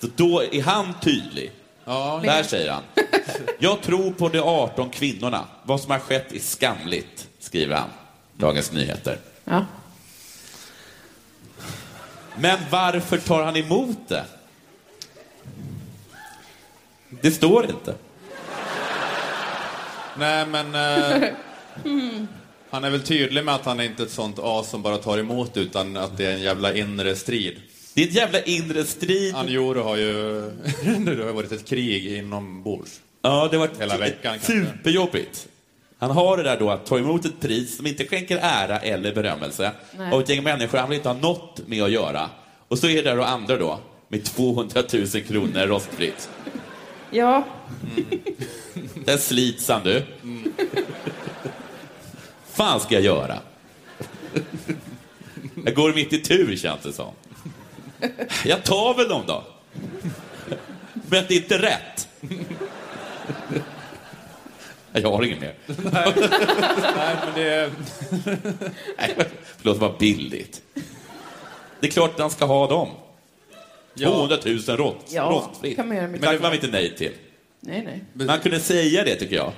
Så 0.00 0.06
då 0.16 0.42
är 0.52 0.62
han 0.62 0.94
tydlig. 1.02 1.50
Ja, 1.84 2.20
Där 2.24 2.42
säger 2.42 2.70
han. 2.72 2.82
Jag 3.58 3.80
tror 3.82 4.10
på 4.12 4.28
de 4.28 4.38
18 4.40 4.90
kvinnorna. 4.90 5.44
Vad 5.62 5.80
som 5.80 5.90
har 5.90 5.98
skett 5.98 6.32
är 6.32 6.38
skamligt, 6.38 7.28
skriver 7.38 7.76
han. 7.76 7.88
Dagens 8.36 8.72
Nyheter. 8.72 9.18
Ja. 9.44 9.64
Men 12.38 12.58
varför 12.70 13.18
tar 13.18 13.42
han 13.42 13.56
emot 13.56 14.08
det? 14.08 14.24
Det 17.08 17.30
står 17.30 17.64
inte. 17.64 17.94
Nej, 20.18 20.46
men... 20.46 20.74
Eh, 20.74 21.28
han 22.70 22.84
är 22.84 22.90
väl 22.90 23.02
tydlig 23.02 23.44
med 23.44 23.54
att 23.54 23.64
han 23.64 23.80
är 23.80 23.84
inte 23.84 24.02
ett 24.02 24.10
sånt 24.10 24.38
as 24.38 24.70
som 24.70 24.82
bara 24.82 24.98
tar 24.98 25.18
emot, 25.18 25.56
utan 25.56 25.96
att 25.96 26.16
det 26.16 26.26
är 26.26 26.32
en 26.32 26.42
jävla 26.42 26.74
inre 26.74 27.16
strid. 27.16 27.60
Det 27.94 28.02
är 28.02 28.06
en 28.06 28.12
jävla 28.12 28.42
inre 28.42 28.84
strid. 28.84 29.34
Anjoro 29.34 29.82
har 29.82 29.96
ju... 29.96 30.40
det 31.04 31.24
har 31.24 31.32
varit 31.32 31.52
ett 31.52 31.68
krig 31.68 32.06
inombords. 32.06 33.00
Ja, 33.22 33.48
det 33.50 33.58
var 33.58 33.70
Hela 33.78 33.98
veckan 33.98 34.38
superjobbigt. 34.40 35.48
Han 36.02 36.10
har 36.10 36.36
det 36.36 36.42
där 36.42 36.58
då 36.58 36.70
att 36.70 36.86
ta 36.86 36.98
emot 36.98 37.24
ett 37.24 37.40
pris 37.40 37.76
som 37.76 37.86
inte 37.86 38.06
skänker 38.06 38.38
ära 38.42 38.78
eller 38.78 39.14
berömmelse 39.14 39.72
Nej. 39.98 40.12
av 40.12 40.20
ett 40.20 40.28
gäng 40.28 40.42
människor 40.42 40.78
han 40.78 40.88
vill 40.88 40.96
inte 40.96 41.08
ha 41.08 41.16
något 41.16 41.60
med 41.66 41.82
att 41.82 41.90
göra. 41.90 42.30
Och 42.68 42.78
så 42.78 42.88
är 42.88 43.02
det 43.02 43.14
då 43.14 43.22
andra 43.22 43.56
då 43.56 43.78
med 44.08 44.24
200 44.24 44.82
000 44.92 45.06
kronor 45.06 45.66
rostfritt. 45.66 46.28
Ja. 47.10 47.44
Där 49.04 49.16
slits 49.16 49.68
han 49.68 49.82
du. 49.84 50.02
fan 52.46 52.80
ska 52.80 52.94
jag 52.94 53.04
göra? 53.04 53.38
Jag 55.64 55.74
går 55.74 55.94
mitt 55.94 56.12
i 56.12 56.18
tur 56.18 56.56
känns 56.56 56.82
det 56.82 56.92
som. 56.92 57.12
Jag 58.44 58.64
tar 58.64 58.94
väl 58.94 59.08
dem 59.08 59.22
då. 59.26 59.44
Men 60.92 61.24
det 61.28 61.34
är 61.34 61.36
inte 61.36 61.58
rätt. 61.58 62.08
Jag 64.92 65.10
har 65.12 65.22
inget 65.24 65.40
mer. 65.40 65.54
Nej, 65.66 66.12
men 67.24 67.34
det 67.34 67.42
är... 67.54 67.70
Nej, 68.98 69.14
Förlåt, 69.58 69.78
var 69.78 69.98
billigt. 69.98 70.62
Det 71.80 71.86
är 71.86 71.90
klart 71.90 72.10
att 72.14 72.20
han 72.20 72.30
ska 72.30 72.44
ha 72.44 72.66
dem. 72.68 72.88
200 73.98 74.36
000 74.44 74.58
rost, 74.58 74.96
Ja, 75.08 75.22
rostfritt. 75.22 75.76
kan 75.76 75.88
man 75.88 75.96
göra. 75.96 76.08
Men 76.08 76.20
det 76.20 76.38
var 76.38 76.50
vi 76.50 76.56
inte 76.56 76.68
nej 76.68 76.96
till. 76.96 77.12
Nej, 77.60 77.82
nej. 78.14 78.26
Man 78.26 78.40
kunde 78.40 78.60
säga 78.60 79.04
det, 79.04 79.14
tycker 79.16 79.36
jag. 79.36 79.52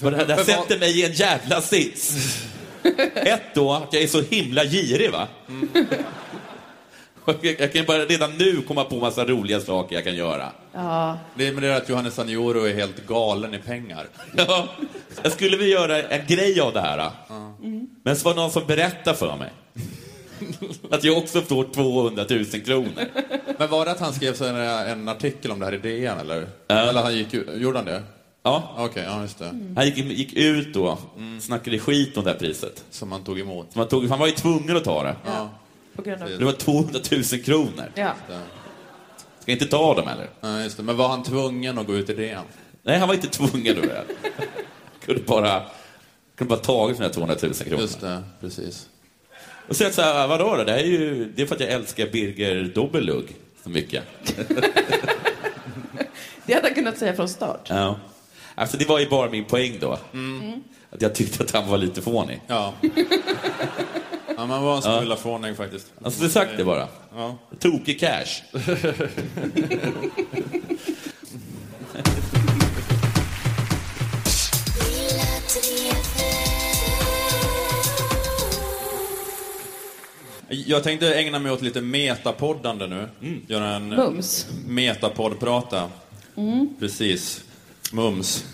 För 0.00 0.10
det 0.10 0.16
här, 0.16 0.26
det 0.26 0.34
här 0.34 0.44
vad- 0.44 0.46
sätter 0.46 0.78
mig 0.78 1.00
i 1.00 1.04
en 1.06 1.12
jävla 1.12 1.60
sits. 1.60 2.36
Ett 3.14 3.42
då, 3.54 3.72
att 3.72 3.92
jag 3.92 4.02
är 4.02 4.06
så 4.06 4.22
himla 4.22 4.64
girig, 4.64 5.10
va? 5.10 5.28
Och 5.46 5.52
Jag, 7.40 7.72
kan 7.72 7.84
bara 7.86 8.04
redan 8.04 8.30
nu 8.38 8.62
komma 8.68 8.84
på 8.84 8.96
massa 8.96 9.24
roliga 9.24 9.60
saker 9.60 9.94
jag 9.94 10.04
kan 10.04 10.14
göra. 10.14 10.48
Ja. 10.72 11.18
Det 11.34 11.48
är 11.48 11.52
med 11.52 11.62
det 11.62 11.76
att 11.76 11.88
Johannes 11.88 12.18
Anjoro 12.18 12.64
är 12.64 12.74
helt 12.74 13.06
galen 13.06 13.54
i 13.54 13.58
pengar. 13.58 14.06
Ja, 14.36 14.68
jag 15.22 15.32
skulle 15.32 15.56
vilja 15.56 15.80
göra 15.80 16.02
en 16.02 16.26
grej 16.26 16.60
av 16.60 16.72
det 16.72 16.80
här. 16.80 16.98
då. 16.98 17.34
Mm. 17.64 17.86
Men 18.02 18.16
så 18.16 18.24
var 18.24 18.34
det 18.34 18.40
någon 18.40 18.50
som 18.50 18.66
berättade 18.66 19.16
för 19.16 19.36
mig 19.36 19.50
att 20.90 21.04
jag 21.04 21.18
också 21.18 21.40
får 21.40 21.64
200 21.64 22.24
000 22.30 22.44
kronor. 22.44 23.06
Men 23.58 23.70
var 23.70 23.84
det 23.84 23.90
att 23.90 24.00
han 24.00 24.12
skrev 24.12 24.34
så 24.34 24.44
en, 24.44 24.56
en 24.56 25.08
artikel 25.08 25.50
om 25.50 25.58
det 25.58 25.64
här 25.66 25.74
i 25.74 25.78
DN, 25.78 26.18
eller? 26.18 26.46
Eller 26.68 27.02
han 27.02 27.16
gick, 27.16 27.34
gjorde 27.54 27.78
han 27.78 27.84
det? 27.84 28.02
Ja. 28.42 28.74
Okej, 28.78 29.04
ja 29.06 29.22
just 29.22 29.38
det. 29.38 29.44
Han 29.76 29.86
gick, 29.86 29.96
gick 29.96 30.34
ut 30.34 30.74
då, 30.74 30.98
snackade 31.40 31.78
skit 31.78 32.16
om 32.16 32.24
det 32.24 32.30
här 32.30 32.38
priset. 32.38 32.84
Som 32.90 33.12
han 33.12 33.24
tog 33.24 33.40
emot. 33.40 33.72
Som 33.72 33.78
han, 33.78 33.88
tog, 33.88 34.08
han 34.08 34.18
var 34.18 34.26
ju 34.26 34.32
tvungen 34.32 34.76
att 34.76 34.84
ta 34.84 35.02
det. 35.02 35.16
Ja. 35.26 35.48
På 35.96 36.02
grund 36.02 36.22
av... 36.22 36.28
Det 36.28 36.44
var 36.44 36.52
200 36.52 37.00
000 37.10 37.22
kronor. 37.24 37.92
Ja. 37.94 38.14
Ska 39.38 39.52
inte 39.52 39.66
ta 39.66 39.94
dem 39.94 40.08
eller? 40.08 40.28
Ja, 40.40 40.62
just 40.62 40.76
det. 40.76 40.82
Men 40.82 40.96
var 40.96 41.08
han 41.08 41.22
tvungen 41.22 41.78
att 41.78 41.86
gå 41.86 41.96
ut 41.96 42.10
i 42.10 42.14
DN? 42.14 42.44
Nej, 42.82 42.98
han 42.98 43.08
var 43.08 43.14
inte 43.14 43.28
tvungen 43.28 43.76
det. 43.76 44.04
Kunde 45.04 45.22
bara, 45.22 45.62
kunde 46.36 46.48
bara 46.48 46.60
tagit 46.60 46.96
de 46.96 47.02
här 47.02 47.10
200 47.10 47.36
000 47.42 47.54
kronorna. 47.54 47.82
Just 47.82 48.00
det, 48.00 48.22
precis. 48.40 48.88
Och 49.68 49.76
sen 49.76 49.92
så 49.92 50.02
här, 50.02 50.28
vadå 50.28 50.56
då? 50.56 50.64
Det, 50.64 50.72
här 50.72 50.78
är 50.78 50.84
ju, 50.84 51.32
det 51.36 51.42
är 51.42 51.46
för 51.46 51.54
att 51.54 51.60
jag 51.60 51.70
älskar 51.70 52.06
Birger 52.06 52.72
Dobbelugg 52.74 53.36
så 53.62 53.70
mycket. 53.70 54.04
Det 56.46 56.54
hade 56.54 56.66
han 56.66 56.74
kunnat 56.74 56.98
säga 56.98 57.14
från 57.14 57.28
start. 57.28 57.66
Ja. 57.68 58.00
Alltså 58.54 58.76
det 58.76 58.88
var 58.88 58.98
ju 58.98 59.08
bara 59.08 59.30
min 59.30 59.44
poäng 59.44 59.78
då. 59.80 59.98
Mm. 60.12 60.62
Att 60.90 61.02
jag 61.02 61.14
tyckte 61.14 61.42
att 61.42 61.50
han 61.50 61.68
var 61.68 61.78
lite 61.78 62.02
fånig. 62.02 62.40
Ja. 62.46 62.74
Ja, 64.40 64.46
man 64.46 64.62
var 64.62 64.76
en 64.76 64.82
smula 64.82 65.16
fånig 65.16 65.56
faktiskt. 65.56 65.86
Alltså 66.02 66.22
det 66.22 66.30
sagt 66.30 66.50
det 66.56 66.64
bara. 66.64 66.88
Ja. 67.16 67.38
Tokig 67.58 68.00
cash. 68.00 68.42
Jag 80.48 80.82
tänkte 80.82 81.14
ägna 81.14 81.38
mig 81.38 81.52
åt 81.52 81.62
lite 81.62 81.80
metapoddande 81.80 82.86
nu. 82.86 83.08
Göra 83.46 83.74
en 83.74 83.88
Mums. 83.88 84.46
metapoddprata. 84.66 85.88
Mm. 86.36 86.68
Precis. 86.78 87.44
Mums. 87.92 88.44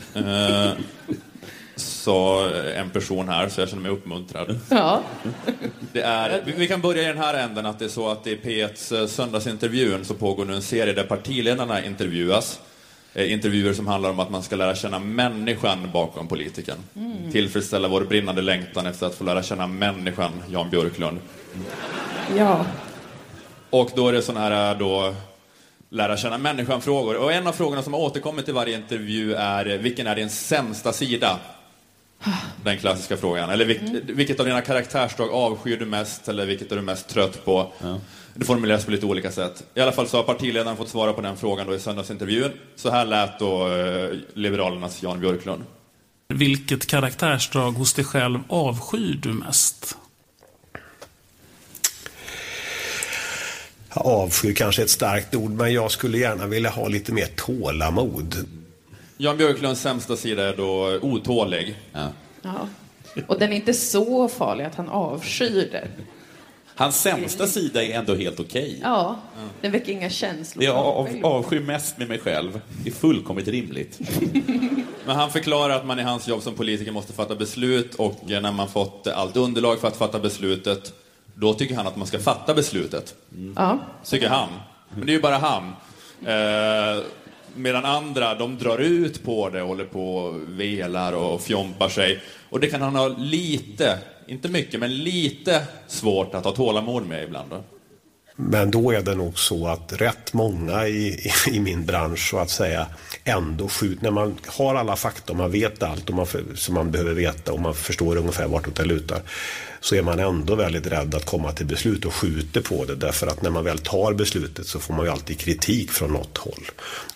Sa 1.76 2.50
en 2.74 2.90
person 2.90 3.28
här, 3.28 3.48
så 3.48 3.60
jag 3.60 3.68
känner 3.68 3.82
mig 3.82 3.90
uppmuntrad. 3.92 4.58
Ja. 4.70 5.02
Det 5.92 6.00
är, 6.00 6.42
vi- 6.56 6.68
kan 6.68 6.80
börja 6.80 7.02
i 7.02 7.06
den 7.06 7.18
här 7.18 7.34
änden, 7.34 7.66
att 7.66 7.78
det 7.78 7.84
är 7.84 7.88
så 7.88 8.08
att 8.08 8.26
i 8.26 8.36
P1s 8.36 9.00
eh, 9.00 9.06
söndagsintervjun 9.06 10.04
så 10.04 10.14
pågår 10.14 10.44
nu 10.44 10.54
en 10.54 10.62
serie 10.62 10.92
där 10.92 11.04
partiledarna 11.04 11.84
intervjuas. 11.84 12.60
Eh, 13.14 13.32
intervjuer 13.32 13.72
som 13.72 13.86
handlar 13.86 14.10
om 14.10 14.20
att 14.20 14.30
man 14.30 14.42
ska 14.42 14.56
lära 14.56 14.74
känna 14.74 14.98
människan 14.98 15.90
bakom 15.92 16.28
politikern. 16.28 16.78
Mm. 16.96 17.32
Tillfredsställa 17.32 17.88
vår 17.88 18.00
brinnande 18.00 18.42
längtan 18.42 18.86
efter 18.86 19.06
att 19.06 19.14
få 19.14 19.24
lära 19.24 19.42
känna 19.42 19.66
människan, 19.66 20.30
Jan 20.50 20.70
Björklund. 20.70 21.18
Ja. 22.36 22.66
Och 23.70 23.90
då 23.94 24.08
är 24.08 24.12
det 24.12 24.22
sån 24.22 24.36
här 24.36 24.72
eh, 24.72 24.78
då 24.78 25.14
lära 25.90 26.16
känna 26.16 26.38
människan-frågor. 26.38 27.16
Och 27.16 27.32
en 27.32 27.46
av 27.46 27.52
frågorna 27.52 27.82
som 27.82 27.92
har 27.92 28.00
återkommit 28.00 28.48
i 28.48 28.52
varje 28.52 28.76
intervju 28.76 29.34
är 29.34 29.64
vilken 29.64 30.06
är 30.06 30.16
din 30.16 30.30
sämsta 30.30 30.92
sida? 30.92 31.38
Den 32.64 32.78
klassiska 32.78 33.16
frågan. 33.16 33.51
Eller 33.51 33.64
vilk, 33.64 33.80
vilket 34.05 34.40
av 34.40 34.47
dina 34.47 34.60
karaktärsdrag 34.60 35.30
avskyr 35.30 35.76
du 35.76 35.86
mest 35.86 36.28
eller 36.28 36.47
vilket 36.47 36.72
är 36.72 36.76
du 36.76 36.82
mest 36.82 37.09
trött 37.09 37.44
på? 37.44 37.72
Det 38.34 38.44
formuleras 38.44 38.84
på 38.84 38.90
lite 38.90 39.06
olika 39.06 39.32
sätt. 39.32 39.64
I 39.74 39.80
alla 39.80 39.93
fall 39.93 40.09
så 40.09 40.16
har 40.16 40.24
partiledaren 40.24 40.76
fått 40.76 40.88
svara 40.88 41.12
på 41.12 41.20
den 41.20 41.36
frågan 41.36 41.66
då 41.66 41.74
i 41.74 41.78
söndagsintervjun. 41.78 42.52
Så 42.76 42.90
här 42.90 43.05
lät 43.05 43.38
då 43.38 43.68
eh, 43.68 44.10
Liberalernas 44.34 45.02
Jan 45.02 45.20
Björklund. 45.20 45.64
Vilket 46.28 46.86
karaktärsdrag 46.86 47.72
hos 47.72 47.94
dig 47.94 48.05
själv 48.05 48.38
avskyr 48.48 49.20
du 49.22 49.32
mest? 49.32 49.97
Avsky 53.90 54.55
kanske 54.55 54.82
är 54.82 54.84
ett 54.84 54.90
starkt 54.90 55.34
ord, 55.34 55.51
men 55.51 55.72
jag 55.72 55.90
skulle 55.90 56.18
gärna 56.18 56.47
vilja 56.47 56.70
ha 56.70 56.88
lite 56.88 57.12
mer 57.12 57.26
tålamod. 57.36 58.47
Jan 59.16 59.36
Björklunds 59.36 59.80
sämsta 59.80 60.16
sida 60.16 60.48
är 60.48 60.56
då 60.56 60.98
otålig. 61.02 61.76
ja. 62.43 62.68
Och 63.26 63.38
den 63.38 63.52
är 63.52 63.56
inte 63.56 63.74
så 63.74 64.28
farlig 64.28 64.64
att 64.64 64.74
han 64.74 64.88
avskyr 64.88 65.68
den. 65.72 65.88
Hans 66.74 67.01
sämsta 67.01 67.47
sida 67.47 67.84
är 67.84 67.98
ändå 67.98 68.14
helt 68.14 68.40
okej. 68.40 68.80
Ja. 68.82 69.16
Den 69.60 69.72
väcker 69.72 69.93
inga 69.93 70.10
känslor. 70.10 70.60
Det 70.60 70.66
jag 70.66 70.76
av, 70.76 71.09
avskyr 71.22 71.60
mest 71.60 71.98
med 71.98 72.09
mig 72.09 72.18
själv 72.18 72.60
är 72.86 72.90
fullkomligt 72.90 73.48
rimligt. 73.48 74.01
Men 75.06 75.16
han 75.16 75.30
förklarar 75.30 75.76
att 75.76 75.86
man 75.86 75.98
i 75.98 76.02
hans 76.02 76.28
jobb 76.28 76.43
som 76.43 76.55
politiker 76.55 76.93
måste 76.93 77.12
fatta 77.12 77.34
beslut 77.34 77.94
och 77.94 78.30
eh, 78.30 78.40
när 78.40 78.52
man 78.52 78.68
fått 78.68 79.06
allt 79.06 79.36
underlag 79.36 79.80
för 79.80 79.88
att 79.88 79.97
fatta 79.97 80.18
beslutet, 80.18 80.93
då 81.34 81.55
tycker 81.55 81.74
han 81.76 81.86
att 81.86 81.97
man 81.97 82.06
ska 82.06 82.18
fatta 82.18 82.55
beslutet. 82.55 83.14
Ja. 83.56 83.78
Tycker 84.05 84.28
han. 84.28 84.48
Men 84.94 85.06
det 85.06 85.12
är 85.12 85.14
ju 85.14 85.22
bara 85.22 85.38
han. 85.38 85.64
Eh, 86.26 87.02
Medan 87.56 87.84
andra, 87.84 88.34
de 88.34 88.58
drar 88.58 88.78
ut 88.78 89.24
på 89.24 89.48
det, 89.48 89.60
håller 89.60 89.84
på 89.84 90.16
och 90.16 90.34
velar 90.48 91.12
och 91.12 91.42
fjompar 91.42 91.88
sig. 91.88 92.22
Och 92.50 92.60
det 92.60 92.66
kan 92.66 92.82
han 92.82 92.96
ha 92.96 93.08
lite, 93.08 93.98
inte 94.26 94.48
mycket, 94.48 94.80
men 94.80 94.96
lite 94.96 95.62
svårt 95.86 96.34
att 96.34 96.44
ha 96.44 96.52
tålamod 96.52 97.06
med 97.06 97.24
ibland. 97.24 97.50
Då. 97.50 97.64
Men 98.36 98.70
då 98.70 98.90
är 98.90 99.02
det 99.02 99.14
nog 99.14 99.38
så 99.38 99.66
att 99.66 99.92
rätt 99.92 100.32
många 100.32 100.86
i, 100.86 101.06
i, 101.06 101.56
i 101.56 101.60
min 101.60 101.86
bransch 101.86 102.30
så 102.30 102.38
att 102.38 102.50
säga 102.50 102.86
ändå 103.26 103.68
skjuter, 103.68 104.02
när 104.02 104.10
man 104.10 104.38
har 104.46 104.74
alla 104.74 104.96
fakta 104.96 105.32
och 105.32 105.38
man 105.38 105.50
vet 105.50 105.82
allt 105.82 106.08
och 106.08 106.14
man, 106.14 106.26
som 106.54 106.74
man 106.74 106.90
behöver 106.90 107.14
veta 107.14 107.52
och 107.52 107.60
man 107.60 107.74
förstår 107.74 108.16
ungefär 108.16 108.48
vartåt 108.48 108.74
det 108.74 108.84
lutar 108.84 109.22
så 109.80 109.94
är 109.94 110.02
man 110.02 110.18
ändå 110.18 110.54
väldigt 110.54 110.86
rädd 110.86 111.14
att 111.14 111.26
komma 111.26 111.52
till 111.52 111.66
beslut 111.66 112.04
och 112.04 112.14
skjuter 112.14 112.60
på 112.60 112.84
det 112.84 112.94
därför 112.94 113.26
att 113.26 113.42
när 113.42 113.50
man 113.50 113.64
väl 113.64 113.78
tar 113.78 114.12
beslutet 114.12 114.66
så 114.66 114.80
får 114.80 114.94
man 114.94 115.04
ju 115.04 115.12
alltid 115.12 115.38
kritik 115.38 115.90
från 115.90 116.12
något 116.12 116.38
håll. 116.38 116.64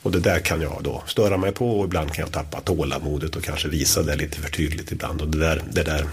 Och 0.03 0.11
det 0.11 0.21
där 0.21 0.39
kan 0.39 0.61
jag 0.61 0.79
då 0.83 1.03
störa 1.07 1.37
mig 1.37 1.53
på 1.53 1.79
och 1.79 1.85
ibland 1.85 2.13
kan 2.13 2.23
jag 2.23 2.33
tappa 2.33 2.61
tålamodet 2.61 3.37
och 3.37 3.43
kanske 3.43 3.69
visa 3.69 4.03
det 4.03 4.17
lite 4.17 4.41
för 4.41 4.51
tydligt 4.51 4.93
ibland 4.93 5.21
och 5.23 5.29
det 5.29 5.39
där, 5.39 5.63
det 5.73 5.83
där, 5.83 6.07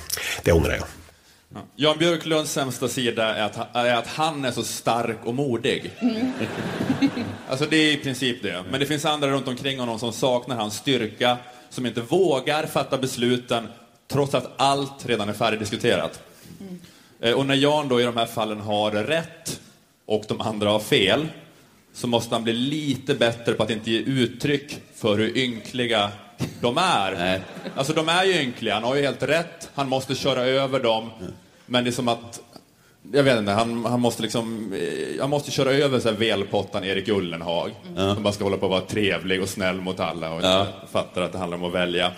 det 0.44 0.52
ångrar 0.52 0.74
jag. 0.74 1.07
Jan 1.76 1.98
Björklunds 1.98 2.52
sämsta 2.52 2.88
sida 2.88 3.36
är 3.36 3.44
att, 3.44 3.56
han- 3.56 3.68
är 3.86 3.96
att 3.96 4.08
han 4.08 4.46
är 4.46 4.52
så 4.52 4.64
stark 4.64 5.18
och 5.26 5.36
modig. 5.36 5.92
Alltså 7.50 7.66
det 7.66 7.78
är 7.78 7.92
i 7.94 7.98
princip 7.98 8.44
det. 8.44 8.64
Men 8.72 8.80
det 8.80 8.86
finns 8.86 9.06
andra 9.06 9.28
runt 9.30 9.48
omkring 9.48 9.80
honom 9.80 10.00
som 10.00 10.14
saknar 10.14 10.56
hans 10.56 10.76
styrka, 10.76 11.38
som 11.70 11.86
inte 11.86 12.02
vågar 12.02 12.66
fatta 12.66 12.98
besluten 12.98 13.68
trots 14.08 14.34
att 14.36 14.52
allt 14.58 15.06
redan 15.06 15.30
är 15.30 15.34
färdigdiskuterat. 15.34 16.20
Eh, 17.20 17.34
Och 17.34 17.46
när 17.46 17.56
Jan 17.56 17.88
då 17.88 18.02
i 18.02 18.04
de 18.04 18.18
här 18.18 18.26
fallen 18.26 18.60
har 18.62 18.92
rätt 18.92 19.60
och 20.06 20.24
de 20.28 20.42
andra 20.42 20.70
har 20.70 20.80
fel, 20.80 21.28
så 21.94 22.08
måste 22.08 22.36
han 22.36 22.44
bli 22.44 22.54
lite 22.54 23.14
bättre 23.16 23.54
på 23.54 23.64
att 23.64 23.70
inte 23.70 23.92
ge 23.92 24.00
uttryck 24.00 24.80
för 24.96 25.18
hur 25.18 25.38
ynkliga 25.38 26.12
de 26.62 26.78
är. 26.78 27.42
Alltså 27.76 27.94
de 27.94 28.10
är 28.10 28.24
ju 28.24 28.42
ynkliga, 28.42 28.74
han 28.74 28.84
har 28.84 28.96
ju 28.96 29.02
helt 29.02 29.24
rätt, 29.24 29.70
han 29.76 29.90
måste 29.90 30.16
köra 30.16 30.42
över 30.42 30.80
dem. 30.80 31.10
Men 31.68 31.84
det 31.84 31.90
är 31.90 31.92
som 31.92 32.08
att, 32.08 32.42
jag 33.14 33.24
vet 33.24 33.38
inte, 33.40 33.52
han, 33.52 33.86
han 33.86 34.00
måste 34.02 34.22
liksom, 34.22 34.74
eh, 34.74 35.22
han 35.22 35.30
måste 35.30 35.52
köra 35.52 35.72
över 35.72 36.00
så 36.00 36.10
här 36.10 36.16
velpottan 36.16 36.84
Erik 36.84 37.08
Ullenhag. 37.08 37.72
Som 37.96 38.24
bara 38.24 38.34
ska 38.34 38.44
hålla 38.44 38.58
på 38.58 38.66
att 38.66 38.72
vara 38.72 38.82
trevlig 38.82 39.42
och 39.42 39.50
snäll 39.50 39.82
mot 39.82 40.00
alla 40.00 40.34
och 40.34 40.42
Ja. 40.44 40.68
fattar 40.92 41.22
att 41.22 41.32
det 41.32 41.38
handlar 41.38 41.58
om 41.58 41.64
att 41.64 41.74
välja. 41.74 42.12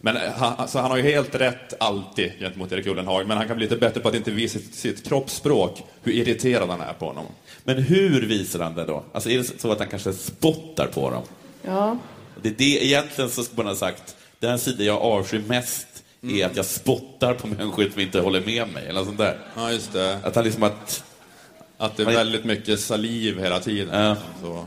Men 0.00 0.16
han, 0.36 0.54
alltså, 0.56 0.78
han 0.78 0.90
har 0.90 0.96
ju 0.98 1.02
helt 1.02 1.34
rätt 1.34 1.74
alltid 1.82 2.32
gentemot 2.40 2.72
Erik 2.72 2.86
Ullenhag, 2.86 3.26
men 3.26 3.36
han 3.36 3.46
kan 3.48 3.56
bli 3.56 3.66
lite 3.66 3.76
bättre 3.76 4.00
på 4.00 4.08
att 4.08 4.14
inte 4.14 4.30
visa 4.30 4.58
sitt, 4.58 4.74
sitt 4.74 5.06
kroppsspråk, 5.08 5.82
hur 6.02 6.12
irriterad 6.12 6.68
han 6.70 6.80
är 6.80 6.92
på 6.92 7.06
honom. 7.06 7.24
Men 7.64 7.78
hur 7.82 8.26
visar 8.26 8.60
han 8.60 8.74
det 8.74 8.84
då? 8.84 9.02
Alltså 9.12 9.30
är 9.30 9.38
det 9.38 9.60
så 9.60 9.72
att 9.72 9.78
han 9.78 9.88
kanske 9.88 10.12
spottar 10.12 10.86
på 10.86 11.10
dem? 11.10 11.22
Ja. 11.62 11.98
Det 12.42 12.48
är 12.48 12.52
det, 12.58 12.84
egentligen 12.86 13.30
så 13.30 13.42
skulle 13.44 13.56
man 13.56 13.66
ha 13.66 13.74
sagt, 13.76 14.16
den 14.40 14.58
sida 14.58 14.84
jag 14.84 15.02
avskyr 15.02 15.42
mest 15.46 15.86
är 16.28 16.46
att 16.46 16.56
jag 16.56 16.66
spottar 16.66 17.34
på 17.34 17.46
människor 17.46 17.90
som 17.92 18.00
inte 18.00 18.20
håller 18.20 18.40
med 18.40 18.68
mig, 18.72 18.86
eller 18.88 19.04
sånt 19.04 19.18
där. 19.18 19.38
Ja, 19.56 19.72
just 19.72 19.92
det. 19.92 20.18
Att 20.24 20.34
han 20.34 20.44
liksom 20.44 20.62
att... 20.62 21.04
Att 21.78 21.96
det 21.96 22.02
är 22.02 22.06
väldigt 22.06 22.44
mycket 22.44 22.80
saliv 22.80 23.40
hela 23.40 23.60
tiden. 23.60 24.16
Så. 24.42 24.64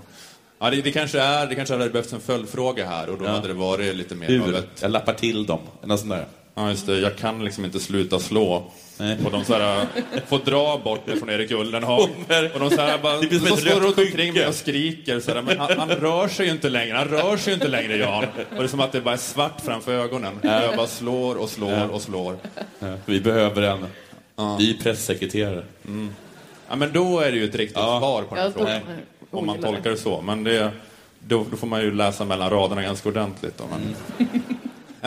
Ja, 0.60 0.70
det, 0.70 0.82
det 0.82 0.92
kanske 0.92 1.20
är, 1.22 1.48
det 1.48 1.56
kanske 1.56 1.74
hade 1.74 1.90
behövts 1.90 2.14
en 2.14 2.20
följdfråga 2.20 2.86
här 2.88 3.10
och 3.10 3.18
då 3.18 3.26
Ja. 3.26 3.30
hade 3.32 3.48
det 3.48 3.54
varit 3.54 3.96
lite 3.96 4.16
mer 4.16 4.28
Hur? 4.28 4.42
av 4.44 4.56
ett... 4.56 4.68
Jag 4.82 4.92
lappar 4.92 5.14
till 5.14 5.46
dem, 5.46 5.60
eller 5.84 5.98
sånt 5.98 6.10
där. 6.10 6.26
Ja, 6.58 6.70
just 6.70 6.86
det. 6.86 7.00
Jag 7.00 7.18
kan 7.18 7.44
liksom 7.46 7.66
inte 7.66 7.80
sluta 7.80 8.20
slå. 8.20 8.64
Och 9.26 9.32
de 9.32 9.44
så 9.46 9.54
här, 9.54 9.86
får 10.28 10.40
dra 10.40 10.78
bort 10.84 11.02
det 11.06 11.16
från 11.18 11.30
Erik 11.30 11.52
Ullenhag. 11.52 12.10
Och 12.54 12.60
de 12.60 12.70
så 12.70 12.82
här 12.82 12.98
bara, 12.98 13.18
Det 13.22 13.40
så 13.40 13.56
står 13.58 13.80
runt 13.80 13.98
omkring 13.98 14.34
mig 14.34 14.48
och 14.48 14.56
skriker 14.56 15.20
så 15.20 15.32
här, 15.34 15.42
men 15.42 15.60
han, 15.60 15.78
han 15.78 15.90
rör 15.90 16.28
sig 16.28 16.46
ju 16.46 16.52
inte 16.52 16.70
längre, 16.70 16.98
han 16.98 17.08
rör 17.08 17.38
sig 17.38 17.52
ju 17.52 17.54
inte 17.54 17.68
längre 17.68 17.98
Jan. 17.98 18.24
Och 18.24 18.58
det 18.58 18.64
är 18.64 18.68
som 18.68 18.80
att 18.80 18.92
det 18.92 19.02
bara 19.02 19.14
är 19.14 19.18
svart 19.18 19.62
framför 19.62 19.94
ögonen. 19.94 20.34
Och 20.38 20.46
jag 20.46 20.76
bara 20.76 20.88
slår 20.88 21.36
och 21.36 21.50
slår 21.50 21.88
och 21.88 22.02
slår. 22.02 22.36
Vi 23.06 23.22
behöver 23.22 23.62
en 23.62 23.86
ny 24.58 24.74
pressekreterare. 24.74 25.64
Mm. 25.88 26.10
Ja, 26.70 26.76
men 26.76 26.94
då 26.94 27.20
är 27.20 27.32
det 27.32 27.38
ju 27.38 27.46
ett 27.46 27.56
riktigt 27.56 27.78
svar 27.78 28.24
på 28.24 28.36
den 28.36 28.44
Ja, 28.44 28.52
frågan. 28.52 28.82
Om 29.32 29.46
man 29.46 29.62
tolkar 29.62 29.90
det 29.90 29.98
så. 29.98 30.22
Men 30.22 30.44
det, 30.44 30.72
då, 31.20 31.46
då 31.52 31.58
får 31.58 31.68
man 31.68 31.82
ju 31.82 31.94
läsa 31.94 32.26
mellan 32.26 32.50
raderna 32.50 32.82
ganska 32.82 33.10
ordentligt. 33.10 33.58
Då, 33.58 33.64
men. 33.72 33.96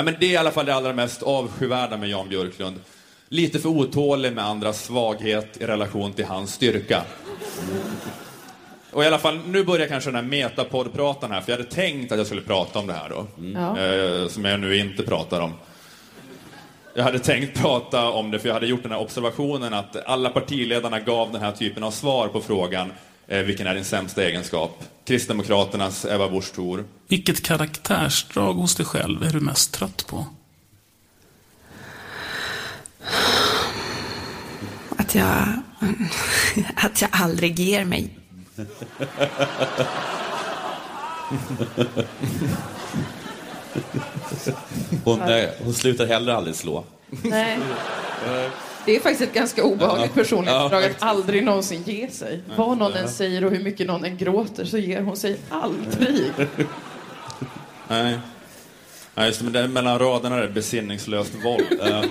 Ja, 0.01 0.05
men 0.05 0.17
det 0.21 0.27
är 0.27 0.31
i 0.31 0.37
alla 0.37 0.51
fall 0.51 0.67
det 0.67 0.75
allra 0.75 0.93
mest 0.93 1.23
avskyvärda 1.23 1.97
med 1.97 2.09
Jan 2.09 2.29
Björklund. 2.29 2.81
Lite 3.29 3.59
för 3.59 3.69
otålig 3.69 4.33
med 4.33 4.45
andras 4.45 4.85
svaghet 4.85 5.57
i 5.61 5.67
relation 5.67 6.13
till 6.13 6.25
hans 6.25 6.55
styrka. 6.55 7.03
Och 8.91 9.05
i 9.05 9.07
alla 9.07 9.19
fall, 9.19 9.41
nu 9.47 9.65
börjar 9.65 9.87
kanske 9.87 10.11
den 10.11 10.15
här 10.15 10.23
metapoddpratan 10.23 11.31
här, 11.31 11.41
för 11.41 11.53
jag 11.53 11.59
hade 11.59 11.71
tänkt 11.71 12.13
att 12.13 12.19
jag 12.19 12.27
skulle 12.27 12.43
prata 12.43 12.79
om 12.79 12.87
det 12.87 12.93
här 12.93 13.09
då. 13.09 13.27
Ja. 13.55 13.79
Eh, 13.79 14.29
som 14.29 14.45
jag 14.45 14.61
nu 14.61 14.77
inte 14.77 15.03
pratar 15.03 15.41
om. 15.41 15.53
Jag 16.95 17.05
hade 17.05 17.19
tänkt 17.19 17.63
prata 17.63 18.11
om 18.11 18.31
det, 18.31 18.39
för 18.39 18.49
jag 18.49 18.55
hade 18.55 18.67
gjort 18.67 18.83
den 18.83 18.93
här 18.93 19.01
observationen 19.01 19.75
att 19.75 20.07
alla 20.07 20.31
partiledarna 20.31 21.01
gav 21.01 21.33
den 21.33 21.41
här 21.41 21.53
typen 21.53 21.85
av 21.85 21.91
svar 21.91 22.29
på 22.29 22.41
frågan 22.41 22.93
vilken 23.31 23.67
är 23.67 23.75
din 23.75 23.85
sämsta 23.85 24.23
egenskap? 24.23 24.85
Kristdemokraternas 25.05 26.05
Ebba 26.05 26.29
Busch 26.29 26.53
Thor. 26.55 26.85
Vilket 27.09 27.43
karaktärsdrag 27.43 28.55
hos 28.55 28.75
dig 28.75 28.87
själv 28.87 29.23
är 29.23 29.31
du 29.31 29.41
mest 29.41 29.73
trött 29.73 30.07
på? 30.07 30.27
Att 34.97 35.15
jag, 35.15 35.49
att 36.75 37.01
jag 37.01 37.11
aldrig 37.13 37.59
ger 37.59 37.85
mig. 37.85 38.17
Hon, 45.05 45.21
eh, 45.21 45.49
hon 45.65 45.75
slutar 45.75 46.07
heller 46.07 46.33
aldrig 46.33 46.55
slå. 46.57 46.85
Nej. 47.23 47.59
Det 48.87 48.97
är 48.97 49.01
faktiskt 49.01 49.23
ett 49.23 49.35
ganska 49.35 49.65
obehagligt 49.65 50.11
Ja. 50.15 50.23
personlighetsdrag 50.23 50.83
Ja, 50.83 50.87
att 50.91 51.03
aldrig 51.03 51.45
någonsin 51.45 51.83
ge 51.87 52.11
sig. 52.11 52.41
Vad 52.57 52.79
någon 52.79 52.93
än 52.95 53.09
säger 53.09 53.45
och 53.45 53.51
hur 53.51 53.65
mycket 53.65 53.87
någon 53.87 54.05
än 54.05 54.17
gråter 54.17 54.65
så 54.65 54.79
ger 54.79 55.01
hon 55.03 55.17
sig 55.17 55.37
aldrig. 55.49 56.23
Nej. 57.89 58.19
Nej, 59.15 59.27
just 59.27 59.39
det, 59.39 59.45
men 59.45 59.53
det 59.53 59.61
är 59.61 59.69
mellan 59.69 59.99
raderna 59.99 60.37
är 60.37 60.43
det 60.43 60.49
besinningslöst 60.49 61.33
våld. 61.45 61.81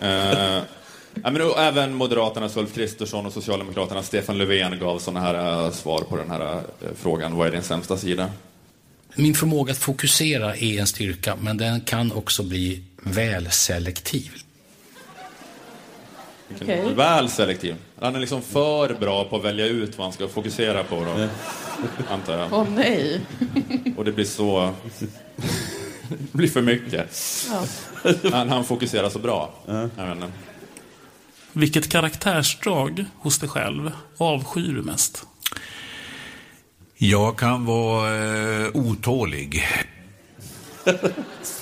Eh, 0.00 0.62
ja, 1.22 1.30
men 1.30 1.42
och 1.42 1.58
även 1.58 1.94
Moderaternas 1.94 2.56
Ulf 2.56 2.74
Kristersson 2.74 3.26
och 3.26 3.32
Socialdemokraternas 3.32 4.06
Stefan 4.06 4.38
Löfven 4.38 4.78
gav 4.78 4.98
sådana 4.98 5.20
här 5.20 5.64
eh, 5.64 5.70
svar 5.72 6.00
på 6.00 6.16
den 6.16 6.30
här 6.30 6.40
eh, 6.56 6.60
frågan. 6.96 7.36
Vad 7.36 7.46
är 7.46 7.50
din 7.50 7.62
sämsta 7.62 7.96
sida? 7.96 8.30
Min 9.14 9.34
förmåga 9.34 9.72
att 9.72 9.78
fokusera 9.78 10.56
är 10.56 10.80
en 10.80 10.86
styrka, 10.86 11.36
men 11.40 11.56
den 11.56 11.80
kan 11.80 12.12
också 12.12 12.42
bli 12.42 12.82
väl 13.02 13.50
selektiv. 13.50 14.30
Vilken 16.48 16.96
Väl 16.96 17.28
selektiv. 17.28 17.76
Han 18.00 18.14
är 18.14 18.20
liksom 18.20 18.42
för 18.42 18.94
bra 18.94 19.24
på 19.24 19.36
att 19.36 19.44
välja 19.44 19.66
ut 19.66 19.98
vad 19.98 20.04
han 20.04 20.12
ska 20.12 20.28
fokusera 20.28 20.84
på 20.84 21.04
då. 21.04 21.28
Antar 22.10 22.38
jag. 22.38 22.52
Åh 22.52 22.66
nej. 22.70 23.20
Och 23.96 24.04
det 24.04 24.12
blir 24.12 24.24
så... 24.24 24.74
det 26.08 26.32
blir 26.32 26.48
för 26.48 26.62
mycket. 26.62 27.10
Ja. 27.50 27.64
Han, 28.32 28.48
han 28.48 28.64
fokuserar 28.64 29.10
så 29.10 29.18
bra. 29.18 29.54
Jag 29.66 29.82
vet 29.82 30.16
inte. 30.16 30.32
Vilket 31.52 31.88
karaktärsdrag 31.88 33.04
hos 33.18 33.38
dig 33.38 33.48
själv 33.48 33.90
avskyr 34.18 34.72
du 34.74 34.82
mest? 34.82 35.26
Jag 36.96 37.38
kan 37.38 37.64
vara 37.64 38.14
eh, 38.14 38.70
otålig. 38.74 39.64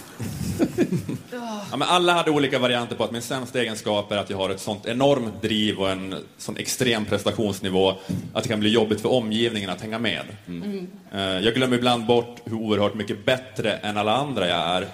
Ja, 1.70 1.76
men 1.76 1.82
alla 1.88 2.12
hade 2.12 2.30
olika 2.30 2.58
varianter 2.58 2.96
på 2.96 3.04
att 3.04 3.12
min 3.12 3.22
sämsta 3.22 3.60
egenskap 3.60 4.12
är 4.12 4.16
att 4.16 4.30
jag 4.30 4.36
har 4.36 4.50
ett 4.50 4.60
sånt 4.60 4.86
enormt 4.86 5.42
driv 5.42 5.78
och 5.78 5.90
en 5.90 6.14
sån 6.38 6.56
extrem 6.56 7.04
prestationsnivå 7.04 7.94
att 8.34 8.42
det 8.42 8.48
kan 8.48 8.60
bli 8.60 8.70
jobbigt 8.70 9.00
för 9.00 9.12
omgivningen 9.12 9.70
att 9.70 9.80
hänga 9.80 9.98
med. 9.98 10.22
Mm. 10.48 10.86
Eh, 11.12 11.20
Jag 11.20 11.54
glömmer 11.54 11.76
ibland 11.76 12.06
bort 12.06 12.36
hur 12.44 12.54
oerhört 12.56 12.94
mycket 12.94 13.24
bättre 13.24 13.72
än 13.72 13.96
alla 13.96 14.12
andra 14.16 14.48
jag 14.48 14.58
är. 14.58 14.86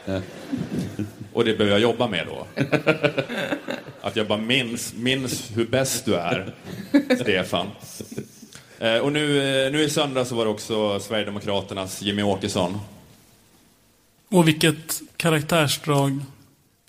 Och 1.32 1.44
det 1.44 1.52
behöver 1.58 1.70
jag 1.76 1.80
jobba 1.80 2.06
med 2.08 2.26
då. 2.26 2.46
Att 4.00 4.16
jag 4.16 4.26
bara 4.26 4.38
minns, 4.38 4.94
minns 4.96 5.50
hur 5.54 5.66
bäst 5.66 6.04
du 6.04 6.14
är, 6.14 6.54
Stefan. 7.20 7.66
Eh, 8.78 8.96
Och 8.98 9.12
nu, 9.12 9.38
eh, 9.66 9.72
nu 9.72 9.82
i 9.82 9.90
söndag 9.90 10.24
så 10.24 10.34
var 10.34 10.44
det 10.44 10.50
också 10.50 11.00
Sverigedemokraternas 11.00 12.02
Jimmy 12.02 12.22
Åkesson. 12.22 12.78
Och 14.30 14.48
vilket 14.48 15.02
karaktärsdrag 15.16 16.20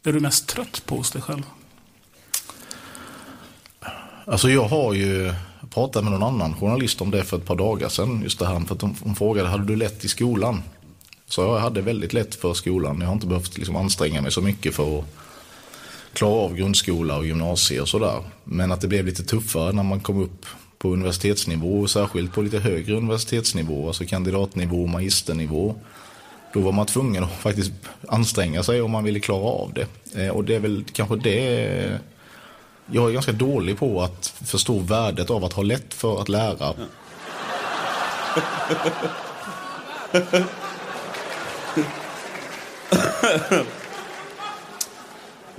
är 0.04 0.14
du 0.14 0.20
mest 0.20 0.48
trött 0.48 0.82
på 0.86 0.96
hos 0.96 1.12
dig 1.12 1.22
själv? 1.22 1.44
Alltså 4.26 4.50
jag 4.50 4.68
har 4.68 4.94
ju 4.94 5.34
pratat 5.70 6.04
med 6.04 6.14
någon 6.14 6.24
annan 6.24 6.56
journalist 6.56 7.02
om 7.02 7.12
det 7.12 7.24
för 7.24 7.38
ett 7.38 7.46
par 7.46 7.56
dagar 7.56 7.90
sedan. 7.90 8.22
Just 8.24 8.40
det 8.40 8.48
här, 8.48 8.60
för 8.60 8.76
att 8.76 8.82
hon, 8.82 8.96
hon 9.04 9.16
frågade, 9.16 9.50
hade 9.50 9.66
du 9.66 9.76
lätt 9.76 10.06
i 10.06 10.08
skolan? 10.08 10.62
Så 11.26 11.42
jag 11.42 11.60
hade 11.60 11.82
väldigt 11.82 12.14
lätt 12.14 12.36
för 12.36 12.54
skolan. 12.54 13.00
Jag 13.00 13.08
har 13.08 13.14
inte 13.14 13.28
behövt 13.28 13.58
liksom 13.58 13.76
anstränga 13.76 14.22
mig 14.22 14.32
så 14.32 14.42
mycket 14.42 14.76
för 14.76 15.00
att 15.00 15.06
klara 16.14 16.34
av 16.34 16.56
grundskola 16.56 17.18
och 17.18 17.26
gymnasie 17.26 17.82
och 17.82 17.90
sådär. 17.90 18.24
Men 18.44 18.72
att 18.72 18.82
det 18.82 18.88
blev 18.88 19.06
lite 19.06 19.24
tuffare 19.24 19.72
när 19.72 19.84
man 19.84 20.00
kom 20.00 20.22
upp 20.22 20.46
på 20.78 20.94
universitetsnivå, 20.94 21.88
särskilt 21.88 22.34
på 22.34 22.42
lite 22.42 22.60
högre 22.60 22.96
universitetsnivå, 22.96 23.88
alltså 23.88 24.06
kandidatnivå, 24.06 24.88
magisternivå. 24.88 25.76
Då 26.54 26.60
var 26.60 26.72
man 26.72 26.86
tvungen 26.86 27.24
att 27.24 27.32
faktiskt 27.32 27.72
anstränga 28.08 28.64
sig 28.64 28.82
om 28.82 28.92
man 28.92 29.04
ville 29.04 29.20
klara 29.20 29.46
av 29.46 29.74
det. 29.74 29.88
Eh, 30.24 30.30
och 30.30 30.44
det 30.44 30.56
är 30.56 30.60
väl 30.60 30.86
kanske 30.94 31.16
det 31.16 32.00
jag 32.92 33.10
är 33.10 33.14
ganska 33.14 33.32
dålig 33.32 33.80
på 33.80 34.02
att 34.02 34.28
förstå 34.46 34.80
värdet 34.80 35.30
av 35.30 35.46
att 35.46 35.54
ha 35.54 35.64
lätt 35.64 35.94
för 35.94 36.22
att 36.22 36.30
lära. 36.30 36.74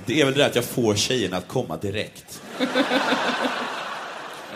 Det 0.06 0.20
är 0.20 0.24
väl 0.24 0.34
det 0.34 0.46
att 0.46 0.54
jag 0.54 0.64
får 0.64 0.94
tjejerna 0.94 1.36
att 1.36 1.48
komma 1.48 1.76
direkt. 1.76 2.42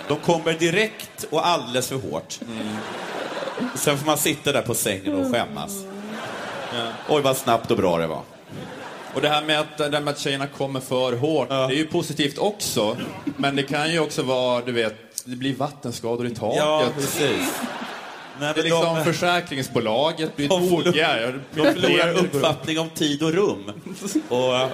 De 0.09 0.19
kommer 0.19 0.53
direkt 0.53 1.25
och 1.31 1.47
alldeles 1.47 1.89
för 1.89 1.97
hårt. 1.97 2.39
Sen 3.75 3.99
får 3.99 4.07
man 4.07 4.19
sitta 4.19 4.53
där 4.53 4.63
på 4.63 4.75
sängen 4.75 5.15
och 5.15 5.33
skämmas. 5.33 5.91
Oj, 7.09 7.23
vad 7.23 7.36
snabbt 7.36 7.70
och 7.70 7.77
bra 7.77 7.99
det 7.99 8.07
var. 8.07 8.23
Och 9.15 9.20
det 9.20 9.28
här 9.28 9.43
med 9.44 9.61
att, 9.61 9.78
det 9.78 9.85
här 9.93 10.01
med 10.01 10.09
att 10.09 10.19
tjejerna 10.19 10.47
kommer 10.47 10.81
för 10.81 11.12
hårt, 11.16 11.49
det 11.49 11.55
är 11.55 11.70
ju 11.70 11.86
positivt 11.86 12.39
också. 12.39 12.97
Men 13.36 13.57
det 13.57 13.62
kan 13.62 13.93
ju 13.93 14.01
också 14.01 14.23
vara, 14.23 14.61
du 14.65 14.73
vet, 14.73 14.94
det 15.24 15.36
blir 15.36 15.55
vattenskador 15.55 16.27
i 16.27 16.31
taket. 16.35 16.57
Ja, 16.59 16.85
precis. 16.97 17.61
Nej, 18.40 18.53
det 18.55 18.61
är 18.61 18.65
liksom 18.65 18.97
de- 18.97 19.05
försäkringsbolaget 19.05 20.36
blir 20.36 20.49
tokiga. 20.49 21.32
De 21.55 21.62
förlorar 21.73 22.12
uppfattning 22.19 22.78
om 22.78 22.89
tid 22.90 23.23
och 23.23 23.32
rum. 23.32 23.73
Och, 24.28 24.57
eh, 24.57 24.69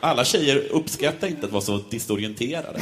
alla 0.00 0.24
tjejer 0.24 0.62
uppskattar 0.70 1.26
inte 1.28 1.46
att 1.46 1.52
vara 1.52 1.62
så 1.62 1.80
disorienterade. 1.90 2.80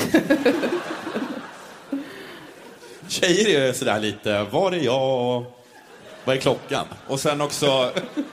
Tjejer 3.08 3.60
är 3.60 3.72
sådär 3.72 4.00
lite, 4.00 4.42
var 4.50 4.72
är 4.72 4.84
jag? 4.84 5.44
Vad 6.30 6.36
är 6.36 6.40
klockan? 6.40 6.86
Och 7.06 7.20
sen 7.20 7.40
också, 7.40 7.90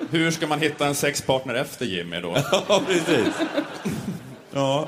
hur 0.09 0.31
ska 0.31 0.47
man 0.47 0.59
hitta 0.59 0.87
en 0.87 0.95
sexpartner 0.95 1.53
efter 1.53 1.85
Jimmy 1.85 2.19
då? 2.19 2.37
Ja, 2.51 2.81
precis. 2.87 3.33
Ja. 4.53 4.87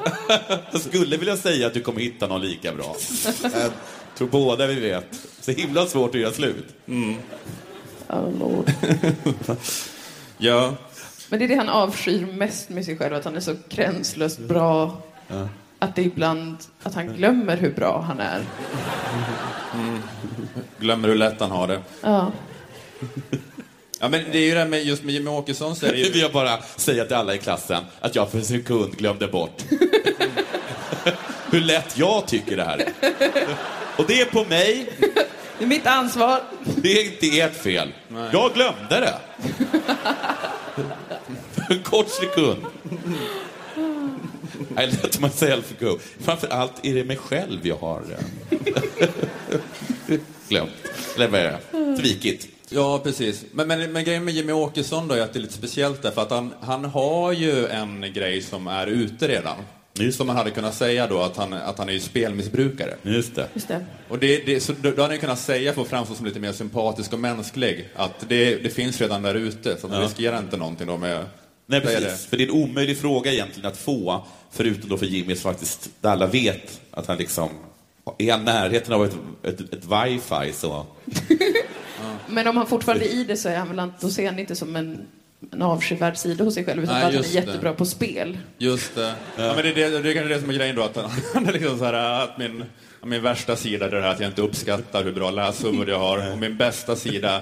Jag 0.72 0.82
skulle 0.82 1.18
vilja 1.18 1.38
säga 1.38 1.68
att 1.68 1.74
du 1.74 1.82
kommer 1.82 2.00
hitta 2.00 2.28
någon 2.28 2.42
lika 2.42 2.74
bra. 2.74 2.96
Jag 3.44 3.72
tror 4.18 4.28
båda 4.28 4.68
vi 4.68 4.80
vet. 4.80 5.06
Så 5.42 5.52
himla 5.52 5.86
svårt 5.86 6.16
att 6.16 6.22
göra 6.22 6.32
slut. 6.34 6.66
Mm. 6.88 7.16
Oh, 8.10 8.40
Lord. 8.40 8.72
Ja. 10.38 10.74
Men 11.30 11.40
det 11.40 11.46
är 11.46 11.50
det 11.50 11.56
han 11.56 11.70
avskyr 11.70 12.26
mest 12.26 12.70
med 12.70 12.86
sig 12.86 12.98
själv, 12.98 13.16
att 13.16 13.26
han 13.26 13.36
är 13.36 13.40
så 13.40 13.56
gränslöst 13.70 14.40
bra. 14.40 15.02
Att 15.80 15.96
det 15.96 16.02
ibland, 16.02 16.58
att 16.84 16.96
han 16.96 17.08
glömmer 17.08 17.58
hur 17.58 17.72
bra 17.72 18.02
han 18.08 18.20
är. 18.20 18.42
Mm. 19.74 20.00
Glömmer 20.80 21.08
hur 21.08 21.16
lätt 21.16 21.40
han 21.40 21.52
har 21.52 21.68
det. 21.68 21.82
Ja. 22.02 22.32
Ja, 24.00 24.10
men 24.10 24.24
det 24.32 24.38
är 24.38 24.42
ju 24.46 24.54
det 24.54 24.60
här 24.60 24.68
med 24.68 24.84
just 24.84 25.04
med 25.04 25.14
Jimmy 25.14 25.30
Åkesson 25.30 25.76
så 25.76 25.86
är 25.86 25.92
det 25.92 25.98
Nu 25.98 26.04
ju... 26.04 26.10
vill 26.12 26.22
jag 26.22 26.32
bara 26.32 26.60
säga 26.76 27.06
till 27.06 27.16
alla 27.16 27.36
i 27.36 27.38
klassen 27.38 27.84
att 28.02 28.16
jag 28.16 28.32
för 28.32 28.38
en 28.38 28.46
sekund 28.46 28.98
glömde 28.98 29.28
bort 29.28 29.64
hur 31.52 31.62
lätt 31.62 31.98
jag 31.98 32.28
tycker 32.28 32.58
det 32.58 32.64
här 32.64 32.78
är. 32.78 32.94
Och 33.98 34.06
det 34.08 34.22
är 34.22 34.26
på 34.26 34.44
mig. 34.46 34.90
Det 35.58 35.64
är 35.64 35.68
mitt 35.68 35.88
ansvar. 35.88 36.42
Det 36.76 37.00
är 37.00 37.06
inte 37.06 37.40
ert 37.40 37.56
fel. 37.56 37.94
Jag 38.34 38.54
glömde 38.54 39.00
det. 39.00 39.20
För 41.52 41.74
en 41.74 41.84
kort 41.84 42.10
sekund. 42.10 42.66
I 44.80 44.86
let 44.86 45.20
myself 45.20 45.80
go. 45.80 46.00
Framför 46.20 46.48
allt 46.48 46.86
är 46.86 46.96
det 46.96 47.04
mig 47.04 47.18
själv 47.18 47.68
jag 47.68 47.76
har 47.78 48.04
eh, 48.50 48.60
glömt. 50.50 50.72
Eller 51.16 51.28
vad 51.28 51.40
är 51.42 51.60
det? 51.72 51.98
Svikit. 51.98 52.48
Ja, 52.70 53.00
precis. 53.04 53.46
Men, 53.52 53.68
men, 53.68 53.92
men 53.92 54.04
grejen 54.04 54.26
med 54.26 54.34
Jimmy 54.34 54.52
Åkesson 54.52 55.08
då 55.08 55.16
är 55.16 55.22
att 55.22 55.34
det 55.34 55.40
är 55.40 55.42
lite 55.42 55.54
speciellt 55.54 56.02
därför 56.02 56.22
att 56.22 56.32
han, 56.32 56.54
han 56.62 56.86
har 56.86 57.32
ju 57.32 57.68
en 57.68 58.06
grej 58.14 58.42
som 58.42 58.68
är 58.68 58.88
ute 58.88 59.28
redan. 59.28 59.56
Som 60.14 60.28
man 60.28 60.36
hade 60.36 60.52
kunnat 60.52 60.76
säga 60.76 61.08
då 61.08 61.22
att 61.22 61.38
han, 61.38 61.54
att 61.54 61.78
han 61.78 61.90
är 61.90 61.94
ju 61.94 62.00
spelmissbrukare. 62.00 62.96
Just 63.02 63.36
det. 63.36 63.48
Just 63.54 63.68
det. 63.68 63.86
Och 64.10 64.20
det, 64.20 64.46
det, 64.46 64.60
så 64.60 64.74
då, 64.82 64.92
då 64.92 65.02
hade 65.02 65.14
han 65.14 65.20
kunnat 65.20 65.40
säga 65.40 65.74
för 65.74 65.82
att 65.82 65.88
framstå 65.88 66.16
som 66.16 66.26
lite 66.26 66.40
mer 66.40 66.52
sympatisk 66.52 67.14
och 67.14 67.20
mänsklig 67.20 67.90
att 67.96 68.26
det, 68.28 68.56
det 68.56 68.70
finns 68.70 69.02
redan 69.02 69.22
där 69.22 69.36
ute 69.36 69.78
så 69.78 69.86
att 69.88 69.92
man 69.92 70.02
Ja. 70.02 70.08
riskerar 70.08 70.40
inte 70.40 70.58
någonting 70.58 70.88
då 70.88 70.98
med 70.98 71.26
Nej, 71.66 71.82
precis. 71.82 72.26
För 72.26 72.38
det 72.38 72.44
är 72.44 72.48
en 72.48 72.54
omöjlig 72.54 72.98
fråga 72.98 73.32
egentligen 73.34 73.70
att 73.72 73.78
få, 73.78 74.26
förutom 74.52 74.90
då 74.90 74.98
för 74.98 75.06
Jimmy, 75.06 75.36
så 75.36 75.42
faktiskt, 75.42 75.90
där 76.02 76.10
alla 76.10 76.28
vet 76.28 76.82
att 76.92 77.08
han 77.08 77.18
liksom 77.18 77.50
är 78.18 78.40
i 78.40 78.44
närheten 78.44 78.94
av 78.94 79.06
ett, 79.06 79.16
ett, 79.44 79.60
ett 79.74 79.86
wifi 79.86 80.54
så... 80.54 80.86
Men 82.28 82.48
om 82.48 82.58
han 82.58 82.68
fortfarande 82.68 83.06
är 83.06 83.14
i 83.14 83.24
det 83.24 83.38
så 83.38 83.50
är 83.50 83.58
han 83.58 83.76
väl, 83.76 83.92
då 84.00 84.10
ser 84.10 84.26
han 84.26 84.40
inte 84.40 84.56
som 84.56 84.76
en, 84.76 85.08
en 85.52 85.62
avskyvärd 85.62 86.18
sida 86.18 86.44
hos 86.44 86.54
sig 86.54 86.66
själv, 86.66 86.84
utan 86.84 86.96
Nej, 86.96 87.04
att 87.04 87.06
han 87.06 87.14
är 87.14 87.18
just 87.18 87.34
det. 87.34 87.40
jättebra 87.40 87.74
på 87.74 87.86
spel. 87.86 88.38
Just 88.58 88.96
det. 88.96 89.14
Ja. 89.38 89.54
men 89.56 89.64
det, 89.64 89.70
är 89.70 89.92
det, 89.92 90.00
det 90.00 90.10
är 90.10 90.14
kanske 90.14 90.34
det 90.34 90.40
som 90.40 90.50
är 90.50 90.54
grejen 90.54 90.76
då, 90.76 90.84
att 90.84 90.96
han, 90.96 91.12
han 91.34 91.48
är 91.48 91.54
liksom 91.54 91.78
så 91.78 91.86
här, 91.86 91.94
att 91.94 92.38
min, 92.38 92.64
min 93.04 93.22
värsta 93.22 93.56
sida 93.56 93.86
är 93.86 93.90
det 93.92 94.02
här 94.02 94.10
att 94.10 94.20
jag 94.20 94.30
inte 94.30 94.42
uppskattar 94.42 95.04
hur 95.04 95.12
bra 95.12 95.32
läshuvud 95.32 95.90
jag 95.90 96.00
har. 96.00 96.32
Och 96.32 96.38
min 96.38 96.58
bästa 96.58 96.96
sida 96.96 97.42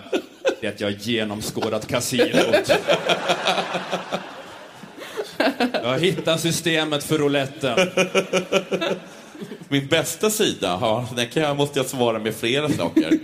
är 0.61 0.69
att 0.69 0.81
jag 0.81 0.87
har 0.87 0.95
genomskådat 0.99 1.87
kasinot. 1.87 2.71
Jag 5.83 5.89
har 5.89 5.99
hittat 5.99 6.39
systemet 6.41 7.03
för 7.03 7.17
rouletten. 7.17 7.77
Min 9.69 9.87
bästa 9.87 10.29
sida, 10.29 10.77
ja, 10.81 11.07
den 11.15 11.27
kan 11.27 11.43
jag, 11.43 11.57
måste 11.57 11.79
jag 11.79 11.85
svara 11.85 12.19
med 12.19 12.35
flera 12.35 12.69
saker. 12.69 13.19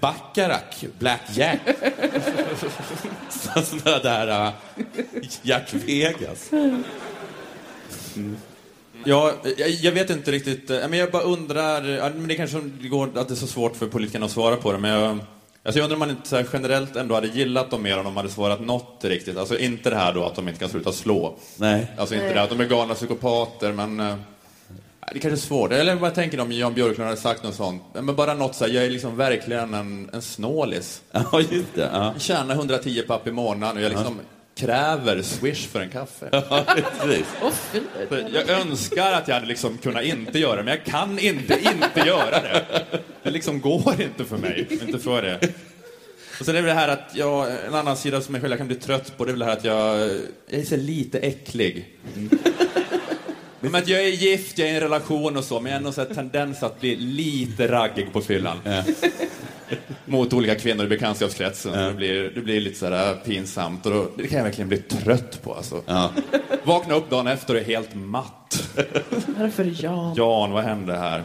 Baccarat, 0.00 0.84
Blackjack. 0.98 1.60
Sådana 3.30 3.98
där 3.98 4.46
uh, 4.46 4.52
Jack 5.42 5.74
Vegas. 5.74 6.50
Ja, 9.04 9.32
jag, 9.56 9.70
jag 9.70 9.92
vet 9.92 10.10
inte 10.10 10.30
riktigt, 10.30 10.70
eh, 10.70 10.88
men 10.88 10.98
jag 10.98 11.10
bara 11.10 11.22
undrar, 11.22 11.84
ja, 11.84 12.10
men 12.16 12.28
det 12.28 12.34
kanske 12.34 12.60
går 12.82 13.18
att 13.18 13.28
det 13.28 13.34
är 13.34 13.36
så 13.36 13.46
svårt 13.46 13.76
för 13.76 13.86
politikerna 13.86 14.26
att 14.26 14.32
svara 14.32 14.56
på 14.56 14.72
det, 14.72 14.78
men 14.78 14.90
jag, 14.90 15.18
alltså 15.62 15.78
jag 15.78 15.84
undrar 15.84 15.94
om 15.94 15.98
man 15.98 16.10
inte 16.10 16.46
generellt 16.52 16.96
ändå 16.96 17.14
hade 17.14 17.26
gillat 17.26 17.70
dem 17.70 17.82
mer 17.82 17.98
om 17.98 18.04
de 18.04 18.16
hade 18.16 18.28
svarat 18.28 18.60
något 18.60 19.04
riktigt. 19.04 19.36
Alltså 19.36 19.58
inte 19.58 19.90
det 19.90 19.96
här 19.96 20.14
då 20.14 20.24
att 20.24 20.34
de 20.34 20.48
inte 20.48 20.60
kan 20.60 20.68
sluta 20.68 20.92
slå. 20.92 21.36
Nej. 21.56 21.86
Alltså 21.98 22.14
inte 22.14 22.26
Nej. 22.26 22.34
det 22.34 22.42
att 22.42 22.50
de 22.50 22.60
är 22.60 22.64
galna 22.64 22.94
psykopater, 22.94 23.72
men 23.72 24.22
det 25.12 25.18
kanske 25.18 25.30
är 25.30 25.46
svårt. 25.46 25.72
Eller 25.72 25.94
vad 25.94 26.14
tänker 26.14 26.36
du 26.36 26.42
om 26.42 26.52
Jan 26.52 26.74
Björklund 26.74 27.08
hade 27.08 27.20
sagt 27.20 27.42
något 27.42 27.54
sånt? 27.54 27.82
Men 27.94 28.16
bara 28.16 28.34
något 28.34 28.54
så 28.54 28.64
här, 28.64 28.72
jag 28.72 28.84
är 28.84 28.90
liksom 28.90 29.16
verkligen 29.16 29.74
en, 29.74 30.10
en 30.12 30.22
snålis. 30.22 31.02
Ja, 31.10 31.40
just 31.40 31.74
det. 31.74 31.90
Ja. 31.92 32.12
Jag 32.12 32.22
tjänar 32.22 32.54
110 32.54 33.02
papp 33.06 33.26
i 33.26 33.32
månaden 33.32 33.76
och 33.76 33.82
jag 33.82 33.90
liksom 33.90 34.20
kräver 34.56 35.22
swish 35.22 35.68
för 35.68 35.80
en 35.80 35.90
kaffe. 35.90 36.28
Ja, 36.32 36.64
precis. 37.00 37.26
Jag 38.32 38.50
önskar 38.50 39.12
att 39.12 39.28
jag 39.28 39.34
hade 39.34 39.46
liksom 39.46 39.78
kunnat 39.78 40.04
inte 40.04 40.38
göra 40.38 40.56
det, 40.56 40.62
men 40.62 40.74
jag 40.74 40.84
kan 40.84 41.18
inte 41.18 41.54
inte 41.54 42.08
göra 42.08 42.30
det. 42.30 42.64
Det 43.22 43.30
liksom 43.30 43.60
går 43.60 44.00
inte 44.00 44.24
för 44.24 44.36
mig. 44.36 44.66
Inte 44.70 44.98
för 44.98 45.22
det. 45.22 45.40
Och 46.40 46.46
sen 46.46 46.56
är 46.56 46.62
det 46.62 46.72
här 46.72 46.88
att 46.88 47.10
jag, 47.12 47.46
en 47.66 47.74
annan 47.74 47.96
sida 47.96 48.20
som 48.20 48.34
jag 48.34 48.42
själv 48.42 48.56
kan 48.56 48.66
bli 48.66 48.76
trött 48.76 49.16
på, 49.16 49.24
det 49.24 49.30
är 49.30 49.32
väl 49.32 49.38
det 49.38 49.44
här 49.44 49.52
att 49.52 49.64
jag, 49.64 49.98
jag 50.48 50.60
är 50.60 50.64
så 50.64 50.76
lite 50.76 51.18
äcklig. 51.18 51.86
Men 53.60 53.74
att 53.74 53.88
jag 53.88 54.00
är 54.04 54.08
gift, 54.08 54.58
jag 54.58 54.68
är 54.68 54.72
i 54.72 54.74
en 54.74 54.80
relation 54.80 55.36
och 55.36 55.44
så, 55.44 55.60
men 55.60 55.72
jag 55.72 55.80
har 55.80 55.92
så 55.92 56.00
här 56.00 56.14
tendens 56.14 56.62
att 56.62 56.80
bli 56.80 56.96
lite 56.96 57.68
raggig 57.72 58.12
på 58.12 58.20
fyllan. 58.20 58.58
Mot 60.04 60.32
olika 60.32 60.54
kvinnor 60.54 60.84
i 60.84 60.88
bekantskapskretsen. 60.88 61.72
Det, 61.72 61.94
blir, 61.94 62.30
det 62.34 62.40
blir 62.40 62.60
lite 62.60 62.78
sådär 62.78 63.14
pinsamt 63.24 63.86
och 63.86 63.92
då, 63.92 64.10
det 64.16 64.26
kan 64.28 64.38
jag 64.38 64.44
verkligen 64.44 64.68
bli 64.68 64.78
trött 64.78 65.42
på 65.42 65.54
alltså. 65.54 65.82
Vakna 66.64 66.94
upp 66.94 67.10
dagen 67.10 67.26
efter 67.26 67.54
och 67.54 67.60
är 67.60 67.64
helt 67.64 67.94
matt. 67.94 68.68
Varför 69.38 69.74
Jan? 69.84 70.14
Jan, 70.16 70.50
vad 70.50 70.64
hände 70.64 70.96
här? 70.96 71.22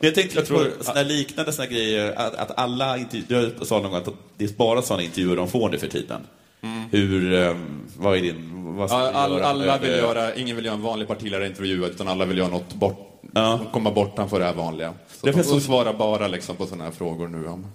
Jag 0.00 0.14
tänkte 0.14 0.34
Jag 0.34 0.40
jag 0.42 0.46
tror- 0.48 0.64
på 0.78 0.84
såna 0.84 1.02
liknande 1.02 1.52
såna 1.52 1.66
grejer, 1.68 2.12
att, 2.16 2.34
att 2.34 2.58
alla 2.58 2.98
intervjuer, 2.98 3.52
jag 3.58 3.66
sa 3.66 3.74
någon 3.80 3.90
gång 3.90 4.00
att 4.00 4.08
det 4.36 4.44
är 4.44 4.48
bara 4.48 4.82
sådana 4.82 5.02
intervjuer 5.02 5.36
de 5.36 5.48
får 5.48 5.68
nu 5.68 5.78
för 5.78 5.88
tiden. 5.88 6.20
Hur, 6.90 7.34
ehm, 7.34 7.80
vad 7.96 8.16
är 8.16 8.22
din, 8.22 8.55
vad 8.74 8.88
ska 8.90 8.98
Ja, 9.00 9.10
all, 9.12 9.32
göra? 9.32 9.46
alla 9.46 9.78
vill 9.78 9.90
Eh, 9.90 9.96
göra, 9.98 10.34
ingen 10.34 10.56
vill 10.56 10.64
göra 10.64 10.74
en 10.76 10.82
vanlig 10.82 11.08
partiledarintervju 11.08 11.86
utan 11.86 12.08
alla 12.08 12.24
vill 12.24 12.38
göra 12.38 12.48
något 12.48 12.74
bort, 12.74 13.12
komma 13.72 13.90
bortanför 13.90 14.38
det 14.38 14.44
här 14.44 14.54
vanliga. 14.54 14.92
Så 15.20 15.26
Därför 15.26 15.38
de, 15.42 15.44
så- 15.48 15.60
svarar 15.60 15.92
bara 15.92 16.28
liksom 16.28 16.56
på 16.56 16.66
sådana 16.66 16.84
här 16.84 16.90
frågor 16.90 17.28
nu 17.28 17.46
om. 17.46 17.66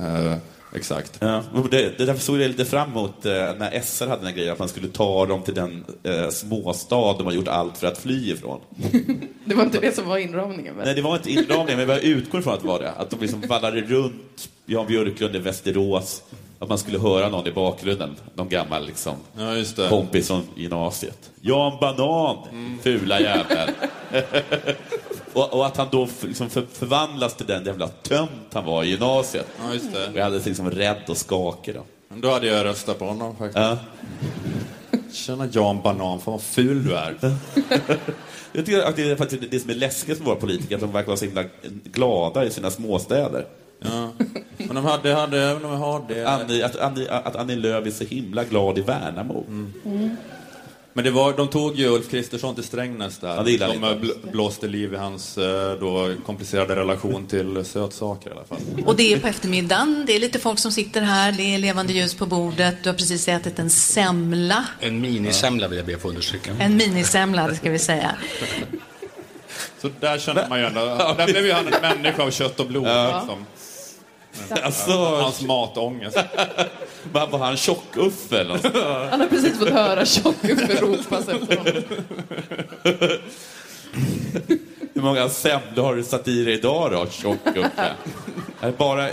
Eh, 0.00 0.34
exakt. 0.74 1.16
Ja, 1.20 1.42
det, 1.70 1.98
det 1.98 2.04
därför 2.04 2.20
såg 2.20 2.40
jag 2.40 2.48
lite 2.48 2.64
fram 2.64 2.90
emot 2.90 3.26
eh, 3.26 3.32
när 3.32 3.80
SR 3.80 4.06
hade 4.06 4.16
den 4.20 4.26
här 4.26 4.34
grejen 4.34 4.52
att 4.52 4.58
man 4.58 4.68
skulle 4.68 4.88
ta 4.88 5.26
dem 5.26 5.42
till 5.42 5.54
den 5.54 5.84
eh, 6.02 6.28
småstad 6.28 7.12
de 7.18 7.26
har 7.26 7.32
gjort 7.32 7.48
allt 7.48 7.78
för 7.78 7.86
att 7.86 7.98
fly 7.98 8.32
ifrån. 8.32 8.60
Det 9.44 9.54
var 9.54 9.64
inte 9.64 9.80
det 9.80 9.94
som 9.94 10.08
var 10.08 10.18
inramningen 10.18 10.76
väl? 10.76 10.84
Nej, 10.86 10.94
det 10.94 11.02
var 11.02 11.16
inte 11.16 11.30
inramningen, 11.32 11.78
men 11.78 11.88
jag 11.88 12.02
utgår 12.04 12.40
från 12.40 12.54
att 12.54 12.60
det 12.62 12.68
var 12.68 12.80
det. 12.80 12.90
Att 12.92 13.10
de 13.10 13.20
liksom 13.20 13.40
vallade 13.40 13.80
runt 13.80 14.48
Jan 14.66 14.86
Björklund 14.86 15.36
i 15.36 15.38
Västerås. 15.38 16.22
Att 16.58 16.68
man 16.68 16.78
skulle 16.78 16.98
höra 16.98 17.28
någon 17.28 17.46
i 17.46 17.52
bakgrunden, 17.52 18.16
någon 18.34 18.48
gammal 18.48 18.86
liksom, 18.86 19.14
Ja, 19.36 19.88
kompis 19.88 20.26
från 20.26 20.42
gymnasiet. 20.54 21.30
Jan 21.40 21.78
Banan, 21.80 22.36
fula 22.82 23.20
jävel. 23.20 23.70
Och, 25.32 25.54
och 25.54 25.66
att 25.66 25.76
han 25.76 25.88
då 25.90 26.08
liksom 26.22 26.50
för, 26.50 26.66
förvandlas 26.72 27.36
till 27.36 27.46
den 27.46 27.64
jävla 27.64 27.88
tönt 27.88 28.30
han 28.52 28.64
var 28.64 28.84
i 28.84 28.88
gymnasiet. 28.88 29.46
Ja, 29.64 29.74
just 29.74 29.92
det. 29.92 30.08
Och 30.08 30.16
jag 30.16 30.24
hade 30.24 30.38
liksom 30.38 30.70
rädd 30.70 31.02
och 31.08 31.16
skakig 31.16 31.74
då. 31.74 31.82
Men 32.08 32.20
Då 32.20 32.30
hade 32.30 32.46
jag 32.46 32.64
röstat 32.64 32.98
på 32.98 33.04
honom 33.04 33.36
faktiskt. 33.36 33.58
Ja. 33.58 33.76
Tjena 35.12 35.48
Jan 35.52 35.82
Banan, 35.82 36.20
fan 36.20 36.32
vad 36.32 36.42
ful 36.42 36.84
du 36.84 36.96
är. 36.96 37.16
Jag 38.52 38.66
tycker 38.66 38.82
att 38.82 38.96
det 38.96 39.10
är 39.10 39.16
faktiskt 39.16 39.42
det 39.50 39.60
som 39.60 39.70
är 39.70 39.74
läskigt 39.74 40.18
med 40.18 40.26
våra 40.26 40.36
politiker, 40.36 40.74
att 40.74 40.80
de 40.80 40.92
verkar 40.92 41.06
vara 41.06 41.16
så 41.16 41.24
himla 41.24 41.44
glada 41.84 42.44
i 42.44 42.50
sina 42.50 42.70
småstäder. 42.70 43.46
Ja. 43.80 44.12
Men 44.56 44.74
de 44.74 44.84
hade, 44.84 45.14
hade, 45.14 45.42
även 45.42 45.64
om 45.64 45.70
jag 45.70 45.78
har 45.78 46.04
det. 46.08 46.24
Annie, 46.28 46.62
att, 46.62 46.76
Annie, 46.76 47.08
att 47.08 47.36
Annie 47.36 47.56
Lööf 47.56 47.86
är 47.86 47.90
så 47.90 48.04
himla 48.04 48.44
glad 48.44 48.78
i 48.78 48.80
Värnamo. 48.80 49.44
Men 50.92 51.04
det 51.04 51.10
var, 51.10 51.32
de 51.36 51.48
tog 51.48 51.76
ju 51.76 51.88
Ulf 51.88 52.10
Kristersson 52.10 52.54
till 52.54 52.64
Strängnäs 52.64 53.18
där. 53.18 53.28
Ja, 53.36 53.42
det 53.42 53.56
de 53.56 53.72
inte. 53.74 53.86
bl- 53.86 54.30
blåste 54.32 54.66
liv 54.68 54.94
i 54.94 54.96
hans 54.96 55.38
eh, 55.38 55.72
då, 55.80 56.14
komplicerade 56.26 56.76
relation 56.76 57.26
till 57.26 57.64
sötsaker 57.64 58.30
i 58.30 58.32
alla 58.32 58.44
fall. 58.44 58.58
Och 58.86 58.96
det 58.96 59.12
är 59.12 59.18
på 59.20 59.26
eftermiddagen, 59.26 60.04
det 60.06 60.16
är 60.16 60.20
lite 60.20 60.38
folk 60.38 60.58
som 60.58 60.72
sitter 60.72 61.00
här, 61.00 61.32
det 61.32 61.54
är 61.54 61.58
levande 61.58 61.92
ljus 61.92 62.14
på 62.14 62.26
bordet, 62.26 62.74
du 62.82 62.88
har 62.88 62.94
precis 62.94 63.28
ätit 63.28 63.58
en 63.58 63.70
semla, 63.70 64.64
En 64.80 65.00
minisemla 65.00 65.68
vill 65.68 65.78
jag 65.78 65.86
be 65.86 65.98
få 65.98 66.08
understryka. 66.08 66.50
en 66.60 66.76
minisemla 66.76 67.54
ska 67.54 67.70
vi 67.70 67.78
säga. 67.78 68.14
Så 69.82 69.90
där 70.00 70.18
känner 70.18 70.48
man 70.48 70.58
ju 70.60 70.66
ändå, 70.66 70.80
där 71.16 71.26
blev 71.26 71.46
ju 71.46 71.52
han 71.52 71.66
en 71.66 71.80
människa 71.82 72.22
av 72.22 72.30
kött 72.30 72.60
och 72.60 72.66
blod. 72.66 72.86
Ja. 72.86 73.18
Liksom. 73.18 73.46
Alltså, 74.62 74.90
Hans 74.92 75.42
matångest. 75.42 76.18
Var, 77.12 77.26
var 77.26 77.38
han 77.38 77.56
tjock-Uffe 77.56 78.40
eller 78.40 78.54
något? 78.54 78.64
Han 79.10 79.20
har 79.20 79.26
precis 79.26 79.58
fått 79.58 79.68
höra 79.68 80.04
Tjock-Uffe 80.04 80.80
ropas 80.80 81.28
efter 81.28 81.56
honom. 81.56 81.82
Hur 84.94 85.02
många 85.02 85.28
semlor 85.28 85.84
har 85.84 85.94
du 85.94 86.04
satt 86.04 86.28
i 86.28 86.44
dig 86.44 86.54
idag 86.54 86.92
då, 86.92 87.06
tjock-Uffe? 87.06 87.94
Bara... 88.78 89.08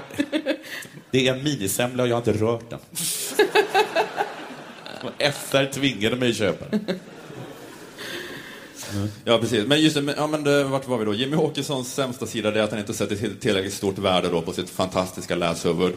Det 1.12 1.28
är 1.28 1.34
en 1.36 1.44
minisemla 1.44 2.04
och 2.04 2.10
jag 2.10 2.16
har 2.16 2.32
inte 2.32 2.34
rört 2.34 2.70
den. 2.70 2.80
SR 5.34 5.72
tvingade 5.74 6.16
mig 6.16 6.30
att 6.30 6.36
köpa 6.36 6.66
den. 6.70 7.00
Ja, 9.26 9.38
precis. 9.38 9.68
Men 9.68 9.82
just 9.82 9.96
det, 9.96 10.14
ja, 10.18 10.28
men 10.28 10.44
det, 10.44 10.64
vart 10.64 10.88
var 10.88 10.98
vi 10.98 11.06
då? 11.06 11.14
Jimmy 11.14 11.38
Åkessons 11.38 11.94
sämsta 11.94 12.26
sida 12.26 12.50
är 12.50 12.64
att 12.64 12.70
han 12.70 12.80
inte 12.80 12.94
sätter 12.94 13.16
tillräckligt 13.40 13.74
stort 13.74 13.98
värde 13.98 14.30
då 14.30 14.42
på 14.42 14.54
sitt 14.54 14.70
fantastiska 14.70 15.36
läshuvud. 15.36 15.94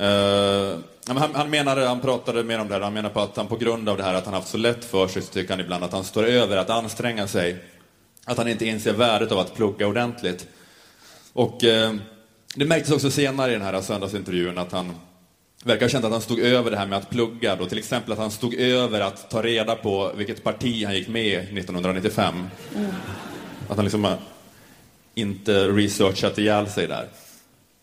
Uh, 0.00 0.78
han, 1.06 1.34
han 1.34 1.50
menade, 1.50 1.86
han 1.86 2.00
pratade 2.00 2.44
mer 2.44 2.60
om 2.60 2.68
det 2.68 2.74
här, 2.74 2.80
han 2.80 2.94
menar 2.94 3.10
på 3.10 3.20
att 3.20 3.36
han 3.36 3.46
på 3.46 3.56
grund 3.56 3.88
av 3.88 3.96
det 3.96 4.02
här 4.02 4.14
att 4.14 4.24
han 4.24 4.34
haft 4.34 4.48
så 4.48 4.58
lätt 4.58 4.84
för 4.84 5.08
sig 5.08 5.22
så 5.22 5.32
tycker 5.32 5.50
han 5.50 5.60
ibland 5.60 5.84
att 5.84 5.92
han 5.92 6.04
står 6.04 6.24
över 6.24 6.56
att 6.56 6.70
anstränga 6.70 7.26
sig. 7.26 7.64
Att 8.24 8.38
han 8.38 8.48
inte 8.48 8.66
inser 8.66 8.92
värdet 8.92 9.32
av 9.32 9.38
att 9.38 9.54
plugga 9.54 9.86
ordentligt. 9.86 10.46
Och 11.32 11.64
uh, 11.64 11.94
det 12.54 12.64
märktes 12.64 12.92
också 12.92 13.10
senare 13.10 13.50
i 13.50 13.54
den 13.54 13.62
här 13.62 13.80
söndagsintervjun 13.80 14.58
att 14.58 14.72
han 14.72 14.94
verkar 15.64 15.86
ha 15.86 15.88
känt 15.90 16.04
att 16.04 16.12
han 16.12 16.20
stod 16.20 16.38
över 16.38 16.70
det 16.70 16.76
här 16.76 16.86
med 16.86 16.98
att 16.98 17.10
plugga. 17.10 17.56
Då. 17.56 17.66
Till 17.66 17.78
exempel 17.78 18.12
att 18.12 18.18
han 18.18 18.30
stod 18.30 18.54
över 18.54 19.00
att 19.00 19.30
ta 19.30 19.42
reda 19.42 19.74
på 19.74 20.12
vilket 20.16 20.44
parti 20.44 20.84
han 20.84 20.94
gick 20.94 21.08
med 21.08 21.26
i 21.26 21.34
1995. 21.34 22.34
Att 23.68 23.76
han 23.76 23.84
liksom 23.84 24.04
har 24.04 24.18
inte 25.14 25.68
researchat 25.68 26.38
ihjäl 26.38 26.70
sig 26.70 26.86
där. 26.86 27.08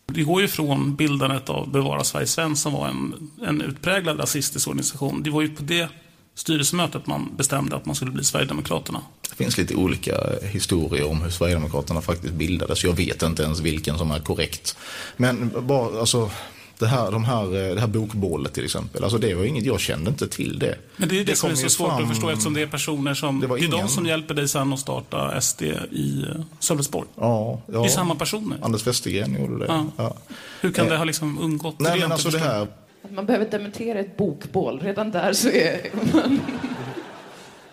Det 0.06 0.22
går 0.22 0.40
ju 0.40 0.48
från 0.48 0.96
bildandet 0.96 1.48
av 1.48 1.72
Bevara 1.72 2.04
Sverige 2.04 2.26
Svenskt 2.26 2.62
som 2.62 2.72
var 2.72 2.88
en, 2.88 3.30
en 3.46 3.60
utpräglad 3.60 4.20
rasistisk 4.20 4.68
organisation. 4.68 5.22
Det 5.22 5.30
var 5.30 5.42
ju 5.42 5.48
på 5.48 5.62
det 5.62 5.88
styrelsemötet 6.34 7.06
man 7.06 7.36
bestämde 7.36 7.76
att 7.76 7.86
man 7.86 7.94
skulle 7.94 8.10
bli 8.10 8.24
Sverigedemokraterna. 8.24 9.00
Det 9.30 9.36
finns 9.36 9.58
lite 9.58 9.74
olika 9.74 10.16
historier 10.42 11.08
om 11.08 11.22
hur 11.22 11.30
Sverigedemokraterna 11.30 12.00
faktiskt 12.00 12.34
bildades. 12.34 12.84
Jag 12.84 12.92
vet 12.92 13.22
inte 13.22 13.42
ens 13.42 13.60
vilken 13.60 13.98
som 13.98 14.10
är 14.10 14.20
korrekt. 14.20 14.76
Men 15.16 15.52
bara, 15.66 16.00
alltså, 16.00 16.30
det 16.78 16.86
här, 16.86 17.10
de 17.10 17.24
här, 17.24 17.44
eh, 17.68 17.74
det 17.74 17.80
här 17.80 17.86
bokbålet 17.86 18.52
till 18.52 18.64
exempel. 18.64 19.02
Alltså 19.04 19.18
det 19.18 19.34
var 19.34 19.44
inget, 19.44 19.64
jag 19.64 19.80
kände 19.80 20.10
inte 20.10 20.28
till 20.28 20.58
det. 20.58 20.74
Men 20.96 21.08
det 21.08 21.20
är 21.20 21.24
det, 21.24 21.36
som 21.36 21.50
är 21.50 21.54
så 21.54 21.68
svårt 21.68 21.88
fram- 21.88 22.02
att 22.02 22.08
förstå 22.08 22.28
eftersom 22.28 22.54
det 22.54 22.62
är 22.62 22.66
personer 22.66 23.14
som... 23.14 23.40
Det, 23.40 23.46
var 23.46 23.58
är 23.58 23.68
de 23.68 23.88
som 23.88 24.06
hjälper 24.06 24.34
dig 24.34 24.48
sen 24.48 24.72
att 24.72 24.80
starta 24.80 25.40
SD 25.40 25.62
i 25.62 26.24
eh, 26.34 26.40
Sölvesborg. 26.58 27.08
Ja, 27.14 27.60
ja. 27.66 27.78
Det 27.80 27.84
är 27.84 27.88
samma 27.88 28.14
personer. 28.14 28.58
Anders 28.62 28.86
Westergren 28.86 29.36
gjorde 29.40 29.58
det. 29.58 29.72
Ja. 29.72 29.86
Ja. 29.96 30.14
Hur 30.60 30.72
kan 30.72 30.84
Eh, 30.84 30.90
det 30.90 30.96
ha 30.96 31.04
liksom 31.04 31.38
undgått? 31.38 31.80
Nej 31.80 32.00
men 32.00 32.12
alltså 32.12 32.30
det 32.30 32.38
här, 32.38 32.62
Att 33.04 33.12
man 33.12 33.26
behöver 33.26 33.50
dementera 33.50 33.98
ett 33.98 34.16
bokbål. 34.16 34.80
Redan 34.80 35.10
där 35.10 35.32
så 35.32 35.48
är 35.48 35.80
man... 36.12 36.40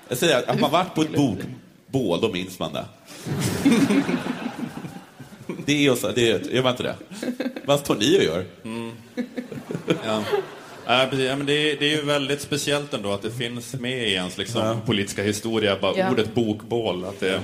Jag 0.09 0.17
säger 0.17 0.37
att, 0.37 0.45
att 0.49 0.59
man 0.59 0.71
varit 0.71 0.95
på 0.95 1.01
ett 1.01 1.15
bokbål, 1.15 2.21
då 2.21 2.29
minns 2.33 2.59
man 2.59 2.73
det. 2.73 2.85
Det 5.65 5.73
är 5.73 5.77
ju 5.77 5.95
så, 5.95 6.11
det 6.11 6.31
är, 6.31 6.39
gör 6.39 6.63
man 6.63 6.71
inte 6.71 6.83
det? 6.83 6.95
Vad 7.65 7.79
står 7.79 7.95
ni 7.95 8.19
och 8.19 8.23
gör? 8.23 8.45
Ja. 10.05 10.23
Ja, 10.87 11.07
precis. 11.09 11.25
Ja, 11.25 11.35
men 11.35 11.45
det, 11.45 11.53
är, 11.71 11.77
det 11.79 11.85
är 11.85 11.95
ju 11.95 12.01
väldigt 12.05 12.41
speciellt 12.41 12.93
ändå 12.93 13.11
att 13.11 13.21
det 13.21 13.31
finns 13.31 13.73
med 13.73 14.07
i 14.07 14.13
ens 14.13 14.37
liksom, 14.37 14.81
politiska 14.85 15.23
historia, 15.23 15.77
bara 15.81 15.97
Ja. 15.97 16.11
ordet 16.11 16.33
bokbål. 16.35 17.05
Att 17.05 17.19
det, 17.19 17.41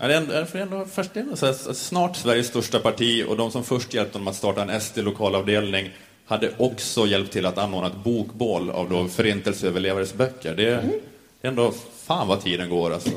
ja, 0.00 0.08
det 0.08 0.14
är 0.14 0.18
ändå, 0.18 0.44
för 0.44 0.58
ändå, 0.58 0.86
först, 0.92 1.16
är 1.16 1.20
ändå 1.20 1.36
så 1.36 1.46
här, 1.46 1.52
snart 1.72 2.16
Sveriges 2.16 2.46
största 2.46 2.78
parti 2.78 3.24
och 3.28 3.36
de 3.36 3.50
som 3.50 3.64
först 3.64 3.94
hjälpte 3.94 4.18
dem 4.18 4.28
att 4.28 4.36
starta 4.36 4.62
en 4.62 4.80
SD-lokalavdelning 4.80 5.90
hade 6.26 6.50
också 6.58 7.06
hjälpt 7.06 7.32
till 7.32 7.46
att 7.46 7.58
anordna 7.58 7.86
ett 7.88 8.04
bokbål 8.04 8.70
av 8.70 8.90
då 8.90 9.08
förintelseöverlevares 9.08 10.14
böcker. 10.14 10.54
Det, 10.56 10.64
är- 10.68 10.82
det 10.82 10.82
är 10.82 11.00
ändå, 11.48 11.72
fan 11.96 12.28
vad 12.28 12.40
tiden 12.42 12.70
går 12.70 12.92
alltså. 12.92 13.10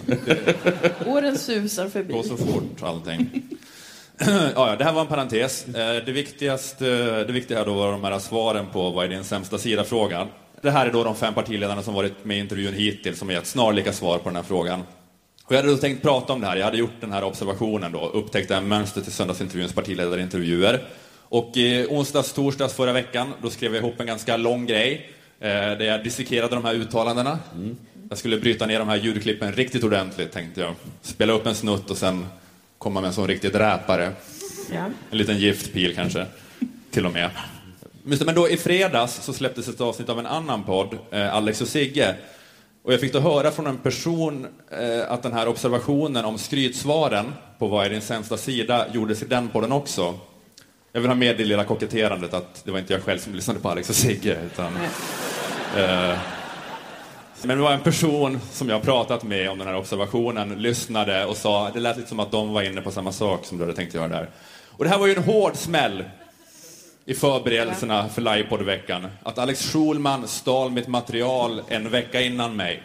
Åren 1.05 1.37
susar 1.37 1.89
förbi. 1.89 2.13
går 2.13 2.23
så 2.23 2.37
fort 2.37 2.83
allting. 2.83 3.29
ja, 4.17 4.51
ja, 4.55 4.75
det 4.75 4.83
här 4.83 4.93
var 4.93 5.01
en 5.01 5.07
parentes. 5.07 5.65
Eh, 5.67 6.05
Det 6.05 6.11
viktigaste, 6.11 6.85
det 7.23 7.33
viktiga 7.33 7.57
här 7.57 7.65
då 7.65 7.73
var 7.73 7.91
de 7.91 8.03
här 8.03 8.19
svaren 8.19 8.65
på 8.73 8.89
vad 8.89 9.05
är 9.05 9.09
din 9.09 9.23
sämsta 9.23 9.57
sida-frågan. 9.57 10.27
Det 10.61 10.71
här 10.71 10.87
är 10.87 10.91
då 10.91 11.03
de 11.03 11.15
fem 11.15 11.33
partiledarna 11.33 11.81
som 11.83 11.93
varit 11.93 12.25
med 12.25 12.37
i 12.37 12.39
intervjun 12.39 12.73
hittills 12.73 13.19
som 13.19 13.27
har 13.27 13.35
gett 13.35 13.47
snarlika 13.47 13.93
svar 13.93 14.17
på 14.17 14.29
den 14.29 14.35
här 14.35 14.43
frågan. 14.43 14.83
Och 15.45 15.51
jag 15.51 15.57
hade 15.57 15.69
då 15.69 15.77
tänkt 15.77 16.01
prata 16.01 16.33
om 16.33 16.41
det 16.41 16.47
här. 16.47 16.55
Jag 16.57 16.65
hade 16.65 16.77
gjort 16.77 17.01
den 17.01 17.11
här 17.11 17.23
observationen 17.23 17.91
då, 17.91 18.09
upptäckt 18.09 18.47
det 18.47 18.55
här 18.55 18.61
mönstret 18.61 19.05
till 19.05 19.13
söndagsintervjuns 19.13 19.73
partiledarintervjuer. 19.73 20.83
Och 21.29 21.57
i 21.57 21.87
onsdags, 21.89 22.33
torsdags 22.33 22.73
förra 22.73 22.93
veckan, 22.93 23.33
då 23.41 23.49
skrev 23.49 23.75
jag 23.75 23.83
ihop 23.83 23.99
en 23.99 24.05
ganska 24.07 24.37
lång 24.37 24.65
grej 24.65 25.09
eh, 25.39 25.49
där 25.49 25.81
jag 25.85 26.03
dissekerade 26.03 26.55
de 26.55 26.65
här 26.65 26.73
uttalandena. 26.73 27.39
Jag 28.09 28.17
skulle 28.17 28.37
bryta 28.37 28.65
ner 28.65 28.79
de 28.79 28.87
här 28.87 28.95
ljudklippen 28.95 29.53
riktigt 29.53 29.83
ordentligt, 29.83 30.31
tänkte 30.31 30.61
jag. 30.61 30.75
Spela 31.01 31.33
upp 31.33 31.45
en 31.45 31.55
snutt 31.55 31.91
och 31.91 31.97
sen 31.97 32.25
komma 32.77 33.01
med 33.01 33.07
en 33.07 33.13
sån 33.13 33.27
riktig 33.27 33.51
dräpare. 33.51 34.11
Ja. 34.71 34.85
En 35.11 35.17
liten 35.17 35.37
giftpil 35.37 35.95
kanske, 35.95 36.25
till 36.91 37.05
och 37.05 37.13
med. 37.13 37.29
Men 38.03 38.35
då 38.35 38.49
i 38.49 38.57
fredags 38.57 39.23
så 39.23 39.33
släpptes 39.33 39.67
ett 39.67 39.81
avsnitt 39.81 40.09
av 40.09 40.19
en 40.19 40.25
annan 40.25 40.63
podd, 40.63 40.97
eh, 41.11 41.35
Alex 41.35 41.61
och 41.61 41.67
Sigge. 41.67 42.15
Och 42.83 42.93
jag 42.93 42.99
fick 42.99 43.13
då 43.13 43.19
höra 43.19 43.51
från 43.51 43.67
en 43.67 43.77
person 43.77 44.47
eh, 44.71 45.11
att 45.11 45.23
den 45.23 45.33
här 45.33 45.47
observationen 45.47 46.25
om 46.25 46.37
skrytsvaren 46.37 47.33
på 47.59 47.67
vad 47.67 47.85
är 47.85 47.89
din 47.89 48.01
sämsta 48.01 48.37
sida 48.37 48.85
gjordes 48.93 49.23
i 49.23 49.25
den 49.25 49.47
podden 49.47 49.71
också. 49.71 50.19
Jag 50.91 51.01
vill 51.01 51.09
ha 51.09 51.15
med 51.15 51.37
det 51.37 51.45
lilla 51.45 51.63
koketterandet 51.63 52.33
att 52.33 52.65
det 52.65 52.71
var 52.71 52.79
inte 52.79 52.93
jag 52.93 53.03
själv 53.03 53.19
som 53.19 53.35
lyssnade 53.35 53.59
på 53.59 53.69
Alex 53.69 53.89
och 53.89 53.95
Sigge. 53.95 54.37
Utan, 54.45 54.73
eh, 55.77 56.17
men 57.45 57.57
det 57.57 57.63
var 57.63 57.73
en 57.73 57.81
person 57.81 58.39
som 58.51 58.69
jag 58.69 58.81
pratat 58.81 59.23
med 59.23 59.49
om 59.49 59.57
den 59.57 59.67
här 59.67 59.75
observationen, 59.75 60.49
lyssnade 60.49 61.25
och 61.25 61.37
sa, 61.37 61.69
det 61.73 61.79
lät 61.79 61.97
lite 61.97 62.09
som 62.09 62.19
att 62.19 62.31
de 62.31 62.53
var 62.53 62.61
inne 62.61 62.81
på 62.81 62.91
samma 62.91 63.11
sak 63.11 63.45
som 63.45 63.57
du 63.57 63.63
hade 63.63 63.75
tänkt 63.75 63.93
göra 63.93 64.07
där. 64.07 64.29
Och 64.77 64.83
det 64.83 64.89
här 64.89 64.97
var 64.97 65.07
ju 65.07 65.15
en 65.15 65.23
hård 65.23 65.55
smäll 65.55 66.03
i 67.05 67.13
förberedelserna 67.13 68.09
för 68.09 68.21
livepoddveckan. 68.21 69.07
Att 69.23 69.37
Alex 69.37 69.71
Schulman 69.71 70.27
stal 70.27 70.71
mitt 70.71 70.87
material 70.87 71.61
en 71.67 71.89
vecka 71.89 72.21
innan 72.21 72.55
mig. 72.55 72.83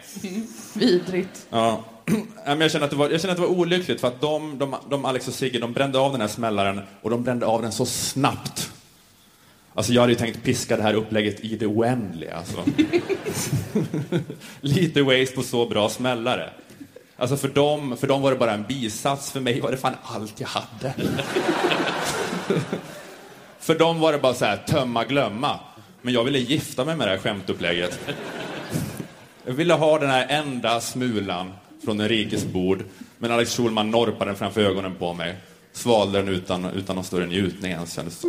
Vidrigt. 0.73 1.47
Ja. 1.49 1.83
Men 2.45 2.61
Jag 2.61 2.71
känner, 2.71 2.85
att 2.85 2.91
det 2.91 2.97
var, 2.97 3.09
jag 3.09 3.21
känner 3.21 3.33
att 3.33 3.41
det 3.41 3.47
var 3.47 3.59
olyckligt 3.59 4.01
för 4.01 4.07
att 4.07 4.21
de, 4.21 4.57
de, 4.57 4.75
de, 4.89 5.05
Alex 5.05 5.27
och 5.27 5.33
Sigge, 5.33 5.59
de 5.59 5.73
brände 5.73 5.99
av 5.99 6.11
den 6.11 6.21
här 6.21 6.27
smällaren 6.27 6.81
och 7.01 7.09
de 7.09 7.23
brände 7.23 7.45
av 7.45 7.61
den 7.61 7.71
så 7.71 7.85
snabbt. 7.85 8.71
Alltså 9.81 9.93
jag 9.93 10.01
hade 10.01 10.13
ju 10.13 10.19
tänkt 10.19 10.43
piska 10.43 10.77
det 10.77 10.83
här 10.83 10.93
upplägget 10.93 11.39
i 11.39 11.55
det 11.55 11.65
oändliga. 11.65 12.35
Alltså. 12.35 12.63
Lite 14.61 15.01
waste 15.01 15.35
på 15.35 15.43
så 15.43 15.65
bra 15.65 15.89
smällare. 15.89 16.49
Alltså 17.17 17.37
för 17.37 17.47
dem, 17.47 17.97
för 17.97 18.07
dem 18.07 18.21
var 18.21 18.31
det 18.31 18.37
bara 18.37 18.53
en 18.53 18.63
bisats, 18.63 19.31
för 19.31 19.39
mig 19.39 19.61
var 19.61 19.71
det 19.71 19.77
fan 19.77 19.95
allt 20.03 20.39
jag 20.39 20.47
hade. 20.47 20.93
för 23.59 23.79
dem 23.79 23.99
var 23.99 24.11
det 24.11 24.19
bara 24.19 24.33
så 24.33 24.45
här, 24.45 24.57
tömma, 24.57 25.03
glömma. 25.03 25.59
Men 26.01 26.13
jag 26.13 26.23
ville 26.23 26.39
gifta 26.39 26.85
mig 26.85 26.95
med 26.95 27.07
det 27.07 27.11
här 27.11 27.19
skämtupplägget. 27.19 27.99
Jag 29.45 29.53
ville 29.53 29.73
ha 29.73 29.99
den 29.99 30.09
här 30.09 30.27
enda 30.29 30.81
smulan 30.81 31.53
från 31.85 31.97
den 31.97 32.09
rikes 32.09 32.45
bord, 32.45 32.83
men 33.17 33.31
Alex 33.31 33.57
Schulman 33.57 33.91
norpade 33.91 34.25
den 34.25 34.37
framför 34.37 34.61
ögonen 34.61 34.95
på 34.95 35.13
mig. 35.13 35.35
Svalde 35.73 36.19
den 36.19 36.27
utan, 36.27 36.65
utan 36.65 36.95
någon 36.95 37.05
större 37.05 37.25
njutning 37.25 37.71
ens, 37.71 37.93
kändes 37.93 38.21
det. 38.21 38.27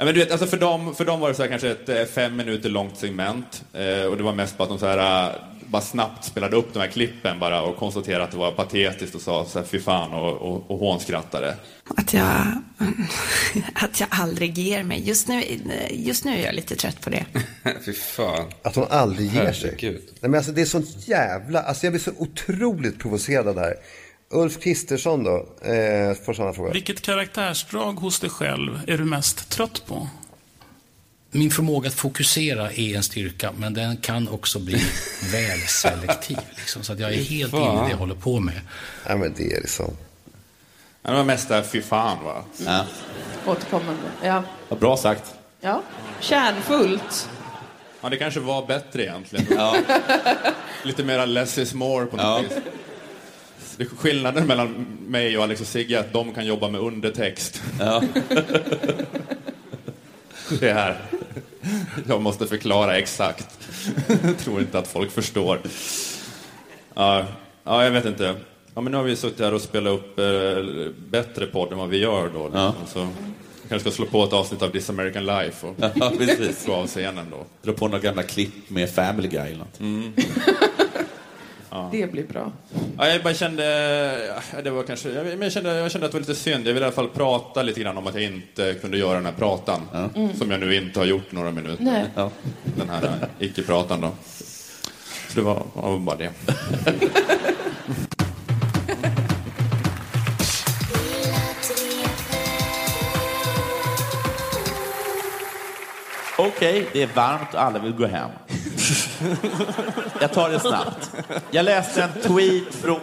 Ja, 0.00 0.04
men 0.06 0.14
du 0.14 0.20
vet, 0.20 0.30
alltså 0.30 0.46
för, 0.46 0.56
dem, 0.56 0.94
för 0.94 1.04
dem 1.04 1.20
var 1.20 1.28
det 1.28 1.34
så 1.34 1.42
här 1.42 1.48
kanske 1.48 1.70
ett 1.70 1.88
eh, 1.88 2.04
fem 2.04 2.36
minuter 2.36 2.68
långt 2.68 2.96
segment. 2.96 3.64
Eh, 3.72 4.04
och 4.04 4.16
det 4.16 4.22
var 4.22 4.32
mest 4.32 4.58
bara 4.58 4.64
att 4.64 4.70
de, 4.70 4.78
så 4.78 4.86
här, 4.86 5.28
eh, 5.28 5.34
bara 5.66 5.82
snabbt 5.82 6.24
spelade 6.24 6.56
upp 6.56 6.72
de 6.72 6.78
här 6.80 6.86
klippen 6.86 7.38
bara 7.38 7.62
och 7.62 7.76
konstaterade 7.76 8.24
att 8.24 8.30
det 8.30 8.36
var 8.36 8.52
patetiskt 8.52 9.14
och 9.14 9.20
sa 9.20 9.44
så 9.44 9.58
här, 9.58 9.66
fy 9.66 9.80
fan 9.80 10.12
och, 10.12 10.36
och, 10.36 10.70
och 10.70 10.78
hånskrattade. 10.78 11.54
Att 11.96 12.14
jag, 12.14 12.36
att 13.74 14.00
jag 14.00 14.08
aldrig 14.12 14.58
ger 14.58 14.82
mig. 14.82 15.08
Just 15.08 15.28
nu, 15.28 15.42
just 15.90 16.24
nu 16.24 16.32
är 16.32 16.44
jag 16.44 16.54
lite 16.54 16.76
trött 16.76 17.00
på 17.00 17.10
det. 17.10 17.26
Fy 17.84 17.92
fan. 17.92 18.52
Att 18.62 18.76
hon 18.76 18.86
aldrig 18.90 19.34
ger 19.34 19.52
sig. 19.52 19.70
Herregud. 19.70 20.02
Nej, 20.20 20.30
men 20.30 20.34
alltså, 20.34 20.52
det 20.52 20.60
är 20.60 20.66
sånt 20.66 21.08
jävla... 21.08 21.62
Alltså, 21.62 21.86
jag 21.86 21.92
blir 21.92 22.02
så 22.02 22.12
otroligt 22.18 22.98
provocerad 22.98 23.58
här. 23.58 23.74
Ulf 24.30 24.60
Kristersson 24.60 25.24
då, 25.24 25.36
eh, 25.62 26.14
får 26.24 26.32
sådana 26.34 26.52
frågor. 26.52 26.72
Vilket 26.72 27.02
karaktärsdrag 27.02 27.92
hos 27.92 28.20
dig 28.20 28.30
själv 28.30 28.80
är 28.86 28.98
du 28.98 29.04
mest 29.04 29.48
trött 29.50 29.82
på? 29.86 30.08
Min 31.30 31.50
förmåga 31.50 31.88
att 31.88 31.94
fokusera 31.94 32.72
är 32.72 32.96
en 32.96 33.02
styrka, 33.02 33.52
men 33.56 33.74
den 33.74 33.96
kan 33.96 34.28
också 34.28 34.58
bli 34.58 34.74
väl 35.32 35.60
selektiv. 35.60 36.38
Liksom, 36.56 36.82
så 36.82 36.92
att 36.92 36.98
jag 37.00 37.12
är 37.12 37.16
helt 37.22 37.50
Fan. 37.50 37.62
inne 37.62 37.80
i 37.80 37.84
det 37.84 37.90
jag 37.90 37.96
håller 37.98 38.14
på 38.14 38.40
med. 38.40 38.60
Ja, 39.08 39.16
men 39.16 39.34
det 39.36 39.52
är 39.52 39.60
liksom... 39.60 39.96
Det 41.02 41.12
var 41.12 41.24
mest 41.24 41.48
där 41.48 41.62
fy 41.62 41.82
fan 41.82 42.24
va? 42.24 42.44
Ja. 42.66 42.84
Återkommande. 43.46 44.02
Ja. 44.22 44.42
Vad 44.68 44.78
bra 44.78 44.96
sagt. 44.96 45.34
ja. 45.60 45.82
Kärnfullt. 46.20 47.28
Ja, 48.02 48.08
det 48.08 48.16
kanske 48.16 48.40
var 48.40 48.66
bättre 48.66 49.02
egentligen. 49.02 49.46
Lite 50.82 51.04
mera 51.04 51.24
less 51.24 51.58
is 51.58 51.74
more 51.74 52.06
på 52.06 52.16
något 52.16 52.44
vis. 52.44 52.52
Skillnaden 53.86 54.46
mellan 54.46 54.86
mig 55.08 55.38
och 55.38 55.44
Alex 55.44 55.60
och 55.60 55.66
Sigge 55.66 55.96
är 55.96 56.00
att 56.00 56.12
de 56.12 56.34
kan 56.34 56.46
jobba 56.46 56.68
med 56.68 56.80
undertext. 56.80 57.62
Ja. 57.78 58.02
det 60.60 60.72
här. 60.72 60.96
Jag 62.08 62.22
måste 62.22 62.46
förklara 62.46 62.98
exakt. 62.98 63.58
Jag 64.22 64.38
tror 64.38 64.60
inte 64.60 64.78
att 64.78 64.88
folk 64.88 65.10
förstår. 65.10 65.58
Ja, 66.94 67.26
ja 67.64 67.84
jag 67.84 67.90
vet 67.90 68.04
inte. 68.04 68.34
Ja, 68.74 68.80
men 68.80 68.90
nu 68.90 68.96
har 68.96 69.04
vi 69.04 69.16
suttit 69.16 69.40
här 69.40 69.54
och 69.54 69.60
spelat 69.60 69.92
upp 69.92 70.18
eh, 70.18 70.26
bättre 71.10 71.46
podd 71.46 71.72
än 71.72 71.78
vad 71.78 71.88
vi 71.88 71.98
gör 71.98 72.30
då. 72.34 72.44
Liksom. 72.44 72.74
Så 72.86 72.98
jag 72.98 73.08
kanske 73.68 73.90
ska 73.90 73.96
slå 73.96 74.06
på 74.06 74.24
ett 74.24 74.32
avsnitt 74.32 74.62
av 74.62 74.68
This 74.68 74.90
American 74.90 75.26
Life 75.26 75.66
och 75.66 75.74
Ja, 75.94 76.12
precis. 76.18 76.66
gå 76.66 76.74
av 76.74 76.86
scenen 76.86 77.26
då. 77.30 77.46
Dra 77.62 77.72
på 77.72 77.88
några 77.88 78.02
gamla 78.02 78.22
klipp 78.22 78.70
med 78.70 78.90
Family 78.90 79.28
Guy 79.28 79.40
eller 79.46 79.58
något. 79.58 79.80
Mm. 79.80 80.12
Ja. 81.70 81.88
Det 81.92 82.12
blir 82.12 82.24
bra. 82.26 82.52
Ja, 82.98 83.08
jag 83.08 83.22
bara 83.22 83.34
kände, 83.34 83.64
det 84.64 84.70
var 84.70 84.82
kanske, 84.82 85.10
jag, 85.10 85.26
men 85.26 85.42
jag, 85.42 85.52
kände, 85.52 85.74
jag 85.74 85.90
kände 85.90 86.06
att 86.06 86.12
det 86.12 86.18
var 86.18 86.20
lite 86.20 86.34
synd. 86.34 86.66
Jag 86.66 86.74
ville 86.74 86.80
i 86.80 86.86
alla 86.86 86.94
fall 86.94 87.08
prata 87.08 87.62
lite 87.62 87.80
grann 87.80 87.98
om 87.98 88.06
att 88.06 88.14
jag 88.14 88.24
inte 88.24 88.74
kunde 88.74 88.98
göra 88.98 89.14
den 89.14 89.24
här 89.26 89.32
pratan. 89.32 89.80
Mm. 90.14 90.36
Som 90.36 90.50
jag 90.50 90.60
nu 90.60 90.74
inte 90.74 90.98
har 90.98 91.06
gjort 91.06 91.32
några 91.32 91.50
minuter. 91.50 91.84
Nej. 91.84 92.04
Ja. 92.14 92.30
Den 92.76 92.88
här 92.88 93.28
icke-pratan 93.38 94.00
då. 94.00 94.10
Så 95.28 95.34
det 95.34 95.42
var, 95.42 95.62
var 95.74 95.98
bara 95.98 96.16
det. 96.16 96.30
Okej, 106.38 106.86
det 106.92 107.02
är 107.02 107.08
varmt 107.14 107.54
och 107.54 107.62
alla 107.62 107.78
vill 107.78 107.92
gå 107.92 108.06
hem. 108.06 108.30
Jag 110.20 110.32
tar 110.32 110.50
det 110.50 110.60
snabbt. 110.60 111.10
Jag 111.50 111.64
läste 111.64 112.02
en 112.02 112.12
tweet 112.22 112.74
från, 112.74 113.00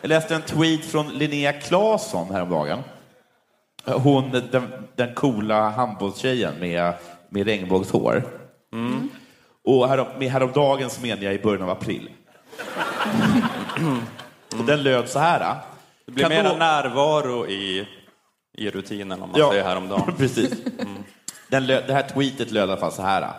jag 0.00 0.08
läste 0.08 0.34
en 0.34 0.42
tweet 0.42 0.84
från 0.84 1.08
Linnea 1.08 1.52
Claesson 1.52 2.30
häromdagen. 2.34 2.78
Hon, 3.84 4.30
den, 4.50 4.72
den 4.96 5.14
coola 5.14 5.70
handbollstjejen 5.70 6.54
med, 6.60 6.94
med 7.30 7.46
regnbågshår. 7.46 8.22
Mm. 8.72 9.08
Och 9.64 9.88
härom, 9.88 10.06
med 10.18 10.30
häromdagen 10.30 10.90
så 10.90 11.00
menar 11.00 11.22
jag 11.22 11.34
i 11.34 11.38
början 11.38 11.62
av 11.62 11.70
april. 11.70 12.10
Och 14.58 14.64
den 14.64 14.82
löd 14.82 15.08
så 15.08 15.18
här. 15.18 15.56
Det 16.06 16.12
blir 16.12 16.28
mera 16.28 16.48
då- 16.48 16.56
närvaro 16.56 17.46
i, 17.46 17.88
i 18.58 18.70
rutinen 18.70 19.22
om 19.22 19.30
man 19.30 19.40
Ja, 19.40 19.50
säger 19.50 19.64
häromdagen. 19.64 20.14
precis. 20.18 20.52
Den 21.48 21.66
lö- 21.66 21.86
det 21.86 21.92
här 21.94 22.02
tweetet 22.08 22.50
löd 22.50 22.68
i 22.68 22.72
alla 22.72 22.80
fall 22.80 22.92
så 22.92 23.02
här. 23.02 23.30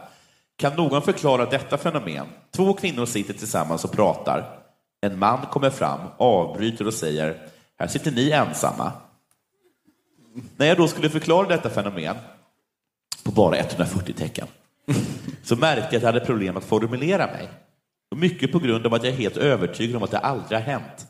Kan 0.57 0.75
någon 0.75 1.01
förklara 1.01 1.45
detta 1.45 1.77
fenomen? 1.77 2.25
Två 2.51 2.73
kvinnor 2.73 3.05
sitter 3.05 3.33
tillsammans 3.33 3.83
och 3.83 3.91
pratar. 3.91 4.59
En 5.01 5.19
man 5.19 5.45
kommer 5.51 5.69
fram, 5.69 5.99
avbryter 6.17 6.87
och 6.87 6.93
säger 6.93 7.47
Här 7.79 7.87
sitter 7.87 8.11
ni 8.11 8.31
ensamma. 8.31 8.91
När 10.57 10.65
jag 10.65 10.77
då 10.77 10.87
skulle 10.87 11.09
förklara 11.09 11.47
detta 11.47 11.69
fenomen 11.69 12.15
på 13.23 13.31
bara 13.31 13.57
140 13.57 14.13
tecken 14.13 14.47
så 15.43 15.55
märkte 15.55 15.81
jag 15.81 15.95
att 15.95 16.03
jag 16.03 16.13
hade 16.13 16.25
problem 16.25 16.57
att 16.57 16.63
formulera 16.63 17.27
mig. 17.27 17.49
Mycket 18.15 18.51
på 18.51 18.59
grund 18.59 18.85
av 18.85 18.93
att 18.93 19.03
jag 19.03 19.13
är 19.13 19.17
helt 19.17 19.37
övertygad 19.37 19.95
om 19.95 20.03
att 20.03 20.11
det 20.11 20.19
aldrig 20.19 20.59
har 20.59 20.65
hänt. 20.65 21.07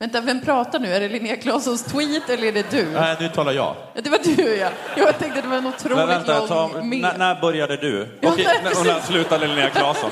Vänta, 0.00 0.20
vem 0.20 0.40
pratar 0.40 0.78
nu? 0.78 0.92
Är 0.94 1.00
det 1.00 1.08
Linnea 1.08 1.36
Claessons 1.36 1.84
tweet 1.84 2.30
eller 2.30 2.46
är 2.48 2.52
det 2.52 2.70
du? 2.70 2.86
Nej, 2.90 3.16
nu 3.20 3.28
talar 3.28 3.52
jag. 3.52 3.76
Ja, 3.94 4.00
Det 4.00 4.10
var 4.10 4.18
du 4.36 4.56
ja. 4.56 4.68
Jag 4.96 5.18
tänkte 5.18 5.40
det 5.40 5.48
var 5.48 5.56
en 5.56 5.66
otroligt 5.66 5.96
Men 5.98 6.08
vänta, 6.08 6.38
lång 6.38 6.48
ta, 6.48 6.68
med. 6.82 7.00
när, 7.00 7.18
när 7.18 7.40
började 7.40 7.76
du? 7.76 8.08
Ja, 8.20 8.30
Okej, 8.32 8.44
nej, 8.46 8.60
när- 8.64 8.80
och 8.80 8.86
när 8.86 9.00
slutade 9.00 9.46
Linnea 9.46 9.70
Claesson? 9.70 10.10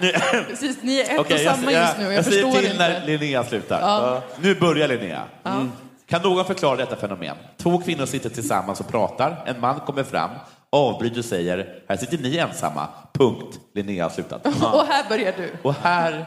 Precis, 0.48 0.82
ni 0.82 1.00
är 1.00 1.14
ett 1.14 1.20
Okej, 1.20 1.48
och 1.48 1.54
samma 1.56 1.72
jag, 1.72 1.82
just 1.82 1.98
nu. 1.98 2.04
Jag, 2.04 2.12
jag 2.14 2.24
säger 2.24 2.42
förstår 2.42 2.60
till 2.60 2.70
inte. 2.72 2.88
när 2.88 3.06
Linnea 3.06 3.44
slutar. 3.44 3.80
Ja. 3.80 4.22
Nu 4.40 4.54
börjar 4.54 4.88
Linnea. 4.88 5.22
Mm. 5.44 5.72
Kan 6.08 6.22
någon 6.22 6.44
förklara 6.44 6.76
detta 6.76 6.96
fenomen? 6.96 7.36
Två 7.56 7.78
kvinnor 7.78 8.06
sitter 8.06 8.30
tillsammans 8.30 8.80
och 8.80 8.88
pratar. 8.88 9.42
En 9.46 9.60
man 9.60 9.80
kommer 9.80 10.02
fram, 10.04 10.30
avbryter 10.72 11.18
och 11.18 11.24
säger 11.24 11.66
Här 11.88 11.96
sitter 11.96 12.18
ni 12.18 12.36
ensamma. 12.36 12.88
Punkt. 13.12 13.60
Linnea 13.74 14.04
har 14.04 14.10
slutat. 14.10 14.46
Och 14.74 14.86
här 14.88 15.08
börjar 15.08 15.32
du. 15.36 15.52
Och 15.62 15.74
här 15.82 16.24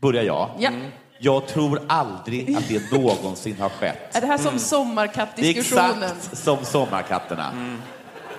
börjar 0.00 0.22
jag. 0.22 0.50
Ja. 0.58 0.70
Jag 1.18 1.46
tror 1.46 1.82
aldrig 1.86 2.56
att 2.56 2.68
det 2.68 2.92
någonsin 2.92 3.56
har 3.60 3.68
skett. 3.68 4.16
Är 4.16 4.20
det 4.20 4.26
här 4.26 4.38
som 4.38 4.50
Det 4.50 4.56
är 4.56 4.58
sommarkattdiskussionen? 4.58 6.02
exakt 6.02 6.38
som 6.38 6.64
Sommarkatterna. 6.64 7.50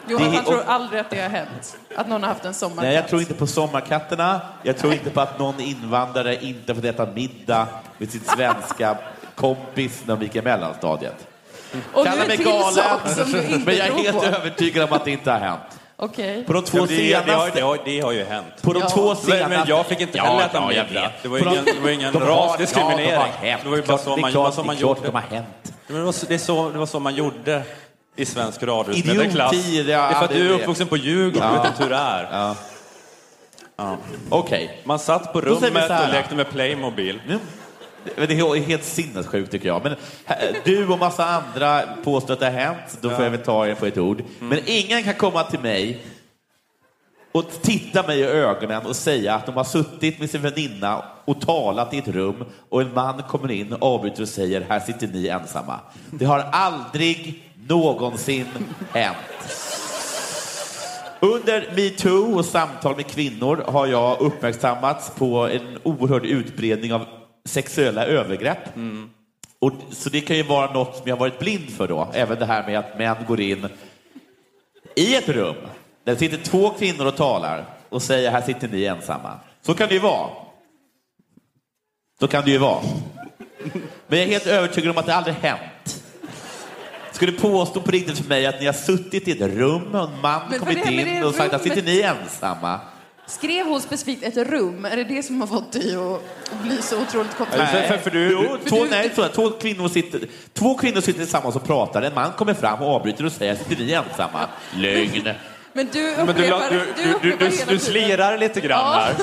Johan, 0.10 0.24
Det 0.24 0.30
är- 0.30 0.36
han 0.36 0.46
tror 0.46 0.64
aldrig 0.68 1.02
att 1.02 1.10
det 1.10 1.22
har 1.22 1.30
hänt. 1.30 1.78
Att 1.96 2.08
någon 2.08 2.22
har 2.24 2.30
haft 2.30 2.46
en 2.46 2.54
sommarkatt. 2.54 2.84
Nej, 2.84 2.96
jag 2.96 3.08
tror 3.08 3.22
inte 3.22 3.34
på 3.34 3.48
Sommarkatterna. 3.48 4.42
Jag 4.64 4.78
tror 4.78 4.94
inte 4.94 5.10
på 5.10 5.22
att 5.22 5.40
någon 5.40 5.60
invandrare 5.60 6.46
inte 6.46 6.76
får 6.76 6.86
äta 6.86 7.06
middag 7.06 7.68
med 7.98 8.12
sin 8.12 8.22
svenska 8.36 8.98
kompis 9.36 10.02
när 10.06 10.16
de 10.16 10.24
gick 10.24 10.36
i 10.36 10.42
mellanstadiet. 10.42 11.28
Och 11.94 12.06
nu 12.06 12.10
Kalla 12.12 12.22
en 12.22 12.28
mig 12.28 12.38
till 12.38 12.46
galen, 12.46 12.74
sak 12.74 13.10
som 13.16 13.32
du 13.32 13.42
inte 13.42 13.60
men 13.66 13.76
jag 13.78 13.88
är 13.88 13.92
tror 13.92 14.04
helt 14.04 14.18
på. 14.20 14.26
övertygad 14.26 14.84
om 14.84 14.94
att 14.98 15.06
det 15.06 15.12
inte 15.12 15.32
har 15.32 15.40
hänt. 15.40 15.77
Okej. 16.00 16.44
På 16.48 16.54
de 16.54 16.64
två 16.64 16.78
Ja, 16.78 16.86
det, 16.86 16.96
det, 16.96 17.14
har, 17.14 17.24
senaste... 17.24 17.52
det, 17.60 17.62
har, 17.66 17.80
det 17.86 18.00
har 18.00 18.12
ju 18.12 18.24
hänt. 18.24 18.62
På 18.62 18.74
de 18.74 18.80
Ja. 18.80 18.90
två 18.90 19.16
senaste... 19.16 19.48
men 19.48 19.68
jag 19.68 19.86
fick 19.86 20.02
inte 20.02 20.20
heller 20.22 20.46
äta 20.46 20.58
ja, 20.58 20.72
jag 20.74 20.86
middag. 20.88 21.12
Det 21.22 21.28
var 21.28 21.38
ju 21.38 21.44
ingen, 21.50 21.66
det 21.66 21.80
var 21.84 21.90
ingen 21.90 22.14
de 22.14 22.20
rasdiskriminering. 22.20 23.12
Ja, 23.12 23.22
de 23.42 23.50
har 23.52 23.58
det 23.64 23.70
var 23.70 23.78
ju 23.78 23.84
bara 23.84 23.98
så 23.98 24.18
man, 24.18 24.32
klart- 24.32 24.54
så 24.54 24.64
man 24.64 24.76
det 24.76 24.80
är 24.80 24.84
klart 24.84 24.98
gjorde. 24.98 25.08
de 25.10 25.14
har 25.16 25.22
hänt. 25.22 25.74
Men 25.88 25.98
det, 25.98 26.04
var, 26.04 26.12
så- 26.12 26.26
det, 26.26 26.34
är 26.34 26.38
så, 26.38 26.70
det 26.70 26.78
var 26.78 26.86
så 26.86 27.00
man 27.00 27.16
gjorde 27.16 27.64
i 28.16 28.26
svensk 28.26 28.64
radiomedelklass. 28.64 29.54
Idioti, 29.54 29.84
Det 29.84 29.92
ja, 29.92 30.00
är 30.10 30.14
för 30.14 30.26
att 30.26 30.32
du 30.32 30.50
är 30.50 30.54
uppvuxen 30.54 30.88
på 30.88 30.98
Djurgården, 30.98 31.50
Ja. 31.50 31.56
du 31.56 31.58
vet 31.62 31.68
inte 31.68 31.84
hur 31.84 31.90
det 31.90 31.96
är. 31.96 32.28
Ja. 32.32 32.56
Ja. 33.78 33.98
Okej. 34.30 34.82
Man 34.84 35.00
satt 35.00 35.34
på 35.34 35.42
rummet 35.42 35.90
och 35.90 36.10
lekte 36.14 36.36
med 36.36 36.50
Playmobil. 36.50 37.22
Nu- 37.28 37.40
Det 38.16 38.34
är 38.34 38.62
helt 38.62 38.84
sinnessjukt 38.84 39.52
tycker 39.52 39.68
jag. 39.68 39.84
Men 39.84 39.96
här, 40.26 40.56
du 40.66 40.88
och 40.88 41.00
massa 41.00 41.26
andra 41.26 41.82
påstår 42.04 42.34
att 42.34 42.40
det 42.40 42.46
har 42.46 42.52
hänt. 42.52 42.98
Då 43.02 43.10
får 43.10 43.24
jag 43.24 43.32
väl 43.32 43.44
ta 43.44 43.68
er 43.68 43.76
på 43.76 43.86
ett 43.86 43.98
ord. 43.98 44.24
Men 44.40 44.60
ingen 44.66 45.04
kan 45.04 45.14
komma 45.14 45.44
till 45.44 45.60
mig 45.60 46.02
och 47.32 47.46
titta 47.62 48.08
mig 48.08 48.20
i 48.20 48.24
ögonen 48.24 48.86
och 48.86 48.96
säga 48.96 49.36
att 49.36 49.46
de 49.46 49.56
har 49.56 49.64
suttit 49.64 50.20
med 50.20 50.30
sin 50.30 50.42
väninna 50.42 51.04
och 51.26 51.42
talat 51.42 51.94
i 51.94 51.98
ett 51.98 52.08
rum 52.08 52.46
och 52.70 52.82
en 52.82 52.94
man 52.94 53.24
kommer 53.24 53.52
in, 53.52 53.76
avbryter 53.80 54.22
och 54.22 54.30
säger 54.30 54.62
här 54.70 54.80
sitter 54.80 55.08
ni 55.08 55.28
ensamma. 55.28 55.80
Det 56.12 56.26
har 56.26 56.40
aldrig 56.40 57.44
någonsin 57.68 58.46
hänt. 58.94 59.18
Under 61.20 61.74
metoo 61.76 62.38
och 62.38 62.46
samtal 62.46 62.96
med 62.96 63.08
kvinnor 63.08 63.64
har 63.68 63.88
jag 63.88 64.22
uppmärksammats 64.22 65.12
på 65.16 65.48
en 65.48 65.78
oerhörd 65.84 66.26
utbredning 66.26 66.94
av 66.94 67.06
sexuella 67.48 68.06
övergrepp. 68.06 68.60
Och, 69.60 69.72
så 69.92 70.10
det 70.10 70.22
kan 70.22 70.36
ju 70.38 70.44
vara 70.44 70.74
något 70.74 70.96
som 70.98 71.08
jag 71.08 71.18
varit 71.18 71.40
blind 71.40 71.70
för 71.70 71.88
då. 71.88 72.08
Även 72.14 72.40
det 72.40 72.46
här 72.46 72.68
med 72.68 72.80
att 72.80 72.98
män 72.98 73.16
går 73.28 73.42
in 73.42 73.68
i 74.96 75.16
ett 75.16 75.30
rum 75.30 75.56
där 76.04 76.14
det 76.14 76.20
sitter 76.20 76.38
två 76.38 76.70
kvinnor 76.70 77.06
och 77.06 77.16
talar 77.16 77.66
och 77.90 78.02
säger 78.02 78.32
här 78.32 78.42
sitter 78.42 78.68
ni 78.68 78.86
ensamma. 78.86 79.40
Så 79.62 79.74
kan 79.74 79.88
det 79.88 79.94
ju 79.94 80.00
vara. 80.00 80.30
Så 82.20 82.28
kan 82.28 82.46
det 82.46 82.52
ju 82.52 82.58
vara. 82.58 82.82
Men 84.08 84.20
jag 84.20 84.28
är 84.28 84.32
helt 84.32 84.48
övertygad 84.48 84.92
om 84.92 84.98
att 84.98 85.06
det 85.06 85.16
aldrig 85.16 85.36
hänt. 85.36 86.04
Skulle 87.12 87.32
påstå 87.32 87.82
på 87.82 87.92
riktigt 87.92 88.18
för 88.18 88.30
mig 88.30 88.46
att 88.46 88.60
ni 88.60 88.66
har 88.66 88.74
suttit 88.74 89.28
i 89.28 89.32
ett 89.32 89.42
rum 89.42 89.96
och 89.96 90.04
en 90.04 90.22
man 90.22 90.42
Men 90.50 90.60
kommit 90.60 90.90
in 90.90 91.24
och 91.24 91.36
sagt 91.36 91.54
att 91.54 91.66
rummet? 91.66 91.78
sitter 91.78 91.92
ni 91.92 92.02
ensamma? 92.02 92.80
Skrev 93.28 93.66
hon 93.66 93.82
specifikt 93.82 94.24
ett 94.24 94.38
rum? 94.38 94.86
Är 94.86 94.96
det 94.98 95.04
det 95.04 95.24
som 95.24 95.42
har 95.42 95.48
fått 95.48 95.72
dig 95.72 95.96
att 95.96 96.62
bli 96.64 96.82
så 96.82 97.02
otroligt 97.02 97.36
jo, 98.14 98.58
två, 98.70 98.86
nej, 98.90 99.10
två, 99.16 99.24
två, 99.28 99.50
kvinnor 99.50 99.88
sitter, 99.90 100.22
två 100.54 100.78
kvinnor 100.78 101.02
sitter 101.02 101.20
tillsammans 101.20 101.56
och 101.56 101.64
pratar. 101.68 102.02
En 102.02 102.14
man 102.14 102.32
kommer 102.32 102.54
fram 102.54 102.82
och 102.82 102.96
avbryter 102.96 103.26
och 103.26 103.32
säger 103.32 103.56
sitter 103.56 103.84
ni 103.84 103.92
ensamma? 103.92 104.48
Lögn. 104.76 105.30
Men 105.74 105.88
du 105.94 106.02
Men 106.18 106.26
du, 106.26 106.32
upprepar, 106.32 106.70
du, 106.70 106.80
du, 106.80 107.04
du, 107.04 107.14
du, 107.22 107.38
du, 107.38 107.48
du 107.50 107.52
tiden. 107.58 107.80
slirar 107.80 108.38
lite 108.38 108.62
grann 108.62 108.80
Ja. 108.80 109.00
här. 109.00 109.16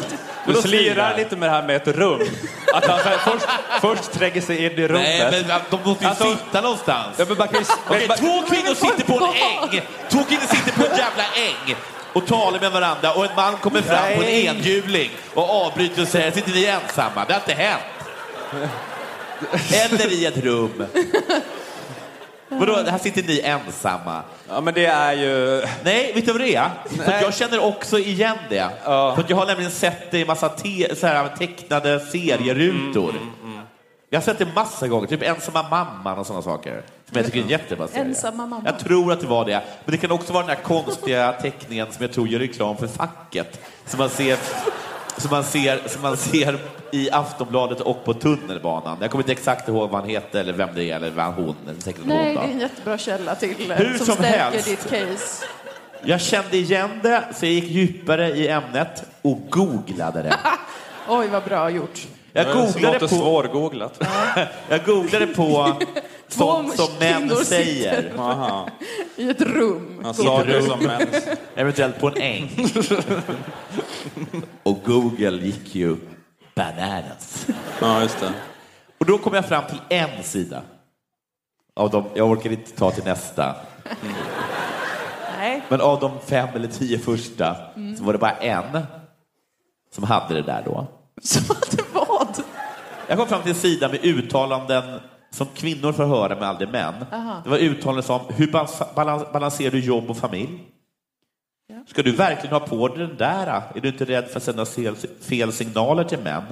Du 0.47 0.55
slirar 0.63 1.17
lite 1.17 1.37
med 1.37 1.49
det 1.49 1.53
här 1.53 1.63
med 1.67 1.77
ett 1.77 1.89
rum. 1.89 2.21
Att 2.75 2.85
han 2.85 2.99
här, 2.99 3.19
först, 3.19 3.47
först 3.81 4.13
tränger 4.13 4.41
sig 4.41 4.65
in 4.65 4.73
i 4.73 4.89
rummet. 4.89 5.31
Nej, 5.31 5.45
men 5.49 5.61
de 5.71 5.81
måste 5.89 6.05
ju 6.05 6.09
Alltså- 6.11 6.37
sitta 6.37 6.61
någonstans. 6.61 7.15
Ja, 7.19 7.25
men 7.29 7.39
man 7.39 7.49
kan 7.49 7.61
ju, 7.61 7.67
Okej, 7.89 8.09
men- 8.09 8.17
två 8.19 8.43
kvinnor 8.49 8.75
sitter 8.75 9.05
på 9.05 9.25
en 9.25 9.73
äng. 9.75 9.81
Två 10.11 10.19
kvinnor 10.25 10.47
sitter 10.55 10.73
på 10.73 10.83
en 10.87 10.97
jävla 10.99 11.25
äng 11.37 11.77
och 12.15 12.27
talar 12.27 12.61
med 12.61 12.73
varandra 12.73 13.13
och 13.13 13.25
en 13.25 13.31
man 13.37 13.57
kommer 13.57 13.83
fram 13.83 14.17
på 14.17 14.23
en 14.23 14.29
enhjuling 14.29 15.11
och 15.35 15.51
avbryter 15.67 16.03
och 16.03 16.09
säger 16.09 16.31
sitter 16.31 16.53
ni 16.53 16.65
ensamma? 16.65 17.25
Det 17.29 17.33
har 17.33 17.41
inte 17.41 17.55
hänt. 17.55 17.83
Eller 19.93 20.13
i 20.13 20.27
ett 20.27 20.37
rum. 20.37 20.87
Vadå, 22.49 22.77
här 22.91 22.99
sitter 22.99 23.23
ni 23.23 23.41
ensamma? 23.41 24.23
Ja, 24.49 24.61
men 24.61 24.75
det 24.75 24.87
är 24.87 25.13
ju... 25.13 25.63
Nej, 25.85 26.13
vet 26.15 26.27
du 26.27 26.33
vad 26.33 26.41
det 26.41 26.55
är? 26.55 26.71
För 27.05 27.13
jag 27.23 27.35
känner 27.35 27.65
också 27.65 27.99
igen 27.99 28.37
det. 28.49 28.69
För 28.85 29.21
att 29.21 29.31
jag 29.31 29.37
har 29.37 29.47
nämligen 29.47 29.71
sett 29.71 30.11
det 30.11 30.19
i 30.19 30.25
massa 30.25 30.49
te- 30.49 30.97
så 30.97 31.07
här, 31.07 31.29
tecknade 31.39 32.01
serierutor. 32.01 33.11
Mm, 33.11 33.54
Jag 34.15 34.21
har 34.21 34.25
sett 34.25 34.39
det 34.39 34.55
massa 34.55 34.89
gånger, 34.89 35.07
typ 35.07 35.23
Ensamma 35.23 35.63
mamman 35.69 36.19
och 36.19 36.27
sådana 36.27 36.43
saker. 36.43 36.83
Som 37.09 37.17
jag 37.17 37.27
tycker 37.27 37.39
är 37.39 37.43
en 37.43 37.49
jättebra 37.49 37.89
serie. 37.89 38.05
Ensamma 38.05 38.37
mamman. 38.47 38.63
Jag 38.65 38.79
tror 38.79 39.13
att 39.13 39.21
det 39.21 39.27
var 39.27 39.45
det. 39.45 39.63
Men 39.85 39.93
det 39.93 39.99
kan 39.99 40.11
också 40.11 40.33
vara 40.33 40.47
den 40.47 40.57
här 40.57 40.63
konstiga 40.63 41.33
teckningen 41.33 41.87
som 41.93 42.03
jag 42.03 42.13
tror 42.13 42.29
gör 42.29 42.39
reklam 42.39 42.77
för 42.77 42.87
facket. 42.87 43.61
Som 43.87 43.99
man 43.99 44.11
ser, 44.11 44.39
som 45.17 45.31
man 45.31 45.45
ser, 45.45 45.89
som 45.89 46.03
man 46.03 46.17
ser 46.17 46.59
i 46.93 47.11
Aftonbladet 47.11 47.81
och 47.81 48.05
på 48.05 48.15
tunnelbanan. 48.15 48.99
Jag 49.01 49.11
kommer 49.11 49.23
inte 49.23 49.33
exakt 49.33 49.69
ihåg 49.69 49.91
vad 49.91 50.01
han 50.01 50.11
heter 50.11 50.41
eller 50.41 50.53
vem 50.53 50.69
det 50.75 50.85
är 50.85 50.97
eller 50.97 51.11
vad 51.11 51.35
hon, 51.35 51.55
säkert 51.79 52.01
hon 52.01 52.09
Nej, 52.09 52.35
då. 52.35 52.41
det 52.41 52.47
är 52.47 52.51
en 52.51 52.61
jättebra 52.61 52.99
källa 52.99 53.35
till 53.35 53.71
eh, 53.71 53.77
Hur 53.77 53.97
som, 53.97 54.07
som 54.07 54.15
stärker 54.15 54.39
helst. 54.39 54.67
ditt 54.67 54.91
case. 54.91 55.47
Jag 56.05 56.21
kände 56.21 56.57
igen 56.57 57.01
det, 57.03 57.25
så 57.35 57.47
jag 57.47 57.53
gick 57.53 57.71
djupare 57.71 58.29
i 58.31 58.49
ämnet 58.49 59.05
och 59.23 59.39
googlade 59.51 60.23
det. 60.23 60.37
Oj, 61.09 61.29
vad 61.29 61.45
bra 61.45 61.71
gjort. 61.71 62.07
Jag 62.37 62.47
googlade 62.57 62.99
på, 62.99 63.09
svårgooglat. 63.09 64.03
jag 64.69 64.85
googlade 64.85 65.27
på 65.27 65.77
sånt 66.29 66.77
som 66.77 66.89
män 66.99 67.37
säger. 67.45 68.13
Aha. 68.19 68.69
I 69.17 69.31
ett 69.31 69.41
rum. 69.41 70.01
Han 70.05 70.15
sa 70.15 70.45
det 70.45 70.63
som 70.63 70.79
män. 70.81 71.07
Eventuellt 71.55 72.01
på 72.01 72.09
en 72.09 72.17
äng. 72.17 72.51
Och 74.63 74.83
Google 74.85 75.47
gick 75.47 75.75
ju 75.75 75.97
bananas. 76.55 77.47
Ja, 77.81 78.03
just 78.03 78.21
det. 78.21 78.33
Och 78.99 79.07
då 79.07 79.19
kom 79.19 79.35
jag 79.35 79.49
fram 79.49 79.65
till 79.69 79.81
en 79.89 80.23
sida. 80.23 80.63
Av 81.77 81.91
dem, 81.91 82.05
jag 82.15 82.31
orkar 82.31 82.51
inte 82.53 82.73
ta 82.73 82.91
till 82.91 83.05
nästa. 83.05 83.55
Nej. 85.39 85.63
Men 85.69 85.81
av 85.81 86.01
de 86.01 86.21
fem 86.27 86.49
eller 86.55 86.69
tio 86.69 86.99
första 86.99 87.57
så 87.99 88.05
var 88.05 88.13
det 88.13 88.19
bara 88.19 88.37
en 88.37 88.87
som 89.95 90.05
hade 90.05 90.35
det 90.35 90.43
där 90.43 90.63
då. 90.65 90.87
Som 91.23 91.57
att 91.57 91.71
det 91.71 91.83
vad? 91.93 92.04
Jag 93.09 93.19
kom 93.19 93.27
fram 93.29 93.43
till 93.43 93.51
en 93.51 93.57
sida 93.57 93.89
med 93.89 94.05
uttalanden 94.05 95.01
som 95.31 95.47
kvinnor 95.55 95.93
får 95.93 96.05
höra 96.05 96.35
men 96.35 96.45
aldrig 96.45 96.69
män. 96.69 96.95
Aha. 97.13 97.41
Det 97.45 97.51
var 97.51 97.59
uttalanden 97.59 98.03
som 98.03 98.21
hur 98.37 98.47
balans- 98.47 98.83
balans- 98.95 99.33
balanserar 99.33 99.71
du 99.71 99.81
jobb 99.81 100.11
och 100.11 100.17
familj? 100.17 100.59
Ska 101.87 102.03
du 102.03 102.13
verkligen 102.13 102.53
ha 102.53 102.61
på 102.61 102.89
dig 102.89 103.07
den 103.07 103.17
där? 103.17 103.47
Är 103.75 103.81
du 103.81 103.89
inte 103.89 104.05
rädd 104.05 104.25
för 104.29 104.37
att 104.37 104.43
sända 104.43 104.67
fel, 104.67 104.97
fel 105.21 105.53
signaler 105.53 106.05
till 106.05 106.19
män? 106.19 106.43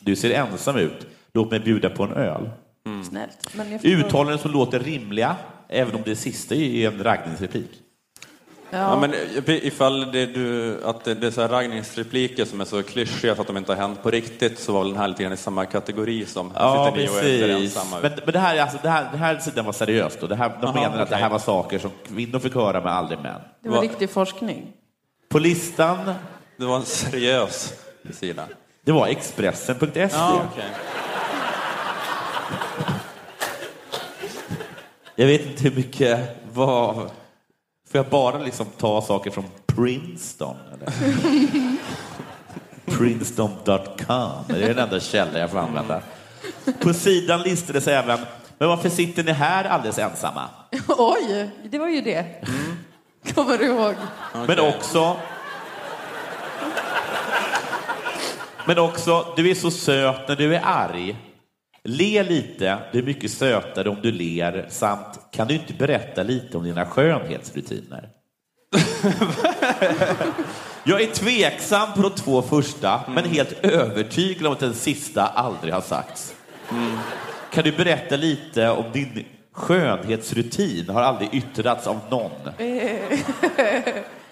Du 0.00 0.16
ser 0.16 0.30
ensam 0.30 0.76
ut. 0.76 1.06
Låt 1.34 1.50
mig 1.50 1.60
bjuda 1.60 1.90
på 1.90 2.02
en 2.02 2.12
öl. 2.12 2.50
Snällt. 3.08 3.48
Jag 3.56 3.66
förstår. 3.66 3.88
Uttalanden 3.88 4.38
som 4.38 4.50
låter 4.50 4.78
rimliga, 4.80 5.36
även 5.68 5.94
om 5.94 6.02
det 6.04 6.16
sista 6.16 6.54
är 6.54 6.86
en 6.88 7.02
raggningsreplik. 7.04 7.70
Ja. 8.70 8.96
men 9.00 9.14
ifall 9.46 10.12
det, 10.12 10.26
du, 10.26 10.78
att 10.84 11.04
det, 11.04 11.14
det 11.14 11.26
är 11.26 11.30
så 11.30 11.40
här 11.40 11.48
raggningsrepliker 11.48 12.44
som 12.44 12.60
är 12.60 12.64
så 12.64 12.82
klyschiga 12.82 13.34
för 13.34 13.40
att 13.42 13.46
de 13.46 13.56
inte 13.56 13.72
har 13.72 13.76
hänt 13.80 14.02
på 14.02 14.10
riktigt 14.10 14.58
så 14.58 14.72
var 14.72 14.84
den 14.84 14.96
här 14.96 15.08
lite 15.08 15.22
grann 15.22 15.32
i 15.32 15.36
samma 15.36 15.66
kategori 15.66 16.26
som 16.26 16.52
Ja, 16.54 16.84
sitter 16.94 17.02
ni 17.02 17.08
och 17.08 17.24
är 17.24 17.58
precis. 17.58 17.84
Men, 18.02 18.12
men 18.24 18.32
det 18.32 18.38
här, 18.38 18.56
är 18.56 18.62
alltså, 18.62 18.78
det 18.82 18.88
här, 18.88 19.08
det 19.12 19.18
här 19.18 19.38
sidan 19.38 19.64
var 19.64 19.72
seriöst. 19.72 20.22
Och 20.22 20.28
det 20.28 20.36
här, 20.36 20.48
de 20.60 20.66
Aha, 20.66 20.80
menar 20.80 21.02
att 21.02 21.10
det 21.10 21.16
här 21.16 21.30
var 21.30 21.38
saker 21.38 21.78
som 21.78 21.90
kvinnor 22.08 22.38
fick 22.38 22.54
höra 22.54 22.80
men 22.80 22.92
aldrig 22.92 23.18
män. 23.20 23.40
Det 23.62 23.68
var 23.68 23.80
riktig 23.82 24.10
forskning. 24.10 24.72
På 25.28 25.38
listan, 25.38 26.14
Det 26.56 26.64
var 26.66 26.76
en 26.76 26.84
seriös 26.84 27.72
sida. 28.12 28.44
det 28.84 28.92
var 28.92 29.06
Expressen.se. 29.06 30.08
Ja, 30.12 30.42
okej. 30.52 30.64
Jag 35.16 35.26
vet 35.26 35.46
inte 35.46 35.62
hur 35.62 35.76
mycket 35.76 36.20
var... 36.52 37.10
Får 37.90 37.98
jag 37.98 38.06
bara 38.06 38.38
liksom 38.38 38.66
ta 38.78 39.02
saker 39.02 39.30
från 39.30 39.44
Princeton? 39.66 40.56
Eller? 40.74 40.92
Princeton.com. 42.98 44.44
Det 44.48 44.64
är 44.64 44.68
den 44.68 44.78
enda 44.78 45.00
källa 45.00 45.38
jag 45.38 45.50
får 45.50 45.58
använda. 45.58 46.02
På 46.80 46.94
sidan 46.94 47.42
listades 47.42 47.88
även, 47.88 48.18
men 48.58 48.68
varför 48.68 48.88
sitter 48.88 49.24
ni 49.24 49.32
här 49.32 49.64
alldeles 49.64 49.98
ensamma? 49.98 50.48
Oj, 50.88 51.50
det 51.70 51.78
var 51.78 51.88
ju 51.88 52.00
det. 52.00 52.24
Kommer 53.34 53.58
du 53.58 53.64
ihåg? 53.64 53.94
Men 54.46 54.60
också... 54.60 55.16
Men 58.66 58.78
också, 58.78 59.26
du 59.36 59.50
är 59.50 59.54
så 59.54 59.70
söt 59.70 60.28
när 60.28 60.36
du 60.36 60.54
är 60.54 60.62
arg. 60.64 61.16
Le 61.84 62.22
lite, 62.22 62.78
du 62.92 62.98
är 62.98 63.02
mycket 63.02 63.30
sötare 63.30 63.88
om 63.88 63.96
du 64.02 64.12
ler 64.12 64.66
samt 64.68 65.20
kan 65.32 65.48
du 65.48 65.54
inte 65.54 65.72
berätta 65.72 66.22
lite 66.22 66.56
om 66.56 66.64
dina 66.64 66.86
skönhetsrutiner? 66.86 68.08
Jag 70.84 71.00
är 71.00 71.06
tveksam 71.06 71.92
på 71.92 72.02
de 72.02 72.10
två 72.10 72.42
första, 72.42 73.00
men 73.08 73.24
helt 73.24 73.64
övertygad 73.64 74.46
om 74.46 74.52
att 74.52 74.60
den 74.60 74.74
sista 74.74 75.26
aldrig 75.26 75.74
har 75.74 75.80
sagts. 75.80 76.34
Kan 77.52 77.64
du 77.64 77.72
berätta 77.72 78.16
lite 78.16 78.68
om 78.68 78.84
din 78.92 79.24
skönhetsrutin? 79.52 80.88
Har 80.88 81.02
aldrig 81.02 81.34
yttrats 81.34 81.86
av 81.86 82.00
någon. 82.10 82.30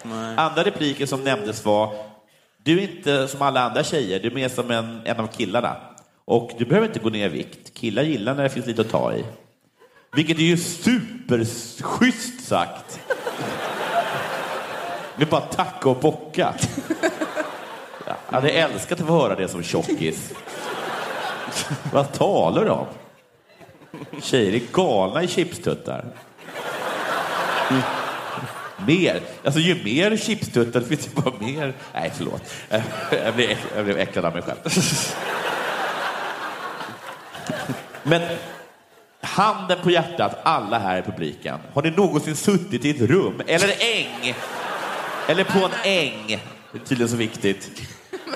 Andra 0.37 0.63
repliker 0.63 1.05
som 1.05 1.23
nämndes 1.23 1.65
var 1.65 1.93
Du 2.63 2.79
är 2.79 2.83
inte 2.83 3.27
som 3.27 3.41
alla 3.41 3.61
andra 3.61 3.83
tjejer, 3.83 4.19
du 4.19 4.27
är 4.27 4.35
mer 4.35 4.49
som 4.49 4.71
en, 4.71 5.01
en 5.05 5.19
av 5.19 5.27
killarna. 5.27 5.88
Och 6.29 6.51
du 6.57 6.65
behöver 6.65 6.87
inte 6.87 6.99
gå 6.99 7.09
ner 7.09 7.25
i 7.25 7.29
vikt. 7.29 7.73
Killar 7.73 8.03
gillar 8.03 8.35
när 8.35 8.43
det 8.43 8.49
finns 8.49 8.65
lite 8.65 8.81
att 8.81 8.89
ta 8.89 9.13
i. 9.13 9.25
Vilket 10.15 10.37
är 10.37 10.43
ju 10.43 10.57
superschysst 10.57 12.47
sagt. 12.47 12.99
Det 15.17 15.23
är 15.23 15.25
bara 15.25 15.41
tacka 15.41 15.89
och 15.89 15.99
bocka. 15.99 16.53
Jag 18.05 18.15
hade 18.25 18.49
älskat 18.49 19.01
att 19.01 19.07
få 19.07 19.13
höra 19.13 19.35
det 19.35 19.47
som 19.47 19.63
tjockis. 19.63 20.33
Vad 21.93 22.13
talar 22.13 22.65
du 22.65 22.71
om? 22.71 22.87
Tjejer 24.21 24.53
är 24.53 24.61
galna 24.73 25.23
i 25.23 25.27
chipstuttar. 25.27 26.05
Mer. 28.87 29.21
Alltså 29.43 29.59
ju 29.59 29.83
mer 29.83 30.17
chipstuttar 30.17 30.81
finns 30.81 31.05
det 31.05 31.21
bara 31.21 31.33
mer. 31.39 31.73
Nej, 31.93 32.11
förlåt. 32.15 32.41
Jag 33.11 33.35
blev, 33.35 33.57
jag 33.75 33.85
blev 33.85 33.97
äcklad 33.97 34.25
av 34.25 34.33
mig 34.33 34.41
själv. 34.41 34.59
Men 38.09 38.21
handen 39.21 39.79
på 39.83 39.91
hjärtat, 39.91 40.39
alla 40.43 40.79
här 40.79 40.97
i 40.97 41.01
publiken. 41.01 41.59
Har 41.73 41.81
ni 41.81 41.91
någonsin 41.91 42.35
suttit 42.35 42.85
i 42.85 42.89
ett 42.89 43.09
rum, 43.09 43.41
eller 43.47 43.73
äng, 43.79 44.35
eller 45.27 45.43
på 45.43 45.59
en 45.59 45.71
äng, 45.83 46.27
det 46.71 46.77
är 46.77 46.85
tydligen 46.85 47.09
så 47.09 47.15
viktigt, 47.15 47.71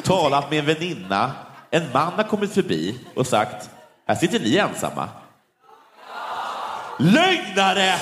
talat 0.04 0.50
med 0.50 0.60
en 0.60 0.66
väninna, 0.66 1.32
en 1.70 1.84
man 1.94 2.14
har 2.14 2.24
kommit 2.24 2.54
förbi 2.54 3.00
och 3.16 3.28
sagt, 3.28 3.70
här 4.08 4.16
sitter 4.16 4.40
ni 4.40 4.58
ensamma. 4.58 5.10
Lögnare! 7.00 7.96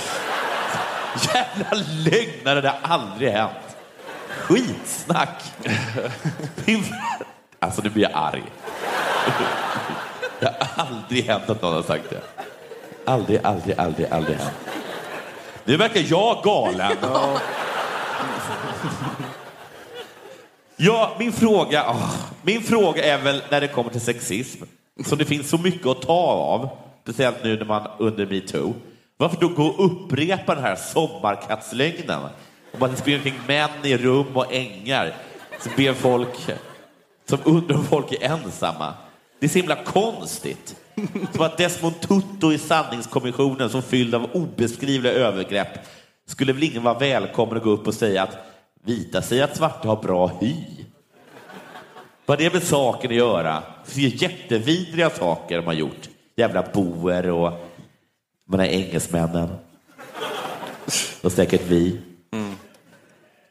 Jävla 1.33 1.83
lögnare, 2.05 2.61
det 2.61 2.69
har 2.69 2.79
aldrig 2.81 3.31
hänt. 3.31 3.77
Skitsnack. 4.29 5.43
Alltså, 7.59 7.81
nu 7.81 7.89
blir 7.89 8.03
jag 8.03 8.11
arg. 8.13 8.43
Det 10.41 10.55
har 10.59 10.85
aldrig 10.85 11.23
hänt 11.25 11.49
att 11.49 11.61
någon 11.61 11.73
har 11.73 11.83
sagt 11.83 12.09
det. 12.09 12.21
Aldrig, 13.05 13.39
aldrig, 13.43 13.79
aldrig, 13.79 14.07
aldrig 14.11 14.37
hänt. 14.37 14.55
Nu 15.65 15.77
verkar 15.77 16.03
jag 16.07 16.43
galen. 16.43 16.97
Ja, 20.75 21.15
min 21.19 21.31
fråga, 21.31 21.85
åh, 21.89 22.15
min 22.41 22.61
fråga 22.61 23.03
är 23.03 23.17
väl 23.17 23.43
när 23.49 23.61
det 23.61 23.67
kommer 23.67 23.89
till 23.89 24.01
sexism, 24.01 24.63
som 25.05 25.17
det 25.17 25.25
finns 25.25 25.49
så 25.49 25.57
mycket 25.57 25.87
att 25.87 26.01
ta 26.01 26.13
av, 26.13 26.69
speciellt 27.03 27.43
nu 27.43 27.57
när 27.57 27.65
man 27.65 27.87
under 27.99 28.25
metoo. 28.25 28.73
Varför 29.17 29.37
då 29.41 29.47
gå 29.47 29.63
och 29.63 29.85
upprepa 29.85 30.55
den 30.55 30.63
här 30.63 30.75
sommarkattslögnen? 30.75 32.21
Om 32.73 32.83
att 32.83 32.91
det 32.91 32.97
springer 32.97 33.19
omkring 33.19 33.39
män 33.47 33.69
i 33.83 33.97
rum 33.97 34.37
och 34.37 34.53
ängar 34.53 35.15
som 35.59 35.71
ber 35.77 35.93
folk, 35.93 36.49
som 37.29 37.39
undrar 37.43 37.75
om 37.75 37.83
folk 37.85 38.11
är 38.11 38.23
ensamma. 38.23 38.93
Det 39.41 39.47
är 39.47 39.49
så 39.49 39.57
himla 39.57 39.83
konstigt. 39.83 40.75
Som 41.33 41.45
att 41.45 41.57
Desmond 41.57 42.01
Tutu 42.01 42.53
i 42.53 42.57
sanningskommissionen 42.57 43.69
som 43.69 43.81
fylld 43.81 44.15
av 44.15 44.29
obeskrivliga 44.33 45.13
övergrepp 45.13 45.67
skulle 46.25 46.53
väl 46.53 46.63
ingen 46.63 46.83
vara 46.83 46.99
välkommen 46.99 47.57
att 47.57 47.63
gå 47.63 47.69
upp 47.69 47.87
och 47.87 47.93
säga 47.93 48.23
att 48.23 48.37
Vita 48.83 49.21
säger 49.21 49.43
att 49.43 49.57
svarta 49.57 49.87
har 49.87 50.03
bra 50.03 50.27
hy. 50.41 50.55
Vad 52.25 52.39
har 52.39 52.43
det 52.43 52.53
med 52.53 52.63
saken 52.63 53.11
att 53.11 53.17
göra? 53.17 53.63
Det 53.93 54.05
är 54.05 54.23
jättevidriga 54.23 55.09
saker 55.09 55.57
de 55.57 55.65
har 55.65 55.73
gjort. 55.73 56.09
Jävla 56.35 56.65
boer 56.73 57.29
och 57.29 57.51
de 58.45 58.59
här 58.59 58.67
engelsmännen. 58.67 59.49
Och 61.21 61.31
säkert 61.31 61.67
vi. 61.67 62.01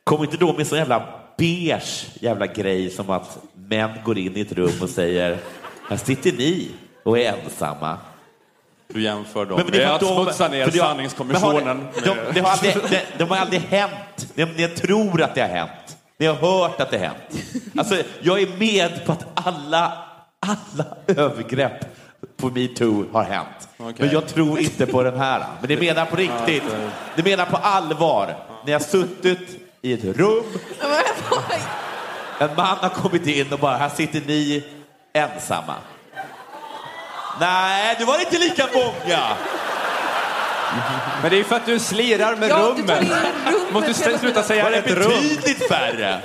Kom 0.04 0.24
inte 0.24 0.36
då 0.36 0.52
med 0.52 0.66
så 0.66 0.76
jävla 0.76 1.08
beige 1.38 2.06
jävla 2.20 2.46
grej 2.46 2.90
som 2.90 3.10
att 3.10 3.38
män 3.54 3.90
går 4.04 4.18
in 4.18 4.36
i 4.36 4.40
ett 4.40 4.52
rum 4.52 4.82
och 4.82 4.90
säger 4.90 5.38
här 5.90 5.96
sitter 5.96 6.32
ni 6.32 6.70
och 7.02 7.18
är 7.18 7.32
ensamma. 7.44 7.98
Du 8.88 9.02
jämför 9.02 9.46
dem. 9.46 9.56
Men- 9.56 9.70
det 9.72 9.76
är 9.76 9.80
det 9.80 9.84
är 9.84 9.88
för 9.88 9.94
att 9.94 10.00
de- 10.00 10.24
smutsa 10.24 10.48
ner 10.48 10.64
för 10.64 10.72
det 10.72 10.78
har- 10.78 10.88
sanningskommissionen. 10.88 11.66
har 11.66 11.74
det- 11.94 12.00
de, 12.04 12.32
det 12.34 12.40
har 12.40 12.50
aldrig, 12.50 12.76
det, 12.90 13.02
de 13.18 13.24
har 13.30 13.36
aldrig 13.36 13.60
hänt. 13.60 14.28
De, 14.34 14.44
ni 14.44 14.68
tror 14.68 15.22
att 15.22 15.34
det 15.34 15.40
har 15.40 15.48
hänt. 15.48 15.96
Ni 16.18 16.26
har 16.26 16.34
hört 16.34 16.80
att 16.80 16.90
det 16.90 16.98
har 16.98 17.04
hänt. 17.06 17.44
Alltså, 17.78 17.96
jag 18.22 18.40
är 18.42 18.48
med 18.58 19.06
på 19.06 19.12
att 19.12 19.24
alla, 19.46 19.92
alla 20.40 20.84
övergrepp 21.06 21.84
på 22.36 22.50
metoo 22.50 23.04
har 23.12 23.22
hänt. 23.22 23.68
Men 23.98 24.10
jag 24.10 24.26
tror 24.28 24.58
inte 24.60 24.86
på 24.86 25.02
den 25.02 25.18
här. 25.18 25.44
Men 25.60 25.68
ni 25.68 25.76
menar 25.76 26.06
på 26.06 26.16
riktigt. 26.16 26.62
Ni 27.16 27.22
menar 27.22 27.46
på 27.46 27.56
allvar. 27.56 28.34
Ni 28.66 28.72
har 28.72 28.80
suttit 28.80 29.60
i 29.82 29.92
ett 29.92 30.04
rum. 30.04 30.44
En 32.38 32.48
man 32.56 32.76
har 32.76 32.88
kommit 32.88 33.26
in 33.26 33.52
och 33.52 33.58
bara, 33.58 33.76
här 33.76 33.88
sitter 33.88 34.20
ni 34.26 34.64
ensamma. 35.12 35.74
Nej, 37.40 37.96
det 37.98 38.04
var 38.04 38.18
inte 38.20 38.38
lika 38.38 38.68
många. 38.74 39.20
Men 41.22 41.30
det 41.30 41.40
är 41.40 41.44
för 41.44 41.56
att 41.56 41.66
du 41.66 41.78
slirar 41.78 42.36
med 42.36 42.48
Ja, 42.50 42.74
du 42.76 42.82
tar 42.82 42.94
rummen. 42.96 43.04
in 43.04 43.12
rummet 43.52 43.72
Måste 43.72 44.10
du 44.10 44.18
sluta 44.18 44.42
säga 44.42 44.64
Var 44.64 44.70
det 44.70 44.76
ett 44.76 44.90
rum. 44.90 45.08
betydligt 45.08 45.68
färre? 45.68 46.20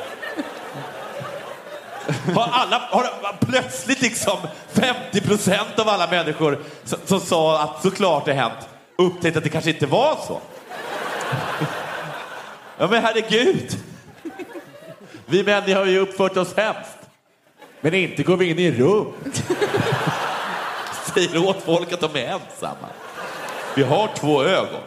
Har, 2.35 2.49
alla, 2.51 2.77
har 2.91 3.35
plötsligt 3.39 4.01
liksom 4.01 4.37
50 4.73 5.21
procent 5.21 5.79
av 5.79 5.89
alla 5.89 6.07
människor 6.07 6.59
som, 6.83 6.99
som 7.05 7.19
sa 7.19 7.61
att 7.61 7.81
såklart 7.81 8.25
det 8.25 8.33
hänt 8.33 8.53
upptäckt 8.97 9.37
att 9.37 9.43
det 9.43 9.49
kanske 9.49 9.69
inte 9.69 9.85
var 9.85 10.17
så? 10.27 10.41
Ja 12.77 12.87
men 12.87 13.03
herregud. 13.03 13.77
Vi 15.25 15.43
män 15.43 15.73
har 15.75 15.85
ju 15.85 15.99
uppfört 15.99 16.37
oss 16.37 16.57
hemskt. 16.57 16.94
Men 17.85 17.93
inte 17.93 18.23
går 18.23 18.37
vi 18.37 18.49
in 18.49 18.59
i 18.59 18.71
rum. 18.71 19.13
Säger 21.13 21.49
åt 21.49 21.63
folk 21.63 21.93
att 21.93 21.99
de 21.99 22.15
är 22.15 22.25
ensamma. 22.25 22.87
Vi 23.75 23.83
har 23.83 24.09
två 24.15 24.43
ögon. 24.43 24.81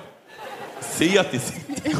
Se 0.80 1.18
att 1.18 1.32
ni 1.32 1.38
sitter. 1.38 1.90
Ja. 1.92 1.98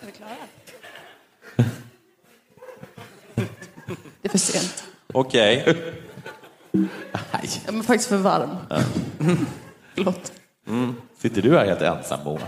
Är 0.00 0.06
vi 0.06 0.12
klara? 0.12 0.36
Det 4.22 4.28
är 4.28 4.28
för 4.28 4.38
sent. 4.38 4.84
Okej. 5.12 5.76
Jag 6.72 7.74
är 7.74 7.82
faktiskt 7.82 8.08
för 8.08 8.16
varm. 8.16 8.56
Förlåt. 9.94 10.32
Mm. 10.68 10.94
Sitter 11.18 11.42
du 11.42 11.58
här 11.58 11.66
helt 11.66 11.82
ensam, 11.82 12.20
Mona? 12.24 12.46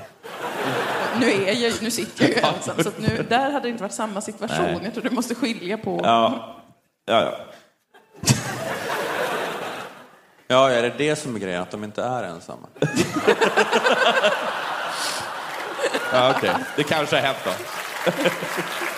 Nu, 1.21 1.31
är 1.31 1.55
jag, 1.55 1.73
nu 1.83 1.91
sitter 1.91 2.25
jag 2.25 2.31
ju 2.31 2.37
ensam, 2.37 2.83
så 2.83 2.89
att 2.89 2.99
nu, 2.99 3.27
där 3.29 3.51
hade 3.51 3.67
det 3.67 3.69
inte 3.69 3.83
varit 3.83 3.95
samma 3.95 4.21
situation. 4.21 4.65
Nej. 4.65 4.81
Jag 4.85 4.93
tror 4.95 5.05
du 5.05 5.11
måste 5.11 5.35
skilja 5.35 5.79
på... 5.79 6.01
Ja. 6.05 6.57
Ja, 7.05 7.23
ja. 7.23 7.39
Ja, 10.49 10.71
är 10.71 10.83
det 10.83 10.95
det 10.99 11.17
som 11.17 11.35
är 11.35 11.39
grejen? 11.39 11.63
Att 11.63 11.71
de 11.71 11.85
inte 11.85 12.03
är 12.03 12.25
ensamma? 12.25 12.69
Ja, 16.13 16.35
okej. 16.37 16.55
Det 16.77 16.83
kanske 16.83 17.17
har 17.17 17.23
hänt 17.23 17.39
då. 17.45 17.51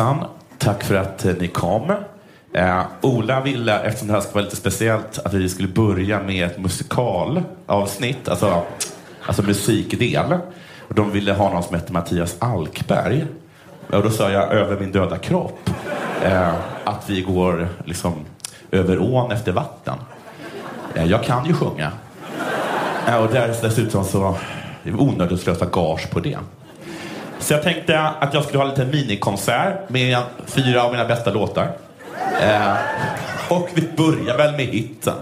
Eh, 0.00 0.26
tack 0.58 0.84
för 0.84 0.94
att 0.94 1.24
eh, 1.24 1.34
ni 1.40 1.48
kom. 1.48 1.92
Eh, 2.52 2.82
Ola 3.00 3.40
ville, 3.40 3.80
eftersom 3.80 4.08
det 4.08 4.14
här 4.14 4.20
ska 4.20 4.32
vara 4.32 4.44
lite 4.44 4.56
speciellt, 4.56 5.18
att 5.18 5.34
vi 5.34 5.48
skulle 5.48 5.68
börja 5.68 6.22
med 6.22 6.46
ett 6.46 6.58
musikalavsnitt, 6.58 8.28
alltså, 8.28 8.62
alltså 9.26 9.42
musikdel. 9.42 10.38
Och 10.88 10.94
de 10.94 11.10
ville 11.10 11.32
ha 11.32 11.50
någon 11.50 11.62
som 11.62 11.74
hette 11.74 11.92
Mattias 11.92 12.36
Alkberg. 12.38 13.26
Och 13.92 14.02
då 14.02 14.10
sa 14.10 14.30
jag 14.30 14.52
över 14.52 14.80
min 14.80 14.92
döda 14.92 15.18
kropp 15.18 15.70
eh, 16.22 16.54
att 16.84 17.10
vi 17.10 17.20
går 17.20 17.68
liksom 17.84 18.12
över 18.70 18.98
ån 18.98 19.32
efter 19.32 19.52
vatten. 19.52 19.94
Eh, 20.94 21.04
jag 21.04 21.24
kan 21.24 21.46
ju 21.46 21.54
sjunga. 21.54 21.92
Eh, 23.06 23.16
och 23.16 23.32
där, 23.32 23.56
dessutom 23.62 24.04
så 24.04 24.36
det 24.82 24.90
är 24.90 25.00
onödigt 25.00 25.32
att 25.32 25.40
slösa 25.40 25.66
gage 25.66 26.10
på 26.10 26.20
det. 26.20 26.38
Så 27.46 27.54
jag 27.54 27.62
tänkte 27.62 28.00
att 28.00 28.34
jag 28.34 28.44
skulle 28.44 28.58
ha 28.58 28.64
en 28.64 28.70
liten 28.70 28.90
minikonsert 28.90 29.88
med 29.88 30.18
fyra 30.46 30.82
av 30.82 30.92
mina 30.92 31.04
bästa 31.04 31.30
låtar. 31.30 31.70
Eh, 32.40 32.74
och 33.48 33.68
vi 33.74 33.82
börjar 33.96 34.36
väl 34.36 34.52
med 34.52 34.66
hitten. 34.66 35.14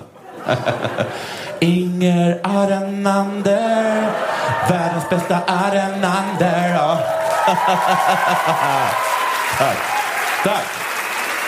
Inger 1.61 2.41
Arenander, 2.43 4.11
världens 4.69 5.11
bästa 5.11 5.39
Arenander. 5.47 6.75
Ja. 6.75 6.99
Tack. 9.59 9.77
Tack. 10.45 10.67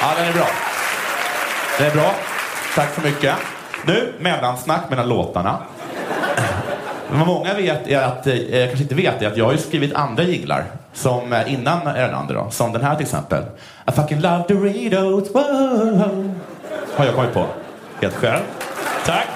Ja, 0.01 0.07
den 0.17 0.29
är 0.29 0.33
bra. 0.33 0.49
Den 1.79 1.87
är 1.87 1.95
bra. 1.95 2.15
Tack 2.75 2.95
så 2.95 3.01
mycket. 3.01 3.35
Nu, 3.85 4.13
mellansnack 4.19 4.91
mellan 4.91 5.09
låtarna. 5.09 5.59
Vad 7.19 7.27
många 7.27 7.55
vet 7.55 7.89
är 7.89 8.03
att, 8.03 8.27
eh, 8.27 8.35
kanske 8.67 8.83
inte 8.83 8.95
vet 8.95 9.23
är 9.23 9.27
att 9.27 9.37
jag 9.37 9.45
har 9.45 9.53
ju 9.53 9.59
skrivit 9.59 9.95
andra 9.95 10.23
jinglar 10.23 10.65
som 10.93 11.33
eh, 11.33 11.53
innan 11.53 11.87
Erlander 11.87 12.35
då, 12.35 12.51
som 12.51 12.73
den 12.73 12.83
här 12.83 12.95
till 12.95 13.05
exempel. 13.05 13.43
I 13.89 13.93
fucking 13.93 14.21
love 14.21 14.45
Doritos, 14.49 15.35
wow. 15.35 16.35
Har 16.97 17.05
jag 17.05 17.15
kommit 17.15 17.35
på. 17.35 17.47
Helt 18.01 18.15
själv. 18.15 18.43
Tack. 19.07 19.27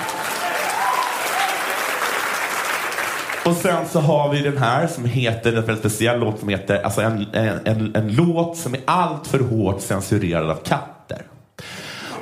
Och 3.46 3.56
sen 3.56 3.88
så 3.88 4.00
har 4.00 4.32
vi 4.32 4.40
den 4.40 4.58
här 4.58 4.86
som 4.86 5.04
heter, 5.04 5.48
en 5.48 5.54
väldigt 5.54 5.78
speciell 5.78 6.20
låt 6.20 6.38
som 6.40 6.48
heter, 6.48 6.82
alltså 6.82 7.00
en, 7.00 7.26
en, 7.32 7.60
en, 7.64 7.96
en 7.96 8.14
låt 8.14 8.56
som 8.56 8.74
är 8.74 8.80
allt 8.84 9.26
för 9.26 9.38
hårt 9.38 9.80
censurerad 9.80 10.50
av 10.50 10.54
katter. 10.54 11.22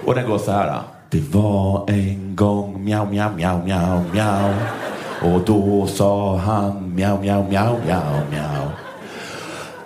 Och 0.05 0.15
den 0.15 0.27
går 0.27 0.39
så 0.39 0.53
här. 0.53 0.81
Det 1.11 1.21
var 1.21 1.91
en 1.91 2.37
gång 2.37 2.85
mjau, 2.85 3.07
mjau, 3.07 3.31
mjau, 3.37 3.65
mjau, 3.65 4.03
mjau. 4.13 4.55
Och 5.23 5.41
då 5.47 5.87
sa 5.87 6.37
han 6.37 6.95
mjau, 6.95 7.21
mjau, 7.21 7.49
mjau, 7.49 7.77
mjau, 7.87 8.21
mjau. 8.31 8.69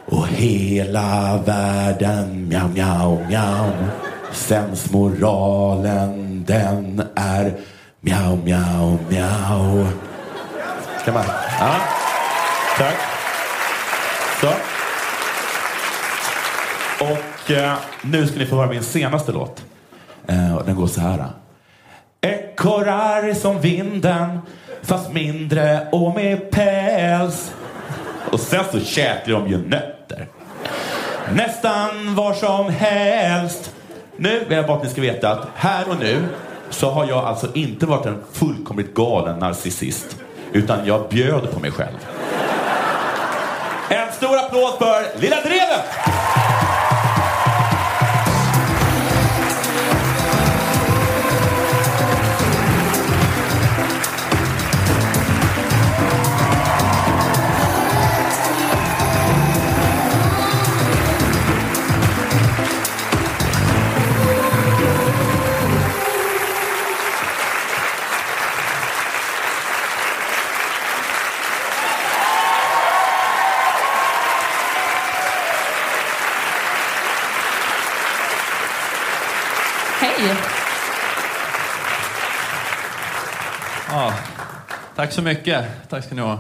Och 0.06 0.28
hela 0.28 1.38
världen 1.46 2.48
mjau, 2.48 2.68
mjau, 2.68 3.18
mjau. 3.28 3.70
Sensmoralen 4.32 6.44
den 6.46 7.02
är 7.14 7.54
mjau, 8.00 8.36
mjau, 8.44 8.98
mjau. 9.09 9.86
Ska 11.02 11.12
man? 11.12 11.24
Ja. 11.60 11.74
Tack. 12.78 12.94
Så. 14.40 14.48
Och 17.04 17.50
eh, 17.50 17.74
nu 18.02 18.26
ska 18.26 18.38
ni 18.38 18.46
få 18.46 18.56
höra 18.56 18.66
min 18.66 18.82
senaste 18.82 19.32
låt. 19.32 19.64
Eh, 20.26 20.64
den 20.66 20.76
går 20.76 20.86
så 20.86 21.00
här. 21.00 21.24
Ekorrar 22.20 23.34
som 23.34 23.60
vinden 23.60 24.38
fast 24.82 25.12
mindre 25.12 25.86
och 25.92 26.14
med 26.14 26.50
päls. 26.50 27.52
Och 28.32 28.40
sen 28.40 28.64
så 28.72 28.80
käkar 28.80 29.32
de 29.32 29.48
ju 29.48 29.68
nötter. 29.68 30.26
Nästan 31.34 32.14
var 32.14 32.34
som 32.34 32.70
helst. 32.70 33.74
Nu 34.16 34.44
vill 34.48 34.56
jag 34.56 34.66
bara 34.66 34.76
att 34.76 34.84
ni 34.84 34.90
ska 34.90 35.00
veta 35.00 35.30
att 35.30 35.48
här 35.54 35.88
och 35.88 35.98
nu 36.00 36.24
så 36.70 36.90
har 36.90 37.06
jag 37.06 37.24
alltså 37.24 37.48
inte 37.54 37.86
varit 37.86 38.06
en 38.06 38.22
fullkomligt 38.32 38.94
galen 38.94 39.38
narcissist. 39.38 40.16
Utan 40.52 40.86
jag 40.86 41.09
bjöd 41.09 41.50
på 41.52 41.60
mig 41.60 41.70
själv. 41.70 41.96
En 43.88 44.12
stor 44.12 44.36
applåd 44.38 44.72
för 44.78 45.20
Lilla 45.20 45.40
Drevet! 45.40 46.31
Tack 85.03 85.12
så 85.12 85.23
mycket. 85.23 85.65
Tack 85.89 86.05
ska 86.05 86.15
ni 86.15 86.20
ha. 86.20 86.39